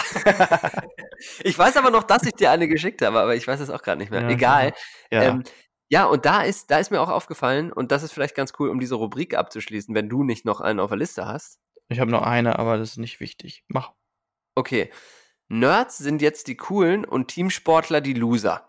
ich 1.42 1.58
weiß 1.58 1.76
aber 1.76 1.90
noch, 1.90 2.02
dass 2.04 2.22
ich 2.24 2.32
dir 2.32 2.50
eine 2.50 2.68
geschickt 2.68 3.02
habe, 3.02 3.18
aber 3.20 3.34
ich 3.34 3.46
weiß 3.48 3.60
es 3.60 3.70
auch 3.70 3.82
gerade 3.82 3.98
nicht 3.98 4.10
mehr. 4.10 4.22
Ja, 4.22 4.28
Egal. 4.28 4.72
Ja. 5.10 5.22
Ähm, 5.22 5.42
ja, 5.92 6.06
und 6.06 6.24
da 6.24 6.40
ist, 6.40 6.70
da 6.70 6.78
ist 6.78 6.90
mir 6.90 7.02
auch 7.02 7.10
aufgefallen, 7.10 7.70
und 7.70 7.92
das 7.92 8.02
ist 8.02 8.12
vielleicht 8.12 8.34
ganz 8.34 8.54
cool, 8.58 8.70
um 8.70 8.80
diese 8.80 8.94
Rubrik 8.94 9.36
abzuschließen, 9.36 9.94
wenn 9.94 10.08
du 10.08 10.24
nicht 10.24 10.46
noch 10.46 10.62
einen 10.62 10.80
auf 10.80 10.88
der 10.88 10.96
Liste 10.96 11.26
hast. 11.26 11.60
ich 11.90 12.00
habe 12.00 12.10
noch 12.10 12.22
eine, 12.22 12.58
aber 12.58 12.78
das 12.78 12.92
ist 12.92 12.96
nicht 12.96 13.20
wichtig. 13.20 13.62
Mach. 13.68 13.92
Okay. 14.54 14.90
Nerds 15.50 15.98
sind 15.98 16.22
jetzt 16.22 16.48
die 16.48 16.56
coolen 16.56 17.04
und 17.04 17.28
Teamsportler 17.28 18.00
die 18.00 18.14
Loser. 18.14 18.66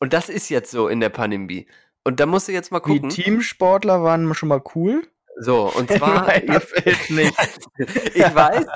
Und 0.00 0.12
das 0.12 0.28
ist 0.28 0.48
jetzt 0.48 0.72
so 0.72 0.88
in 0.88 0.98
der 0.98 1.10
Pandemie. 1.10 1.68
Und 2.02 2.18
da 2.18 2.26
musst 2.26 2.48
du 2.48 2.52
jetzt 2.52 2.72
mal 2.72 2.80
Die 2.80 2.94
gucken. 2.94 3.08
Teamsportler 3.08 4.02
waren 4.02 4.34
schon 4.34 4.48
mal 4.48 4.62
cool. 4.74 5.06
So, 5.38 5.72
und 5.72 5.88
zwar. 5.96 6.28
Fällt 6.28 7.10
nicht. 7.10 7.34
ich 8.14 8.34
weiß, 8.34 8.66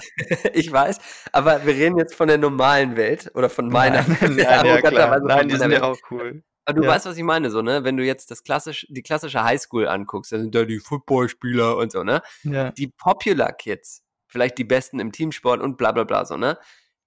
ich 0.54 0.70
weiß, 0.70 1.00
aber 1.32 1.66
wir 1.66 1.74
reden 1.74 1.98
jetzt 1.98 2.14
von 2.14 2.28
der 2.28 2.38
normalen 2.38 2.94
Welt 2.96 3.32
oder 3.34 3.50
von 3.50 3.68
meiner. 3.68 4.04
Nein, 4.20 4.36
nein, 4.36 4.66
ja, 4.66 4.80
klar. 4.80 5.18
Nein, 5.18 5.48
die 5.48 5.56
sind 5.56 5.72
ja 5.72 5.80
Welt. 5.80 5.82
auch 5.82 5.98
cool. 6.12 6.44
Aber 6.68 6.80
du 6.80 6.84
Ja. 6.86 6.90
weißt, 6.90 7.06
was 7.06 7.16
ich 7.16 7.22
meine, 7.22 7.50
so, 7.50 7.62
ne? 7.62 7.82
Wenn 7.82 7.96
du 7.96 8.04
jetzt 8.04 8.30
das 8.30 8.42
klassisch, 8.42 8.86
die 8.90 9.02
klassische 9.02 9.42
Highschool 9.42 9.88
anguckst, 9.88 10.32
da 10.32 10.38
sind 10.38 10.54
da 10.54 10.66
die 10.66 10.80
Footballspieler 10.80 11.78
und 11.78 11.90
so, 11.90 12.04
ne? 12.04 12.20
Ja. 12.42 12.72
Die 12.72 12.88
Popular 12.88 13.54
Kids, 13.54 14.04
vielleicht 14.26 14.58
die 14.58 14.64
Besten 14.64 15.00
im 15.00 15.10
Teamsport 15.10 15.62
und 15.62 15.78
bla 15.78 15.92
bla 15.92 16.04
bla, 16.04 16.26
so, 16.26 16.36
ne? 16.36 16.58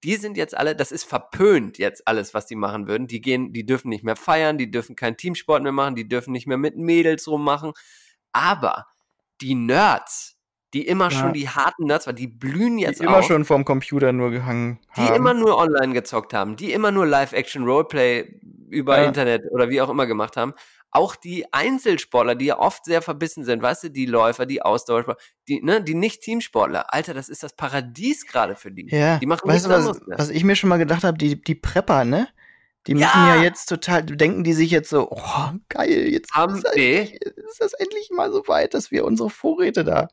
Die 0.04 0.16
sind 0.16 0.36
jetzt 0.36 0.58
alle, 0.58 0.76
das 0.76 0.92
ist 0.92 1.04
verpönt 1.04 1.78
jetzt 1.78 2.08
alles, 2.08 2.34
was 2.34 2.48
die 2.48 2.56
machen 2.56 2.88
würden. 2.88 3.06
Die 3.06 3.22
gehen, 3.22 3.54
die 3.54 3.64
dürfen 3.64 3.90
nicht 3.90 4.04
mehr 4.04 4.16
feiern, 4.16 4.58
die 4.58 4.72
dürfen 4.72 4.96
keinen 4.96 5.16
Teamsport 5.16 5.62
mehr 5.62 5.72
machen, 5.72 5.94
die 5.96 6.08
dürfen 6.08 6.32
nicht 6.32 6.48
mehr 6.48 6.58
mit 6.58 6.76
Mädels 6.76 7.28
rummachen. 7.28 7.74
Aber 8.32 8.88
die 9.42 9.54
Nerds, 9.54 10.40
die 10.74 10.88
immer 10.88 11.06
Ja. 11.06 11.12
schon 11.12 11.34
die 11.34 11.50
harten 11.50 11.86
Nerds 11.86 12.08
waren, 12.08 12.16
die 12.16 12.28
blühen 12.28 12.78
Die 12.78 12.84
jetzt 12.84 13.02
immer 13.02 13.18
auf. 13.18 13.26
schon 13.26 13.46
vorm 13.46 13.66
Computer 13.66 14.12
nur 14.14 14.32
gehangen 14.32 14.80
Die 14.96 15.02
haben. 15.02 15.16
immer 15.16 15.34
nur 15.34 15.58
online 15.58 15.94
gezockt 15.94 16.34
haben, 16.34 16.56
die 16.56 16.72
immer 16.72 16.92
nur 16.92 17.06
Live-Action-Roleplay 17.62 18.40
über 18.70 19.00
Ja. 19.00 19.06
Internet 19.08 19.44
oder 19.52 19.70
wie 19.70 19.82
auch 19.82 19.90
immer 19.90 20.08
gemacht 20.08 20.38
haben. 20.38 20.54
Auch 20.94 21.16
die 21.16 21.46
Einzelsportler, 21.54 22.36
die 22.36 22.46
ja 22.46 22.60
oft 22.60 22.84
sehr 22.86 23.02
verbissen 23.02 23.46
sind, 23.46 23.62
weißt 23.62 23.84
du, 23.86 23.90
die 23.90 24.06
Läufer, 24.06 24.46
die 24.46 24.62
Ausdauersportler, 24.62 25.22
die, 25.48 25.62
ne, 25.62 25.82
die 25.82 25.94
Nicht-Teamsportler. 25.94 26.94
Alter, 26.94 27.14
das 27.14 27.30
ist 27.30 27.44
das 27.44 27.54
Paradies 27.56 28.28
gerade 28.28 28.56
für 28.56 28.72
die. 28.72 28.88
Ja, 28.90 29.18
Die 29.18 29.26
machen 29.26 29.48
weißt 29.50 29.66
du, 29.66 29.70
was, 29.70 29.88
anderes 29.88 30.02
was 30.08 30.30
ich 30.30 30.44
mir 30.44 30.56
schon 30.58 30.70
mal 30.70 30.78
gedacht 30.78 31.04
habe, 31.06 31.18
die, 31.18 31.42
die 31.42 31.56
Prepper, 31.56 32.04
ne? 32.04 32.28
Die 32.88 32.96
müssen 32.96 33.04
Ja. 33.06 33.36
ja 33.36 33.44
jetzt 33.44 33.68
total, 33.68 34.04
denken 34.04 34.44
die 34.44 34.54
sich 34.54 34.72
jetzt 34.72 34.90
so, 34.90 35.08
oh, 35.12 35.52
geil, 35.70 36.08
jetzt 36.10 36.34
Haben- 36.34 36.56
ist, 36.56 36.66
das 36.66 36.76
ist 36.76 37.60
das 37.62 37.74
endlich 37.74 38.10
mal 38.14 38.32
so 38.32 38.44
weit, 38.48 38.74
dass 38.74 38.92
wir 38.92 39.06
unsere 39.06 39.30
Vorräte 39.30 39.84
da. 39.86 40.08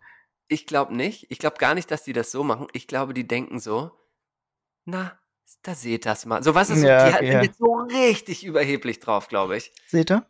Ich 0.49 0.67
glaube 0.67 0.97
nicht. 0.97 1.27
Ich 1.31 1.39
glaube 1.39 1.59
gar 1.59 1.75
nicht, 1.75 1.91
dass 1.91 2.05
die 2.05 2.13
das 2.13 2.31
so 2.31 2.43
machen. 2.43 2.67
Ich 2.73 2.87
glaube, 2.87 3.15
die 3.15 3.27
denken 3.27 3.61
so, 3.61 3.93
na, 4.85 5.19
da 5.63 5.75
seht 5.75 6.07
das 6.07 6.27
mal. 6.27 6.43
So, 6.43 6.53
du, 6.53 6.65
so, 6.65 6.75
Ja, 6.75 7.09
die 7.09 7.15
okay, 7.15 7.25
sind 7.27 7.33
ja. 7.35 7.43
jetzt 7.43 7.59
so 7.59 7.75
richtig 7.91 8.45
überheblich 8.45 9.01
drauf, 9.01 9.29
glaube 9.29 9.57
ich. 9.57 9.73
Seht 9.87 10.11
ihr? 10.11 10.27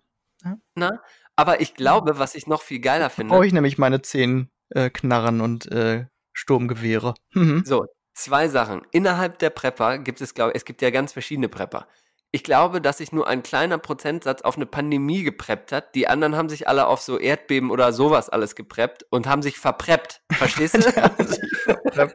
Na? 0.75 1.03
Aber 1.37 1.61
ich 1.61 1.75
glaube, 1.75 2.19
was 2.19 2.35
ich 2.35 2.47
noch 2.47 2.63
viel 2.63 2.81
geiler 2.81 3.11
finde. 3.11 3.33
Brauche 3.33 3.47
ich 3.47 3.53
nämlich 3.53 3.79
meine 3.79 4.03
zehn 4.03 4.51
äh, 4.71 4.91
Knarren 4.91 5.41
und 5.41 5.71
äh, 5.71 6.07
Sturmgewehre. 6.33 7.15
Mhm. 7.33 7.63
So, 7.65 7.87
zwei 8.15 8.49
Sachen. 8.49 8.83
Innerhalb 8.91 9.39
der 9.39 9.51
Prepper 9.51 9.99
gibt 9.99 10.21
es, 10.21 10.35
glaube 10.35 10.55
es 10.55 10.65
gibt 10.65 10.83
ja 10.83 10.91
ganz 10.91 11.13
verschiedene 11.13 11.49
Prepper. 11.49 11.87
Ich 12.31 12.45
glaube, 12.45 12.83
dass 12.83 12.99
sich 12.99 13.11
nur 13.11 13.27
ein 13.27 13.43
kleiner 13.43 13.79
Prozentsatz 13.79 14.43
auf 14.43 14.57
eine 14.57 14.67
Pandemie 14.67 15.23
gepreppt 15.23 15.73
hat. 15.73 15.95
Die 15.95 16.09
anderen 16.09 16.37
haben 16.37 16.51
sich 16.51 16.69
alle 16.69 16.87
auf 16.87 17.01
so 17.01 17.19
Erdbeben 17.19 17.71
oder 17.71 17.93
sowas 17.95 18.29
alles 18.29 18.55
gepreppt 18.55 19.07
und 19.09 19.27
haben 19.27 19.41
sich 19.41 19.59
verpreppt. 19.59 20.21
Verstehst 20.33 20.75
du? 20.75 20.81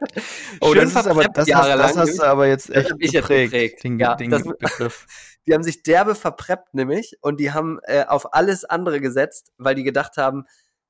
Oh, 0.60 0.72
Schön 0.72 0.82
das 0.84 0.90
ist 0.90 0.96
aber, 1.08 1.24
das 1.24 1.52
hast, 1.52 1.68
das 1.68 1.96
hast 1.96 2.18
du 2.18 2.22
aber 2.22 2.46
jetzt 2.46 2.70
echt 2.70 2.92
ich 2.98 3.12
geprägt, 3.12 3.52
geprägt. 3.52 3.84
den, 3.84 3.98
Ja, 3.98 4.14
den 4.14 4.30
das- 4.30 4.44
Begriff. 4.44 5.06
Die 5.46 5.52
haben 5.52 5.62
sich 5.62 5.82
derbe 5.82 6.14
verpreppt 6.14 6.72
nämlich 6.72 7.18
und 7.20 7.38
die 7.38 7.52
haben 7.52 7.78
äh, 7.82 8.06
auf 8.06 8.32
alles 8.32 8.64
andere 8.64 8.98
gesetzt, 9.02 9.52
weil 9.58 9.74
die 9.74 9.82
gedacht 9.84 10.16
haben, 10.16 10.44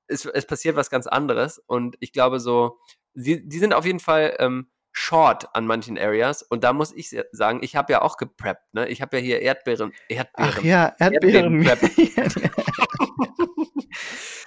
es, 0.07 0.27
es 0.27 0.47
passiert 0.47 0.77
was 0.77 0.91
ganz 0.91 1.09
anderes. 1.09 1.59
Und 1.67 1.97
ich 1.99 2.13
glaube 2.13 2.39
so, 2.39 2.79
sie, 3.15 3.45
die 3.49 3.59
sind 3.59 3.75
auf 3.75 3.85
jeden 3.85 3.99
Fall 3.99 4.37
ähm, 4.39 4.69
short 4.95 5.55
an 5.55 5.67
manchen 5.67 5.99
Areas. 5.99 6.43
Und 6.43 6.65
da 6.65 6.73
muss 6.73 6.93
ich 6.93 7.15
sagen, 7.33 7.59
ich 7.63 7.77
habe 7.77 7.93
ja 7.93 8.01
auch 8.03 8.17
gepreppt. 8.17 8.73
Ne? 8.73 8.89
Ich 8.89 9.03
habe 9.03 9.19
ja 9.19 9.23
hier 9.23 9.43
Erdbeeren. 9.43 9.93
Erdbeeren. 10.09 10.55
Ach 10.57 10.63
ja, 10.63 10.95
Erdbeeren. 10.99 11.65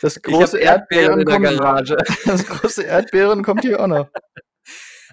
das 0.01 0.15
ich 0.15 0.23
große 0.23 0.57
habe 0.57 0.63
Erdbeeren 0.63 1.19
in 1.19 1.25
der 1.27 1.39
Garage. 1.39 1.97
das 2.25 2.47
große 2.47 2.83
Erdbeeren 2.83 3.43
kommt 3.43 3.63
hier 3.63 3.79
auch 3.81 3.87
noch. 3.87 4.07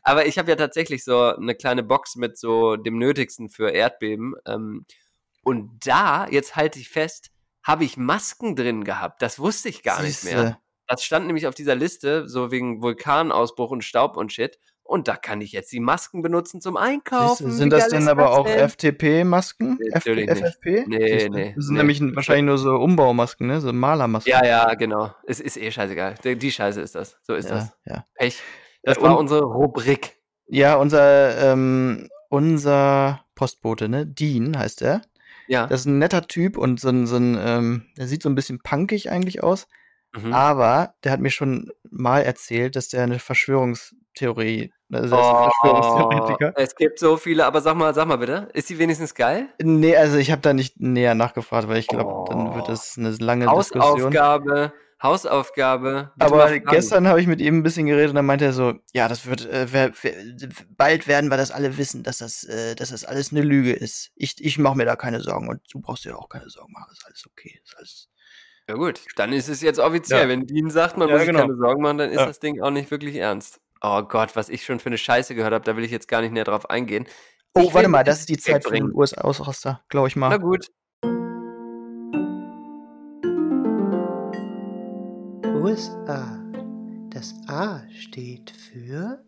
Aber 0.05 0.27
ich 0.27 0.39
habe 0.39 0.51
ja 0.51 0.57
tatsächlich 0.57 1.03
so 1.03 1.35
eine 1.35 1.57
kleine 1.57 1.83
Box 1.83 2.15
mit 2.15 2.39
so 2.39 2.77
dem 2.77 2.99
Nötigsten 2.99 3.49
für 3.49 3.71
Erdbeben. 3.71 4.35
Ähm, 4.47 4.87
und 5.43 5.85
da, 5.85 6.29
jetzt 6.31 6.55
halte 6.55 6.79
ich 6.79 6.89
fest, 6.89 7.33
habe 7.65 7.85
ich 7.85 7.97
Masken 7.97 8.55
drin 8.55 8.85
gehabt. 8.85 9.21
Das 9.21 9.41
wusste 9.41 9.69
ich 9.69 9.83
gar 9.83 10.01
nicht 10.01 10.23
mehr. 10.23 10.41
Siehste. 10.41 10.59
Das 10.87 11.03
stand 11.03 11.27
nämlich 11.27 11.49
auf 11.49 11.55
dieser 11.55 11.75
Liste, 11.75 12.29
so 12.29 12.53
wegen 12.53 12.83
Vulkanausbruch 12.83 13.71
und 13.71 13.83
Staub 13.83 14.17
und 14.17 14.33
Shit. 14.33 14.61
Und 14.87 15.09
da 15.09 15.17
kann 15.17 15.41
ich 15.41 15.53
jetzt 15.53 15.73
die 15.73 15.81
Masken 15.81 16.21
benutzen 16.21 16.61
zum 16.61 16.77
Einkaufen. 16.77 17.47
Siehste, 17.47 17.59
Sind 17.59 17.71
das 17.73 17.89
denn 17.89 18.07
aber 18.07 18.25
das 18.25 18.31
auch? 18.33 18.47
FTP-Masken? 18.47 19.79
Nee, 19.81 19.89
natürlich 19.95 20.29
nicht. 20.29 20.43
FFP? 20.45 20.85
Nee, 20.87 21.09
Siehste, 21.13 21.31
nee, 21.31 21.53
Das 21.57 21.65
sind 21.65 21.75
nee. 21.75 21.79
nämlich 21.79 22.03
wahrscheinlich 22.15 22.45
nur 22.45 22.59
so 22.59 22.77
Umbaumasken, 22.77 23.47
ne? 23.47 23.61
So 23.61 23.73
Malermasken. 23.73 24.31
Ja, 24.31 24.45
ja, 24.45 24.75
genau. 24.75 25.15
Es 25.27 25.41
ist 25.41 25.57
eh 25.57 25.71
scheißegal. 25.71 26.17
Die, 26.23 26.37
die 26.37 26.53
Scheiße 26.53 26.81
ist 26.83 26.95
das. 26.95 27.17
So 27.23 27.35
ist 27.35 27.51
das. 27.51 27.73
ja, 27.87 27.95
ja. 27.95 28.07
Pech. 28.15 28.41
Das 28.83 28.99
Äh, 28.99 29.03
war 29.03 29.13
und- 29.13 29.21
unsere 29.21 29.43
Rubrik. 29.45 30.19
Ja, 30.47 30.75
unser, 30.77 31.53
ähm, 31.53 32.09
unser 32.29 33.25
Postbote, 33.35 33.89
ne? 33.89 34.07
Dean 34.07 34.59
heißt 34.59 34.83
er. 34.83 35.01
Ja. 35.49 35.67
Das 35.67 35.81
ist 35.81 35.87
ein 35.87 35.99
netter 35.99 36.27
Typ 36.29 36.59
und 36.59 36.79
so 36.81 36.91
ein, 36.91 37.07
so 37.07 37.17
ein 37.17 37.39
ähm, 37.41 37.87
der 37.97 38.07
sieht 38.07 38.23
so 38.23 38.29
ein 38.29 38.35
bisschen 38.35 38.61
punkig 38.61 39.11
eigentlich 39.11 39.43
aus. 39.43 39.67
Mhm. 40.15 40.33
Aber 40.35 40.95
der 41.03 41.13
hat 41.13 41.21
mir 41.21 41.31
schon 41.31 41.71
mal 41.91 42.21
erzählt, 42.21 42.77
dass 42.77 42.89
der 42.89 43.03
eine 43.03 43.19
Verschwörungstheorie, 44.15 44.73
also 44.93 45.17
Oh, 45.17 45.51
Verschwörungstheoretiker. 45.51 46.53
es 46.57 46.75
gibt 46.77 46.99
so 46.99 47.17
viele, 47.17 47.45
aber 47.47 47.61
sag 47.61 47.75
mal, 47.77 47.95
sag 47.95 48.07
mal 48.07 48.17
bitte, 48.17 48.49
ist 48.55 48.71
die 48.71 48.79
wenigstens 48.79 49.15
geil? 49.15 49.49
Nee, 49.63 49.97
also 49.97 50.17
ich 50.17 50.31
habe 50.31 50.43
da 50.43 50.53
nicht 50.55 50.81
näher 50.81 51.15
nachgefragt, 51.15 51.69
weil 51.69 51.79
ich 51.79 51.89
glaube, 51.89 52.29
dann 52.31 52.55
wird 52.55 52.69
Oh. 52.69 52.73
es 52.73 52.97
eine 52.97 53.11
lange 53.11 53.47
Diskussion. 53.47 53.83
Hausaufgabe, 53.83 54.73
Hausaufgabe. 55.03 56.13
Aber 56.19 56.59
gestern 56.59 57.09
habe 57.09 57.21
ich 57.21 57.27
mit 57.27 57.41
ihm 57.41 57.59
ein 57.59 57.63
bisschen 57.63 57.87
geredet 57.87 58.11
und 58.11 58.17
dann 58.17 58.27
meinte 58.27 58.45
er 58.47 58.53
so, 58.53 58.75
ja, 58.93 59.09
das 59.09 59.27
wird, 59.27 59.47
äh, 59.47 59.67
wer, 59.71 59.93
wer, 60.03 60.15
bald 60.77 61.09
werden 61.09 61.31
wir 61.31 61.37
das 61.37 61.51
alle 61.51 61.77
wissen, 61.77 62.03
dass 62.03 62.19
das, 62.19 62.45
äh, 62.45 62.75
dass 62.75 62.91
das 62.91 63.05
alles 63.05 63.33
eine 63.33 63.43
Lüge 63.43 63.73
ist. 63.73 64.13
Ich, 64.15 64.37
ich 64.43 64.59
mache 64.59 64.77
mir 64.77 64.85
da 64.87 64.97
keine 64.97 65.21
Sorgen 65.21 65.49
und 65.49 65.61
du 65.73 65.81
brauchst 65.81 66.05
dir 66.05 66.17
auch 66.17 66.29
keine 66.29 66.49
Sorgen 66.49 66.73
machen, 66.73 66.91
ist 66.93 67.05
alles 67.07 67.25
okay. 67.27 67.61
Ist 67.65 67.77
alles 67.77 68.09
Ja 68.69 68.77
gut, 68.77 69.01
dann 69.17 69.33
ist 69.33 69.49
es 69.49 69.61
jetzt 69.61 69.79
offiziell. 69.81 70.23
Ja. 70.23 70.29
Wenn 70.29 70.47
Dean 70.47 70.71
sagt, 70.71 70.97
man 70.97 71.09
Ja, 71.09 71.15
muss 71.15 71.23
sich 71.23 71.31
genau. 71.31 71.41
keine 71.43 71.57
Sorgen 71.57 71.83
machen, 71.83 71.99
dann 71.99 72.11
ist 72.11 72.21
Ja. 72.21 72.27
das 72.27 72.39
Ding 72.39 72.63
auch 72.63 72.71
nicht 72.71 72.91
wirklich 72.91 73.17
ernst. 73.17 73.61
Oh 73.87 74.01
Gott, 74.03 74.35
was 74.35 74.49
ich 74.49 74.65
schon 74.65 74.81
für 74.81 74.87
eine 74.87 74.97
Scheiße 74.97 75.35
gehört 75.35 75.53
habe, 75.53 75.63
da 75.63 75.77
will 75.77 75.85
ich 75.85 75.91
jetzt 75.91 76.09
gar 76.09 76.23
nicht 76.23 76.33
näher 76.33 76.45
drauf 76.45 76.71
eingehen. 76.71 77.07
Oh, 77.55 77.61
Ich 77.61 77.75
warte 77.75 77.85
will 77.85 77.89
mal, 77.91 78.03
das 78.03 78.21
ist 78.21 78.31
die 78.31 78.39
Zeit 78.39 78.65
für 78.65 78.71
den 78.71 78.85
bringen. 78.85 78.95
USA-Ausraster, 78.97 79.85
glaube 79.91 80.09
ich 80.09 80.17
mal. 80.17 80.31
Na 80.31 80.39
gut. 80.39 80.71
USA. 85.55 86.41
Das 87.11 87.35
A 87.47 87.83
steht 87.91 88.51
für 88.51 89.23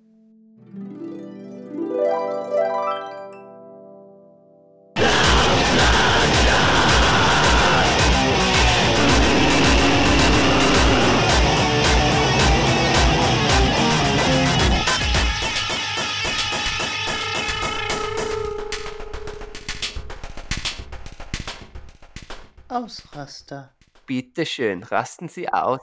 Ausraster. 22.69 23.75
Bitte 24.07 24.47
schön, 24.47 24.83
rasten 24.83 25.29
Sie 25.29 25.49
aus. 25.49 25.81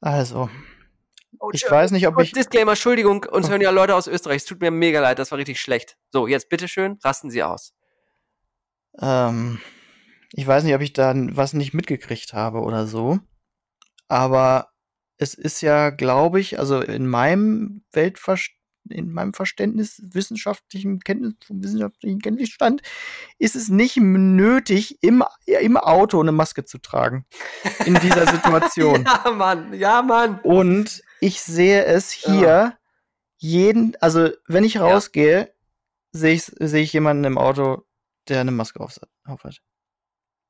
Also, 0.00 0.50
Oh, 1.40 1.50
ich 1.52 1.68
weiß 1.68 1.90
nicht, 1.90 2.06
ob 2.06 2.14
Kurz 2.14 2.28
ich. 2.28 2.32
Disclaimer, 2.32 2.72
Entschuldigung, 2.72 3.24
uns 3.24 3.50
hören 3.50 3.60
ja 3.60 3.70
Leute 3.70 3.94
aus 3.94 4.06
Österreich. 4.06 4.38
Es 4.38 4.44
tut 4.44 4.60
mir 4.60 4.70
mega 4.70 5.00
leid, 5.00 5.18
das 5.18 5.30
war 5.30 5.38
richtig 5.38 5.60
schlecht. 5.60 5.96
So, 6.10 6.26
jetzt 6.26 6.48
bitte 6.48 6.68
schön, 6.68 6.98
rasten 7.02 7.30
Sie 7.30 7.42
aus. 7.42 7.74
Ähm, 8.98 9.60
ich 10.32 10.46
weiß 10.46 10.64
nicht, 10.64 10.74
ob 10.74 10.80
ich 10.80 10.92
da 10.92 11.12
was 11.14 11.52
nicht 11.52 11.74
mitgekriegt 11.74 12.32
habe 12.32 12.60
oder 12.60 12.86
so. 12.86 13.18
Aber 14.08 14.68
es 15.18 15.34
ist 15.34 15.60
ja, 15.60 15.90
glaube 15.90 16.40
ich, 16.40 16.58
also 16.58 16.80
in 16.80 17.06
meinem 17.06 17.84
Weltverständnis, 17.92 18.63
in 18.88 19.12
meinem 19.12 19.34
Verständnis, 19.34 20.02
wissenschaftlichen 20.04 21.00
Kenntnis, 21.00 21.34
vom 21.46 21.62
wissenschaftlichen 21.62 22.20
Kenntnisstand, 22.20 22.82
ist 23.38 23.56
es 23.56 23.68
nicht 23.68 23.96
nötig, 23.96 25.02
im, 25.02 25.24
im 25.46 25.76
Auto 25.76 26.20
eine 26.20 26.32
Maske 26.32 26.64
zu 26.64 26.78
tragen. 26.78 27.24
In 27.86 27.94
dieser 27.94 28.26
Situation. 28.26 29.04
ja, 29.24 29.30
Mann, 29.30 29.74
ja, 29.74 30.02
Mann. 30.02 30.40
Und 30.40 31.02
ich 31.20 31.40
sehe 31.40 31.84
es 31.84 32.10
hier 32.10 32.76
jeden, 33.38 33.96
also 34.00 34.30
wenn 34.46 34.64
ich 34.64 34.80
rausgehe, 34.80 35.52
sehe 36.12 36.34
ich, 36.34 36.44
sehe 36.44 36.82
ich 36.82 36.92
jemanden 36.92 37.24
im 37.24 37.38
Auto, 37.38 37.84
der 38.28 38.40
eine 38.40 38.52
Maske 38.52 38.80
auf, 38.80 38.98
auf 39.24 39.44
hat. 39.44 39.60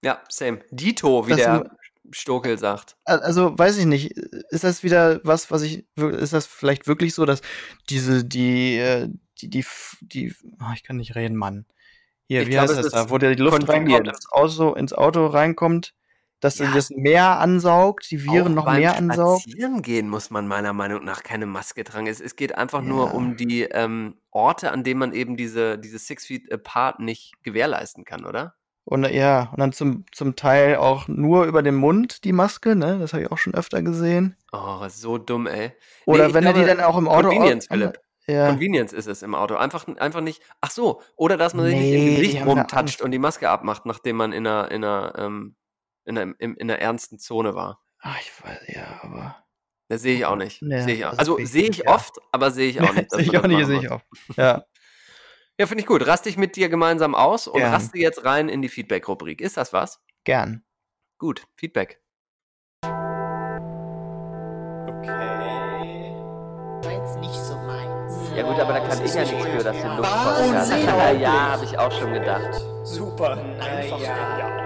Ja, 0.03 0.23
same. 0.29 0.61
Dito, 0.71 1.27
wie 1.27 1.31
Das 1.31 1.41
der 1.41 1.71
Stokel 2.11 2.59
sagt. 2.59 2.97
Al- 3.05 3.21
Also 3.21 3.59
weiß 3.59 3.79
ich 3.79 3.87
nicht, 3.87 4.13
ist 4.13 4.65
das 4.65 4.83
wieder 4.83 5.21
was, 5.25 5.51
was 5.51 5.63
ich, 5.63 5.85
ist 5.97 6.33
das 6.33 6.47
vielleicht 6.47 6.87
wirklich 6.87 7.15
so, 7.15 7.25
dass 7.25 7.41
diese, 7.91 8.25
die, 8.25 8.77
äh, 8.79 9.09
die, 9.41 9.49
die, 9.49 9.65
die, 10.01 10.35
ah, 10.59 10.73
ich 10.75 10.83
kann 10.85 10.97
nicht 10.97 11.15
reden, 11.15 11.37
Mann. 11.37 11.65
Hier, 12.27 12.43
Ich 12.43 12.49
wie 12.49 12.53
glaub, 12.53 12.69
heißt 12.69 12.79
das 12.79 12.93
da, 12.93 13.11
wo 13.11 13.19
der 13.19 13.35
die 13.35 13.43
Luft 13.43 13.69
reinkommt, 13.69 14.09
ins 14.09 14.33
Auto, 14.33 14.73
ins 14.75 14.93
Auto 14.93 15.27
reinkommt, 15.27 15.95
dass 16.41 16.59
Ja. 16.59 16.71
das 16.73 16.91
mehr 16.91 17.39
ansaugt, 17.39 18.11
die 18.11 18.23
Viren 18.25 18.53
Auch 18.53 18.57
noch 18.57 18.65
beim 18.67 18.81
mehr 18.81 18.97
ansaugt. 18.97 19.43
Spazieren 19.43 19.83
gehen 19.83 20.09
muss 20.09 20.31
man 20.31 20.47
meiner 20.47 20.73
Meinung 20.73 21.05
nach 21.05 21.23
keine 21.23 21.47
Maske 21.47 21.85
tragen. 21.85 22.07
Es, 22.07 22.21
es 22.21 22.37
geht 22.37 22.55
einfach 22.57 22.83
Ja. 22.83 22.89
nur 22.89 23.15
um 23.15 23.37
die 23.37 23.63
ähm, 23.63 24.17
Orte, 24.31 24.73
an 24.73 24.85
denen 24.85 25.01
man 25.01 25.13
eben 25.13 25.37
diese, 25.37 25.79
diese 25.79 25.99
Six 25.99 26.27
Feet 26.27 26.53
Apart 26.53 27.01
nicht 27.01 27.33
gewährleisten 27.43 28.05
kann, 28.05 28.25
oder? 28.25 28.55
Und 28.87 29.09
ja, 29.11 29.49
und 29.53 29.61
dann 29.61 29.73
zum, 29.73 30.05
zum 30.13 30.37
Teil 30.37 30.77
auch 30.77 31.09
nur 31.09 31.45
über 31.45 31.63
den 31.63 31.75
Mund 31.75 32.25
die 32.25 32.33
Maske, 32.33 32.77
ne? 32.77 32.99
Das 32.99 33.15
habe 33.15 33.23
ich 33.23 33.33
auch 33.33 33.39
schon 33.39 33.55
öfter 33.55 33.83
gesehen. 33.83 34.37
Oh, 34.53 34.87
so 34.89 35.17
dumm, 35.17 35.47
ey. 35.47 35.73
Oder 36.05 36.29
ich 36.29 36.35
wenn 36.35 36.45
er 36.45 36.53
die 36.53 36.61
glaube, 36.61 36.77
dann 36.77 36.87
auch 36.87 36.99
im 36.99 37.09
Auto 37.09 37.31
Convenience, 37.31 37.67
Philipp. 37.67 37.99
Ja. 38.27 38.49
Convenience 38.49 38.93
ist 38.93 39.07
es 39.07 39.23
im 39.23 39.35
Auto. 39.35 39.55
Einfach, 39.55 39.87
einfach 39.97 40.21
nicht. 40.21 40.43
Ach 40.61 40.71
so, 40.71 41.01
oder 41.17 41.37
dass 41.37 41.55
man 41.55 41.67
sich 41.67 41.75
nicht 41.75 41.85
Nee, 41.85 41.97
im 41.97 42.17
die 42.17 42.23
Gesicht 42.23 42.47
rumtatscht 42.47 43.03
und 43.03 43.11
die 43.11 43.19
Maske 43.19 43.49
abmacht, 43.49 43.87
nachdem 43.87 44.17
man 44.17 44.33
in 44.33 44.47
einer, 44.47 44.71
in 44.71 44.85
einer, 44.85 45.15
ähm, 45.19 45.57
in 46.05 46.19
einer, 46.19 46.35
in, 46.39 46.55
in 46.55 46.71
einer 46.71 46.79
ernsten 46.79 47.19
Zone 47.19 47.55
war. 47.55 47.83
Ach, 48.01 48.19
ich 48.21 48.33
weiß, 48.45 48.69
ja, 48.69 49.01
aber. 49.03 49.37
Das 49.89 50.03
sehe 50.03 50.17
ich 50.17 50.25
auch 50.27 50.37
nicht. 50.37 50.63
Ja, 50.63 50.83
sehe 50.83 50.95
ich 50.95 51.05
auch. 51.05 51.19
Also 51.19 51.39
sehe 51.43 51.69
ich 51.69 51.79
ja. 51.79 51.95
oft, 51.95 52.17
aber 52.33 52.51
sehe 52.51 52.69
ich 52.69 52.81
auch 52.81 52.93
nicht. 52.93 53.11
sehe 53.11 53.23
ich 53.23 53.37
auch 53.37 53.47
nicht, 53.47 53.67
sehe 53.67 53.81
ich 53.81 53.91
auch. 53.91 54.01
Ja. 54.37 54.65
Ja, 55.61 55.67
finde 55.67 55.83
ich 55.83 55.87
gut. 55.87 56.05
Raste 56.07 56.29
ich 56.29 56.37
mit 56.37 56.57
dir 56.57 56.69
gemeinsam 56.69 57.15
aus 57.15 57.47
und 57.47 57.59
Gern. 57.61 57.73
raste 57.73 57.97
jetzt 57.99 58.25
rein 58.25 58.49
in 58.49 58.61
die 58.61 58.69
Feedback-Rubrik. 58.69 59.41
Ist 59.41 59.57
das 59.57 59.73
was? 59.73 60.01
Gern. 60.25 60.65
Gut, 61.19 61.47
Feedback. 61.57 62.01
Okay. 64.89 66.11
War 66.83 66.93
jetzt 66.93 67.19
nicht 67.21 67.35
so 67.35 67.57
meins. 67.57 68.15
Ja 68.35 68.43
gut, 68.43 68.59
aber 68.61 68.73
da 68.73 68.81
kann 68.81 69.05
ich 69.05 69.15
ja 69.15 69.21
nichts 69.23 69.47
für, 69.47 69.63
dass 69.63 69.77
den 69.81 69.91
Luftpostkasten- 69.93 70.77
Luftpostkasten. 70.77 70.87
Ja, 70.87 71.11
ja, 71.13 71.53
habe 71.53 71.65
ich 71.65 71.79
auch 71.79 71.93
schon 71.93 72.13
gedacht. 72.13 72.61
Super. 72.83 73.39
Einfach 73.61 73.99
genial. 73.99 74.61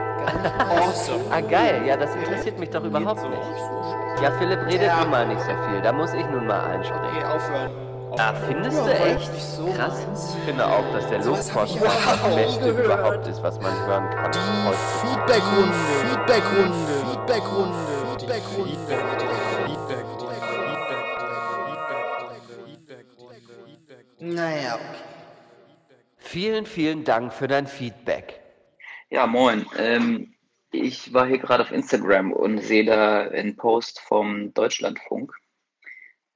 Awesome. 0.68 1.24
Ah, 1.30 1.40
geil. 1.40 1.86
Ja, 1.86 1.96
das 1.96 2.14
interessiert 2.14 2.58
mich 2.58 2.70
doch 2.70 2.84
überhaupt 2.84 3.22
nicht. 3.28 4.22
Ja, 4.22 4.30
Philipp 4.38 4.60
redet 4.66 4.82
Ja. 4.82 5.00
nun 5.02 5.10
mal 5.10 5.26
nicht 5.26 5.40
so 5.40 5.50
viel. 5.68 5.80
Da 5.82 5.92
muss 5.92 6.12
ich 6.12 6.24
nun 6.26 6.46
mal 6.46 6.60
Okay, 6.64 6.72
einspringen. 6.78 7.22
aufhören. 7.24 7.87
Ah, 8.16 8.34
findest 8.46 8.76
Ja, 8.78 8.84
du 8.84 8.90
echt? 8.90 9.32
so 9.40 9.66
Krass. 9.72 10.06
meins. 10.06 10.34
Ich 10.36 10.44
finde 10.44 10.66
auch, 10.66 10.92
dass 10.92 11.08
der 11.08 11.18
Luftpostkasten 11.24 12.06
das 12.06 12.34
Beste 12.34 12.70
überhaupt 12.70 13.26
ist, 13.26 13.42
was 13.42 13.60
man 13.60 13.86
hören 13.86 14.10
kann. 14.10 14.32
Die. 14.32 14.38
Feedbackrunde, 15.00 15.74
Feedbackrunde, 16.00 16.74
Feedbackrunde, 17.04 17.74
Feedbackrunde. 18.16 18.78
Naja, 24.20 24.74
okay. 24.74 24.98
Vielen, 26.16 26.66
vielen 26.66 27.04
Dank 27.04 27.32
für 27.32 27.46
dein 27.48 27.66
Feedback. 27.66 28.40
Ja, 29.10 29.26
moin. 29.26 29.64
Ähm, 29.78 30.34
ich 30.72 31.14
war 31.14 31.26
hier 31.26 31.38
gerade 31.38 31.62
auf 31.62 31.70
Instagram 31.72 32.32
und 32.32 32.58
sehe 32.58 32.84
da 32.84 33.22
einen 33.22 33.56
Post 33.56 34.00
vom 34.00 34.52
Deutschlandfunk. 34.54 35.32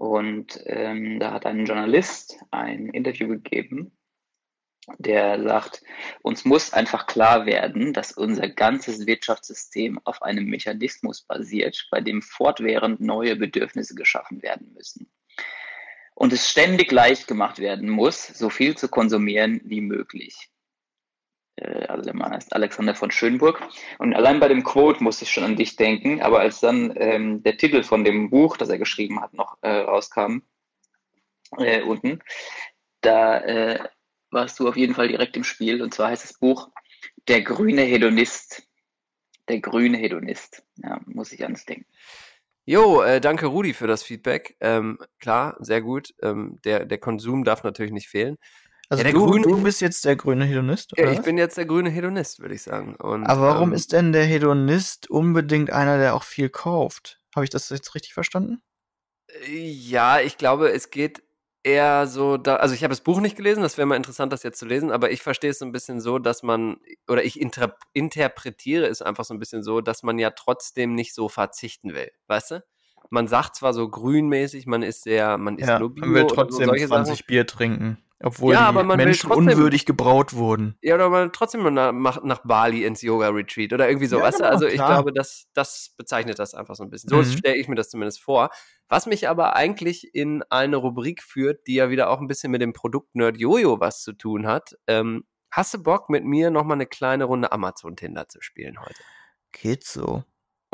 Und 0.03 0.61
ähm, 0.67 1.21
da 1.21 1.31
hat 1.31 1.47
ein 1.47 1.65
Journalist 1.65 2.37
ein 2.51 2.89
Interview 2.89 3.29
gegeben, 3.29 3.97
der 4.99 5.41
sagt, 5.41 5.85
uns 6.23 6.45
muss 6.45 6.73
einfach 6.73 7.07
klar 7.07 7.47
werden, 7.47 7.93
dass 7.93 8.11
unser 8.11 8.49
ganzes 8.49 9.07
Wirtschaftssystem 9.07 10.01
auf 10.03 10.21
einem 10.23 10.47
Mechanismus 10.47 11.23
basiert, 11.23 11.87
bei 11.93 12.01
dem 12.01 12.21
fortwährend 12.21 13.01
neue 13.01 13.37
Bedürfnisse 13.37 13.95
geschaffen 13.95 14.43
werden 14.43 14.73
müssen. 14.75 15.09
Und 16.17 16.33
es 16.33 16.51
ständig 16.51 16.91
leicht 16.91 17.29
gemacht 17.29 17.61
werden 17.61 17.89
muss, 17.89 18.27
so 18.27 18.51
viel 18.51 18.77
zu 18.77 18.89
konsumieren 18.89 19.61
wie 19.63 19.83
möglich 19.83 20.52
also 21.61 22.13
Mann 22.13 22.33
heißt 22.33 22.55
Alexander 22.55 22.95
von 22.95 23.11
Schönburg. 23.11 23.63
Und 23.99 24.15
allein 24.15 24.41
bei 24.41 24.49
dem 24.49 24.65
Quote 24.65 25.03
musste 25.03 25.25
ich 25.25 25.31
schon 25.31 25.45
an 25.45 25.57
dich 25.57 25.77
denken, 25.77 26.23
aber 26.23 26.41
als 26.41 26.61
dann 26.61 26.93
ähm, 26.97 27.43
der 27.43 27.57
Titel 27.57 27.83
von 27.83 28.05
dem 28.05 28.31
Buch, 28.31 28.57
das 28.57 28.69
er 28.69 28.79
geschrieben 28.79 29.21
hat, 29.21 29.35
noch 29.35 29.59
äh, 29.63 29.71
rauskam, 29.71 30.39
äh, 31.59 31.83
unten, 31.83 32.21
da 33.03 33.39
äh, 33.41 33.89
warst 34.31 34.59
du 34.59 34.69
auf 34.69 34.77
jeden 34.77 34.95
Fall 34.95 35.09
direkt 35.09 35.37
im 35.37 35.45
Spiel. 35.45 35.83
Und 35.83 35.95
zwar 35.95 36.09
heißt 36.09 36.25
das 36.25 36.39
Buch 36.39 36.71
Der 37.29 37.43
grüne 37.43 37.83
Hedonist. 37.83 38.63
Der 39.49 39.61
grüne 39.61 39.99
Hedonist. 39.99 40.65
Ja, 40.77 41.01
muss 41.07 41.33
ich 41.33 41.43
ans 41.43 41.65
denken. 41.65 41.87
Jo, 42.65 43.03
äh, 43.03 43.21
danke 43.21 43.47
Rudi 43.47 43.75
für 43.75 43.89
das 43.89 44.05
Feedback. 44.05 44.57
Ähm, 44.61 44.99
klar, 45.19 45.57
sehr 45.59 45.83
gut. 45.83 46.15
Ähm, 46.23 46.61
der, 46.65 46.87
der 46.87 46.99
Konsum 46.99 47.43
darf 47.43 47.65
natürlich 47.65 47.91
nicht 47.91 48.09
fehlen. 48.09 48.39
Also 48.93 49.05
Ja, 49.05 49.11
der 49.11 49.19
du, 49.19 49.27
grüne- 49.27 49.43
du 49.47 49.63
bist 49.63 49.81
jetzt 49.81 50.05
der 50.05 50.17
grüne 50.17 50.45
Hedonist, 50.45 50.93
Ja, 50.99 51.05
oder? 51.05 51.13
ich 51.13 51.19
was? 51.21 51.25
bin 51.25 51.39
jetzt 51.39 51.57
der 51.57 51.65
grüne 51.65 51.89
Hedonist, 51.89 52.41
würde 52.41 52.55
ich 52.55 52.63
sagen. 52.63 52.95
Und, 52.97 53.27
Aber 53.27 53.41
warum 53.41 53.71
ähm, 53.71 53.75
ist 53.75 53.93
denn 53.93 54.13
der 54.13 54.25
Hedonist 54.27 55.09
unbedingt 55.09 55.71
einer, 55.71 55.97
der 55.97 56.15
auch 56.15 56.25
viel 56.25 56.51
kauft? 56.51 57.19
Habe 57.35 57.45
ich 57.45 57.51
das 57.51 57.71
jetzt 57.71 57.95
richtig 57.95 58.13
verstanden? 58.13 58.61
Ja, 59.49 60.21
ich 60.21 60.37
glaube, 60.37 60.71
es 60.73 60.91
geht 60.91 61.23
eher 61.63 62.07
so, 62.07 62.37
da, 62.37 62.57
also 62.57 62.75
ich 62.75 62.83
habe 62.85 62.91
das 62.93 63.01
Buch 63.01 63.21
nicht 63.21 63.35
gelesen, 63.35 63.63
das 63.63 63.79
wäre 63.79 63.87
mal 63.87 63.97
interessant, 63.97 64.31
das 64.31 64.43
jetzt 64.43 64.59
zu 64.59 64.67
lesen, 64.67 64.91
aber 64.91 65.11
ich 65.11 65.23
verstehe 65.23 65.51
es 65.53 65.59
so 65.61 65.65
ein 65.65 65.73
bisschen 65.73 66.01
so, 66.03 66.19
dass 66.19 66.43
man, 66.43 66.77
oder 67.09 67.25
ich 67.25 67.41
inter 67.41 67.75
interpretiere 67.95 68.87
es 68.89 69.01
einfach 69.01 69.25
so 69.25 69.33
ein 69.33 69.39
bisschen 69.39 69.63
so, 69.63 69.81
dass 69.81 70.03
man 70.03 70.19
ja 70.19 70.31
trotzdem 70.33 70.95
nicht 70.95 71.15
so 71.15 71.31
verzichten 71.31 71.95
will, 71.95 72.11
weißt 72.27 72.51
du? 72.51 72.65
Man 73.09 73.27
sagt 73.27 73.57
zwar 73.57 73.73
so 73.73 73.89
grünmäßig, 73.89 74.67
man 74.67 74.83
ist 74.83 75.03
sehr, 75.05 75.39
man 75.39 75.57
ist 75.57 75.69
Ja, 75.69 75.79
nur 75.79 75.95
Bio 75.95 76.05
man 76.05 76.15
will 76.15 76.23
so 76.29 76.35
trotzdem 76.35 76.67
solche 76.67 76.89
20 76.89 77.19
Sachen. 77.21 77.27
Bier 77.27 77.47
trinken, 77.47 77.99
obwohl 78.25 78.55
Ja, 78.55 78.71
die 78.73 78.79
aber 78.79 78.97
Menschen 78.97 79.29
trotzdem- 79.31 79.49
unwürdig 79.49 79.87
gebraut 79.87 80.35
wurden. 80.35 80.77
Ja, 80.83 80.95
oder 80.95 81.09
man 81.11 81.33
trotzdem 81.33 81.63
nach, 81.75 81.93
nach, 82.23 82.41
Bali 82.45 82.85
ins 82.85 83.03
Yoga-Retreat 83.03 83.73
oder 83.73 83.89
irgendwie 83.89 84.07
so, 84.07 84.19
Ja, 84.19 84.23
weißt 84.25 84.39
du? 84.41 84.43
genau, 84.45 84.53
Also 84.53 84.67
ich 84.67 84.75
klar. 84.75 84.89
glaube, 84.95 85.13
das, 85.13 85.47
das 85.55 85.95
bezeichnet 85.97 86.39
das 86.39 86.55
einfach 86.55 86.75
so 86.75 86.83
ein 86.83 86.91
bisschen. 86.91 87.09
So 87.11 87.17
Mhm. 87.19 87.25
stelle 87.25 87.57
ich 87.57 87.69
mir 87.69 87.75
das 87.75 87.91
zumindest 87.91 88.21
vor. 88.21 88.51
Was 88.89 89.07
mich 89.07 89.29
aber 89.29 89.57
eigentlich 89.57 90.15
in 90.15 90.43
eine 90.51 90.77
Rubrik 90.77 91.23
führt, 91.23 91.67
die 91.67 91.75
ja 91.75 91.91
wieder 91.91 92.11
auch 92.11 92.21
ein 92.21 92.29
bisschen 92.29 92.51
mit 92.51 92.61
dem 92.63 92.73
Produkt 92.73 93.15
Nerd 93.15 93.39
Jojo 93.39 93.81
was 93.81 94.03
zu 94.03 94.13
tun 94.13 94.47
hat. 94.47 94.77
Ähm, 94.87 95.25
hast 95.51 95.75
du 95.75 95.83
Bock, 95.83 96.09
mit 96.11 96.25
mir 96.25 96.51
nochmal 96.51 96.77
eine 96.77 96.87
kleine 96.87 97.25
Runde 97.25 97.53
Amazon-Tinder 97.53 98.29
zu 98.29 98.41
spielen 98.41 98.79
heute? 98.81 99.03
Geht 99.53 99.85
so. 99.85 100.25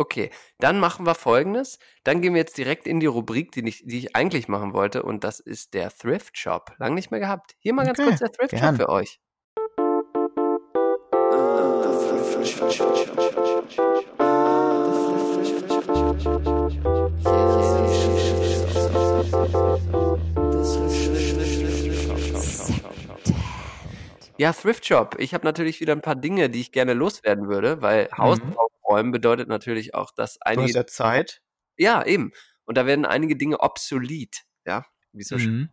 Okay, 0.01 0.31
dann 0.61 0.79
machen 0.79 1.07
wir 1.07 1.17
folgendes. 1.17 1.81
Dann 2.05 2.23
gehen 2.23 2.33
wir 2.33 2.39
jetzt 2.39 2.57
direkt 2.57 2.87
in 2.87 3.01
die 3.01 3.07
Rubrik, 3.07 3.51
die 3.51 3.67
ich, 3.67 3.83
die 3.85 3.99
ich 3.99 4.15
eigentlich 4.15 4.47
machen 4.47 4.73
wollte, 4.73 5.03
und 5.03 5.25
das 5.25 5.41
ist 5.41 5.75
der 5.75 5.91
Thrift 5.91 6.39
Shop. 6.39 6.71
Lang 6.79 6.95
nicht 6.95 7.11
mehr 7.11 7.19
gehabt. 7.19 7.57
Hier 7.59 7.75
mal 7.75 7.85
ganz 7.85 7.99
Okay, 7.99 8.09
kurz 8.11 8.21
der 8.21 8.31
Thrift 8.31 8.57
Shop 8.57 8.77
für 8.77 8.89
euch. 8.89 9.19
Ja, 24.37 24.53
Thrift 24.53 24.87
Shop. 24.87 25.17
Ich 25.19 25.35
habe 25.35 25.45
natürlich 25.45 25.81
wieder 25.81 25.93
ein 25.93 26.01
paar 26.01 26.15
Dinge, 26.15 26.49
die 26.49 26.61
ich 26.61 26.71
gerne 26.71 26.95
loswerden 26.95 27.49
würde, 27.49 27.83
weil 27.83 28.09
Haus 28.17 28.39
Mhm. 28.39 28.55
Aufräumen 28.89 29.13
bedeutet 29.13 29.49
natürlich 29.49 29.95
auch, 29.95 30.11
dass 30.15 30.35
Du 30.35 30.41
hast 30.41 30.47
einige. 30.47 30.73
ja 30.73 30.87
Zeit. 30.87 31.41
Ja, 31.77 32.05
eben. 32.05 32.33
Und 32.65 32.77
da 32.77 32.87
werden 32.87 33.05
einige 33.05 33.37
Dinge 33.37 33.61
obsolet. 33.61 34.43
Ja, 34.67 34.85
wie 35.13 35.23
so 35.23 35.39
schön. 35.39 35.53
Mhm. 35.57 35.69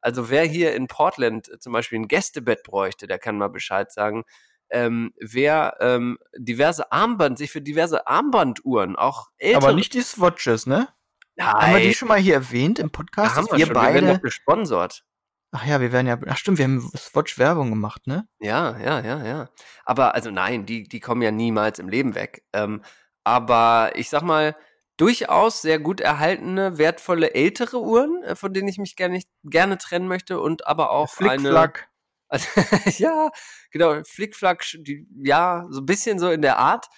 Also 0.00 0.30
wer 0.30 0.44
hier 0.44 0.74
in 0.74 0.86
Portland 0.86 1.50
zum 1.60 1.72
Beispiel 1.72 1.98
ein 1.98 2.08
Gästebett 2.08 2.62
bräuchte, 2.62 3.06
der 3.06 3.18
kann 3.18 3.38
mal 3.38 3.48
Bescheid 3.48 3.90
sagen. 3.92 4.24
Ähm, 4.70 5.12
wer 5.18 5.76
ähm, 5.80 6.18
diverse 6.36 6.92
Armband, 6.92 7.38
sich 7.38 7.50
für 7.50 7.62
diverse 7.62 8.06
Armbanduhren, 8.06 8.96
auch 8.96 9.28
ältere. 9.38 9.62
Aber 9.64 9.72
nicht 9.74 9.94
die 9.94 10.02
Swatches, 10.02 10.66
ne? 10.66 10.88
Nein, 11.36 11.46
Haben 11.52 11.72
wir 11.72 11.80
die 11.80 11.94
schon 11.94 12.08
mal 12.08 12.18
hier 12.18 12.34
erwähnt 12.34 12.78
im 12.78 12.90
Podcast? 12.90 13.34
haben 13.34 13.46
dass 13.46 13.52
wir 13.52 13.58
wir 13.58 13.66
schon. 13.66 13.76
Wir 13.76 13.82
werden 13.94 14.04
beide. 14.06 14.14
doch 14.16 14.22
gesponsert. 14.22 15.04
Ach 15.50 15.64
ja, 15.64 15.80
wir 15.80 15.92
werden 15.92 16.06
ja. 16.06 16.18
Ach 16.26 16.36
stimmt, 16.36 16.58
wir 16.58 16.64
haben 16.64 16.90
Swatch-Werbung 16.96 17.70
gemacht, 17.70 18.06
ne? 18.06 18.28
Ja, 18.38 18.78
ja, 18.78 19.00
ja, 19.00 19.24
ja. 19.24 19.48
Aber 19.84 20.14
also 20.14 20.30
nein, 20.30 20.66
die, 20.66 20.84
die 20.84 21.00
kommen 21.00 21.22
ja 21.22 21.30
niemals 21.30 21.78
im 21.78 21.88
Leben 21.88 22.14
weg. 22.14 22.44
Ähm, 22.52 22.82
aber 23.24 23.92
ich 23.94 24.10
sag 24.10 24.22
mal, 24.22 24.56
durchaus 24.98 25.62
sehr 25.62 25.78
gut 25.78 26.00
erhaltene, 26.00 26.76
wertvolle 26.76 27.34
ältere 27.34 27.80
Uhren, 27.80 28.22
äh, 28.24 28.36
von 28.36 28.52
denen 28.52 28.68
ich 28.68 28.78
mich 28.78 28.96
gerne, 28.96 29.22
gerne 29.44 29.78
trennen 29.78 30.08
möchte 30.08 30.40
und 30.40 30.66
aber 30.66 30.90
auch 30.90 31.16
eine. 31.18 31.30
Flickflack. 31.30 31.88
Also, 32.28 32.46
ja, 33.02 33.30
genau, 33.70 34.02
Flickflack, 34.04 34.62
die, 34.80 35.06
ja, 35.22 35.64
so 35.70 35.80
ein 35.80 35.86
bisschen 35.86 36.18
so 36.18 36.30
in 36.30 36.42
der 36.42 36.58
Art, 36.58 36.88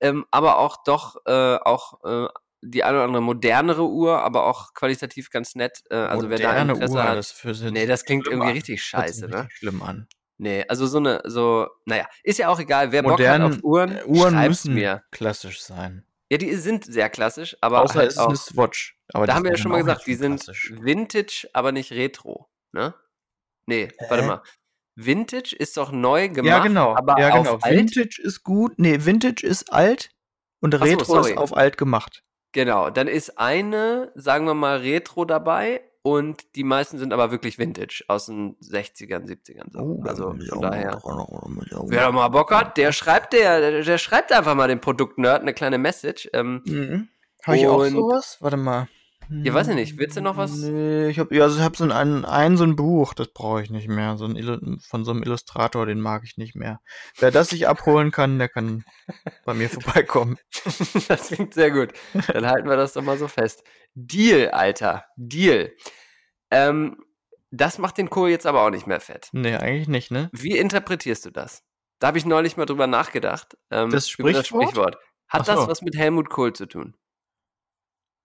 ähm, 0.00 0.26
aber 0.32 0.58
auch 0.58 0.82
doch 0.82 1.16
äh, 1.26 1.56
auch 1.56 2.02
äh, 2.04 2.28
die 2.62 2.84
eine 2.84 2.98
oder 2.98 3.04
andere 3.04 3.22
modernere 3.22 3.88
Uhr, 3.88 4.20
aber 4.22 4.46
auch 4.46 4.74
qualitativ 4.74 5.30
ganz 5.30 5.54
nett. 5.54 5.82
Äh, 5.90 5.96
also 5.96 6.28
wer 6.30 6.38
da 6.38 6.48
Moderne 6.48 6.72
Interesse 6.72 6.94
Uhr, 6.94 7.02
hat, 7.04 7.16
das 7.16 7.32
für 7.32 7.52
nee, 7.70 7.86
das 7.86 8.04
klingt 8.04 8.26
irgendwie 8.26 8.48
an. 8.48 8.52
richtig 8.54 8.82
scheiße, 8.82 9.28
ne? 9.28 9.48
Schlimm 9.50 9.82
an. 9.82 10.06
Nee, 10.38 10.64
also 10.68 10.86
so 10.86 10.98
eine, 10.98 11.20
so, 11.24 11.68
naja, 11.84 12.06
ist 12.22 12.38
ja 12.38 12.48
auch 12.48 12.58
egal, 12.58 12.92
wer 12.92 13.02
Bock 13.02 13.12
Modern, 13.12 13.42
hat 13.42 13.52
auf 13.52 13.62
Uhren, 13.62 13.96
äh, 13.98 14.04
Uhren 14.06 14.46
müssen 14.46 14.74
mir. 14.74 15.02
klassisch 15.10 15.62
sein. 15.62 16.04
Ja, 16.30 16.38
die 16.38 16.54
sind 16.54 16.84
sehr 16.84 17.10
klassisch, 17.10 17.56
aber 17.60 17.82
Außer 17.82 17.98
halt 17.98 18.08
es 18.08 18.14
ist 18.14 18.20
auch, 18.20 18.28
eine 18.28 18.36
Swatch. 18.36 18.96
Aber 19.12 19.26
da 19.26 19.34
haben 19.34 19.44
wir 19.44 19.50
ja 19.50 19.56
schon 19.58 19.72
mal 19.72 19.78
gesagt, 19.78 20.06
die 20.06 20.14
so 20.14 20.20
sind 20.22 20.36
klassisch. 20.36 20.72
Vintage, 20.80 21.48
aber 21.52 21.72
nicht 21.72 21.92
Retro, 21.92 22.48
ne? 22.72 22.94
Nee, 23.66 23.88
warte 24.08 24.22
Hä? 24.22 24.28
mal. 24.28 24.42
Vintage 24.96 25.54
ist 25.56 25.76
doch 25.76 25.92
neu 25.92 26.28
gemacht, 26.28 26.46
Ja, 26.46 26.58
genau. 26.60 26.94
aber 26.96 27.18
ja, 27.18 27.30
auf 27.30 27.44
genau. 27.44 27.58
alt. 27.60 27.76
Vintage 27.76 28.20
ist 28.22 28.42
gut. 28.42 28.78
Nee, 28.78 29.04
Vintage 29.04 29.46
ist 29.46 29.72
alt 29.72 30.10
und 30.60 30.74
so, 30.74 30.80
Retro 30.80 31.04
sorry. 31.04 31.32
ist 31.32 31.38
auf 31.38 31.56
alt 31.56 31.76
gemacht. 31.78 32.22
Genau, 32.52 32.90
dann 32.90 33.06
ist 33.08 33.38
eine, 33.38 34.10
sagen 34.14 34.46
wir 34.46 34.54
mal, 34.54 34.78
Retro 34.78 35.24
dabei 35.24 35.82
und 36.02 36.56
die 36.56 36.64
meisten 36.64 36.98
sind 36.98 37.12
aber 37.12 37.30
wirklich 37.30 37.58
Vintage 37.58 38.04
aus 38.08 38.26
den 38.26 38.56
60ern, 38.56 39.26
70ern. 39.26 39.70
So. 39.70 39.78
Oh, 39.80 40.02
also 40.04 40.34
von 40.48 40.60
daher. 40.62 41.00
Ja, 41.02 41.82
Wer 41.86 42.00
da 42.00 42.12
mal 42.12 42.28
Bock 42.28 42.50
hat, 42.52 42.76
der 42.76 42.92
schreibt 42.92 43.32
der, 43.34 43.82
der, 43.82 43.98
schreibt 43.98 44.32
einfach 44.32 44.54
mal 44.54 44.68
dem 44.68 44.80
Produktnerd 44.80 45.42
eine 45.42 45.54
kleine 45.54 45.78
Message. 45.78 46.28
Ähm, 46.32 46.62
Mhm. 46.64 47.08
Habe 47.44 47.56
ich 47.56 47.66
auch 47.66 47.84
sowas? 47.86 48.36
Warte 48.40 48.56
mal. 48.56 48.88
Ja, 49.30 49.54
weiß 49.54 49.68
ich 49.68 49.74
nicht. 49.76 49.96
Willst 49.96 50.16
du 50.16 50.20
noch 50.20 50.36
was? 50.36 50.56
Nee, 50.56 51.08
ich 51.08 51.18
habe 51.18 51.34
ja, 51.34 51.44
also 51.44 51.58
ich 51.58 51.62
hab 51.62 51.76
so 51.76 51.84
ein, 51.84 52.24
ein, 52.24 52.56
so 52.56 52.64
ein 52.64 52.74
Buch, 52.74 53.14
das 53.14 53.28
brauche 53.28 53.62
ich 53.62 53.70
nicht 53.70 53.88
mehr. 53.88 54.16
So 54.16 54.26
ein 54.26 54.80
von 54.80 55.04
so 55.04 55.12
einem 55.12 55.22
Illustrator, 55.22 55.86
den 55.86 56.00
mag 56.00 56.22
ich 56.24 56.36
nicht 56.36 56.56
mehr. 56.56 56.80
Wer 57.18 57.30
das 57.30 57.50
sich 57.50 57.68
abholen 57.68 58.10
kann, 58.10 58.38
der 58.38 58.48
kann 58.48 58.84
bei 59.44 59.54
mir 59.54 59.70
vorbeikommen. 59.70 60.36
das 61.08 61.28
klingt 61.28 61.54
sehr 61.54 61.70
gut. 61.70 61.92
Dann 62.28 62.46
halten 62.46 62.68
wir 62.68 62.76
das 62.76 62.92
doch 62.92 63.02
mal 63.02 63.18
so 63.18 63.28
fest. 63.28 63.62
Deal, 63.94 64.48
Alter. 64.50 65.04
Deal. 65.16 65.72
Ähm, 66.50 66.96
das 67.52 67.78
macht 67.78 67.98
den 67.98 68.10
Kohl 68.10 68.30
jetzt 68.30 68.46
aber 68.46 68.62
auch 68.62 68.70
nicht 68.70 68.86
mehr 68.86 69.00
fett. 69.00 69.28
Nee, 69.32 69.54
eigentlich 69.56 69.88
nicht, 69.88 70.10
ne? 70.10 70.28
Wie 70.32 70.56
interpretierst 70.56 71.24
du 71.24 71.30
das? 71.30 71.62
Da 72.00 72.08
habe 72.08 72.18
ich 72.18 72.24
neulich 72.24 72.56
mal 72.56 72.66
drüber 72.66 72.86
nachgedacht. 72.86 73.56
Ähm, 73.70 73.90
Das 73.90 74.12
über 74.18 74.42
Sprichwort? 74.42 74.96
Hat 75.28 75.42
Ach 75.42 75.46
das 75.46 75.60
so. 75.60 75.68
was 75.68 75.82
mit 75.82 75.96
Helmut 75.96 76.30
Kohl 76.30 76.52
zu 76.52 76.66
tun? 76.66 76.96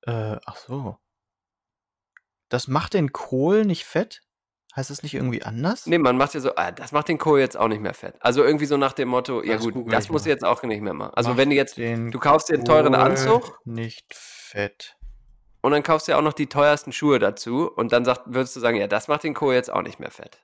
Äh, 0.06 0.38
ach 0.46 0.58
so. 0.58 0.98
Das 2.50 2.68
macht 2.68 2.94
den 2.94 3.12
Kohl 3.12 3.66
nicht 3.66 3.86
fett? 3.86 4.22
Heißt 4.76 4.90
das 4.90 5.04
nicht 5.04 5.14
irgendwie 5.14 5.42
anders? 5.42 5.88
Nee, 5.88 5.98
man 5.98 6.18
macht 6.18 6.34
ja 6.34 6.42
so, 6.42 6.54
ah, 6.56 6.72
das 6.72 6.92
macht 6.92 7.08
den 7.08 7.18
Kohl 7.18 7.40
jetzt 7.40 7.56
auch 7.56 7.70
nicht 7.70 7.82
mehr 7.82 7.94
fett. 7.94 8.16
Also 8.20 8.44
irgendwie 8.44 8.66
so 8.66 8.76
nach 8.76 8.92
dem 8.94 9.08
Motto, 9.08 9.42
ja 9.42 9.54
Das 9.54 9.64
gut, 9.64 9.92
das 9.92 10.06
ich 10.06 10.12
musst 10.12 10.26
du 10.26 10.30
jetzt 10.30 10.44
auch 10.44 10.62
nicht 10.64 10.82
mehr 10.82 10.94
machen. 10.94 11.14
Also 11.16 11.30
Macht 11.30 11.38
wenn 11.38 11.50
du 11.50 11.56
jetzt, 11.56 11.78
den 11.78 12.12
du 12.12 12.20
kaufst 12.20 12.50
dir 12.50 12.56
einen 12.56 12.66
teuren 12.66 12.92
Kohl 12.94 13.02
Anzug 13.02 13.60
Nicht 13.64 14.14
fett. 14.14 14.98
und 15.62 15.72
dann 15.72 15.82
kaufst 15.82 16.08
du 16.08 16.12
ja 16.12 16.18
auch 16.18 16.22
noch 16.24 16.34
die 16.34 16.48
teuersten 16.48 16.92
Schuhe 16.92 17.20
dazu 17.20 17.72
und 17.72 17.94
dann 17.94 18.04
sagt, 18.04 18.24
würdest 18.26 18.56
du 18.58 18.60
sagen, 18.60 18.76
ja, 18.78 18.88
das 18.88 19.08
macht 19.08 19.24
den 19.24 19.34
Kohl 19.34 19.54
jetzt 19.54 19.72
auch 19.72 19.82
nicht 19.82 20.00
mehr 20.00 20.12
fett. 20.12 20.44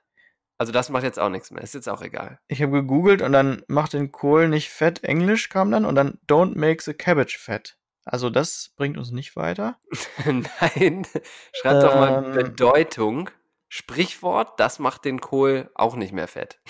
Also 0.56 0.72
das 0.72 0.88
macht 0.88 1.02
jetzt 1.02 1.18
auch 1.18 1.28
nichts 1.28 1.50
mehr, 1.50 1.62
ist 1.62 1.74
jetzt 1.74 1.88
auch 1.88 2.00
egal. 2.00 2.38
Ich 2.48 2.62
habe 2.62 2.72
gegoogelt 2.72 3.20
und 3.20 3.32
dann 3.32 3.62
macht 3.68 3.92
den 3.92 4.12
Kohl 4.12 4.48
nicht 4.48 4.70
fett. 4.70 5.04
Englisch 5.04 5.50
kam 5.50 5.70
dann 5.70 5.84
und 5.84 5.94
dann 5.94 6.18
don't 6.26 6.56
make 6.58 6.82
the 6.82 6.94
cabbage 6.94 7.36
fat. 7.38 7.76
Also 8.04 8.30
das 8.30 8.72
bringt 8.76 8.98
uns 8.98 9.10
nicht 9.12 9.36
weiter. 9.36 9.78
Nein, 10.24 11.06
schreib 11.54 11.80
doch 11.80 11.94
mal 11.94 12.24
Ähm. 12.24 12.32
Bedeutung. 12.32 13.30
Sprichwort, 13.68 14.60
das 14.60 14.78
macht 14.78 15.04
den 15.06 15.20
Kohl 15.20 15.70
auch 15.74 15.96
nicht 15.96 16.12
mehr 16.12 16.28
fett. 16.28 16.60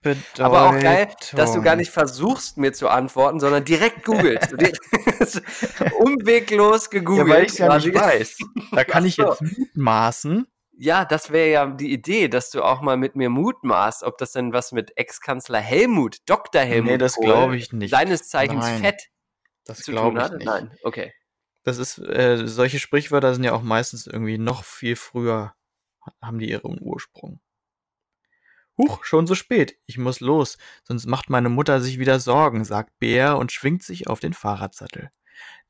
Bedeutung. 0.00 0.44
Aber 0.44 0.68
auch 0.70 0.80
geil, 0.80 1.08
dass 1.34 1.52
du 1.52 1.62
gar 1.62 1.76
nicht 1.76 1.90
versuchst, 1.90 2.56
mir 2.56 2.72
zu 2.72 2.88
antworten, 2.88 3.38
sondern 3.40 3.64
direkt 3.64 4.04
googelst. 4.04 4.52
Umweglos 5.98 6.84
Ja, 6.84 6.90
gegoogelt. 6.98 7.28
weil 7.28 7.44
ich 7.44 7.52
es 7.52 7.58
ja 7.58 7.76
nicht 7.76 7.94
weiß. 7.94 8.38
Da 8.72 8.84
kann 8.84 9.04
ich 9.04 9.16
jetzt 9.16 9.42
mutmaßen. 9.42 10.46
Ja, 10.78 11.04
das 11.04 11.30
wäre 11.30 11.50
ja 11.50 11.66
die 11.66 11.92
Idee, 11.92 12.28
dass 12.28 12.50
du 12.50 12.62
auch 12.62 12.80
mal 12.80 12.96
mit 12.96 13.14
mir 13.14 13.28
mutmaßt, 13.28 14.02
ob 14.02 14.16
das 14.18 14.32
denn 14.32 14.52
was 14.52 14.72
mit 14.72 14.96
Ex-Kanzler 14.96 15.60
Helmut, 15.60 16.16
Dr. 16.26 16.62
Helmut 16.62 16.90
Nee, 16.92 16.98
das 16.98 17.16
glaube 17.16 17.56
ich 17.56 17.72
nicht. 17.72 17.90
seines 17.90 18.28
Zeichens 18.28 18.64
Nein, 18.64 18.80
Fett 18.80 19.08
Das 19.64 19.82
glaube 19.84 20.20
ich 20.20 20.30
nicht. 20.32 20.46
Nein, 20.46 20.76
okay. 20.82 21.12
Das 21.62 21.78
ist, 21.78 21.98
äh, 21.98 22.46
solche 22.46 22.80
Sprichwörter 22.80 23.34
sind 23.34 23.44
ja 23.44 23.52
auch 23.52 23.62
meistens 23.62 24.06
irgendwie 24.06 24.38
noch 24.38 24.64
viel 24.64 24.96
früher, 24.96 25.54
haben 26.20 26.38
die 26.38 26.50
ihren 26.50 26.80
Ursprung. 26.80 27.40
Huch, 28.78 29.04
schon 29.04 29.26
so 29.26 29.34
spät. 29.34 29.76
Ich 29.86 29.98
muss 29.98 30.20
los, 30.20 30.56
sonst 30.82 31.06
macht 31.06 31.30
meine 31.30 31.50
Mutter 31.50 31.80
sich 31.80 31.98
wieder 31.98 32.18
Sorgen, 32.18 32.64
sagt 32.64 32.98
Bär 32.98 33.36
und 33.36 33.52
schwingt 33.52 33.82
sich 33.82 34.08
auf 34.08 34.18
den 34.18 34.32
Fahrradsattel. 34.32 35.10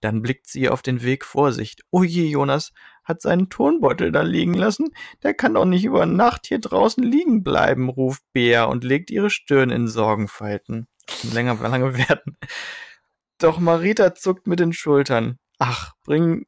Dann 0.01 0.23
blickt 0.23 0.49
sie 0.49 0.69
auf 0.69 0.83
den 0.83 1.03
Weg 1.03 1.25
vor 1.25 1.53
sich. 1.53 1.77
Oh 1.91 2.03
je, 2.03 2.27
Jonas 2.27 2.73
hat 3.05 3.21
seinen 3.21 3.49
Turnbeutel 3.49 4.13
da 4.13 4.23
liegen 4.23 4.55
lassen. 4.55 4.91
Der 5.23 5.35
kann 5.35 5.55
doch 5.55 5.65
nicht 5.65 5.85
über 5.85 6.07
Nacht 6.07 6.47
hier 6.47 6.59
draußen 6.59 7.03
liegen 7.03 7.43
bleiben, 7.43 7.89
ruft 7.89 8.23
Bär 8.33 8.69
und 8.69 8.85
legt 8.85 9.11
ihre 9.11 9.31
Stirn 9.31 9.71
in 9.71 9.89
Sorgenfalten. 9.89 10.89
Länger, 11.33 11.55
lange 11.61 11.97
werden. 11.97 12.37
Doch 13.43 13.59
Marita 13.59 14.15
zuckt 14.15 14.47
mit 14.47 14.61
den 14.61 14.73
Schultern. 14.73 15.39
Ach, 15.59 15.95
bring, 16.05 16.47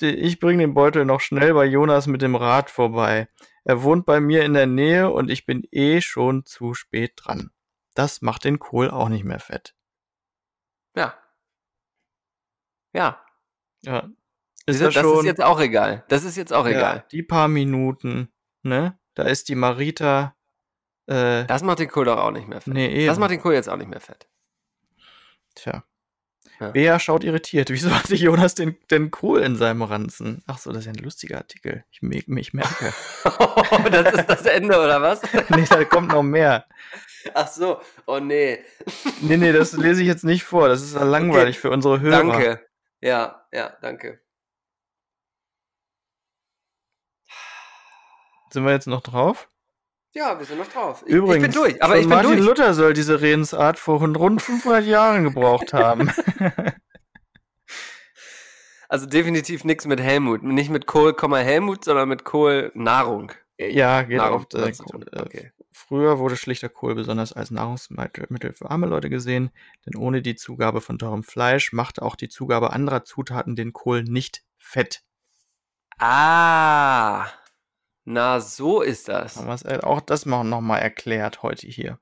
ich 0.00 0.40
bring 0.40 0.58
den 0.58 0.74
Beutel 0.74 1.04
noch 1.04 1.20
schnell 1.20 1.54
bei 1.54 1.64
Jonas 1.64 2.06
mit 2.06 2.22
dem 2.22 2.36
Rad 2.36 2.70
vorbei. 2.70 3.28
Er 3.64 3.82
wohnt 3.82 4.04
bei 4.04 4.20
mir 4.20 4.44
in 4.44 4.54
der 4.54 4.66
Nähe 4.66 5.10
und 5.10 5.30
ich 5.30 5.46
bin 5.46 5.62
eh 5.70 6.00
schon 6.00 6.44
zu 6.44 6.74
spät 6.74 7.12
dran. 7.16 7.50
Das 7.94 8.22
macht 8.22 8.44
den 8.44 8.58
Kohl 8.58 8.90
auch 8.90 9.08
nicht 9.08 9.24
mehr 9.24 9.38
fett. 9.40 9.74
Ja. 10.96 11.14
Ja. 12.92 13.24
Ja. 13.82 14.08
Ist 14.66 14.80
das, 14.80 14.94
das 14.94 15.06
ist 15.06 15.24
jetzt 15.24 15.42
auch 15.42 15.60
egal. 15.60 16.04
Das 16.08 16.24
ist 16.24 16.36
jetzt 16.36 16.52
auch 16.52 16.64
ja, 16.66 16.70
egal. 16.72 17.04
die 17.10 17.22
paar 17.22 17.48
Minuten, 17.48 18.32
ne? 18.62 18.98
Da 19.14 19.24
ist 19.24 19.48
die 19.48 19.54
Marita. 19.54 20.36
Äh, 21.06 21.44
Das 21.44 21.62
macht 21.62 21.78
den 21.78 21.88
Kohl 21.88 22.06
doch 22.06 22.18
auch 22.18 22.30
nicht 22.30 22.48
mehr 22.48 22.60
fett. 22.60 22.72
nee, 22.72 22.88
eben. 22.88 23.06
Das 23.06 23.18
macht 23.18 23.30
den 23.30 23.40
Kohl 23.40 23.54
jetzt 23.54 23.68
auch 23.68 23.76
nicht 23.76 23.88
mehr 23.88 24.00
fett. 24.00 24.28
Tja. 25.54 25.84
Ja. 26.60 26.70
Bea 26.70 26.98
schaut 26.98 27.24
irritiert. 27.24 27.70
Wieso 27.70 27.90
hat 27.90 28.06
sich 28.06 28.20
Jonas 28.20 28.54
den, 28.54 28.76
den 28.90 29.10
Kohl 29.10 29.42
in 29.42 29.56
seinem 29.56 29.82
Ranzen? 29.82 30.42
Ach 30.46 30.58
so, 30.58 30.70
das 30.70 30.80
ist 30.80 30.86
ja 30.86 30.92
ein 30.92 31.02
lustiger 31.02 31.38
Artikel. 31.38 31.84
Ich, 31.90 32.02
ich 32.02 32.54
merke. 32.54 32.92
das 33.90 34.14
ist 34.14 34.26
das 34.26 34.46
Ende, 34.46 34.78
oder 34.78 35.02
was? 35.02 35.20
nee, 35.50 35.64
da 35.68 35.84
kommt 35.84 36.08
noch 36.08 36.22
mehr. 36.22 36.66
Ach 37.32 37.48
so. 37.48 37.80
Oh 38.06 38.18
nee. 38.18 38.58
Nee, 39.20 39.36
nee, 39.36 39.52
das 39.52 39.72
lese 39.72 40.02
ich 40.02 40.08
jetzt 40.08 40.24
nicht 40.24 40.44
vor. 40.44 40.68
Das 40.68 40.82
ist 40.82 40.94
ja 40.94 41.04
langweilig 41.04 41.58
für 41.58 41.70
unsere 41.70 42.00
Hörer. 42.00 42.24
Danke. 42.24 42.66
Ja, 43.00 43.46
ja, 43.52 43.76
danke. 43.80 44.20
Sind 48.50 48.64
wir 48.64 48.72
jetzt 48.72 48.86
noch 48.86 49.00
drauf? 49.00 49.48
Ja, 50.14 50.38
wir 50.38 50.46
sind 50.46 50.58
noch 50.58 50.68
drauf. 50.68 51.02
Ich, 51.06 51.12
Übrigens, 51.12 51.48
ich 51.48 51.52
bin 51.54 51.62
durch, 51.62 51.82
aber 51.82 51.96
ich 51.96 52.02
bin 52.02 52.10
Martin 52.10 52.36
durch. 52.36 52.46
Luther 52.46 52.72
soll 52.74 52.92
diese 52.94 53.20
Redensart 53.20 53.78
vor 53.78 53.98
rund- 53.98 54.16
rund 54.16 54.40
500 54.42 54.84
Jahren 54.84 55.24
gebraucht 55.24 55.72
haben. 55.72 56.10
Also 58.88 59.06
definitiv 59.06 59.64
nichts 59.64 59.86
mit 59.86 59.98
Helmut. 59.98 60.44
Nicht 60.44 60.70
mit 60.70 60.86
Kohl, 60.86 61.16
Helmut, 61.18 61.84
sondern 61.84 62.08
mit 62.08 62.22
Kohl 62.22 62.70
Nahrung. 62.74 63.32
ja, 63.58 64.02
geht 64.02 64.18
Nahrung 64.18 64.42
auf. 64.52 64.60
Äh, 64.60 64.70
tun. 64.72 65.04
äh, 65.10 65.20
Okay. 65.20 65.52
Früher 65.72 66.20
wurde 66.20 66.36
schlichter 66.36 66.68
Kohl 66.68 66.94
besonders 66.94 67.32
als 67.32 67.50
Nahrungsmittel 67.50 68.26
Mittel 68.28 68.52
für 68.52 68.70
arme 68.70 68.86
Leute 68.86 69.10
gesehen, 69.10 69.50
denn 69.84 69.96
ohne 69.96 70.22
die 70.22 70.36
Zugabe 70.36 70.80
von 70.80 70.98
teurem 70.98 71.24
Fleisch 71.24 71.72
machte 71.72 72.02
auch 72.02 72.14
die 72.14 72.28
Zugabe 72.28 72.72
anderer 72.72 73.02
Zutaten 73.02 73.56
den 73.56 73.72
Kohl 73.72 74.04
nicht 74.04 74.44
fett. 74.58 75.02
Ah. 75.98 77.26
Na, 78.04 78.40
so 78.40 78.82
ist 78.82 79.08
das. 79.08 79.36
Es, 79.36 79.62
äh, 79.62 79.80
auch 79.82 80.00
das 80.00 80.26
mal 80.26 80.44
nochmal 80.44 80.80
erklärt 80.80 81.42
heute 81.42 81.66
hier. 81.66 81.98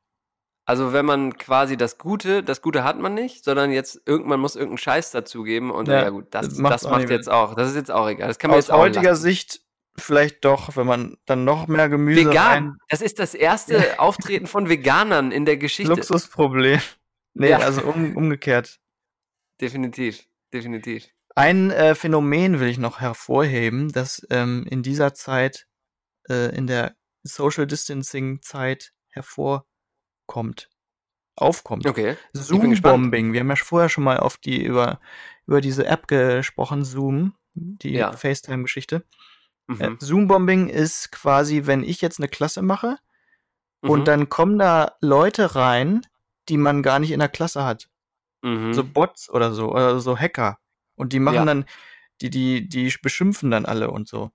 Also 0.64 0.92
wenn 0.92 1.04
man 1.04 1.36
quasi 1.38 1.76
das 1.76 1.98
Gute, 1.98 2.42
das 2.42 2.62
Gute 2.62 2.84
hat 2.84 2.98
man 2.98 3.14
nicht, 3.14 3.44
sondern 3.44 3.72
jetzt 3.72 4.00
irgendwann 4.06 4.40
muss 4.40 4.54
irgendein 4.56 4.78
Scheiß 4.78 5.10
dazugeben 5.10 5.70
und 5.70 5.88
Ja, 5.88 6.02
ja, 6.02 6.10
gut, 6.10 6.26
das, 6.30 6.46
das 6.46 6.54
das 6.54 6.58
macht, 6.62 6.86
auch 6.86 6.98
nicht 6.98 7.10
jetzt 7.10 7.28
auch, 7.30 7.54
das 7.54 7.70
ist 7.70 7.76
jetzt 7.76 7.90
auch 7.90 8.08
egal. 8.08 8.28
Das 8.28 8.38
kann 8.38 8.50
man 8.50 8.58
Aus 8.58 8.66
jetzt 8.66 8.70
auch 8.72 8.78
heutiger 8.78 9.10
lassen. 9.10 9.22
Sicht 9.22 9.60
vielleicht 9.98 10.44
doch, 10.44 10.76
wenn 10.76 10.86
man 10.86 11.16
dann 11.26 11.44
noch 11.44 11.66
mehr 11.66 11.88
Gemüse 11.88 12.30
Vegan. 12.30 12.78
Das 12.88 13.00
ist 13.02 13.18
das 13.18 13.34
erste 13.34 13.76
Auftreten 14.00 14.46
von 14.46 14.68
Veganern 14.68 15.32
in 15.32 15.44
der 15.44 15.56
Geschichte. 15.56 15.92
Luxusproblem. 15.92 16.80
Nee, 17.34 17.48
Ja. 17.48 17.60
also 17.60 17.80
um, 17.80 18.14
umgekehrt. 18.14 18.78
Definitiv, 19.58 20.26
definitiv. 20.52 21.08
Ein 21.34 21.70
äh, 21.70 21.94
Phänomen 21.94 22.60
will 22.60 22.68
ich 22.68 22.76
noch 22.76 23.00
hervorheben, 23.00 23.90
das 23.90 24.26
ähm, 24.28 24.66
in 24.68 24.82
dieser 24.82 25.14
Zeit, 25.14 25.66
äh, 26.28 26.54
in 26.56 26.66
der 26.66 26.94
Social 27.22 27.66
Distancing 27.66 28.42
Zeit 28.42 28.92
hervorkommt, 29.08 30.68
aufkommt. 31.36 31.86
Okay. 31.86 32.16
Zoom-Bombing. 32.32 33.32
Wir 33.32 33.40
haben 33.40 33.48
ja 33.50 33.56
vorher 33.56 33.88
schon 33.88 34.04
mal 34.04 34.18
auf 34.18 34.36
die 34.38 34.62
über 34.64 35.00
über 35.46 35.60
diese 35.60 35.86
App 35.86 36.06
gesprochen, 36.06 36.84
Zoom, 36.84 37.34
die 37.54 37.94
Ja. 37.94 38.12
FaceTime-Geschichte. 38.12 39.04
Äh, 39.78 39.90
Mhm. 39.90 39.96
Zoom-Bombing 40.00 40.68
ist 40.68 41.10
quasi, 41.12 41.66
wenn 41.66 41.82
ich 41.82 42.00
jetzt 42.00 42.18
eine 42.20 42.28
Klasse 42.28 42.62
mache 42.62 42.98
Mhm. 43.82 43.90
und 43.90 44.04
dann 44.08 44.28
kommen 44.28 44.58
da 44.58 44.96
Leute 45.00 45.54
rein, 45.56 46.02
die 46.48 46.56
man 46.56 46.82
gar 46.82 46.98
nicht 46.98 47.10
in 47.12 47.18
der 47.20 47.28
Klasse 47.28 47.64
hat. 47.64 47.88
Mhm. 48.42 48.72
So 48.72 48.84
Bots 48.84 49.28
oder 49.30 49.52
so, 49.52 49.70
oder 49.72 49.98
so 50.00 50.16
Hacker. 50.18 50.58
Und 50.96 51.12
die 51.12 51.20
machen 51.20 51.34
Ja. 51.36 51.44
dann, 51.44 51.64
die, 52.20 52.30
die, 52.30 52.68
die 52.68 52.94
beschimpfen 53.02 53.50
dann 53.50 53.66
alle 53.66 53.90
und 53.90 54.06
so. 54.08 54.30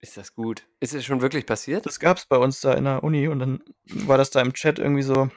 Ist 0.00 0.16
das 0.16 0.34
gut? 0.34 0.66
Ist 0.80 0.94
es 0.94 1.04
schon 1.04 1.20
wirklich 1.20 1.44
passiert? 1.46 1.84
Das 1.86 1.98
gab's 1.98 2.26
bei 2.26 2.36
uns 2.36 2.60
da 2.60 2.74
in 2.74 2.84
der 2.84 3.02
Uni 3.02 3.28
und 3.28 3.40
dann 3.40 3.62
war 3.86 4.16
das 4.16 4.30
da 4.30 4.40
im 4.40 4.52
Chat 4.52 4.78
irgendwie 4.78 5.02
so, 5.02 5.28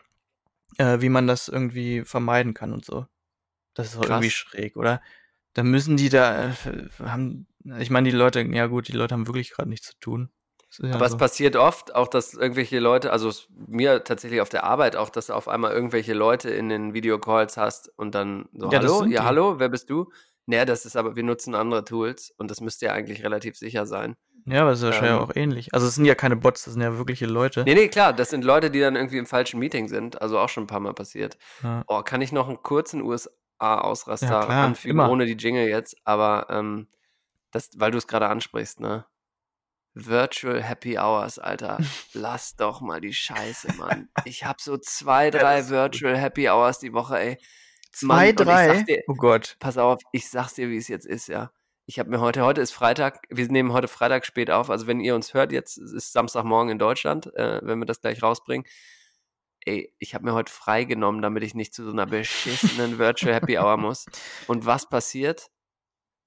äh, 0.77 1.01
wie 1.01 1.09
man 1.09 1.27
das 1.27 1.47
irgendwie 1.47 2.03
vermeiden 2.03 2.53
kann 2.53 2.71
und 2.73 2.85
so. 2.85 3.07
Das 3.73 3.87
ist 3.87 3.97
doch 3.97 4.03
irgendwie 4.03 4.29
schräg, 4.29 4.77
oder? 4.77 5.01
Da 5.53 5.63
müssen 5.63 5.97
die 5.97 6.09
da, 6.09 6.49
äh, 6.49 6.53
haben, 6.99 7.47
ich 7.79 7.89
meine, 7.89 8.09
die 8.09 8.15
Leute, 8.15 8.41
ja 8.41 8.67
gut, 8.67 8.87
die 8.87 8.93
Leute 8.93 9.13
haben 9.15 9.27
wirklich 9.27 9.51
gerade 9.51 9.69
nichts 9.69 9.87
zu 9.87 9.99
tun. 9.99 10.29
Ja 10.79 10.95
Aber 10.95 11.05
es 11.05 11.11
so. 11.11 11.17
passiert 11.17 11.55
oft 11.57 11.93
auch, 11.95 12.07
dass 12.07 12.33
irgendwelche 12.33 12.79
Leute, 12.79 13.11
also 13.11 13.27
es- 13.29 13.47
mir 13.67 14.03
tatsächlich 14.03 14.39
auf 14.41 14.47
der 14.49 14.63
Arbeit 14.63 14.95
auch, 14.95 15.09
dass 15.09 15.27
du 15.27 15.33
auf 15.33 15.47
einmal 15.49 15.73
irgendwelche 15.73 16.13
Leute 16.13 16.49
in 16.49 16.69
den 16.69 16.93
Videocalls 16.93 17.57
hast 17.57 17.89
und 17.97 18.15
dann 18.15 18.47
so, 18.53 18.71
Ja, 18.71 18.79
hallo, 18.79 19.05
ja, 19.05 19.21
die. 19.21 19.25
hallo, 19.25 19.59
wer 19.59 19.69
bist 19.69 19.89
du? 19.89 20.11
Naja, 20.47 20.65
das 20.65 20.85
ist 20.85 20.95
aber, 20.95 21.15
wir 21.15 21.23
nutzen 21.23 21.55
andere 21.55 21.83
Tools 21.85 22.31
und 22.37 22.49
das 22.51 22.61
müsste 22.61 22.87
ja 22.87 22.93
eigentlich 22.93 23.23
relativ 23.23 23.55
sicher 23.55 23.85
sein. 23.85 24.15
Ja, 24.45 24.61
aber 24.61 24.71
das 24.71 24.79
ist 24.79 24.85
wahrscheinlich 24.85 25.11
ähm, 25.11 25.19
auch 25.29 25.35
ähnlich. 25.35 25.73
Also 25.73 25.85
es 25.87 25.95
sind 25.95 26.05
ja 26.05 26.15
keine 26.15 26.35
Bots, 26.35 26.63
das 26.65 26.73
sind 26.73 26.81
ja 26.81 26.97
wirkliche 26.97 27.27
Leute. 27.27 27.63
Nee, 27.63 27.75
nee, 27.75 27.87
klar, 27.89 28.11
das 28.11 28.31
sind 28.31 28.43
Leute, 28.43 28.71
die 28.71 28.79
dann 28.79 28.95
irgendwie 28.95 29.19
im 29.19 29.27
falschen 29.27 29.59
Meeting 29.59 29.87
sind, 29.87 30.19
also 30.21 30.39
auch 30.39 30.49
schon 30.49 30.63
ein 30.63 30.67
paar 30.67 30.79
Mal 30.79 30.93
passiert. 30.93 31.37
Ja. 31.61 31.83
Oh, 31.87 32.01
kann 32.01 32.21
ich 32.21 32.31
noch 32.31 32.47
einen 32.47 32.61
kurzen 32.63 33.01
USA-Ausraster 33.03 34.25
Ja, 34.27 34.45
klar, 34.45 34.65
anfügen, 34.65 34.91
immer. 34.99 35.09
ohne 35.11 35.25
die 35.25 35.37
Jingle 35.37 35.67
jetzt, 35.67 35.95
aber 36.05 36.47
ähm, 36.49 36.87
das, 37.51 37.69
weil 37.77 37.91
du 37.91 37.99
es 37.99 38.07
gerade 38.07 38.27
ansprichst, 38.29 38.79
ne? 38.79 39.05
Virtual 39.93 40.61
Happy 40.63 40.97
Hours, 40.97 41.37
Alter. 41.37 41.77
Lass 42.13 42.55
doch 42.55 42.81
mal 42.81 43.01
die 43.01 43.13
Scheiße, 43.13 43.73
Mann. 43.77 44.09
Ich 44.25 44.45
hab 44.45 44.61
so 44.61 44.77
zwei, 44.77 45.29
drei 45.29 45.59
ist 45.59 45.65
gut. 45.67 45.73
Virtual 45.75 46.17
Happy 46.17 46.49
Hours 46.49 46.79
die 46.79 46.93
Woche, 46.93 47.19
ey. 47.19 47.37
Zwei, 47.91 48.27
Mann, 48.33 48.35
drei? 48.35 48.83
dir- 48.83 49.03
Oh 49.07 49.13
Gott. 49.15 49.57
Pass 49.59 49.77
auf, 49.77 49.99
ich 50.11 50.29
sag's 50.29 50.53
dir, 50.53 50.69
wie 50.69 50.77
es 50.77 50.87
jetzt 50.87 51.05
ist, 51.05 51.27
ja. 51.27 51.51
Ich 51.85 51.99
habe 51.99 52.09
mir 52.09 52.21
heute, 52.21 52.43
heute 52.45 52.61
ist 52.61 52.71
Freitag, 52.71 53.23
wir 53.29 53.47
nehmen 53.49 53.73
heute 53.73 53.87
Freitag 53.87 54.25
spät 54.25 54.49
auf, 54.49 54.69
also 54.69 54.87
wenn 54.87 54.99
ihr 55.01 55.13
uns 55.15 55.33
hört, 55.33 55.51
jetzt 55.51 55.77
ist 55.77 56.13
Samstagmorgen 56.13 56.71
in 56.71 56.79
Deutschland, 56.79 57.33
äh, 57.35 57.59
wenn 57.63 57.79
wir 57.79 57.85
das 57.85 57.99
gleich 58.01 58.21
rausbringen. 58.23 58.65
Ey, 59.65 59.93
ich 59.99 60.15
habe 60.15 60.23
mir 60.25 60.33
heute 60.33 60.51
frei 60.51 60.85
genommen, 60.85 61.21
damit 61.21 61.43
ich 61.43 61.53
nicht 61.53 61.73
zu 61.73 61.83
so 61.83 61.91
einer 61.91 62.05
beschissenen 62.05 62.97
Virtual 62.99 63.33
Happy 63.33 63.57
Hour 63.57 63.77
muss. 63.77 64.05
Und 64.47 64.65
was 64.65 64.87
passiert? 64.89 65.51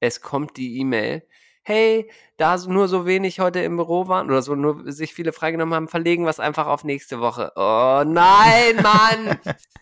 Es 0.00 0.20
kommt 0.20 0.56
die 0.56 0.78
E-Mail. 0.78 1.26
Hey, 1.66 2.10
da 2.36 2.58
nur 2.68 2.88
so 2.88 3.06
wenig 3.06 3.40
heute 3.40 3.60
im 3.60 3.76
Büro 3.76 4.06
waren 4.06 4.26
oder 4.28 4.42
so 4.42 4.54
nur 4.54 4.82
sich 4.92 5.14
viele 5.14 5.32
freigenommen 5.32 5.74
haben, 5.74 5.88
verlegen 5.88 6.24
wir 6.24 6.28
es 6.30 6.38
einfach 6.38 6.66
auf 6.66 6.84
nächste 6.84 7.20
Woche. 7.20 7.52
Oh 7.56 8.02
nein, 8.06 8.76
Mann! 8.82 9.38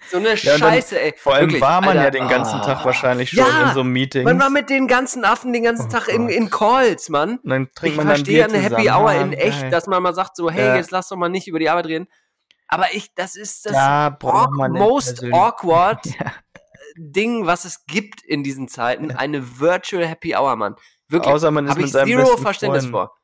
So 0.08 0.18
eine 0.18 0.34
Ja, 0.36 0.54
und 0.54 0.60
dann- 0.60 0.70
Scheiße, 0.74 1.00
ey. 1.00 1.14
Vor 1.16 1.34
allem 1.34 1.46
Wirklich, 1.46 1.60
war 1.60 1.80
man 1.80 1.96
ja 1.96 2.02
Alter. 2.02 2.18
den 2.20 2.28
ganzen 2.28 2.62
Tag 2.62 2.78
Ah. 2.82 2.84
wahrscheinlich 2.84 3.30
schon 3.30 3.40
Ja, 3.40 3.68
in 3.70 3.74
so 3.74 3.82
Meetings. 3.82 4.24
Man 4.24 4.38
war 4.38 4.48
mit 4.50 4.70
den 4.70 4.86
ganzen 4.86 5.24
Affen 5.24 5.52
den 5.52 5.64
ganzen 5.64 5.86
Oh 5.86 5.90
Tag 5.90 6.06
in, 6.06 6.28
in 6.28 6.50
Calls, 6.50 7.08
Mann. 7.08 7.38
und 7.38 7.50
dann 7.50 7.68
trinkt 7.74 7.94
Ich 7.94 7.96
man 7.96 8.06
verstehe 8.06 8.46
Bier 8.46 8.54
eine 8.54 8.58
Happy. 8.62 8.88
Hour 8.88 9.08
Ah, 9.10 9.20
in 9.20 9.32
echt, 9.32 9.62
geil. 9.62 9.70
dass 9.70 9.88
man 9.88 10.00
mal 10.04 10.14
sagt 10.14 10.36
so, 10.36 10.50
hey, 10.50 10.64
Ja. 10.68 10.76
jetzt 10.76 10.92
lass 10.92 11.08
doch 11.08 11.16
mal 11.16 11.28
nicht 11.30 11.48
über 11.48 11.58
die 11.58 11.68
Arbeit 11.68 11.86
reden. 11.86 12.06
Aber 12.68 12.86
ich, 12.94 13.12
das 13.16 13.34
ist 13.34 13.66
das 13.66 13.72
Da 13.72 14.16
most 14.70 15.24
awkward 15.32 16.06
Ja. 16.20 16.32
Ding, 16.96 17.46
was 17.46 17.64
es 17.64 17.86
gibt 17.86 18.22
in 18.22 18.44
diesen 18.44 18.68
Zeiten. 18.68 19.10
Eine 19.10 19.58
Virtual 19.58 20.06
Happy 20.06 20.36
Hour, 20.36 20.54
Mann. 20.56 20.76
Wirklich. 21.12 21.32
Außer 21.32 21.50
man 21.50 21.66
ist 21.66 21.70
Habe 21.70 21.80
mit 21.80 21.86
ich 21.86 21.92
seinem 21.92 22.08
zero 22.08 22.36
Verständnis 22.36 22.84
Freund. 22.84 22.92
vor. 22.92 23.18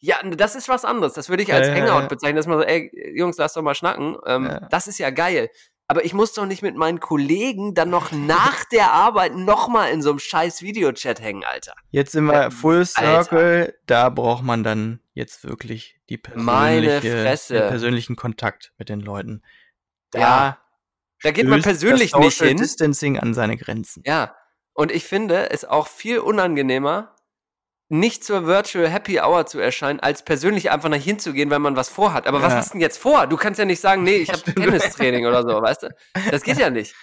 Ja, 0.00 0.16
das 0.22 0.54
ist 0.54 0.68
was 0.68 0.84
anderes. 0.84 1.14
Das 1.14 1.28
würde 1.28 1.42
ich 1.42 1.52
als 1.52 1.68
ja, 1.68 1.74
Hangout 1.74 2.00
ja. 2.02 2.06
bezeichnen, 2.06 2.36
dass 2.36 2.46
man 2.46 2.58
so, 2.58 2.64
ey, 2.64 2.90
Jungs, 3.16 3.36
lass 3.38 3.54
doch 3.54 3.62
mal 3.62 3.74
schnacken. 3.74 4.16
Ähm. 4.26 4.58
Das 4.70 4.86
ist 4.86 4.98
ja 4.98 5.10
geil. 5.10 5.50
Aber 5.86 6.04
ich 6.04 6.14
muss 6.14 6.32
doch 6.32 6.46
nicht 6.46 6.62
mit 6.62 6.76
meinen 6.76 6.98
Kollegen 6.98 7.74
dann 7.74 7.90
noch 7.90 8.10
nach 8.10 8.64
der 8.64 8.92
Arbeit 8.92 9.34
nochmal 9.34 9.92
in 9.92 10.00
so 10.00 10.10
einem 10.10 10.18
scheiß 10.18 10.62
Videochat 10.62 11.20
hängen, 11.20 11.44
Alter. 11.44 11.74
Jetzt 11.90 12.12
sind 12.12 12.24
wir 12.24 12.34
Ja, 12.34 12.50
Full 12.50 12.86
Alter. 12.94 13.24
Circle, 13.24 13.78
da 13.86 14.08
braucht 14.08 14.42
man 14.44 14.64
dann 14.64 15.00
jetzt 15.12 15.44
wirklich 15.44 16.00
die 16.08 16.16
persönliche, 16.16 17.36
den 17.50 17.68
persönlichen 17.68 18.16
Kontakt 18.16 18.72
mit 18.78 18.88
den 18.88 19.00
Leuten. 19.00 19.42
Da, 20.10 20.18
Ja. 20.18 20.58
Da 21.22 21.30
geht 21.30 21.46
man 21.46 21.62
persönlich 21.62 22.10
das 22.10 22.20
nicht 22.20 22.42
hin. 22.42 22.56
Distancing 22.58 23.18
an 23.18 23.32
seine 23.32 23.56
Grenzen. 23.56 24.02
Ja. 24.04 24.34
Und 24.74 24.90
ich 24.92 25.04
finde 25.04 25.50
es 25.50 25.64
auch 25.64 25.86
viel 25.86 26.18
unangenehmer, 26.18 27.14
nicht 27.88 28.24
zur 28.24 28.46
Virtual 28.46 28.88
Happy 28.88 29.20
Hour 29.20 29.46
zu 29.46 29.58
erscheinen, 29.60 30.00
als 30.00 30.24
persönlich 30.24 30.70
einfach 30.70 30.88
nach 30.88 30.98
hinzugehen, 30.98 31.50
weil 31.50 31.58
man 31.60 31.76
was 31.76 31.88
vorhat. 31.90 32.26
Aber 32.26 32.42
was 32.42 32.52
Ja. 32.52 32.58
hast 32.58 32.68
du 32.70 32.72
denn 32.72 32.80
jetzt 32.80 32.98
vor? 32.98 33.26
Du 33.26 33.36
kannst 33.36 33.58
ja 33.58 33.64
nicht 33.66 33.80
sagen, 33.80 34.02
nee, 34.02 34.16
ich 34.16 34.30
habe. 34.30 34.42
Tennistraining 34.54 35.26
oder 35.26 35.42
so, 35.42 35.48
weißt 35.62 35.84
du? 35.84 35.88
Das 36.30 36.42
geht 36.42 36.58
ja 36.58 36.70
nicht. 36.70 36.94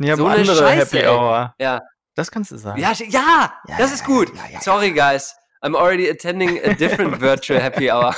Aber 0.00 0.16
So 0.16 0.26
eine 0.26 0.40
andere 0.40 0.56
Scheiße, 0.56 0.96
Happy 0.96 0.98
ey. 0.98 1.08
Hour. 1.08 1.54
Ja. 1.58 1.80
Das 2.14 2.30
kannst 2.30 2.50
du 2.50 2.56
sagen. 2.58 2.80
Ja, 2.80 2.92
ja, 2.92 3.06
Ja, 3.08 3.52
das 3.66 3.78
ja, 3.90 3.94
ist 3.94 4.04
gut. 4.04 4.28
ja, 4.34 4.44
ja, 4.46 4.50
ja. 4.52 4.60
Sorry, 4.60 4.92
guys. 4.92 5.34
I'm 5.62 5.74
already 5.76 6.08
attending 6.08 6.62
a 6.64 6.74
different 6.74 7.20
virtual 7.20 7.60
Happy 7.60 7.90
Hour. 7.90 8.14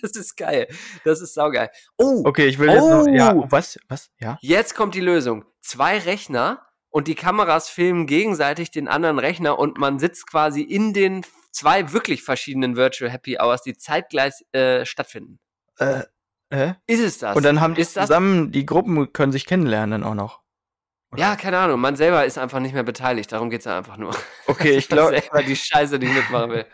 das 0.00 0.12
ist 0.12 0.36
geil. 0.36 0.68
Das 1.04 1.20
ist 1.20 1.34
saugeil. 1.34 1.70
Oh, 1.98 2.22
Okay, 2.24 2.46
ich 2.46 2.58
will 2.58 2.70
jetzt 2.70 2.80
noch. 2.86 3.06
Ja, 3.08 3.34
Oh. 3.34 3.46
was? 3.50 3.78
Was? 3.88 4.10
Ja? 4.18 4.38
Jetzt 4.40 4.74
kommt 4.74 4.94
die 4.94 5.00
Lösung. 5.00 5.44
Zwei 5.60 5.98
Rechner 5.98 6.64
und 6.94 7.08
die 7.08 7.16
Kameras 7.16 7.68
filmen 7.68 8.06
gegenseitig 8.06 8.70
den 8.70 8.86
anderen 8.86 9.18
Rechner 9.18 9.58
und 9.58 9.78
man 9.78 9.98
sitzt 9.98 10.30
quasi 10.30 10.62
in 10.62 10.92
den 10.92 11.26
zwei 11.50 11.92
wirklich 11.92 12.22
verschiedenen 12.22 12.76
Virtual 12.76 13.10
Happy 13.10 13.36
Hours, 13.40 13.62
die 13.62 13.76
zeitgleich 13.76 14.34
äh, 14.52 14.84
stattfinden. 14.86 15.40
Äh, 15.78 16.02
äh? 16.50 16.74
Ist 16.86 17.00
es 17.00 17.18
das? 17.18 17.36
Und 17.36 17.42
dann 17.42 17.60
haben 17.60 17.74
die 17.74 17.84
zusammen, 17.84 18.52
die 18.52 18.64
Gruppen 18.64 19.12
können 19.12 19.32
sich 19.32 19.44
kennenlernen 19.44 20.02
dann 20.02 20.04
auch 20.04 20.14
noch. 20.14 20.42
Ja, 21.16 21.34
keine 21.34 21.58
Ahnung. 21.58 21.80
Man 21.80 21.96
selber 21.96 22.24
ist 22.24 22.38
einfach 22.38 22.60
nicht 22.60 22.74
mehr 22.74 22.84
beteiligt. 22.84 23.32
Darum 23.32 23.50
geht's 23.50 23.64
ja 23.64 23.76
einfach 23.76 23.96
nur. 23.96 24.14
Okay, 24.46 24.70
ich 24.76 24.88
glaube, 24.88 25.20
selber 25.20 25.42
die 25.42 25.56
Scheiße, 25.56 25.98
die 25.98 26.06
ich 26.06 26.14
mitmachen 26.14 26.50
will. 26.50 26.66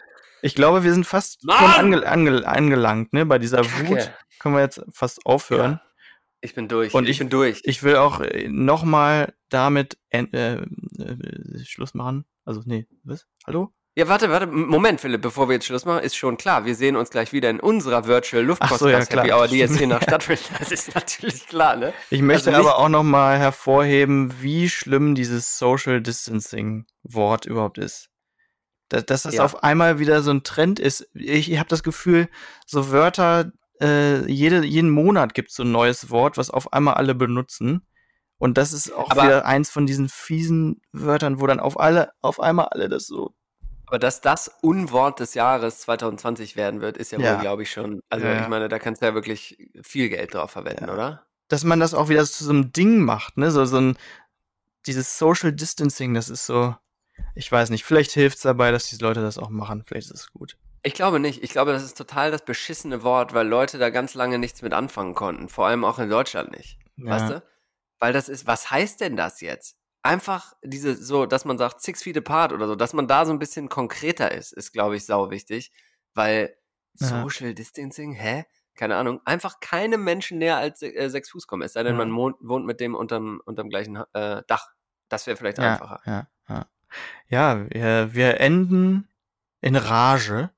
ich 0.43 0.55
glaube, 0.55 0.85
wir 0.85 0.93
sind 0.93 1.07
fast 1.07 1.41
ange 1.49 2.07
ange 2.07 2.47
angelangt, 2.47 3.15
ne? 3.15 3.25
Bei 3.25 3.39
dieser 3.39 3.63
Kacke. 3.63 3.89
Wut 3.89 4.13
können 4.39 4.55
wir 4.55 4.61
jetzt 4.61 4.83
fast 4.93 5.25
aufhören. 5.25 5.81
Ich 6.41 6.55
bin 6.55 6.69
durch. 6.69 6.95
Und 6.95 7.05
ich, 7.05 7.11
ich- 7.11 7.19
bin 7.19 7.29
durch. 7.29 7.61
Ich 7.65 7.83
will 7.83 7.97
auch 7.97 8.21
nochmal 8.49 9.35
damit 9.51 9.99
en- 10.11 10.33
äh, 10.33 10.55
äh, 10.57 11.65
Schluss 11.65 11.95
machen. 11.95 12.25
Also, 12.45 12.63
nee, 12.65 12.87
was? 13.05 13.27
Hallo? 13.47 13.73
Ja, 13.97 14.09
warte, 14.09 14.31
warte. 14.31 14.47
Moment, 14.47 15.01
Philipp, 15.01 15.21
bevor 15.21 15.49
wir 15.49 15.55
jetzt 15.55 15.67
Schluss 15.67 15.85
machen, 15.85 16.03
ist 16.05 16.17
schon 16.17 16.37
klar. 16.37 16.65
Wir 16.65 16.75
sehen 16.77 16.97
uns 16.97 17.11
gleich 17.11 17.33
wieder 17.33 17.51
in 17.51 17.59
unserer 17.61 18.07
Virtual 18.07 18.57
Ach 18.61 18.79
so, 18.79 18.89
ja. 18.89 19.01
Happy 19.01 19.33
Hour, 19.33 19.49
die 19.49 19.59
jetzt 19.59 19.77
hier 19.77 19.87
nach 19.89 20.01
stattfindet. 20.03 20.49
Das 20.59 20.71
ist 20.71 20.95
natürlich 20.95 21.47
klar, 21.49 21.77
ne? 21.77 21.93
Ich 22.09 22.23
möchte 22.23 22.55
Also 22.55 22.69
aber 22.69 22.79
auch 22.79 22.89
nochmal 22.89 23.39
hervorheben, 23.39 24.33
wie 24.41 24.69
schlimm 24.71 25.15
dieses 25.15 25.59
Social 25.59 26.01
Distancing 26.01 26.87
Wort 27.03 27.45
überhaupt 27.47 27.79
ist. 27.79 28.09
Dass, 28.89 29.05
dass 29.07 29.23
das 29.23 29.35
Ja. 29.35 29.45
auf 29.45 29.63
einmal 29.65 29.99
wieder 29.99 30.23
so 30.23 30.31
ein 30.31 30.45
Trend 30.45 30.79
ist. 30.79 31.09
Ich, 31.15 31.51
ich 31.51 31.59
habe 31.59 31.69
das 31.69 31.83
Gefühl, 31.83 32.29
so 32.67 32.91
Wörter, 32.91 33.53
äh, 33.81 34.27
jede, 34.31 34.65
jeden 34.65 34.91
Monat 34.91 35.35
gibt 35.35 35.51
es 35.51 35.57
so 35.57 35.63
ein 35.63 35.73
neues 35.73 36.11
Wort, 36.11 36.37
was 36.37 36.51
auf 36.51 36.73
einmal 36.73 36.95
alle 36.95 37.15
benutzen. 37.15 37.83
Und 38.39 38.57
das 38.57 38.73
ist 38.73 38.93
auch 38.93 39.11
Aber- 39.11 39.25
wieder 39.25 39.45
eins 39.47 39.71
von 39.71 39.87
diesen 39.87 40.09
fiesen 40.09 40.81
Wörtern, 40.93 41.41
wo 41.41 41.47
dann 41.47 41.61
auf 41.61 41.79
alle, 41.79 42.13
auf 42.23 42.41
einmal 42.41 42.67
alle 42.69 42.89
das 42.89 43.07
so. 43.07 43.35
Aber 43.87 43.99
dass 43.99 44.21
das 44.21 44.49
Unwort 44.63 45.19
des 45.21 45.35
Jahres 45.35 45.81
2020 45.81 46.57
werden 46.57 46.81
wird, 46.81 46.97
ist 46.97 47.11
ja, 47.13 47.19
Ja. 47.19 47.35
wohl, 47.35 47.41
glaube 47.41 47.63
ich, 47.65 47.71
schon. 47.73 48.01
Also, 48.09 48.27
Ja, 48.27 48.41
ich 48.43 48.49
meine, 48.49 48.69
da 48.69 48.79
kannst 48.79 49.03
du 49.03 49.07
ja 49.07 49.15
wirklich 49.15 49.59
viel 49.83 50.09
Geld 50.09 50.33
drauf 50.35 50.53
verwenden, 50.53 50.87
Ja. 50.87 50.93
oder? 50.95 51.27
Dass 51.49 51.65
man 51.65 51.81
das 51.81 51.93
auch 51.95 52.09
wieder 52.09 52.25
zu 52.25 52.45
so 52.45 52.51
einem 52.51 52.73
Ding 52.73 53.01
macht, 53.01 53.37
ne? 53.37 53.51
So, 53.51 53.65
so 53.65 53.79
ein, 53.79 53.97
dieses 54.87 55.19
Social 55.19 55.53
Distancing, 55.53 56.15
das 56.15 56.29
ist 56.31 56.47
so, 56.47 56.75
ich 57.35 57.51
weiß 57.51 57.71
nicht, 57.71 57.85
vielleicht 57.85 58.13
hilft 58.13 58.37
es 58.37 58.43
dabei, 58.43 58.71
dass 58.71 58.87
diese 58.89 59.03
Leute 59.05 59.21
das 59.23 59.37
auch 59.39 59.51
machen. 59.51 59.83
Vielleicht 59.87 60.07
ist 60.11 60.15
es 60.21 60.31
gut. 60.33 60.57
Ich 60.83 60.95
glaube 60.95 61.21
nicht. 61.21 61.43
Ich 61.43 61.51
glaube, 61.51 61.73
das 61.73 61.83
ist 61.83 61.97
total 61.97 62.31
das 62.31 62.45
beschissene 62.45 63.03
Wort, 63.03 63.35
weil 63.35 63.47
Leute 63.47 63.79
da 63.79 63.91
ganz 63.91 64.15
lange 64.15 64.39
nichts 64.39 64.63
mit 64.63 64.73
anfangen 64.73 65.15
konnten. 65.15 65.49
Vor 65.49 65.67
allem 65.67 65.85
auch 65.85 65.99
in 65.99 66.09
Deutschland 66.09 66.51
nicht. 66.53 66.79
Ja. 66.97 67.11
Weißt 67.11 67.31
du? 67.31 67.43
Weil 67.99 68.13
das 68.13 68.29
ist, 68.29 68.47
was 68.47 68.71
heißt 68.71 69.01
denn 69.01 69.17
das 69.17 69.41
jetzt? 69.43 69.77
Einfach 70.03 70.55
diese, 70.63 70.95
so, 70.95 71.27
dass 71.27 71.45
man 71.45 71.59
sagt, 71.59 71.83
six 71.83 72.03
feet 72.03 72.17
apart 72.17 72.53
oder 72.53 72.67
so, 72.67 72.75
dass 72.75 72.95
man 72.95 73.07
da 73.07 73.27
so 73.27 73.33
ein 73.33 73.39
bisschen 73.39 73.69
konkreter 73.69 74.33
ist, 74.33 74.53
ist, 74.53 74.73
glaube 74.73 74.97
ich, 74.97 75.05
sau 75.05 75.31
wichtig. 75.31 75.71
Weil 76.15 76.57
Ja. 76.95 77.23
Social 77.23 77.55
Distancing, 77.55 78.13
hä? 78.13 78.45
Keine 78.75 78.97
Ahnung. 78.97 79.21
Einfach 79.27 79.61
keine 79.61 79.99
Menschen 79.99 80.39
näher 80.39 80.57
als 80.57 80.81
äh, 80.81 81.09
sechs 81.11 81.31
Fuß 81.31 81.47
kommen. 81.47 81.63
Es 81.63 81.75
sei 81.75 81.83
denn, 81.83 81.99
Ja. 81.99 82.05
man 82.05 82.39
wohnt, 82.41 82.65
mit 82.65 82.81
dem 82.81 82.95
unterm, 82.95 83.43
unterm 83.45 83.69
gleichen 83.69 83.97
äh, 84.15 84.43
Dach. 84.47 84.69
Das 85.11 85.27
wäre 85.27 85.37
vielleicht 85.37 85.59
ja, 85.59 85.73
einfacher. 85.73 86.01
Ja, 86.07 86.29
ja. 86.49 86.67
ja 87.29 87.67
wir, 87.71 88.15
wir 88.15 88.41
enden 88.41 89.09
in 89.61 89.77
Rage. 89.77 90.51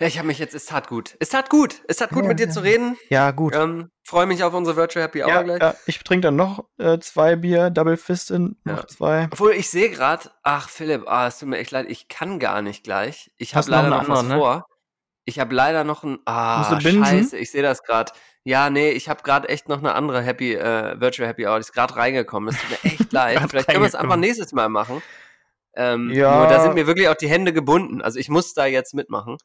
Ja, 0.00 0.06
ich 0.06 0.16
habe 0.18 0.28
mich 0.28 0.38
jetzt, 0.38 0.54
es 0.54 0.66
tat 0.66 0.88
gut. 0.88 1.16
Es 1.18 1.30
tat 1.30 1.50
gut. 1.50 1.82
Es 1.88 1.96
tat 1.96 2.10
gut, 2.10 2.22
Ja, 2.22 2.28
mit 2.28 2.38
dir 2.38 2.46
ja. 2.46 2.52
zu 2.52 2.60
reden. 2.60 2.96
Ja, 3.10 3.32
gut. 3.32 3.54
Ähm, 3.54 3.90
Freue 4.04 4.26
mich 4.26 4.44
auf 4.44 4.54
unsere 4.54 4.76
Virtual 4.76 5.04
Happy 5.04 5.22
Hour 5.22 5.28
ja, 5.28 5.42
gleich. 5.42 5.60
ja, 5.60 5.74
ich 5.86 5.98
trinke 6.04 6.22
dann 6.28 6.36
noch 6.36 6.64
äh, 6.78 6.98
zwei 7.00 7.34
Bier, 7.36 7.70
Double 7.70 7.96
Fistin, 7.96 8.56
noch 8.64 8.78
Ja. 8.78 8.86
zwei. 8.86 9.28
Obwohl, 9.32 9.52
ich 9.52 9.68
sehe 9.68 9.90
gerade, 9.90 10.30
ach 10.44 10.68
Philipp, 10.68 11.02
ah, 11.08 11.26
es 11.26 11.38
tut 11.40 11.48
mir 11.48 11.58
echt 11.58 11.72
leid, 11.72 11.86
ich 11.88 12.06
kann 12.08 12.38
gar 12.38 12.62
nicht 12.62 12.84
gleich. 12.84 13.30
Ich 13.38 13.54
habe 13.56 13.68
leider 13.70 13.90
noch 13.90 14.06
noch, 14.06 14.16
was 14.18 14.22
ne? 14.24 14.36
vor. 14.36 14.66
Ich 15.24 15.38
habe 15.40 15.54
leider 15.54 15.84
noch 15.84 16.04
ein, 16.04 16.18
ah, 16.24 16.80
scheiße, 16.80 17.36
ich 17.36 17.50
sehe 17.50 17.62
das 17.62 17.82
gerade. 17.82 18.12
Ja, 18.44 18.70
nee, 18.70 18.90
ich 18.92 19.10
habe 19.10 19.22
gerade 19.22 19.48
echt 19.50 19.68
noch 19.68 19.78
eine 19.78 19.94
andere 19.94 20.22
Happy, 20.22 20.54
äh, 20.54 20.98
Virtual 20.98 21.28
Happy 21.28 21.46
Hour, 21.46 21.56
die 21.56 21.60
ist 21.62 21.72
gerade 21.74 21.96
reingekommen. 21.96 22.48
Es 22.54 22.58
tut 22.60 22.70
mir 22.70 22.78
echt 22.92 23.12
leid. 23.12 23.40
Vielleicht 23.50 23.68
können 23.68 23.82
wir 23.82 23.88
es 23.88 23.94
einfach 23.94 24.16
nächstes 24.16 24.52
Mal 24.52 24.68
machen. 24.70 25.02
Ähm, 25.74 26.10
Ja. 26.14 26.38
Nur 26.38 26.46
da 26.46 26.62
sind 26.62 26.74
mir 26.74 26.86
wirklich 26.86 27.08
auch 27.08 27.14
die 27.14 27.28
Hände 27.28 27.52
gebunden. 27.52 28.00
Also 28.00 28.18
ich 28.18 28.30
muss 28.30 28.54
da 28.54 28.64
jetzt 28.64 28.94
mitmachen. 28.94 29.36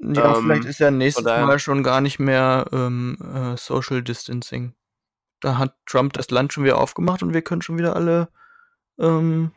Ja, 0.00 0.36
Ähm, 0.36 0.42
vielleicht 0.44 0.64
ist 0.64 0.78
ja 0.80 0.90
nächstes 0.90 1.24
daher- 1.24 1.46
Mal 1.46 1.58
schon 1.58 1.82
gar 1.82 2.00
nicht 2.00 2.18
mehr 2.18 2.66
ähm, 2.72 3.18
äh, 3.20 3.56
Social 3.56 4.02
Distancing. 4.02 4.74
Da 5.40 5.58
hat 5.58 5.76
Trump 5.86 6.12
das 6.14 6.30
Land 6.30 6.52
schon 6.52 6.64
wieder 6.64 6.78
aufgemacht 6.78 7.22
und 7.22 7.32
wir 7.34 7.42
können 7.42 7.62
schon 7.62 7.78
wieder 7.78 7.94
alle 7.96 8.28
ähm, 8.98 9.52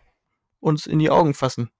uns 0.59 0.85
in 0.85 0.99
die 0.99 1.09
Augen 1.09 1.33
fassen. 1.33 1.71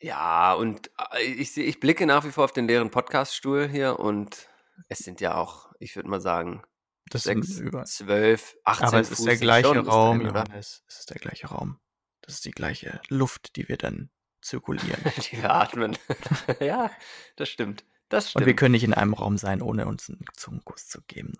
Ja, 0.00 0.52
und 0.54 0.90
äh, 1.16 1.22
ich, 1.22 1.56
ich 1.56 1.80
blicke 1.80 2.06
nach 2.06 2.24
wie 2.24 2.30
vor 2.30 2.44
auf 2.44 2.52
den 2.52 2.66
leeren 2.68 2.90
Podcaststuhl 2.90 3.66
hier 3.68 3.98
und 3.98 4.48
es 4.88 4.98
sind 4.98 5.20
ja 5.20 5.34
auch, 5.34 5.72
ich 5.80 5.96
würde 5.96 6.08
mal 6.08 6.20
sagen, 6.20 6.62
Das 7.10 7.24
sechs, 7.24 7.48
sind 7.48 7.66
über. 7.66 7.84
zwölf, 7.84 8.56
18 8.64 8.86
Aber 8.88 9.00
es 9.00 9.10
ist 9.10 9.16
Fuß 9.16 9.24
der 9.26 9.36
sind 9.36 9.44
gleiche 9.44 9.74
bis 9.82 9.88
Raum, 9.88 10.18
dahin, 10.18 10.30
oder? 10.30 10.44
Johannes. 10.44 10.84
Es 10.86 10.98
ist 11.00 11.10
der 11.10 11.16
gleiche 11.18 11.46
Raum. 11.48 11.78
Das 12.20 12.34
ist 12.34 12.44
die 12.44 12.50
gleiche 12.52 13.00
Luft, 13.08 13.56
die 13.56 13.68
wir 13.68 13.76
dann 13.78 14.10
zirkulieren. 14.42 15.00
Die 15.32 15.38
wir 15.42 15.52
atmen. 15.52 15.96
ja, 16.60 16.90
das 17.36 17.48
stimmt. 17.48 17.84
Das 18.08 18.24
Und 18.26 18.30
stimmt. 18.30 18.46
wir 18.46 18.56
können 18.56 18.72
nicht 18.72 18.84
in 18.84 18.94
einem 18.94 19.14
Raum 19.14 19.36
sein, 19.38 19.60
ohne 19.62 19.86
uns 19.86 20.08
einen 20.08 20.24
Zungenkuss 20.34 20.88
zu 20.88 21.00
geben. 21.06 21.34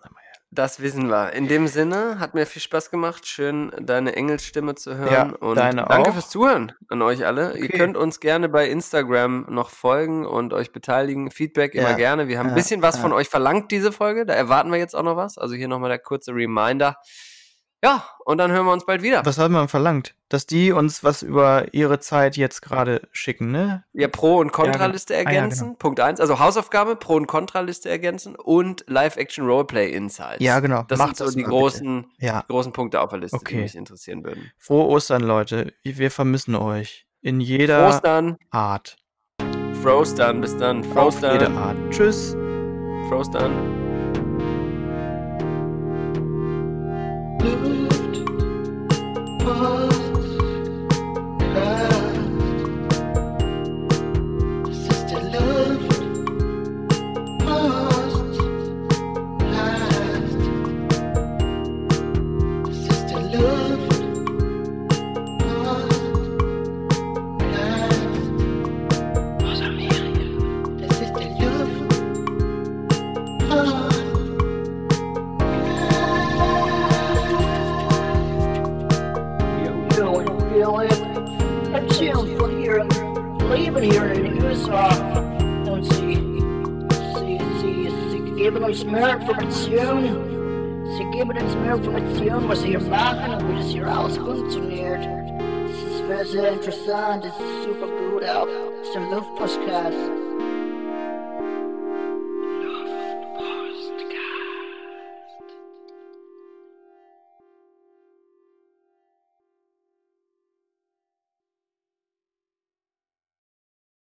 Das 0.51 0.79
wissen 0.81 1.09
wir. 1.09 1.33
In 1.33 1.47
dem 1.47 1.67
Sinne, 1.67 2.19
hat 2.19 2.33
mir 2.33 2.47
viel 2.47 2.61
Spaß 2.61 2.89
gemacht. 2.89 3.27
Schön, 3.27 3.71
deine 3.79 4.15
Engelsstimme 4.15 4.73
zu 4.73 4.95
hören. 4.97 5.13
Ja, 5.13 5.23
und 5.47 5.57
deine 5.57 5.85
danke 5.85 6.09
auch. 6.09 6.13
fürs 6.13 6.29
Zuhören 6.29 6.71
an 6.87 7.03
euch 7.03 7.23
alle. 7.25 7.55
Ihr 7.55 7.65
Okay. 7.65 7.77
könnt 7.77 7.95
uns 7.97 8.19
gerne 8.19 8.49
bei 8.49 8.67
Instagram 8.67 9.45
noch 9.49 9.69
folgen 9.69 10.25
und 10.25 10.53
euch 10.53 10.71
beteiligen. 10.71 11.29
Feedback 11.29 11.75
immer 11.75 11.91
Ja, 11.91 11.95
gerne. 11.97 12.27
Wir 12.27 12.39
haben 12.39 12.47
ein 12.47 12.51
ja, 12.51 12.55
bisschen 12.55 12.81
was 12.81 12.97
von 12.97 13.13
euch 13.13 13.29
verlangt, 13.29 13.69
diese 13.69 13.91
Folge. 13.91 14.25
Da 14.25 14.33
erwarten 14.33 14.71
wir 14.71 14.79
jetzt 14.79 14.95
auch 14.95 15.03
noch 15.03 15.17
was. 15.17 15.37
Also 15.37 15.53
hier 15.53 15.67
nochmal 15.67 15.89
der 15.89 15.99
kurze 15.99 16.33
Reminder. 16.33 16.97
Ja, 17.81 18.03
und 18.25 18.39
dann 18.39 18.51
hören 18.51 18.65
wir 18.65 18.73
uns 18.73 18.85
bald 18.85 19.01
wieder. 19.01 19.25
Was 19.25 19.37
hat 19.37 19.49
man 19.51 19.69
verlangt? 19.69 20.13
Dass 20.27 20.45
die 20.45 20.73
uns 20.73 21.01
was 21.03 21.23
über 21.23 21.73
ihre 21.73 21.99
Zeit 21.99 22.35
jetzt 22.35 22.61
gerade 22.61 23.07
schicken, 23.13 23.51
ne? 23.51 23.85
Ja, 23.93 24.09
Pro- 24.09 24.37
und 24.39 24.51
genau. 24.51 24.65
Kontraliste 24.65 25.13
Ah, 25.13 25.19
ja, 25.21 25.23
ergänzen. 25.23 25.63
genau. 25.67 25.75
Punkt 25.79 25.99
1. 26.01 26.19
Also 26.19 26.39
Hausaufgabe, 26.39 26.97
Pro- 26.97 27.15
und 27.15 27.27
Kontraliste 27.27 27.89
ergänzen 27.89 28.35
und 28.35 28.83
Live-Action-Roleplay-Insights. 28.87 30.43
Ja, 30.43 30.59
genau. 30.59 30.83
Das 30.89 30.99
Macht 30.99 31.15
sind 31.15 31.17
so 31.17 31.25
das 31.25 31.35
die 31.35 31.43
großen, 31.43 32.05
Ja. 32.19 32.43
großen 32.49 32.73
Punkte 32.73 32.99
auf 32.99 33.11
der 33.11 33.19
Liste, 33.19 33.37
die 33.37 33.45
Okay. 33.45 33.61
mich 33.61 33.75
interessieren 33.75 34.25
würden. 34.25 34.51
Frohe 34.57 34.85
Ostern, 34.87 35.23
Leute. 35.23 35.73
Wir 35.83 36.11
vermissen 36.11 36.55
euch. 36.55 37.07
In 37.21 37.39
jeder 37.39 37.85
Prost 37.85 38.05
dann. 38.05 38.37
Art. 38.51 38.97
Frost 39.81 40.19
dann. 40.19 40.41
Bis 40.41 40.55
dann. 40.57 40.79
Auf 40.79 40.93
Frost 40.93 41.21
jede. 41.23 41.49
Art. 41.51 41.77
Tschüss. 41.91 42.35
Frost 43.07 43.33